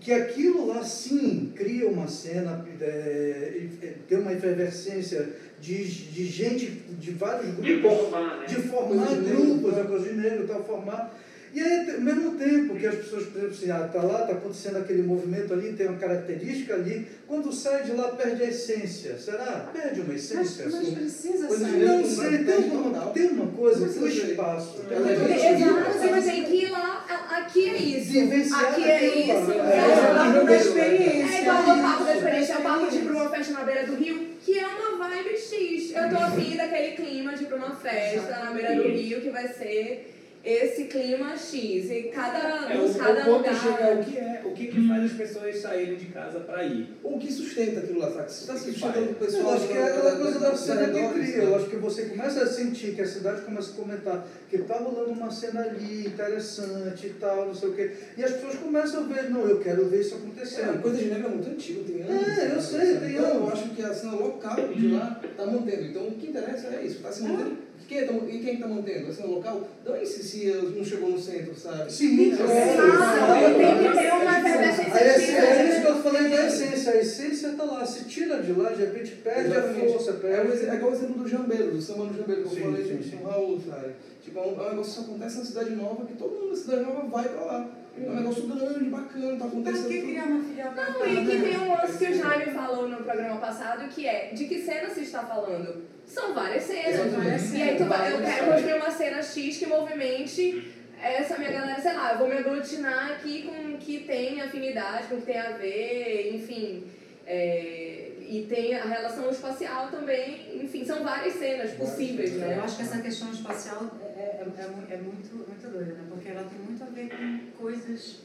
Que 0.01 0.11
aquilo 0.11 0.65
lá 0.65 0.83
sim 0.83 1.53
cria 1.55 1.87
uma 1.87 2.07
cena, 2.07 2.65
é, 2.81 3.53
e 3.55 3.87
tem 4.07 4.17
uma 4.17 4.33
efervescência 4.33 5.29
de, 5.59 5.83
de 5.85 6.25
gente 6.25 6.65
de 6.99 7.11
vários 7.11 7.53
grupos 7.53 7.65
De 7.67 7.81
formar, 7.81 8.39
né? 8.39 8.45
de 8.47 8.55
formar 8.55 9.15
grupos, 9.15 9.77
a 9.77 9.83
coisa 9.83 10.09
de 10.09 10.15
negro, 10.15 10.47
tal, 10.47 10.63
formar. 10.63 11.17
E 11.53 11.59
aí, 11.61 11.91
ao 11.91 11.99
mesmo 12.01 12.31
tempo 12.37 12.75
que 12.75 12.87
as 12.87 12.95
pessoas, 12.95 13.25
por 13.25 13.37
exemplo, 13.39 13.55
assim, 13.57 13.71
ah, 13.71 13.89
tá 13.91 14.01
lá, 14.01 14.19
tá 14.25 14.33
acontecendo 14.33 14.77
aquele 14.77 15.01
movimento 15.03 15.53
ali, 15.53 15.73
tem 15.73 15.87
uma 15.87 15.97
característica 15.97 16.75
ali, 16.75 17.07
quando 17.27 17.51
sai 17.51 17.83
de 17.83 17.91
lá 17.91 18.07
perde 18.09 18.43
a 18.43 18.47
essência. 18.47 19.17
Será? 19.17 19.69
Perde 19.73 19.99
uma 19.99 20.13
Mas, 20.13 20.23
essência? 20.31 20.65
mas 20.65 20.75
assim? 20.75 20.95
precisa 20.95 21.47
de 21.47 21.55
sair. 21.57 21.85
Não 21.85 22.05
sei, 22.05 22.29
mas 22.29 22.45
tem 22.45 22.71
uma, 22.71 23.07
tem 23.07 23.27
uma 23.31 23.47
coisa 23.47 23.85
espaço. 23.85 24.81
É 24.89 24.95
Tem 24.95 25.03
bem 25.03 25.17
uma 25.17 25.35
Exato, 25.35 25.73
coisa- 25.83 25.99
você 25.99 26.07
vai 26.07 26.21
ter 26.21 26.43
que 26.45 26.55
ir 26.65 26.69
lá, 26.71 27.05
aqui 27.37 27.69
é 27.69 27.77
isso. 27.77 28.11
Vivenciar 28.11 28.65
Aqui 28.71 28.83
é 28.83 29.05
isso. 29.19 29.51
É, 29.51 29.57
É, 29.57 29.77
É, 29.77 30.11
o 30.11 30.15
papo 30.15 30.45
da 30.45 30.53
é, 30.53 30.57
experiência. 30.57 31.35
É 31.35 31.41
igual 31.41 31.61
o 31.61 31.81
papo 31.81 32.03
da 32.05 32.15
experiência, 32.15 32.53
é 32.53 32.57
o 32.57 32.61
papo 32.61 32.89
de 32.89 32.95
ir 32.97 33.01
pra 33.01 33.13
uma 33.13 33.29
festa 33.29 33.53
na 33.53 33.63
beira 33.63 33.85
do 33.85 33.95
rio, 33.95 34.29
que 34.43 34.57
é 34.59 34.67
uma 34.67 35.09
vibe 35.09 35.37
X. 35.37 35.91
Eu 35.95 36.09
tô 36.09 36.15
afim 36.23 36.55
daquele 36.55 36.91
clima 36.95 37.35
de 37.35 37.43
ir 37.43 37.47
pra 37.47 37.57
uma 37.57 37.75
festa 37.75 38.39
na 38.39 38.51
beira 38.51 38.75
do 38.75 38.83
rio, 38.87 39.19
que 39.21 39.29
vai 39.29 39.47
ser. 39.49 40.17
Esse 40.43 40.85
clima 40.85 41.35
X. 41.37 41.89
E 41.91 42.03
cada, 42.13 42.71
É, 42.73 42.79
o, 42.79 42.93
cada 42.93 43.29
o 43.29 43.37
lugar. 43.37 43.53
chega 43.55 43.83
é 43.83 43.93
o 43.99 44.03
que 44.03 44.17
é, 44.17 44.41
o 44.45 44.51
que, 44.51 44.67
que 44.67 44.87
faz 44.87 45.03
as 45.05 45.11
pessoas 45.13 45.57
saírem 45.57 45.95
de 45.95 46.05
casa 46.07 46.39
para 46.39 46.63
ir. 46.63 46.95
O 47.03 47.17
que 47.19 47.31
sustenta 47.31 47.79
aquilo 47.81 47.99
lá, 47.99 48.11
sabe? 48.11 48.31
Você 48.31 48.41
está 48.41 48.57
sustentando 48.57 49.11
o 49.11 49.15
pessoal. 49.15 49.43
Eu 49.43 49.49
acho 49.53 49.67
que 49.67 49.73
é 49.73 49.83
aquela 49.83 50.15
coisa 50.17 50.39
da 50.39 50.55
cena 50.55 50.85
que 50.87 51.13
cria. 51.13 51.35
Eu 51.37 51.49
né? 51.51 51.55
acho 51.57 51.65
que 51.69 51.75
você 51.75 52.05
começa 52.05 52.43
a 52.43 52.47
sentir 52.47 52.95
que 52.95 53.01
a 53.01 53.07
cidade 53.07 53.41
começa 53.41 53.71
a 53.71 53.75
comentar 53.75 54.27
que 54.49 54.57
tá 54.59 54.75
rolando 54.77 55.11
uma 55.11 55.31
cena 55.31 55.61
ali 55.61 56.07
interessante 56.07 57.07
e 57.07 57.13
tal, 57.19 57.47
não 57.47 57.55
sei 57.55 57.69
o 57.69 57.73
quê. 57.73 57.91
E 58.17 58.23
as 58.23 58.31
pessoas 58.31 58.55
começam 58.55 59.03
a 59.03 59.07
ver, 59.07 59.29
não, 59.29 59.47
eu 59.47 59.59
quero 59.59 59.85
ver 59.87 60.01
isso 60.01 60.15
É, 60.15 60.17
a 60.17 60.19
acontecendo. 60.21 60.81
coisa 60.81 60.97
de 60.97 61.05
neve 61.05 61.25
é 61.25 61.29
muito 61.29 61.49
antiga, 61.49 61.83
tem 61.83 62.01
anos. 62.01 62.27
É, 62.37 62.45
eu 62.55 62.61
sabe? 62.61 62.85
sei, 62.85 62.97
tem 62.97 63.11
então, 63.11 63.23
eu 63.29 63.35
anos. 63.43 63.53
acho 63.53 63.69
que 63.69 63.81
a 63.83 63.93
cena 63.93 64.11
local 64.13 64.55
de 64.73 64.87
lá 64.89 65.21
está 65.23 65.45
mantendo. 65.45 65.83
Então, 65.85 66.07
o 66.07 66.11
que 66.11 66.27
interessa 66.27 66.67
é 66.67 66.83
isso, 66.85 66.97
está 66.97 67.11
se 67.11 67.23
mantendo. 67.23 67.57
Quem 67.91 68.05
tá, 68.07 68.13
e 68.13 68.39
quem 68.39 68.53
está 68.53 68.67
mantendo? 68.69 69.09
A 69.09 69.13
cena 69.13 69.27
local? 69.27 69.67
Dane-se 69.83 70.23
se 70.23 70.45
não 70.77 70.81
chegou 70.81 71.09
no 71.09 71.19
centro, 71.19 71.53
sabe? 71.53 71.91
Sim, 71.91 72.31
é, 72.31 72.37
tem 72.37 73.91
que 73.91 73.97
ter 73.97 74.13
uma 74.13 74.39
efervescência 74.39 74.93
Aí, 74.95 75.09
assim, 75.09 75.35
ativa. 75.35 75.45
é 75.47 75.69
isso 75.69 75.81
que 75.81 75.87
eu 75.87 75.95
falei 76.01 76.29
da 76.29 76.47
essência. 76.47 76.91
A 76.93 76.97
essência 76.97 77.47
está 77.47 77.63
lá. 77.65 77.85
Se 77.85 78.05
tira 78.05 78.41
de 78.41 78.53
lá, 78.53 78.69
de 78.69 78.81
repente 78.85 79.11
perde 79.17 79.51
Exatamente. 79.51 79.85
a 79.85 79.89
força, 79.89 80.11
É, 80.11 80.13
perde. 80.13 80.65
é 80.69 80.73
igual 80.75 80.91
o 80.91 80.95
exemplo 80.95 81.15
do 81.15 81.27
jambeiro, 81.27 81.71
do 81.71 81.81
samba 81.81 82.05
no 82.05 82.17
jambeiro, 82.17 82.43
que 82.47 82.55
eu 82.55 82.61
falei 82.71 82.83
de 82.97 83.03
sim. 83.09 83.19
Raul, 83.25 83.59
sabe? 83.69 83.91
Tipo, 84.23 84.39
é 84.39 84.41
um, 84.41 84.45
é 84.45 84.49
um 84.67 84.69
negócio 84.69 84.83
que 84.93 84.99
só 84.99 85.01
acontece 85.01 85.37
na 85.39 85.43
cidade 85.45 85.69
nova, 85.71 86.05
que 86.05 86.13
todo 86.13 86.31
mundo 86.33 86.49
na 86.51 86.55
cidade 86.55 86.81
nova 86.83 87.07
vai 87.07 87.27
pra 87.27 87.41
lá. 87.43 87.69
É 88.01 88.09
um 88.09 88.15
negócio 88.15 88.43
grande, 88.47 88.85
bacana, 88.85 89.31
tá 89.31 89.37
Pra 89.37 89.47
acontecendo. 89.47 89.87
que 89.89 89.95
tudo. 89.97 90.07
criar 90.07 90.25
uma 90.27 90.43
filial 90.43 90.71
pra 90.71 90.89
Não, 90.91 91.05
e 91.07 91.25
que 91.25 91.41
tem 91.41 91.57
um 91.59 91.73
lance 91.73 91.97
que 91.97 92.05
o 92.05 92.15
Jaime 92.17 92.51
falou 92.53 92.87
no 92.87 92.97
programa 93.03 93.35
passado, 93.41 93.89
que 93.89 94.07
é 94.07 94.31
de 94.33 94.45
que 94.45 94.61
cena 94.61 94.89
se 94.89 95.01
está 95.01 95.23
falando? 95.25 95.81
São 96.13 96.33
várias 96.33 96.63
cenas. 96.63 97.07
Exatamente. 97.07 97.55
E 97.55 97.61
aí 97.61 97.77
tu 97.77 97.85
vai, 97.85 98.11
eu 98.11 98.17
Várias 98.17 98.35
quero 98.35 98.51
construir 98.51 98.73
uma 98.73 98.91
cena 98.91 99.21
X 99.21 99.57
que 99.57 99.65
movimente 99.65 100.73
essa 101.01 101.37
minha 101.37 101.51
galera, 101.51 101.81
sei 101.81 101.93
lá, 101.93 102.13
eu 102.13 102.19
vou 102.19 102.27
me 102.27 102.37
aglutinar 102.37 103.11
aqui 103.13 103.43
com 103.43 103.73
o 103.73 103.77
que 103.77 103.99
tem 104.01 104.39
afinidade, 104.41 105.07
com 105.07 105.15
o 105.15 105.19
que 105.19 105.25
tem 105.25 105.39
a 105.39 105.51
ver, 105.51 106.35
enfim. 106.35 106.83
é, 107.25 108.11
e 108.31 108.45
tem 108.47 108.75
a 108.75 108.85
relação 108.85 109.29
espacial 109.29 109.89
também, 109.89 110.63
enfim, 110.63 110.85
são 110.85 111.03
várias 111.03 111.33
cenas 111.33 111.71
possíveis, 111.71 112.31
Eu 112.33 112.39
né? 112.39 112.61
acho 112.63 112.77
que 112.77 112.83
essa 112.83 113.01
questão 113.01 113.29
espacial 113.31 113.91
é, 114.01 114.21
é, 114.21 114.45
é, 114.57 114.93
é 114.93 114.97
muito, 114.97 115.35
muito 115.35 115.69
doida, 115.69 115.93
né? 115.95 116.03
Porque 116.09 116.29
ela 116.29 116.43
tem 116.43 116.59
muito 116.59 116.81
a 116.81 116.87
ver 116.87 117.09
com 117.09 117.39
coisas 117.61 118.19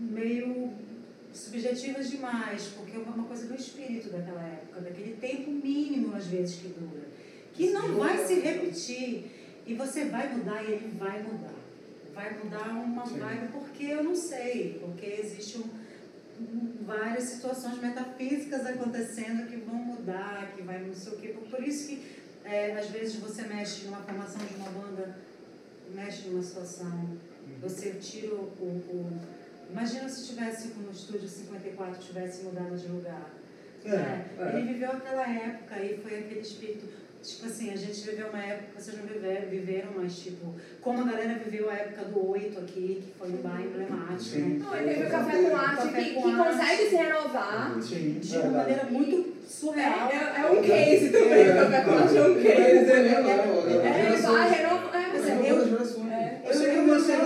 meio 0.00 0.72
subjetivas 1.36 2.10
demais, 2.10 2.62
porque 2.76 2.96
é 2.96 3.00
uma 3.00 3.24
coisa 3.24 3.46
do 3.46 3.54
espírito 3.54 4.08
daquela 4.10 4.42
época, 4.42 4.80
daquele 4.80 5.16
tempo 5.16 5.50
mínimo, 5.50 6.14
às 6.16 6.26
vezes, 6.26 6.56
que 6.56 6.68
dura, 6.68 7.06
que 7.52 7.70
não 7.70 7.94
vai 7.96 8.26
se 8.26 8.34
repetir 8.40 9.30
e 9.66 9.74
você 9.74 10.06
vai 10.06 10.34
mudar 10.34 10.62
e 10.64 10.72
ele 10.72 10.88
vai 10.98 11.22
mudar. 11.22 11.54
Vai 12.14 12.38
mudar 12.42 12.68
uma 12.70 13.04
vibe 13.04 13.48
porque 13.52 13.84
eu 13.84 14.02
não 14.02 14.14
sei, 14.16 14.78
porque 14.80 15.04
existe 15.06 15.58
um, 15.58 16.72
várias 16.86 17.24
situações 17.24 17.78
metafísicas 17.80 18.64
acontecendo 18.64 19.46
que 19.48 19.56
vão 19.56 19.74
mudar, 19.74 20.52
que 20.56 20.62
vai 20.62 20.80
não 20.82 20.94
sei 20.94 21.12
o 21.12 21.16
quê. 21.16 21.34
Por, 21.50 21.62
isso 21.62 21.88
que 21.88 22.02
é, 22.44 22.72
às 22.78 22.88
vezes 22.88 23.16
você 23.16 23.42
mexe 23.42 23.84
numa 23.84 23.98
formação 23.98 24.40
de 24.46 24.54
uma 24.54 24.70
banda, 24.70 25.18
mexe 25.94 26.28
numa 26.28 26.42
situação, 26.42 27.18
você 27.60 27.90
tira 28.00 28.34
o, 28.34 28.44
o- 28.44 29.20
imagina 29.70 30.08
se 30.08 30.26
tivesse 30.28 30.68
no 30.78 30.90
estúdio 30.90 31.28
54 31.28 32.00
tivesse 32.02 32.44
mudado 32.44 32.76
de 32.76 32.88
lugar. 32.88 33.30
É, 33.84 33.88
né? 33.90 34.24
é. 34.40 34.58
Ele 34.58 34.72
viveu 34.72 34.90
aquela 34.90 35.28
época 35.28 35.78
e 35.82 35.98
foi 35.98 36.18
aquele 36.18 36.40
espírito. 36.40 36.86
Tipo 37.22 37.46
assim, 37.46 37.72
a 37.72 37.76
gente 37.76 38.00
viveu 38.02 38.28
uma 38.28 38.38
época, 38.40 38.80
vocês 38.80 38.96
não 38.98 39.04
viveram, 39.04 39.48
viveram, 39.48 39.90
mas 39.96 40.16
tipo, 40.16 40.54
como 40.80 41.00
a 41.02 41.04
galera 41.10 41.34
viveu 41.44 41.68
a 41.68 41.74
época 41.74 42.04
do 42.04 42.28
Oito 42.30 42.60
aqui, 42.60 43.02
que 43.04 43.18
foi 43.18 43.30
um 43.30 43.36
bar 43.38 43.60
emblemático, 43.60 44.38
né? 44.38 44.58
Não, 44.60 44.76
e 44.76 44.84
teve 44.94 45.06
o 45.06 45.10
Café 45.10 45.42
com 45.42 45.56
Arte 45.56 45.76
Café 45.76 46.04
que, 46.04 46.14
com 46.14 46.22
que 46.22 46.30
Arte. 46.30 46.50
consegue 46.58 46.88
se 46.88 46.94
renovar. 46.96 47.76
Sim, 47.82 48.18
De 48.20 48.38
uma 48.38 48.50
maneira 48.58 48.84
muito 48.84 49.34
surreal. 49.48 50.08
É, 50.08 50.14
é, 50.14 50.40
é 50.40 50.50
um 50.52 50.62
case 50.62 51.08
também, 51.10 51.50
o 51.50 51.54
Café 51.56 51.80
com 51.80 51.90
Arte 51.90 52.16
é 52.16 52.22
um 52.22 52.34
case. 52.34 52.46
É, 52.46 52.52
É, 52.52 52.62
é, 52.62 52.70
ele 52.76 52.84
vai 52.84 53.02
renovar. 53.02 53.86
É, 53.86 54.10
Mas 54.10 54.22
mas 54.22 54.52
é, 54.52 54.62
é, 54.62 54.72
eu- 54.72 54.76
Várias 55.56 55.68
gerações. 55.68 56.12
é, 56.12 56.42
Assim 56.48 56.62
Eu 56.62 56.74
como 56.76 56.92
a 56.92 56.96
lembro 56.96 57.00
cena, 57.00 57.24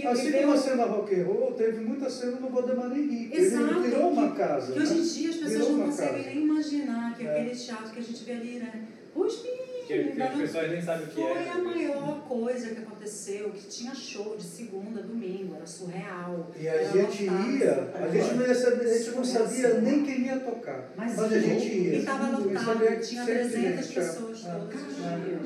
viu, 0.00 0.10
assim 0.10 0.32
como 0.32 0.52
a 0.52 0.56
cena 0.56 0.84
rock 0.84 1.14
and 1.14 1.24
roll, 1.24 1.52
teve 1.52 1.80
muita 1.84 2.10
cena 2.10 2.40
no 2.40 2.50
Henrique. 2.96 3.36
Exato. 3.36 3.64
Ele 3.80 3.88
virou 3.90 4.10
uma 4.10 4.30
casa. 4.32 4.72
Que 4.72 4.78
hoje 4.80 4.94
né? 4.94 5.00
em 5.00 5.02
dia 5.02 5.30
as 5.30 5.36
pessoas 5.36 5.52
Virou 5.52 5.72
não 5.78 5.86
conseguem 5.86 6.14
casa. 6.24 6.28
nem 6.34 6.42
imaginar 6.44 7.16
que 7.16 7.26
É. 7.26 7.40
aquele 7.40 7.56
teatro 7.56 7.90
que 7.92 7.98
a 7.98 8.02
gente 8.02 8.24
vê 8.24 8.32
ali, 8.32 8.58
né? 8.58 8.82
Os 9.14 9.36
Que, 9.36 9.48
que 9.88 10.22
as 10.22 10.34
pessoas 10.34 10.70
nem 10.70 10.82
sabem 10.82 11.04
o 11.04 11.08
que 11.08 11.14
foi 11.14 11.24
é. 11.44 11.48
a 11.50 11.58
maior 11.58 12.20
coisa 12.28 12.68
que 12.74 12.80
aconteceu, 12.82 13.50
que 13.50 13.66
tinha 13.66 13.94
show 13.94 14.36
de 14.36 14.42
segunda 14.44 15.02
domingo, 15.02 15.54
era 15.56 15.66
surreal. 15.66 16.50
E 16.58 16.68
a 16.68 16.74
era 16.74 16.92
gente 16.92 17.24
lotado, 17.24 17.50
ia, 17.50 17.74
sabe? 17.74 18.04
a 18.04 18.10
gente 18.22 18.34
não, 18.34 18.46
ia 18.46 18.54
saber, 18.54 18.84
a 18.90 18.98
gente 18.98 19.10
não 19.10 19.24
sabia 19.24 19.48
Surreal. 19.48 19.80
nem 19.80 20.04
quem 20.04 20.20
ia 20.26 20.40
tocar. 20.40 20.90
Mas, 20.96 21.16
Mas 21.16 21.32
a 21.32 21.38
gente 21.38 21.66
ia. 21.68 21.94
E 21.94 21.98
estava 22.00 22.26
sabia 22.26 22.38
lotado, 22.38 22.78
que 23.00 23.06
tinha 23.06 23.24
sempre 23.24 23.48
300 23.48 23.86
gente, 23.86 23.98
é. 23.98 24.02
pessoas 24.02 24.46
Ah, 24.46 24.68
todos 24.70 24.82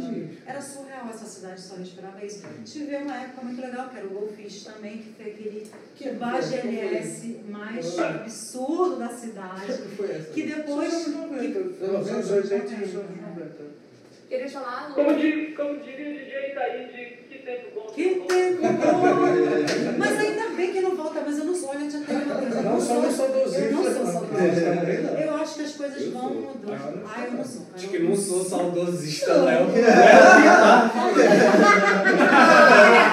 os 0.05 0.15
dias. 0.15 0.31
Era 0.47 0.61
surreal 0.61 1.09
essa 1.09 1.25
cidade, 1.25 1.61
só 1.61 1.77
respirava 1.77 2.25
isso. 2.25 2.43
Tive 2.65 2.97
uma 2.97 3.17
época 3.17 3.43
muito 3.43 3.61
legal, 3.61 3.89
que 3.91 3.97
era 3.97 4.07
o 4.07 4.11
Golfish 4.11 4.65
também, 4.65 4.99
que 4.99 5.13
foi 5.13 5.31
aquele 5.33 5.67
Que 5.95 6.11
bar 6.11 6.43
foi? 6.43 6.59
GLS 6.61 7.41
mais 7.49 7.99
Ah. 7.99 8.09
absurdo 8.09 8.97
da 8.99 9.09
cidade. 9.09 9.67
que 9.67 9.97
foi 9.97 10.11
essa? 10.11 10.31
Que 10.33 10.43
depois. 10.43 10.93
Nos 10.93 11.07
anos 11.07 11.31
90, 11.31 11.61
nos 11.87 12.09
anos 12.09 12.31
80 12.31 12.73
e 12.73 12.77
nos 12.79 12.95
anos 12.97 13.11
90. 13.21 13.82
Queria 14.33 14.49
falar, 14.49 14.89
Lu? 14.89 14.95
Como, 14.95 15.15
di- 15.15 15.53
como 15.55 15.79
diria 15.81 16.09
o 16.09 16.15
DJ 16.15 16.55
Taíde, 16.55 17.19
que 17.29 17.39
tempo 17.41 17.67
bom. 17.75 17.93
Que 17.95 18.15
tempo 18.27 18.63
bom! 18.63 19.99
Mas 19.99 20.19
ainda 20.21 20.49
bem 20.57 20.73
que 20.73 20.81
não 20.81 20.97
volta, 20.97 21.21
mas 21.27 21.37
eu 21.39 21.45
não 21.45 21.55
sou, 21.55 21.69
olha, 21.69 21.91
já 21.91 21.99
tem 22.01 22.17
uma 22.17 22.35
coisa. 22.37 22.57
eu 22.57 22.63
Não 22.63 22.81
somos 22.81 23.15
sou- 23.15 23.27
saudosistas. 23.27 23.63
Eu 23.67 23.73
não 23.73 23.83
sou 23.85 24.07
saudosista. 24.07 25.21
Eu 25.21 25.37
acho 25.37 25.55
que 25.57 25.61
as 25.63 25.73
coisas 25.73 26.03
Eu 26.03 26.11
vão 26.13 26.23
sou. 26.23 26.31
mudando. 26.41 27.03
Ah, 27.15 27.25
eu 27.27 27.33
não 27.33 27.45
sou. 27.45 27.63
Acho 27.75 27.85
Eu 27.85 27.91
que 27.91 27.99
não 27.99 28.17
sou 28.17 28.43
saudosista, 28.43 29.35
Não. 29.35 29.45
Léo. 29.45 29.67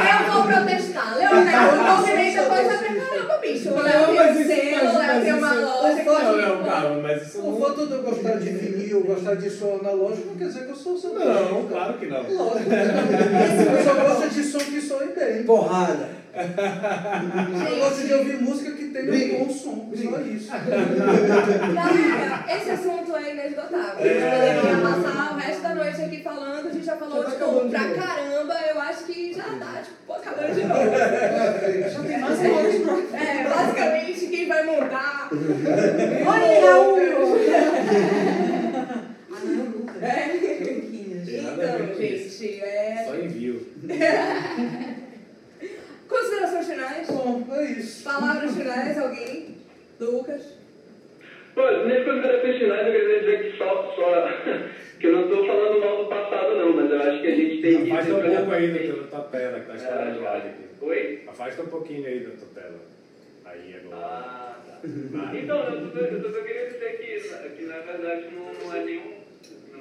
Eu 0.09 0.33
vou 0.33 0.43
protestar. 0.43 1.17
Leonel, 1.17 1.61
o 1.69 1.97
movimento 1.97 2.47
coisa 2.47 2.77
pra 2.77 2.95
caramba, 2.95 3.37
bicho. 3.41 3.69
O 3.69 3.75
Não, 3.75 3.83
Léo 3.83 4.09
um 4.11 4.15
mas- 4.15 4.37
o 4.37 4.97
Léo 4.97 5.21
tem 5.21 5.33
uma 5.33 5.53
loja. 5.53 6.03
Não, 6.39 6.63
calma, 6.63 6.95
mas 7.01 7.27
isso 7.27 7.39
O 7.39 7.51
não... 7.51 7.59
fato 7.59 7.85
de 7.87 7.93
eu 7.93 8.03
gostar 8.03 8.39
de 8.39 8.49
vinil, 9.01 9.15
gostar 9.15 9.35
de 9.35 9.49
som 9.49 9.79
analógico, 9.79 10.29
não 10.29 10.35
quer 10.35 10.47
dizer 10.47 10.65
que 10.65 10.71
eu 10.71 10.75
sou 10.75 10.97
saudosista. 10.97 11.33
Não, 11.33 11.67
claro 11.67 11.93
que 11.93 12.05
não. 12.07 12.21
Lógico. 12.21 12.69
Eu 12.71 13.83
só 13.83 13.93
gosto 13.95 14.29
de 14.29 14.43
som 14.43 14.59
que 14.59 14.81
soe 14.81 15.07
bem. 15.07 15.43
Porrada. 15.43 16.19
Eu 16.35 17.79
gosto 17.79 18.05
de 18.05 18.13
ouvir 18.13 18.41
música 18.41 18.71
que 18.71 18.85
tenha 18.89 19.11
um 19.11 19.45
bom 19.45 19.53
som. 19.53 19.91
Só 19.93 20.19
isso. 20.21 20.49
Galera, 21.75 22.45
esse 22.55 22.69
assunto 22.69 23.15
é 23.15 23.31
inesgotável. 23.33 23.97
A 23.97 24.03
gente 24.03 24.21
poderia 24.23 24.77
passar 24.81 25.33
o 25.33 25.37
resto 25.37 25.61
da 25.61 25.75
noite 25.75 26.01
aqui 26.01 26.23
falando, 26.23 26.67
a 26.67 26.71
gente 26.71 26.85
já 26.85 26.95
falou, 26.95 27.23
Já 27.23 27.29
tá 27.31 27.45
tipo, 27.45 27.69
pra 27.69 27.79
caramba, 27.79 28.55
eu 28.73 28.81
acho 28.81 29.03
que 29.05 29.33
já 29.33 29.43
tá, 29.43 29.81
tipo, 29.83 30.13
acabando 30.13 30.53
de 30.53 30.63
novo. 30.65 30.81
Já 31.91 31.99
tem 32.03 32.19
mais 32.19 32.39
uma 32.39 32.57
hora 32.57 32.69
É, 33.13 33.49
basicamente, 33.49 34.27
quem 34.27 34.47
vai 34.47 34.65
montar... 34.65 35.29
Olha, 35.31 36.71
Raul! 36.71 36.99
Ah, 39.31 39.45
não, 39.45 39.53
é 39.53 39.63
o 39.63 39.69
Lucas. 39.69 39.88
É. 39.88 39.88
Luquinhas. 39.88 39.88
Tem 39.88 39.88
nada 39.88 39.88
a 39.88 39.88
ver 39.88 39.88
Então, 39.99 41.95
com 41.95 42.01
isso. 42.01 42.43
gente, 42.43 42.61
é... 42.61 43.05
Só 43.05 43.15
envio. 43.15 43.67
Considerações 46.07 46.67
finais? 46.67 47.07
Bom, 47.07 47.45
é 47.51 47.63
isso. 47.71 48.03
Palavras 48.03 48.55
finais, 48.55 48.97
alguém? 48.97 49.57
Lucas? 49.99 50.57
Pô, 51.53 51.61
minhas 51.85 52.05
considerações 52.05 52.57
finais 52.57 52.87
eu 52.87 52.93
queria 52.93 53.19
dizer 53.19 53.51
que 53.51 53.57
só, 53.57 53.93
só 53.95 54.29
que 54.99 55.07
eu 55.07 55.11
não 55.11 55.23
estou 55.23 55.45
falando 55.45 55.79
mal 55.81 56.03
do 56.03 56.09
passado 56.09 56.55
não, 56.55 56.73
mas 56.73 56.89
eu 56.91 57.01
acho 57.01 57.21
que 57.21 57.27
a 57.27 57.35
gente 57.35 57.61
tem 57.61 57.85
que 57.85 57.91
Afasta 57.91 58.13
um 58.13 58.21
pouco 58.21 58.45
pra 58.45 58.55
aí 58.55 58.87
da 58.87 59.03
tua 59.07 59.23
tela, 59.23 59.59
que 59.59 59.67
tá 59.67 59.75
estourando 59.75 60.19
de 60.19 60.25
áudio 60.25 60.49
aqui. 60.49 60.63
Oi? 60.81 61.23
Afasta 61.27 61.61
um 61.61 61.67
pouquinho 61.67 62.07
aí 62.07 62.19
da 62.21 62.31
tua 62.31 62.47
tela. 62.55 62.79
Aí, 63.45 63.75
agora. 63.75 63.97
Ah, 64.05 64.55
tá. 64.65 64.79
Então, 65.37 65.57
eu 65.95 66.31
só 66.31 66.41
queria 66.41 66.69
dizer 66.69 66.97
que, 66.97 67.57
que 67.57 67.65
na 67.65 67.79
verdade 67.79 68.29
não, 68.33 68.53
não 68.53 68.75
é 68.75 68.85
nenhum. 68.85 69.18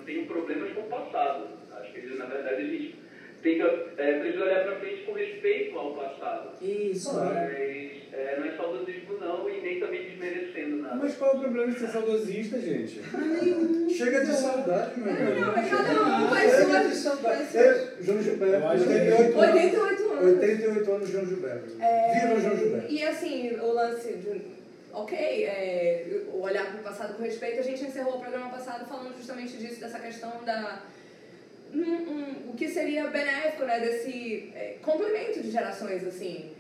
Não 0.09 0.15
tenho 0.15 0.27
problemas 0.27 0.73
com 0.73 0.81
o 0.81 0.85
passado. 0.85 1.47
Acho 1.73 1.93
que 1.93 2.01
na 2.17 2.25
verdade 2.27 2.55
a 2.63 2.65
gente 2.65 2.95
tem 3.43 3.55
que 3.57 3.63
é, 3.63 4.19
precisa 4.19 4.45
olhar 4.45 4.65
para 4.65 4.77
frente 4.81 5.03
com 5.05 5.13
respeito 5.13 5.79
ao 5.79 5.95
passado. 5.95 6.51
Isso. 6.65 7.15
Mas 7.15 7.29
é, 8.13 8.37
não 8.41 8.47
é 8.47 8.57
saudosismo 8.57 9.19
não 9.21 9.49
e 9.49 9.61
nem 9.61 9.79
também 9.81 10.03
desmerecendo 10.11 10.77
nada. 10.79 10.97
Mas 10.97 11.15
qual 11.17 11.35
é 11.35 11.37
o 11.37 11.41
problema 11.41 11.71
de 11.73 11.79
ser 11.79 11.89
saudosista, 11.89 12.59
gente? 12.59 13.01
Chega 13.97 14.25
de 14.25 14.33
saudade, 14.33 14.99
meu 15.01 15.13
irmão. 15.13 15.41
Não, 15.47 15.53
mas 15.55 15.71
cada 15.71 15.93
um 16.25 16.29
faz 16.29 16.51
Chega 16.51 16.65
suas- 16.67 16.89
de 16.89 16.97
saudade. 16.97 17.57
Eu, 17.57 18.03
João 18.03 18.23
Gilberto, 18.23 18.55
Eu 18.55 18.69
acho 18.69 18.85
que 18.85 18.91
88 18.91 19.39
anos. 19.39 19.63
88 19.63 20.11
anos. 20.11 20.25
88 20.25 20.93
anos, 20.93 21.09
João 21.11 21.27
Gilberto. 21.27 21.73
É, 21.81 22.21
Viva 22.27 22.41
João 22.41 22.57
Gilberto. 22.57 22.93
E 22.93 23.03
assim, 23.05 23.57
o 23.61 23.73
lance 23.73 24.13
de. 24.15 24.58
Ok, 24.93 25.17
é, 25.19 26.23
olhar 26.33 26.71
para 26.73 26.81
o 26.81 26.83
passado 26.83 27.15
com 27.15 27.23
respeito, 27.23 27.61
a 27.61 27.63
gente 27.63 27.85
encerrou 27.85 28.17
o 28.17 28.21
programa 28.21 28.51
passado 28.51 28.89
falando 28.89 29.17
justamente 29.17 29.57
disso, 29.57 29.81
dessa 29.81 29.99
questão 29.99 30.43
da, 30.45 30.83
um, 31.73 31.81
um, 31.81 32.51
o 32.51 32.55
que 32.57 32.69
seria 32.69 33.09
benéfico, 33.09 33.65
né, 33.65 33.81
desse 33.81 34.51
é, 34.55 34.79
complemento 34.83 35.41
de 35.43 35.51
gerações, 35.51 36.05
assim. 36.07 36.55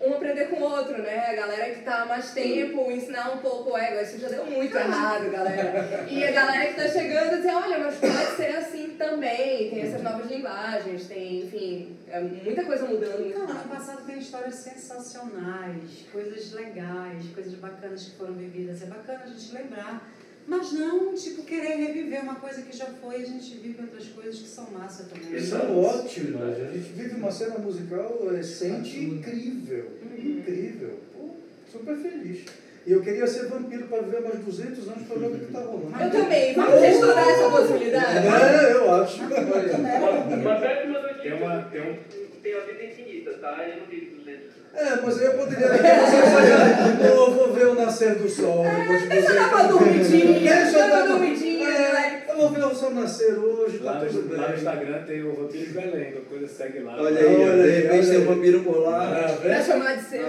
Um 0.00 0.14
aprender 0.14 0.46
com 0.46 0.56
o 0.56 0.62
outro, 0.62 1.02
né? 1.02 1.26
A 1.26 1.34
galera 1.34 1.74
que 1.74 1.82
tá 1.82 2.02
há 2.02 2.06
mais 2.06 2.30
tempo, 2.30 2.90
ensinar 2.90 3.32
um 3.32 3.38
pouco, 3.38 3.76
é, 3.76 4.00
isso 4.02 4.18
já 4.18 4.28
deu 4.28 4.46
muito 4.46 4.76
errado, 4.76 5.28
galera. 5.28 6.06
E 6.08 6.24
a 6.24 6.30
galera 6.30 6.66
que 6.66 6.74
tá 6.80 6.88
chegando 6.88 7.36
dizer, 7.36 7.54
olha, 7.54 7.78
mas 7.80 7.96
pode 7.96 8.36
ser 8.36 8.56
assim 8.56 8.94
também, 8.96 9.70
tem 9.70 9.82
essas 9.82 10.02
novas 10.02 10.30
linguagens, 10.30 11.06
tem, 11.08 11.46
enfim, 11.46 11.96
é 12.08 12.20
muita 12.20 12.64
coisa 12.64 12.86
mudando. 12.86 13.20
Muito 13.20 13.32
Cara, 13.32 13.44
ano 13.44 13.54
rápido. 13.54 13.76
passado 13.76 14.06
tem 14.06 14.18
histórias 14.18 14.54
sensacionais, 14.54 16.06
coisas 16.12 16.52
legais, 16.52 17.26
coisas 17.34 17.54
bacanas 17.54 18.04
que 18.04 18.16
foram 18.16 18.34
vividas. 18.34 18.82
É 18.82 18.86
bacana 18.86 19.22
a 19.24 19.26
gente 19.26 19.52
lembrar. 19.52 20.08
Mas 20.48 20.72
não, 20.72 21.12
tipo, 21.14 21.42
querer 21.42 21.76
reviver 21.76 22.22
uma 22.22 22.36
coisa 22.36 22.62
que 22.62 22.74
já 22.74 22.86
foi, 22.86 23.16
a 23.16 23.24
gente 23.26 23.54
vive 23.58 23.82
outras 23.82 24.06
coisas 24.08 24.40
que 24.40 24.48
são 24.48 24.70
massa 24.70 25.04
também. 25.04 25.36
Isso 25.38 25.54
é 25.54 25.58
ótimo. 25.58 26.42
A 26.42 26.72
gente 26.72 26.90
vive 26.94 27.16
uma 27.16 27.30
cena 27.30 27.58
musical 27.58 28.26
recente 28.30 28.98
incrível. 28.98 29.90
Incrível. 30.18 31.00
Pô, 31.14 31.30
super 31.70 31.96
feliz. 31.96 32.46
E 32.86 32.92
eu 32.92 33.02
queria 33.02 33.26
ser 33.26 33.48
vampiro 33.48 33.86
para 33.88 34.00
viver 34.00 34.22
mais 34.22 34.38
200 34.38 34.88
anos 34.88 35.06
para 35.06 35.18
ver 35.18 35.26
o 35.26 35.38
que 35.38 35.44
está 35.44 35.60
rolando. 35.60 36.02
Eu 36.02 36.10
também, 36.10 36.54
vamos 36.54 36.82
estudar 36.82 37.30
essa 37.30 37.50
possibilidade? 37.50 38.26
É, 38.26 38.72
eu 38.72 38.94
acho. 38.94 39.18
Péssima 39.28 40.98
notícia. 41.02 41.22
Tem 41.22 41.32
uma- 41.34 41.62
tem 41.64 41.80
um- 41.82 42.27
Tem 42.42 42.54
a 42.54 42.60
vida 42.60 42.84
infinita, 42.84 43.30
tá? 43.40 43.64
Eu 43.68 43.76
não 43.80 43.86
vivo 43.86 44.16
200 44.16 44.42
anos. 44.42 44.58
É, 44.74 45.00
mas 45.02 45.18
aí 45.18 45.24
eu 45.26 45.32
poderia 45.32 45.68
dizer, 45.68 47.06
eu 47.10 47.30
vou 47.32 47.52
ver 47.52 47.66
o 47.68 47.74
nascer 47.74 48.14
do 48.16 48.28
sol 48.28 48.64
depois 48.64 49.02
de 49.02 49.08
Deixa 49.08 49.28
200 49.28 49.34
dar 49.34 49.48
uma 49.54 49.62
dormidinha, 49.68 50.54
Deixa 50.54 50.78
eu 50.78 50.88
dar 50.88 51.04
uma- 51.04 51.06
dormidinha, 51.08 51.68
É, 51.68 51.90
vai. 51.92 52.22
Eu 52.28 52.36
vou 52.36 52.48
ver 52.50 52.64
o 52.64 52.74
sol 52.74 52.90
nascer 52.92 53.32
hoje, 53.38 53.78
tá 53.78 53.84
Lá 53.92 54.00
tudo 54.00 54.12
no, 54.22 54.28
bem. 54.28 54.38
lá 54.38 54.48
no 54.50 54.54
Instagram 54.54 55.02
tem 55.04 55.22
o 55.24 55.34
Vampiro 55.34 55.66
de 55.66 55.72
Belém, 55.72 56.12
qualquer 56.12 56.28
coisa 56.28 56.46
segue 56.48 56.78
lá. 56.80 56.96
Olha 57.02 57.18
aí, 57.20 57.26
Olha 57.42 57.62
de 57.62 57.70
repente 57.70 57.92
olha 57.94 58.06
tem 58.08 58.16
aí. 58.18 58.24
vampiro 58.24 58.60
por 58.62 58.76
lá. 58.82 59.26
Ah, 59.26 59.32
Pra 59.40 59.62
chamar 59.62 59.96
de 59.96 60.02
ser. 60.04 60.20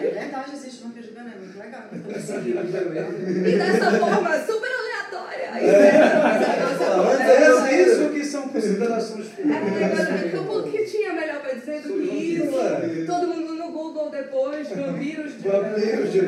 É 0.00 0.10
verdade, 0.12 0.50
existe 0.54 0.82
vampiro 0.84 1.06
de 1.06 1.12
Belém, 1.12 1.34
muito 1.38 1.58
legal. 1.58 1.82
E 1.92 3.52
dessa 3.58 3.90
forma 3.98 4.38
super 4.46 4.70
aleatória. 4.70 5.50
Aí, 5.52 5.70
a 5.70 5.72
é 7.70 7.82
isso 7.82 8.08
que 8.09 8.09
são 8.30 8.48
considerações 8.48 9.26
É, 9.26 9.42
finais. 9.42 10.32
mas 10.32 10.56
o 10.56 10.62
que 10.64 10.84
tinha 10.84 11.12
melhor 11.12 11.40
pra 11.40 11.52
dizer 11.54 11.80
do 11.82 11.92
que 11.94 12.14
isso? 12.14 13.06
Todo 13.06 13.26
mundo 13.28 13.54
no 13.54 13.70
Google 13.72 14.10
depois, 14.10 14.68
vampiros 14.68 15.32
de 15.42 15.48
Vampiros 15.48 16.12
de. 16.12 16.20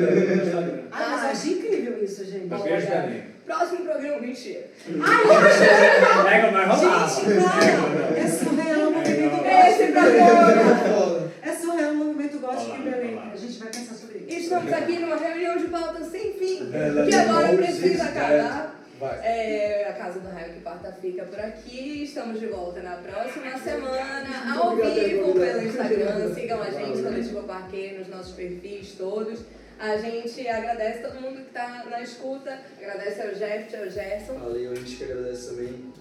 Ah, 0.91 1.07
mas 1.11 1.23
eu 1.23 1.29
acho 1.29 1.49
incrível 1.49 2.03
isso, 2.03 2.25
gente. 2.25 2.47
De 2.47 2.63
Belém. 2.63 3.33
Próximo 3.45 3.79
programa, 3.83 4.19
mentira. 4.21 4.61
Pega, 4.85 6.51
vai 6.51 6.65
rolar. 6.65 7.09
Gente, 7.09 7.43
cara, 7.43 8.17
é 8.17 8.27
surreal 8.27 8.87
o 8.89 8.93
movimento 8.93 9.45
Esse 9.45 9.91
programa. 9.91 11.29
É 11.41 11.51
surreal 11.53 11.91
o 11.91 11.95
movimento 11.95 12.39
gótico 12.39 12.75
em 12.77 12.81
Belém. 12.89 13.19
A 13.33 13.35
gente 13.35 13.59
vai 13.59 13.67
pensar 13.69 13.95
sobre 13.95 14.19
isso. 14.19 14.39
Estamos 14.43 14.71
aqui 14.71 14.99
numa 14.99 15.17
reunião 15.17 15.57
de 15.57 15.65
pauta 15.67 16.03
sem 16.05 16.33
fim, 16.33 16.71
que 17.09 17.15
agora 17.15 17.49
precisa 17.57 18.03
acabar. 18.05 18.72
É, 19.01 19.87
a 19.89 19.93
Casa 19.93 20.19
do 20.19 20.29
Raio 20.29 20.53
que 20.53 20.59
Parta 20.61 20.91
fica 20.93 21.25
por 21.25 21.39
aqui. 21.39 22.03
Estamos 22.03 22.39
de 22.39 22.47
volta 22.47 22.81
na 22.81 22.97
próxima 22.97 23.57
semana, 23.57 24.55
ao 24.55 24.75
vivo 24.75 25.33
pelo 25.33 25.63
Instagram. 25.63 26.33
Sigam 26.33 26.61
a 26.61 26.69
gente, 26.69 27.01
Coletivo 27.01 27.43
Parque, 27.43 27.95
nos 27.97 28.07
nossos 28.07 28.33
perfis 28.33 28.93
todos. 28.93 29.39
A 29.79 29.97
gente 29.97 30.47
agradece 30.47 30.99
todo 30.99 31.19
mundo 31.19 31.41
que 31.41 31.47
está 31.47 31.83
na 31.89 32.01
escuta. 32.01 32.59
Agradece 32.77 33.21
ao 33.21 33.29
Jeff, 33.29 33.75
ao 33.75 33.89
Gerson. 33.89 34.33
Valeu, 34.35 34.71
a 34.71 34.75
gente 34.75 34.95
que 34.95 35.03
agradece 35.03 35.49
também. 35.49 35.93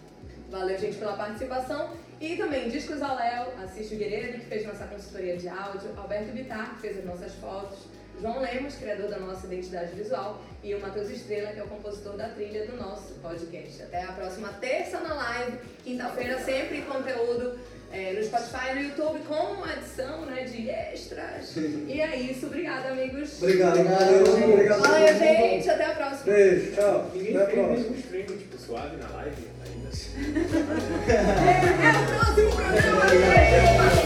Valeu, 0.50 0.78
gente, 0.78 0.96
pela 0.98 1.16
participação. 1.16 1.90
E 2.20 2.36
também 2.36 2.68
Discos 2.68 3.02
ao 3.02 3.16
Léo, 3.16 3.46
Assiste 3.64 3.94
o 3.94 3.98
Guerreiro, 3.98 4.38
que 4.38 4.46
fez 4.46 4.64
nossa 4.64 4.84
consultoria 4.84 5.36
de 5.36 5.48
áudio, 5.48 5.90
Alberto 5.96 6.30
Bittar, 6.30 6.74
que 6.74 6.82
fez 6.82 6.98
as 6.98 7.04
nossas 7.04 7.34
fotos, 7.34 7.80
João 8.22 8.40
Lemos, 8.40 8.76
criador 8.76 9.10
da 9.10 9.18
nossa 9.18 9.46
identidade 9.46 9.96
visual, 9.96 10.40
e 10.62 10.72
o 10.76 10.80
Matheus 10.80 11.10
Estrela, 11.10 11.48
que 11.48 11.58
é 11.58 11.64
o 11.64 11.66
compositor 11.66 12.16
da 12.16 12.28
trilha 12.28 12.64
do 12.66 12.76
nosso 12.76 13.14
podcast. 13.14 13.82
Até 13.82 14.04
a 14.04 14.12
próxima 14.12 14.48
terça 14.60 15.00
na 15.00 15.12
live, 15.12 15.58
quinta-feira 15.82 16.38
sempre 16.38 16.82
conteúdo 16.82 17.58
é, 17.90 18.12
no 18.12 18.22
Spotify 18.22 18.70
e 18.70 18.74
no 18.74 18.82
YouTube 18.82 19.18
com 19.26 19.64
adição 19.64 20.24
né, 20.26 20.44
de 20.44 20.70
extras. 20.70 21.56
E 21.56 22.00
é 22.00 22.14
isso, 22.16 22.46
obrigada 22.46 22.90
amigos. 22.90 23.42
Obrigado, 23.42 23.82
valeu. 23.82 24.22
Obrigado. 24.52 24.82
Valeu, 24.82 25.18
gente, 25.18 25.68
até 25.68 25.86
a 25.86 25.94
próxima. 25.96 26.32
Beijo, 26.32 26.76
tchau. 26.76 27.10
Ninguém 27.12 27.36
Até 27.36 27.42
a 27.42 27.46
fez 27.46 27.58
próxima. 27.58 27.82
nenhum 27.88 27.94
stream 27.98 28.26
tipo 28.26 28.56
suave 28.56 28.96
na 28.98 29.08
live 29.08 29.48
ainda. 29.66 29.90
É, 33.98 34.01